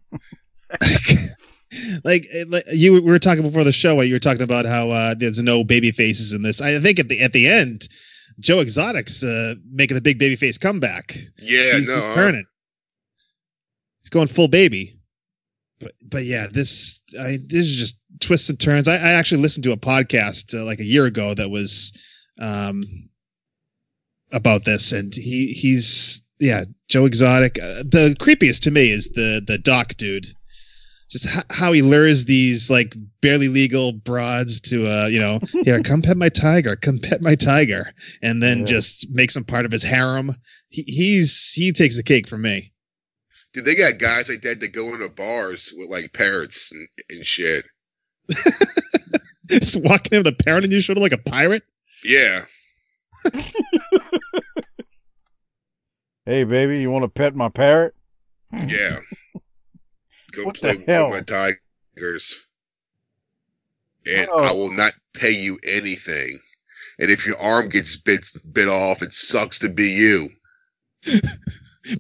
like, 2.05 2.27
like 2.49 2.65
you 2.73 2.93
we 2.93 3.01
were 3.01 3.19
talking 3.19 3.43
before 3.43 3.65
the 3.65 3.73
show, 3.73 4.01
you 4.01 4.15
were 4.15 4.21
talking 4.21 4.43
about 4.43 4.65
how 4.65 4.91
uh, 4.91 5.15
there's 5.15 5.43
no 5.43 5.65
baby 5.65 5.91
faces 5.91 6.33
in 6.33 6.43
this. 6.43 6.61
I 6.61 6.79
think 6.79 6.99
at 6.99 7.09
the 7.09 7.21
at 7.21 7.33
the 7.33 7.49
end, 7.49 7.89
Joe 8.39 8.61
Exotic's 8.61 9.25
uh, 9.25 9.55
making 9.71 9.97
the 9.97 10.01
big 10.01 10.19
baby 10.19 10.37
face 10.37 10.59
comeback. 10.59 11.17
Yeah, 11.39 11.75
he's, 11.75 11.89
no, 11.89 11.97
he's 11.97 12.07
huh? 12.07 12.15
turning. 12.15 12.45
He's 14.03 14.11
going 14.11 14.29
full 14.29 14.49
baby. 14.49 14.96
But 15.81 15.93
but 16.03 16.25
yeah, 16.25 16.47
this 16.51 17.03
I 17.21 17.39
this 17.45 17.67
is 17.67 17.77
just 17.77 18.01
twists 18.21 18.49
and 18.49 18.59
turns. 18.59 18.89
I, 18.89 18.95
I 18.95 19.11
actually 19.13 19.43
listened 19.43 19.65
to 19.65 19.73
a 19.73 19.77
podcast 19.77 20.59
uh, 20.59 20.65
like 20.65 20.81
a 20.81 20.85
year 20.85 21.05
ago 21.07 21.35
that 21.35 21.51
was 21.51 21.93
um 22.41 22.83
about 24.33 24.65
this, 24.65 24.93
and 24.93 25.15
he 25.15 25.49
he's 25.49 26.23
yeah 26.41 26.65
Joe 26.89 27.05
Exotic. 27.05 27.59
Uh, 27.59 27.83
the 27.85 28.17
creepiest 28.19 28.63
to 28.63 28.71
me 28.71 28.91
is 28.91 29.11
the 29.11 29.43
the 29.47 29.59
doc 29.59 29.95
dude. 29.97 30.27
Just 31.09 31.29
h- 31.29 31.45
how 31.51 31.71
he 31.73 31.83
lures 31.83 32.25
these 32.25 32.69
like 32.69 32.97
barely 33.21 33.49
legal 33.49 33.93
broads 33.93 34.61
to 34.63 34.89
uh 34.91 35.07
you 35.07 35.21
know 35.21 35.39
here 35.65 35.81
come 35.83 36.03
pet 36.03 36.17
my 36.17 36.29
tiger 36.29 36.75
come 36.75 36.99
pet 36.99 37.23
my 37.23 37.35
tiger 37.37 37.93
and 38.23 38.43
then 38.43 38.61
Yeah. 38.61 38.65
just 38.65 39.09
makes 39.11 39.35
them 39.35 39.45
part 39.45 39.67
of 39.67 39.73
his 39.73 39.85
harem. 39.85 40.35
He, 40.69 40.83
he's 40.83 41.53
he 41.53 41.73
takes 41.73 41.97
the 41.97 42.03
cake 42.03 42.27
for 42.29 42.39
me. 42.39 42.73
Dude, 43.57 43.65
they 43.65 43.75
got 43.75 43.97
guys 43.97 44.29
like 44.29 44.43
that 44.43 44.61
that 44.61 44.73
go 44.73 44.93
into 44.93 45.09
bars 45.09 45.73
with 45.75 45.89
like 45.89 46.13
parrots 46.13 46.71
and, 46.73 46.87
and 47.09 47.25
shit. 47.25 47.65
Just 49.49 49.83
walking 49.83 50.19
in 50.19 50.25
with 50.25 50.35
a 50.39 50.45
parrot 50.45 50.65
on 50.65 50.71
your 50.71 50.83
shoulder 50.83 51.01
like 51.01 51.13
a 51.13 51.19
pirate. 51.19 51.63
Yeah. 52.05 52.45
Hey, 56.27 56.43
baby, 56.43 56.81
you 56.81 56.91
want 56.91 57.05
to 57.05 57.09
pet 57.09 57.37
my 57.37 57.49
parrot? 57.49 57.95
Yeah. 58.53 58.97
go 60.33 60.47
What 60.47 60.57
play 60.57 60.77
the 60.79 60.85
hell? 60.93 61.11
with 61.11 61.31
my 61.31 61.55
Tigers, 61.97 62.37
and 64.05 64.29
Oh. 64.33 64.43
I 64.43 64.51
will 64.51 64.73
not 64.73 64.95
pay 65.15 65.31
you 65.31 65.57
anything. 65.63 66.41
And 66.99 67.13
if 67.13 67.27
your 67.27 67.39
arm 67.39 67.69
gets 67.69 67.95
bit 67.95 68.27
bit 68.51 68.69
off, 68.69 69.03
it 69.03 69.15
sucks 69.15 69.61
to 69.61 69.69
be 69.69 69.89
you. 69.91 70.31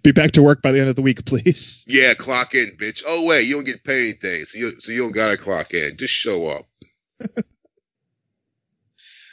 Be 0.02 0.12
back 0.12 0.32
to 0.32 0.42
work 0.42 0.62
by 0.62 0.72
the 0.72 0.80
end 0.80 0.88
of 0.88 0.96
the 0.96 1.02
week, 1.02 1.24
please. 1.26 1.84
Yeah, 1.88 2.14
clock 2.14 2.54
in, 2.54 2.76
bitch. 2.76 3.02
Oh 3.06 3.22
wait, 3.22 3.42
you 3.42 3.54
don't 3.54 3.64
get 3.64 3.84
paid 3.84 4.02
anything, 4.24 4.44
so 4.46 4.58
you 4.58 4.80
so 4.80 4.90
you 4.92 5.02
don't 5.02 5.12
gotta 5.12 5.36
clock 5.36 5.72
in. 5.74 5.96
Just 5.96 6.14
show 6.14 6.46
up. 6.48 6.66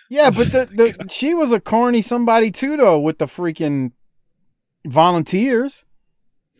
Yeah, 0.10 0.30
but 0.30 0.52
the, 0.52 0.66
the 0.72 1.08
she 1.10 1.34
was 1.34 1.52
a 1.52 1.60
corny 1.60 2.04
somebody 2.04 2.52
too, 2.52 2.78
though, 2.78 3.00
with 3.00 3.18
the 3.18 3.26
freaking 3.26 3.94
volunteers. 4.86 5.86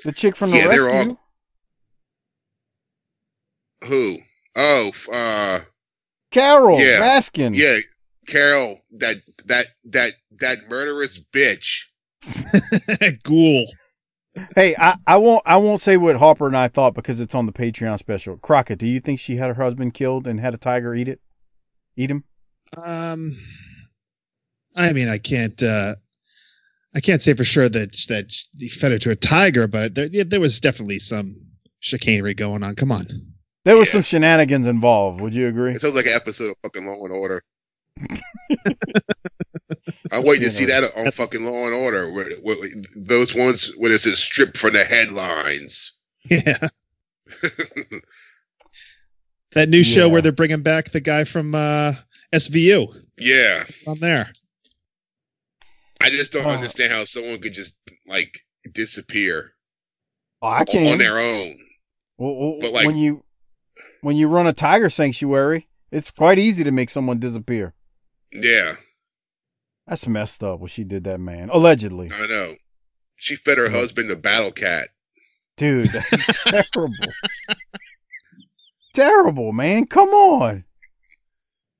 The 0.04 0.12
chick 0.12 0.36
from 0.36 0.50
the 0.50 0.58
Yeah, 0.58 0.66
rescue. 0.66 1.10
all- 1.12 1.20
Who? 3.90 4.18
Oh, 4.56 4.92
uh, 5.12 5.60
Carole 6.32 6.80
Yeah. 6.80 7.00
Baskin. 7.00 7.56
yeah, 7.56 7.78
Carole, 8.28 8.80
that 8.98 9.18
that 9.46 9.68
that 9.86 10.14
that 10.40 10.58
murderous 10.68 11.20
bitch. 11.20 11.84
Ghoul. 13.24 13.68
Hey, 14.56 14.76
I, 14.80 14.96
I 15.06 15.18
won't 15.18 15.44
I 15.46 15.58
won't 15.58 15.80
say 15.82 15.96
what 15.98 16.16
Harper 16.16 16.48
and 16.48 16.58
I 16.58 16.68
thought 16.68 16.96
because 16.96 17.20
it's 17.20 17.36
on 17.36 17.46
the 17.46 17.52
Patreon 17.52 18.00
special. 18.00 18.38
Crockett, 18.38 18.80
do 18.80 18.88
you 18.88 19.00
think 19.00 19.20
she 19.20 19.36
had 19.38 19.48
her 19.56 19.64
husband 19.64 19.94
killed 19.94 20.26
and 20.26 20.40
had 20.40 20.54
a 20.54 20.58
tiger 20.58 20.96
eat 20.96 21.08
it? 21.08 21.20
Eat 21.96 22.10
him? 22.10 22.24
Um, 22.84 23.36
I 24.76 24.92
mean, 24.94 25.08
I 25.10 25.18
can't. 25.20 25.62
uh 25.62 25.96
I 26.96 27.00
can't 27.00 27.22
say 27.22 27.34
for 27.34 27.44
sure 27.44 27.70
that 27.70 27.92
that 28.10 28.34
he 28.60 28.70
fed 28.70 28.92
it 28.92 29.02
to 29.04 29.12
a 29.12 29.16
tiger, 29.16 29.68
but 29.68 29.96
there, 29.96 30.08
yeah, 30.12 30.24
there 30.26 30.40
was 30.40 30.60
definitely 30.60 31.00
some 31.00 31.36
chicanery 31.80 32.34
going 32.34 32.64
on. 32.64 32.76
Come 32.76 32.92
on. 32.92 33.08
There 33.66 33.78
was 33.78 33.88
Yeah. 33.90 33.94
some 33.94 34.02
shenanigans 34.04 34.68
involved. 34.68 35.22
Would 35.22 35.34
you 35.36 35.48
agree? 35.48 35.74
It 35.76 35.82
sounds 35.82 35.96
like 35.96 36.06
an 36.06 36.14
episode 36.14 36.50
of 36.52 36.56
fucking 36.64 36.86
Law 36.86 37.04
and 37.04 37.12
Order. 37.14 37.44
I'm 40.12 40.24
waiting 40.24 40.44
to 40.44 40.52
see 40.52 40.66
that 40.66 40.96
on 40.96 41.10
fucking 41.12 41.44
Law 41.44 41.66
and 41.66 41.74
Order. 41.74 42.12
Where, 42.12 42.32
where, 42.42 42.58
those 42.96 43.34
ones 43.36 43.72
where 43.78 43.92
it 43.92 44.00
says 44.02 44.20
stripped 44.20 44.58
from 44.58 44.74
the 44.74 44.84
headlines. 44.84 45.94
Yeah. 46.30 46.68
That 49.54 49.70
new 49.70 49.84
show 49.84 50.08
Yeah. 50.08 50.12
where 50.12 50.22
they're 50.24 50.32
bringing 50.32 50.64
back 50.64 50.90
the 50.90 51.00
guy 51.00 51.26
from 51.26 51.54
uh 51.54 51.94
SVU 52.34 52.88
yeah, 53.20 53.64
on 53.86 54.00
there. 54.00 54.34
I 56.02 56.10
just 56.10 56.34
don't 56.34 56.46
Oh. 56.48 56.50
understand 56.50 56.92
how 56.92 57.06
someone 57.06 57.40
could 57.40 57.54
just 57.54 57.78
like 58.08 58.40
disappear 58.72 59.52
Oh, 60.42 60.48
I 60.48 60.66
can 60.66 60.92
on 60.92 60.98
their 60.98 61.20
own. 61.20 61.56
Well, 62.18 62.36
well, 62.36 62.58
But, 62.62 62.74
like- 62.74 62.88
when 62.88 62.98
you 62.98 63.26
when 64.02 64.18
you 64.18 64.28
run 64.28 64.48
a 64.48 64.54
tiger 64.54 64.90
sanctuary, 64.90 65.68
it's 65.92 66.10
quite 66.10 66.40
easy 66.40 66.64
to 66.64 66.72
make 66.72 66.90
someone 66.90 67.20
disappear. 67.20 67.76
Yeah, 68.34 68.76
That's 69.88 70.08
messed 70.08 70.44
up 70.44 70.60
what 70.60 70.72
she 70.72 70.84
did 70.84 71.04
that 71.04 71.20
man. 71.20 71.50
Allegedly. 71.50 72.10
I 72.14 72.26
know. 72.28 72.56
She 73.16 73.36
fed 73.36 73.58
her 73.58 73.70
husband 73.70 74.10
a 74.12 74.16
battle 74.16 74.52
cat. 74.52 74.90
Dude, 75.56 75.86
that's 75.88 76.44
terrible. 76.74 76.96
terrible, 78.94 79.54
man. 79.54 79.86
Come 79.86 80.10
on. 80.10 80.66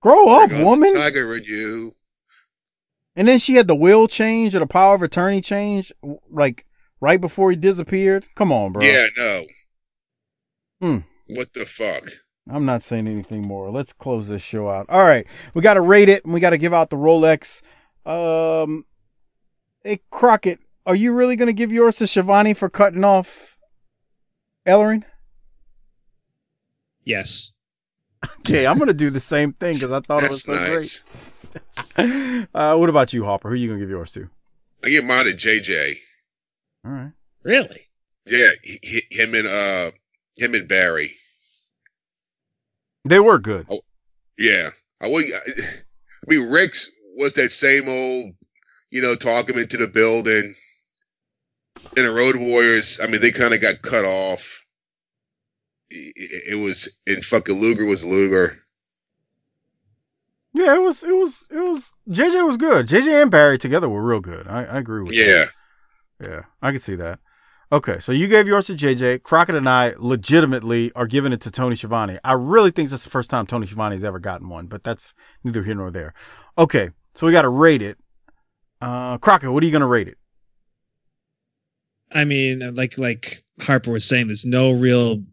Grow 0.02 0.28
up, 0.30 0.50
Bring 0.50 0.60
on 0.62 0.64
the 0.64 0.70
woman. 0.70 0.94
Tiger 0.96 1.36
in 1.36 1.44
you. 1.44 1.96
And 3.16 3.28
then 3.28 3.40
she 3.40 3.56
had 3.56 3.68
the 3.68 3.76
will 3.76 4.08
change 4.08 4.56
or 4.56 4.60
the 4.60 4.68
power 4.68 4.96
of 4.96 5.02
attorney 5.02 5.42
change, 5.42 5.92
like 6.30 6.66
right 7.00 7.22
before 7.22 7.52
he 7.52 7.58
disappeared. 7.58 8.26
Come 8.36 8.52
on, 8.52 8.74
bro. 8.74 8.84
Yeah, 8.84 9.08
no. 9.18 9.46
Hmm. 10.82 10.98
What 11.28 11.54
the 11.54 11.66
fuck? 11.66 12.10
I'm 12.50 12.66
not 12.66 12.84
saying 12.84 13.08
anything 13.08 13.42
more. 13.48 13.72
Let's 13.72 13.94
close 13.94 14.28
this 14.28 14.42
show 14.42 14.70
out. 14.70 14.86
All 14.90 15.04
right, 15.04 15.26
we 15.54 15.62
got 15.62 15.76
to 15.76 15.82
rate 15.82 16.10
it, 16.10 16.26
and 16.26 16.34
we 16.34 16.40
got 16.40 16.50
to 16.52 16.58
give 16.58 16.74
out 16.74 16.90
the 16.90 16.98
Rolex. 16.98 17.62
Um, 18.06 18.86
hey 19.84 20.02
Crockett, 20.12 20.60
are 20.86 20.96
you 20.96 21.14
really 21.14 21.36
gonna 21.38 21.54
give 21.54 21.72
yours 21.72 21.98
to 21.98 22.08
Schiavone 22.08 22.54
for 22.54 22.70
cutting 22.70 23.04
off 23.06 23.58
Ellering? 24.68 25.04
Yes. 27.06 27.54
Okay, 28.40 28.66
I'm 28.68 28.78
gonna 28.78 28.94
do 28.94 29.10
the 29.10 29.20
same 29.22 29.54
thing 29.54 29.76
because 29.76 29.92
I 29.92 30.00
thought 30.02 30.24
it 30.24 30.30
was 30.30 30.44
That's 30.44 30.68
so 30.68 30.74
nice. 30.74 31.00
great. 31.00 31.10
Uh, 32.56 32.76
what 32.76 32.90
about 32.90 33.14
you, 33.14 33.24
Hopper? 33.26 33.48
Who 33.50 33.54
are 33.54 33.58
you 33.58 33.68
gonna 33.68 33.80
give 33.80 33.90
yours 33.90 34.12
to? 34.14 34.28
I 34.84 34.90
give 34.90 35.06
mine 35.06 35.26
to 35.26 35.34
JJ. 35.34 35.96
All 36.86 36.92
right. 36.92 37.12
Really? 37.44 37.82
Yeah, 38.26 38.50
he, 38.64 38.80
he- 38.82 39.08
him 39.12 39.34
and 39.36 39.48
uh 39.48 39.92
him 40.38 40.56
and 40.56 40.68
Barry. 40.68 41.14
They 43.06 43.20
were 43.20 43.40
good. 43.40 43.66
Oh, 43.70 43.82
yeah, 44.38 44.70
I 45.02 45.08
would. 45.08 45.26
I 45.34 46.26
mean, 46.28 46.50
Ric's 46.50 46.90
was 47.16 47.34
that 47.34 47.52
same 47.52 47.90
old, 47.90 48.34
you 48.90 49.02
know, 49.02 49.16
talk 49.16 49.50
him 49.50 49.58
into 49.58 49.78
the 49.78 49.88
building. 49.88 50.56
And 51.98 52.06
the 52.06 52.12
Road 52.12 52.36
Warriors, 52.36 53.00
I 53.02 53.08
mean, 53.08 53.20
they 53.20 53.32
kind 53.32 53.54
of 53.54 53.62
got 53.62 53.82
cut 53.82 54.06
off. 54.06 54.62
It, 55.90 56.54
it 56.54 56.56
was, 56.56 56.90
and 57.08 57.24
fucking 57.26 57.60
Luger 57.60 57.86
was 57.86 58.06
Luger. 58.06 58.60
Yeah, 60.54 60.76
it 60.76 60.82
was. 60.82 61.04
It 61.04 61.16
was. 61.16 61.44
It 61.50 61.60
was. 61.60 61.92
JJ 62.10 62.46
was 62.46 62.58
good. 62.58 62.88
JJ 62.88 63.24
and 63.24 63.32
Barry 63.32 63.58
together 63.58 63.90
were 63.90 64.04
real 64.04 64.20
good. 64.20 64.48
I, 64.48 64.64
I 64.66 64.78
agree 64.78 65.02
with 65.02 65.14
you. 65.14 65.26
Yeah, 65.26 65.46
Yeah, 66.22 66.42
I 66.62 66.72
can 66.72 66.80
see 66.80 66.96
that. 66.96 67.20
Okay, 67.74 68.00
so 68.00 68.12
you 68.12 68.28
gave 68.28 68.48
yours 68.48 68.68
to 68.68 68.76
JJ. 68.76 69.24
Crockett 69.24 69.56
and 69.56 69.68
I 69.68 69.96
legitimately 69.98 70.92
are 70.94 71.08
giving 71.08 71.34
it 71.34 71.42
to 71.42 71.50
Tony 71.50 71.76
Schiavone. 71.76 72.20
I 72.24 72.34
really 72.34 72.70
think 72.70 72.92
that's 72.92 73.04
the 73.04 73.10
first 73.10 73.32
time 73.32 73.48
Tony 73.48 73.66
Schiavone 73.66 73.96
has 73.96 74.04
ever 74.04 74.20
gotten 74.20 74.48
one, 74.48 74.68
but 74.68 74.84
that's 74.84 75.16
neither 75.44 75.64
here 75.64 75.74
nor 75.74 75.90
there. 75.90 76.14
Okay, 76.56 76.92
so 77.16 77.26
we 77.26 77.32
got 77.34 77.42
to 77.42 77.50
rate 77.50 77.82
it. 77.82 77.98
Uh, 78.80 79.18
Crockett, 79.18 79.52
what 79.52 79.64
are 79.64 79.66
you 79.66 79.72
going 79.72 79.82
to 79.82 79.88
rate 79.88 80.08
it? 80.08 80.20
I 82.14 82.26
mean, 82.26 82.76
like 82.76 83.00
like 83.00 83.44
Harper 83.60 83.92
was 83.92 84.08
saying, 84.08 84.28
there's 84.28 84.46
no 84.46 84.74
real 84.74 85.24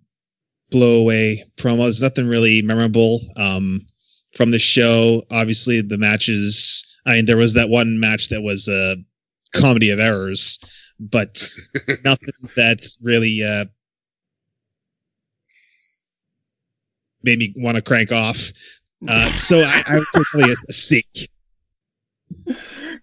blowaway 0.72 1.36
promos. 1.58 2.00
Nothing 2.00 2.26
really 2.26 2.62
memorable 2.62 3.20
um, 3.36 3.82
from 4.34 4.50
the 4.50 4.58
show. 4.58 5.22
Obviously, 5.30 5.82
the 5.82 5.98
matches. 5.98 6.86
I 7.04 7.16
mean, 7.16 7.26
there 7.26 7.36
was 7.36 7.52
that 7.52 7.68
one 7.68 8.00
match 8.00 8.30
that 8.30 8.40
was 8.40 8.66
a 8.66 8.96
comedy 9.52 9.90
of 9.90 10.00
errors, 10.00 10.58
but 11.00 11.42
nothing 12.04 12.28
that 12.56 12.86
really 13.02 13.42
uh, 13.42 13.64
made 17.22 17.38
me 17.38 17.52
want 17.56 17.76
to 17.76 17.82
crank 17.82 18.12
off. 18.12 18.52
Uh, 19.08 19.32
so 19.32 19.62
I, 19.62 19.82
I 19.86 19.94
would 19.94 20.04
take 20.14 20.24
probably 20.26 20.52
a, 20.52 20.56
a 20.68 20.72
C. 20.72 21.04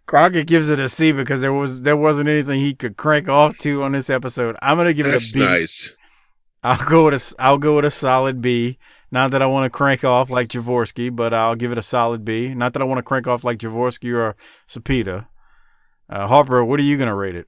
Crockett 0.05 0.47
gives 0.47 0.69
it 0.69 0.79
a 0.79 0.87
C 0.89 1.11
because 1.11 1.41
there 1.41 1.53
was 1.53 1.81
there 1.81 1.97
wasn't 1.97 2.29
anything 2.29 2.59
he 2.59 2.73
could 2.73 2.97
crank 2.97 3.27
off 3.27 3.57
to 3.59 3.83
on 3.83 3.91
this 3.91 4.09
episode. 4.09 4.55
I'm 4.61 4.77
gonna 4.77 4.93
give 4.93 5.05
that's 5.05 5.25
it 5.33 5.35
a 5.35 5.39
B. 5.39 5.39
nice. 5.45 5.95
I'll 6.63 6.85
go 6.85 7.05
with 7.05 7.13
a 7.13 7.15
s- 7.15 7.33
I'll 7.39 7.57
go 7.57 7.75
with 7.77 7.85
a 7.85 7.91
solid 7.91 8.41
B. 8.41 8.77
Not 9.11 9.31
that 9.31 9.41
I 9.41 9.45
want 9.45 9.65
to 9.71 9.75
crank 9.75 10.03
off 10.03 10.29
like 10.29 10.49
Javorsky, 10.49 11.13
but 11.15 11.33
I'll 11.33 11.55
give 11.55 11.71
it 11.71 11.77
a 11.77 11.81
solid 11.83 12.25
B. 12.25 12.53
Not 12.53 12.73
that 12.73 12.81
I 12.81 12.85
want 12.85 12.99
to 12.99 13.03
crank 13.03 13.27
off 13.27 13.43
like 13.43 13.57
Javorsky 13.57 14.13
or 14.13 14.35
Sapita. 14.69 15.27
Uh, 16.09 16.27
Harper, 16.27 16.63
what 16.63 16.79
are 16.79 16.83
you 16.83 16.97
gonna 16.97 17.15
rate 17.15 17.35
it? 17.35 17.47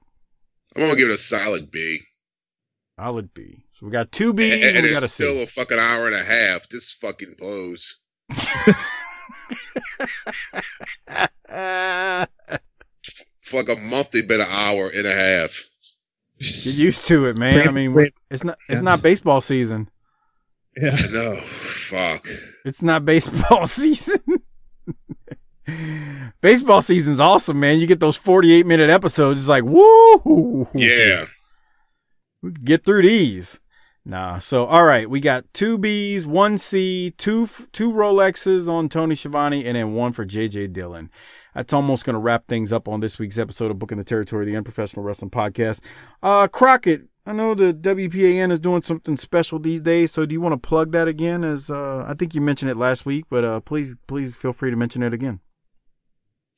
I'm 0.76 0.82
gonna 0.82 0.96
give 0.96 1.10
it 1.10 1.14
a 1.14 1.18
solid 1.18 1.70
B. 1.70 2.00
Solid 2.98 3.32
B. 3.34 3.64
So 3.72 3.86
we 3.86 3.92
got 3.92 4.12
two 4.12 4.28
And, 4.28 4.36
B's 4.36 4.64
and, 4.64 4.76
and 4.76 4.86
we 4.86 4.92
got 4.92 5.02
a 5.02 5.04
it's 5.06 5.14
still 5.14 5.42
a 5.42 5.46
fucking 5.46 5.78
hour 5.78 6.06
and 6.06 6.14
a 6.14 6.22
half. 6.22 6.68
This 6.68 6.92
fucking 6.92 7.34
blows. 7.38 7.96
For 13.42 13.56
like 13.56 13.68
a 13.68 13.76
month, 13.76 14.10
they've 14.12 14.28
been 14.28 14.40
an 14.40 14.46
hour 14.48 14.88
and 14.90 15.06
a 15.06 15.14
half. 15.14 15.64
Get 16.38 16.78
used 16.78 17.06
to 17.08 17.26
it, 17.26 17.38
man. 17.38 17.68
I 17.68 17.70
mean, 17.70 18.10
it's 18.30 18.44
not 18.44 18.58
it's 18.68 18.82
not 18.82 19.02
baseball 19.02 19.40
season. 19.40 19.90
Yeah. 20.76 20.96
No, 21.10 21.40
fuck. 21.40 22.28
It's 22.64 22.82
not 22.82 23.04
baseball 23.04 23.66
season. 23.66 24.20
Baseball 26.40 26.82
season's 26.82 27.20
awesome, 27.20 27.60
man. 27.60 27.78
You 27.78 27.86
get 27.86 28.00
those 28.00 28.16
48 28.16 28.66
minute 28.66 28.90
episodes. 28.90 29.38
It's 29.38 29.48
like, 29.48 29.64
woo! 29.64 30.68
Yeah. 30.74 31.26
We 32.42 32.52
can 32.52 32.64
get 32.64 32.84
through 32.84 33.02
these. 33.02 33.60
Nah. 34.04 34.38
So, 34.38 34.64
all 34.64 34.84
right. 34.84 35.08
We 35.08 35.20
got 35.20 35.44
two 35.52 35.76
B's, 35.78 36.26
one 36.26 36.58
C, 36.58 37.12
two 37.18 37.48
two 37.72 37.92
Rolexes 37.92 38.68
on 38.68 38.88
Tony 38.88 39.14
Schiavone, 39.14 39.64
and 39.66 39.76
then 39.76 39.94
one 39.94 40.12
for 40.12 40.24
JJ 40.24 40.72
Dillon. 40.72 41.10
That's 41.54 41.72
almost 41.72 42.04
going 42.04 42.14
to 42.14 42.20
wrap 42.20 42.46
things 42.46 42.72
up 42.72 42.88
on 42.88 43.00
this 43.00 43.18
week's 43.18 43.38
episode 43.38 43.70
of 43.70 43.78
Booking 43.78 43.98
the 43.98 44.04
Territory, 44.04 44.46
the 44.46 44.56
Unprofessional 44.56 45.04
Wrestling 45.04 45.30
Podcast. 45.30 45.80
Uh, 46.22 46.46
Crockett, 46.46 47.08
I 47.26 47.32
know 47.32 47.54
the 47.54 47.74
WPAN 47.74 48.50
is 48.52 48.60
doing 48.60 48.82
something 48.82 49.16
special 49.16 49.58
these 49.58 49.80
days, 49.80 50.12
so 50.12 50.24
do 50.24 50.32
you 50.32 50.40
want 50.40 50.60
to 50.60 50.68
plug 50.68 50.92
that 50.92 51.08
again? 51.08 51.44
As 51.44 51.70
uh, 51.70 52.04
I 52.06 52.14
think 52.14 52.34
you 52.34 52.40
mentioned 52.40 52.70
it 52.70 52.76
last 52.76 53.04
week, 53.04 53.24
but 53.28 53.44
uh, 53.44 53.60
please, 53.60 53.96
please 54.06 54.34
feel 54.34 54.52
free 54.52 54.70
to 54.70 54.76
mention 54.76 55.02
it 55.02 55.12
again. 55.12 55.40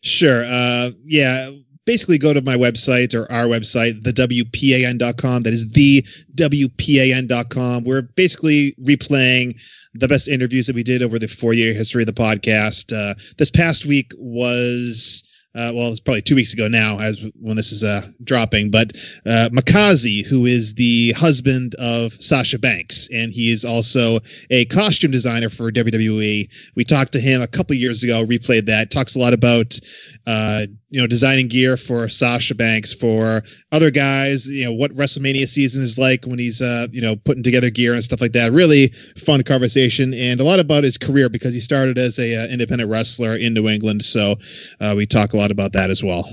Sure. 0.02 0.44
Uh, 0.44 0.90
yeah. 1.04 1.50
basically 1.84 2.18
go 2.18 2.32
to 2.32 2.40
my 2.42 2.56
website 2.56 3.14
or 3.14 3.30
our 3.32 3.46
website, 3.46 4.02
thewpan.com. 4.02 5.42
That 5.42 5.52
is 5.52 5.72
the 5.72 6.02
WPAN.com. 6.36 7.84
We're 7.84 8.02
basically 8.02 8.74
replaying 8.84 9.60
the 9.94 10.08
best 10.08 10.28
interviews 10.28 10.66
that 10.66 10.76
we 10.76 10.82
did 10.84 11.02
over 11.02 11.18
the 11.18 11.28
four 11.28 11.54
year 11.54 11.72
history 11.74 12.02
of 12.02 12.06
the 12.06 12.12
podcast. 12.12 12.92
Uh, 12.92 13.14
this 13.38 13.50
past 13.50 13.84
week 13.86 14.12
was. 14.18 15.22
Uh, 15.54 15.70
well, 15.74 15.88
it's 15.88 16.00
probably 16.00 16.22
two 16.22 16.34
weeks 16.34 16.54
ago 16.54 16.66
now, 16.66 16.98
as 16.98 17.24
when 17.40 17.56
this 17.56 17.72
is 17.72 17.84
uh, 17.84 18.06
dropping. 18.24 18.70
But 18.70 18.92
uh, 19.26 19.50
Mikaze, 19.52 20.26
who 20.26 20.46
is 20.46 20.74
the 20.74 21.12
husband 21.12 21.74
of 21.74 22.12
Sasha 22.14 22.58
Banks, 22.58 23.08
and 23.12 23.30
he 23.30 23.52
is 23.52 23.64
also 23.64 24.20
a 24.50 24.64
costume 24.66 25.10
designer 25.10 25.50
for 25.50 25.70
WWE. 25.70 26.48
We 26.74 26.84
talked 26.84 27.12
to 27.12 27.20
him 27.20 27.42
a 27.42 27.46
couple 27.46 27.76
years 27.76 28.02
ago, 28.02 28.24
replayed 28.24 28.66
that. 28.66 28.90
Talks 28.90 29.14
a 29.14 29.18
lot 29.18 29.34
about 29.34 29.78
uh, 30.26 30.66
you 30.92 31.00
know 31.00 31.06
designing 31.06 31.48
gear 31.48 31.76
for 31.76 32.06
Sasha 32.08 32.54
Banks, 32.54 32.92
for 32.92 33.42
other 33.72 33.90
guys. 33.90 34.46
You 34.46 34.66
know 34.66 34.72
what 34.72 34.94
WrestleMania 34.94 35.48
season 35.48 35.82
is 35.82 35.98
like 35.98 36.26
when 36.26 36.38
he's 36.38 36.60
uh, 36.60 36.86
you 36.92 37.00
know 37.00 37.16
putting 37.16 37.42
together 37.42 37.70
gear 37.70 37.94
and 37.94 38.04
stuff 38.04 38.20
like 38.20 38.32
that. 38.32 38.52
Really 38.52 38.88
fun 39.16 39.42
conversation, 39.42 40.12
and 40.12 40.38
a 40.38 40.44
lot 40.44 40.60
about 40.60 40.84
his 40.84 40.98
career 40.98 41.30
because 41.30 41.54
he 41.54 41.60
started 41.60 41.96
as 41.96 42.18
a 42.18 42.44
uh, 42.44 42.46
independent 42.46 42.90
wrestler 42.90 43.34
in 43.34 43.54
New 43.54 43.68
England. 43.68 44.04
So 44.04 44.36
uh, 44.80 44.94
we 44.94 45.06
talk 45.06 45.32
a 45.32 45.38
lot 45.38 45.50
about 45.50 45.72
that 45.72 45.88
as 45.88 46.02
well. 46.02 46.30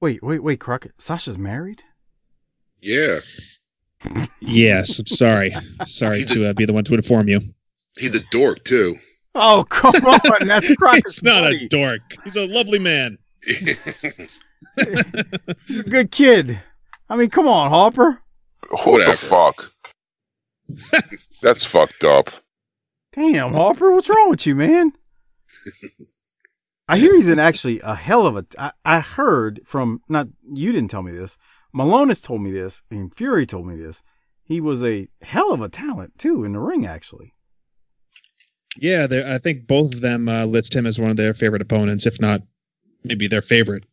Wait, 0.00 0.22
wait, 0.22 0.42
wait, 0.42 0.60
Crockett. 0.60 1.00
Sasha's 1.00 1.38
married? 1.38 1.82
Yeah. 2.80 3.20
Yes, 4.40 4.98
I'm 4.98 5.06
sorry, 5.06 5.54
sorry 5.84 6.24
to 6.26 6.50
uh, 6.50 6.52
be 6.52 6.66
the 6.66 6.74
one 6.74 6.84
to 6.84 6.94
inform 6.94 7.28
you. 7.28 7.40
He's 7.96 8.14
a 8.14 8.20
dork 8.30 8.64
too. 8.64 8.96
Oh, 9.34 9.64
come 9.68 9.94
on. 10.06 10.46
That's 10.46 10.74
Crockett's 10.76 11.16
He's 11.16 11.22
not 11.22 11.42
buddy. 11.42 11.66
a 11.66 11.68
dork. 11.68 12.00
He's 12.24 12.36
a 12.36 12.46
lovely 12.46 12.78
man. 12.78 13.18
He's 15.66 15.80
a 15.80 15.88
good 15.88 16.10
kid. 16.10 16.60
I 17.08 17.16
mean, 17.16 17.30
come 17.30 17.46
on, 17.48 17.70
Harper. 17.70 18.20
What 18.70 19.06
the 19.06 19.16
fuck? 19.16 19.70
That's 21.42 21.64
fucked 21.64 22.04
up. 22.04 22.28
Damn, 23.12 23.52
Harper, 23.52 23.92
what's 23.92 24.08
wrong 24.08 24.30
with 24.30 24.46
you, 24.46 24.54
man? 24.54 24.92
I 26.88 26.98
hear 26.98 27.14
he's 27.14 27.28
an 27.28 27.38
actually 27.38 27.80
a 27.80 27.94
hell 27.94 28.26
of 28.26 28.36
a. 28.36 28.44
I, 28.58 28.72
I 28.84 29.00
heard 29.00 29.60
from 29.64 30.00
not 30.08 30.28
you 30.52 30.72
didn't 30.72 30.90
tell 30.90 31.02
me 31.02 31.12
this. 31.12 31.38
Malone 31.72 32.08
has 32.08 32.20
told 32.20 32.40
me 32.42 32.50
this, 32.50 32.82
and 32.90 33.14
Fury 33.14 33.46
told 33.46 33.66
me 33.66 33.76
this. 33.76 34.02
He 34.42 34.60
was 34.60 34.82
a 34.82 35.08
hell 35.22 35.52
of 35.52 35.60
a 35.62 35.68
talent 35.68 36.18
too 36.18 36.44
in 36.44 36.52
the 36.52 36.58
ring, 36.60 36.84
actually. 36.86 37.32
Yeah, 38.76 39.06
I 39.26 39.38
think 39.38 39.66
both 39.66 39.94
of 39.94 40.00
them 40.00 40.28
uh, 40.28 40.44
list 40.46 40.74
him 40.74 40.86
as 40.86 40.98
one 40.98 41.10
of 41.10 41.16
their 41.16 41.34
favorite 41.34 41.62
opponents, 41.62 42.06
if 42.06 42.20
not 42.20 42.42
maybe 43.04 43.28
their 43.28 43.42
favorite. 43.42 43.84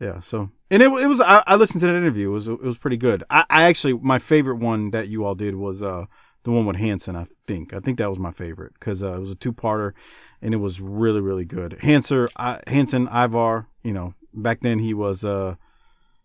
Yeah. 0.00 0.20
So, 0.20 0.50
and 0.70 0.82
it, 0.82 0.86
it 0.86 1.06
was. 1.06 1.20
I, 1.20 1.42
I 1.46 1.56
listened 1.56 1.80
to 1.80 1.88
that 1.88 1.96
interview. 1.96 2.30
It 2.30 2.34
was. 2.34 2.48
It 2.48 2.62
was 2.62 2.78
pretty 2.78 2.96
good. 2.96 3.24
I, 3.30 3.44
I 3.50 3.64
actually 3.64 3.94
my 3.94 4.18
favorite 4.18 4.58
one 4.58 4.90
that 4.90 5.08
you 5.08 5.24
all 5.24 5.34
did 5.34 5.56
was 5.56 5.82
uh 5.82 6.06
the 6.44 6.52
one 6.52 6.66
with 6.66 6.76
Hanson. 6.76 7.16
I 7.16 7.26
think. 7.46 7.74
I 7.74 7.80
think 7.80 7.98
that 7.98 8.08
was 8.08 8.18
my 8.18 8.30
favorite 8.30 8.74
because 8.78 9.02
uh, 9.02 9.16
it 9.16 9.20
was 9.20 9.32
a 9.32 9.36
two 9.36 9.52
parter, 9.52 9.92
and 10.40 10.54
it 10.54 10.58
was 10.58 10.80
really 10.80 11.20
really 11.20 11.44
good. 11.44 11.78
Hanser, 11.82 12.28
I, 12.36 12.60
Hanson, 12.68 13.08
Ivar. 13.08 13.66
You 13.82 13.92
know, 13.92 14.14
back 14.32 14.60
then 14.60 14.78
he 14.78 14.94
was 14.94 15.24
uh 15.24 15.56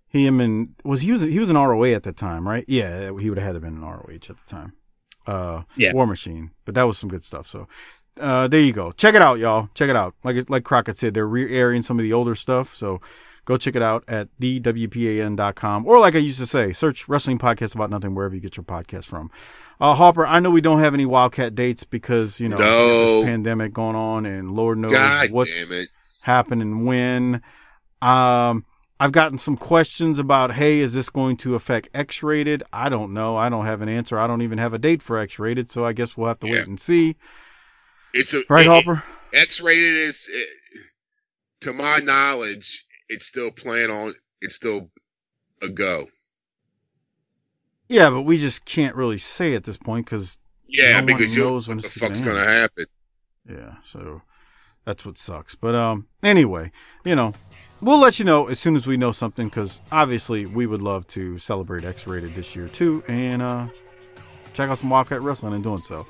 him 0.07 0.39
and 0.39 0.75
was 0.83 1.01
he 1.01 1.11
was 1.11 1.21
he 1.21 1.39
was 1.39 1.49
an 1.49 1.57
ROA 1.57 1.93
at 1.93 2.03
the 2.03 2.13
time, 2.13 2.47
right? 2.47 2.65
Yeah, 2.67 3.11
he 3.19 3.29
would 3.29 3.39
have 3.39 3.47
had 3.47 3.53
to 3.53 3.59
been 3.59 3.77
an 3.77 3.81
ROH 3.81 4.13
at 4.13 4.21
the 4.21 4.35
time. 4.47 4.73
Uh, 5.27 5.63
Yeah. 5.75 5.93
War 5.93 6.05
Machine, 6.07 6.51
but 6.65 6.75
that 6.75 6.83
was 6.83 6.97
some 6.97 7.09
good 7.09 7.23
stuff. 7.23 7.47
So. 7.47 7.67
Uh, 8.19 8.47
there 8.47 8.59
you 8.61 8.73
go. 8.73 8.91
Check 8.91 9.15
it 9.15 9.23
out, 9.23 9.39
y'all. 9.39 9.69
Check 9.73 9.89
it 9.89 9.95
out. 9.95 10.13
Like 10.23 10.47
like 10.47 10.63
Crockett 10.63 10.99
said, 10.99 11.15
they're 11.15 11.25
re-airing 11.27 11.81
some 11.81 11.97
of 11.97 12.03
the 12.03 12.13
older 12.13 12.35
stuff. 12.35 12.75
So 12.75 13.01
go 13.45 13.57
check 13.57 13.75
it 13.75 13.81
out 13.81 14.03
at 14.07 14.27
thewpan.com 14.39 15.85
or 15.87 15.99
like 15.99 16.13
I 16.15 16.19
used 16.19 16.37
to 16.39 16.45
say, 16.45 16.73
search 16.73 17.07
wrestling 17.09 17.39
podcast 17.39 17.73
about 17.73 17.89
nothing 17.89 18.13
wherever 18.13 18.35
you 18.35 18.41
get 18.41 18.55
your 18.55 18.63
podcast 18.65 19.05
from. 19.05 19.31
Uh, 19.81 19.95
Harper, 19.95 20.27
I 20.27 20.39
know 20.39 20.51
we 20.51 20.61
don't 20.61 20.79
have 20.79 20.93
any 20.93 21.07
Wildcat 21.07 21.55
dates 21.55 21.83
because 21.83 22.39
you 22.39 22.47
know 22.49 22.57
No. 22.57 23.17
this 23.21 23.25
pandemic 23.25 23.73
going 23.73 23.95
on 23.95 24.27
and 24.27 24.51
Lord 24.53 24.77
knows 24.77 24.91
God 24.91 25.31
what's 25.31 25.49
happening 26.21 26.85
when. 26.85 27.41
Um, 28.01 28.65
I've 28.99 29.11
gotten 29.11 29.37
some 29.37 29.57
questions 29.57 30.19
about, 30.19 30.53
hey, 30.53 30.79
is 30.79 30.93
this 30.93 31.09
going 31.09 31.35
to 31.37 31.55
affect 31.55 31.89
X-rated? 31.93 32.63
I 32.71 32.89
don't 32.89 33.13
know. 33.13 33.35
I 33.35 33.49
don't 33.49 33.65
have 33.65 33.81
an 33.81 33.89
answer. 33.89 34.17
I 34.17 34.27
don't 34.27 34.41
even 34.41 34.59
have 34.59 34.73
a 34.73 34.77
date 34.77 35.01
for 35.01 35.17
X-rated, 35.17 35.71
so 35.71 35.83
I 35.85 35.93
guess 35.93 36.15
we'll 36.15 36.27
have 36.27 36.39
to 36.41 36.47
Yeah. 36.47 36.53
wait 36.53 36.67
and 36.67 36.79
see. 36.79 37.15
It's 38.13 38.33
a 38.33 38.43
Right, 38.49 38.65
it- 38.65 38.69
Harper? 38.69 39.03
X-rated 39.33 39.95
is, 39.95 40.29
it, 40.31 40.47
to 41.61 41.73
my 41.73 41.97
knowledge, 41.99 42.85
it's 43.09 43.25
still 43.25 43.51
playing 43.51 43.89
on. 43.89 44.13
It's 44.41 44.55
still 44.55 44.91
a 45.61 45.69
go. 45.69 46.07
Yeah, 47.89 48.09
but 48.09 48.21
we 48.21 48.37
just 48.37 48.65
can't 48.65 48.95
really 48.95 49.17
say 49.17 49.55
at 49.55 49.63
this 49.63 49.77
point 49.77 50.05
because 50.05 50.37
Yeah, 50.67 50.99
no 51.01 51.05
because 51.07 51.35
you 51.35 51.43
knows 51.43 51.67
what 51.67 51.81
the 51.81 51.89
fuck's 51.89 52.19
gonna 52.19 52.31
gonna 52.41 52.45
happen. 52.45 52.85
Yeah, 53.49 53.75
so 53.83 54.21
that's 54.85 55.05
what 55.05 55.17
sucks. 55.17 55.55
But 55.55 55.75
um, 55.75 56.07
anyway, 56.21 56.71
you 57.03 57.15
know, 57.15 57.33
we'll 57.83 57.99
let 57.99 58.17
you 58.19 58.25
know 58.25 58.47
as 58.47 58.59
soon 58.59 58.75
as 58.75 58.87
we 58.87 58.97
know 58.97 59.11
something 59.11 59.47
because 59.47 59.81
obviously 59.91 60.45
we 60.45 60.65
would 60.65 60.81
love 60.81 61.05
to 61.07 61.37
celebrate 61.37 61.83
X-rated 61.83 62.33
this 62.35 62.55
year 62.55 62.67
too, 62.69 63.03
and 63.07 63.41
uh, 63.41 63.67
check 64.53 64.69
out 64.69 64.79
some 64.79 64.89
Wildcat 64.89 65.21
Wrestling 65.21 65.53
and 65.53 65.63
doing 65.63 65.81
so. 65.81 66.07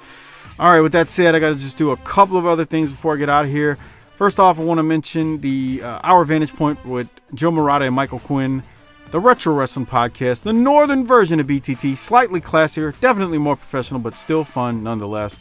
All 0.59 0.71
right, 0.71 0.81
with 0.81 0.91
that 0.91 1.09
said, 1.09 1.35
I 1.35 1.39
got 1.39 1.49
to 1.49 1.55
just 1.55 1.77
do 1.77 1.91
a 1.91 1.97
couple 1.97 2.37
of 2.37 2.45
other 2.45 2.65
things 2.65 2.91
before 2.91 3.15
I 3.15 3.17
get 3.17 3.29
out 3.29 3.45
of 3.45 3.51
here. 3.51 3.77
First 4.15 4.39
off, 4.39 4.59
I 4.59 4.63
want 4.63 4.77
to 4.77 4.83
mention 4.83 5.39
the 5.39 5.81
uh, 5.81 5.99
Our 6.03 6.23
Vantage 6.25 6.53
Point 6.53 6.85
with 6.85 7.09
Joe 7.33 7.49
Murata 7.49 7.85
and 7.85 7.95
Michael 7.95 8.19
Quinn, 8.19 8.61
the 9.09 9.19
Retro 9.19 9.53
Wrestling 9.53 9.87
Podcast, 9.87 10.43
the 10.43 10.53
northern 10.53 11.05
version 11.05 11.39
of 11.39 11.47
BTT, 11.47 11.97
slightly 11.97 12.39
classier, 12.39 12.97
definitely 12.99 13.39
more 13.39 13.55
professional, 13.55 13.99
but 13.99 14.13
still 14.13 14.43
fun 14.43 14.83
nonetheless. 14.83 15.37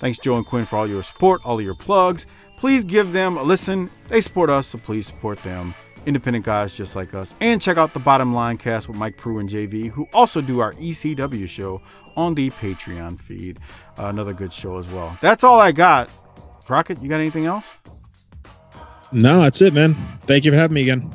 Thanks, 0.00 0.18
Joe 0.18 0.36
and 0.36 0.46
Quinn, 0.46 0.64
for 0.64 0.76
all 0.76 0.88
your 0.88 1.02
support, 1.02 1.42
all 1.44 1.60
your 1.60 1.74
plugs. 1.74 2.26
Please 2.64 2.82
give 2.82 3.12
them 3.12 3.36
a 3.36 3.42
listen. 3.42 3.90
They 4.08 4.22
support 4.22 4.48
us, 4.48 4.68
so 4.68 4.78
please 4.78 5.06
support 5.06 5.36
them. 5.40 5.74
Independent 6.06 6.46
guys 6.46 6.74
just 6.74 6.96
like 6.96 7.12
us. 7.12 7.34
And 7.40 7.60
check 7.60 7.76
out 7.76 7.92
the 7.92 8.00
Bottom 8.00 8.32
Line 8.32 8.56
cast 8.56 8.88
with 8.88 8.96
Mike 8.96 9.18
Prue 9.18 9.38
and 9.38 9.46
JV, 9.46 9.90
who 9.90 10.08
also 10.14 10.40
do 10.40 10.60
our 10.60 10.72
ECW 10.72 11.46
show 11.46 11.82
on 12.16 12.34
the 12.34 12.48
Patreon 12.48 13.20
feed. 13.20 13.60
Uh, 13.98 14.06
another 14.06 14.32
good 14.32 14.50
show 14.50 14.78
as 14.78 14.90
well. 14.90 15.14
That's 15.20 15.44
all 15.44 15.60
I 15.60 15.72
got. 15.72 16.10
Crockett, 16.64 17.02
you 17.02 17.08
got 17.10 17.20
anything 17.20 17.44
else? 17.44 17.66
No, 19.12 19.42
that's 19.42 19.60
it, 19.60 19.74
man. 19.74 19.92
Thank 20.22 20.46
you 20.46 20.50
for 20.50 20.56
having 20.56 20.74
me 20.76 20.80
again. 20.80 21.10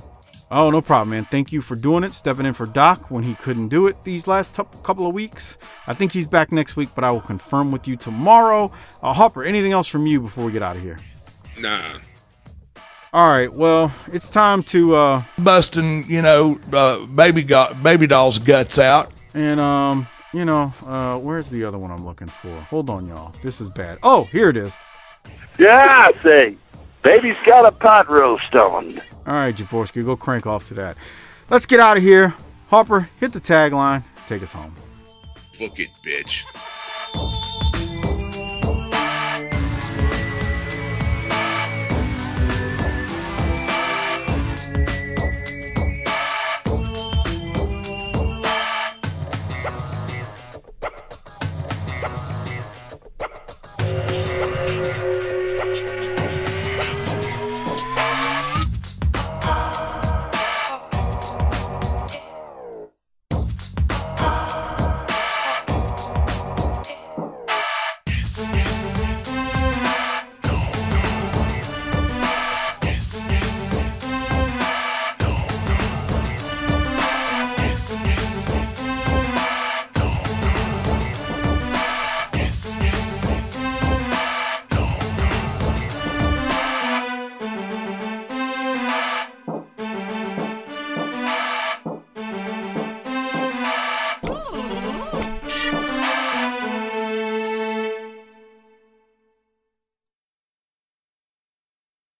Oh, 0.51 0.69
no 0.69 0.83
problem, 0.83 1.09
man. 1.09 1.25
Thank 1.31 1.51
you 1.51 1.63
for 1.63 1.73
doing 1.73 2.03
it, 2.03 2.13
stepping 2.13 2.45
in 2.45 2.53
for 2.53 2.67
Doc 2.67 3.09
when 3.09 3.23
he 3.23 3.33
couldn't 3.33 3.69
do 3.69 3.87
it 3.87 4.03
these 4.03 4.27
last 4.27 4.55
t- 4.55 4.61
couple 4.83 5.07
of 5.07 5.15
weeks. 5.15 5.57
I 5.87 5.95
think 5.95 6.11
he's 6.11 6.27
back 6.27 6.51
next 6.51 6.75
week, 6.75 6.89
but 6.93 7.03
I 7.03 7.09
will 7.09 7.21
confirm 7.21 7.71
with 7.71 7.87
you 7.87 7.95
tomorrow. 7.95 8.71
Uh, 9.01 9.13
Hopper, 9.13 9.43
anything 9.43 9.71
else 9.71 9.87
from 9.87 10.05
you 10.05 10.21
before 10.21 10.45
we 10.45 10.51
get 10.51 10.61
out 10.61 10.75
of 10.75 10.83
here? 10.83 10.97
Nah. 11.61 11.99
All 13.11 13.27
right, 13.29 13.51
well, 13.51 13.91
it's 14.13 14.29
time 14.29 14.61
to 14.63 14.95
uh 14.95 15.23
busting, 15.39 16.05
you 16.07 16.21
know, 16.21 16.59
uh, 16.71 17.05
baby 17.07 17.41
got 17.43 17.81
baby 17.81 18.05
doll's 18.07 18.37
guts 18.37 18.77
out. 18.77 19.11
and 19.33 19.59
um, 19.59 20.07
you 20.33 20.45
know, 20.45 20.71
uh 20.85 21.17
where's 21.17 21.49
the 21.49 21.63
other 21.63 21.77
one 21.79 21.89
I'm 21.91 22.05
looking 22.05 22.27
for? 22.27 22.55
Hold 22.61 22.89
on, 22.89 23.07
y'all. 23.07 23.33
This 23.43 23.61
is 23.61 23.69
bad. 23.69 23.97
Oh, 24.03 24.25
here 24.25 24.49
it 24.49 24.57
is. 24.57 24.73
Yeah, 25.57 26.09
I 26.09 26.23
say. 26.23 26.55
Baby's 27.01 27.37
got 27.45 27.65
a 27.65 27.71
pot 27.71 28.09
roast 28.09 28.53
on. 28.55 28.99
All 29.25 29.33
right, 29.33 29.55
Javorsky, 29.55 30.03
go 30.05 30.15
crank 30.15 30.45
off 30.45 30.67
to 30.67 30.73
that. 30.75 30.95
Let's 31.49 31.65
get 31.65 31.79
out 31.79 31.97
of 31.97 32.03
here. 32.03 32.33
Harper, 32.69 33.09
hit 33.19 33.33
the 33.33 33.41
tagline. 33.41 34.03
Take 34.27 34.43
us 34.43 34.51
home. 34.53 34.75
Book 35.57 35.79
it, 35.79 35.89
bitch. 36.05 36.43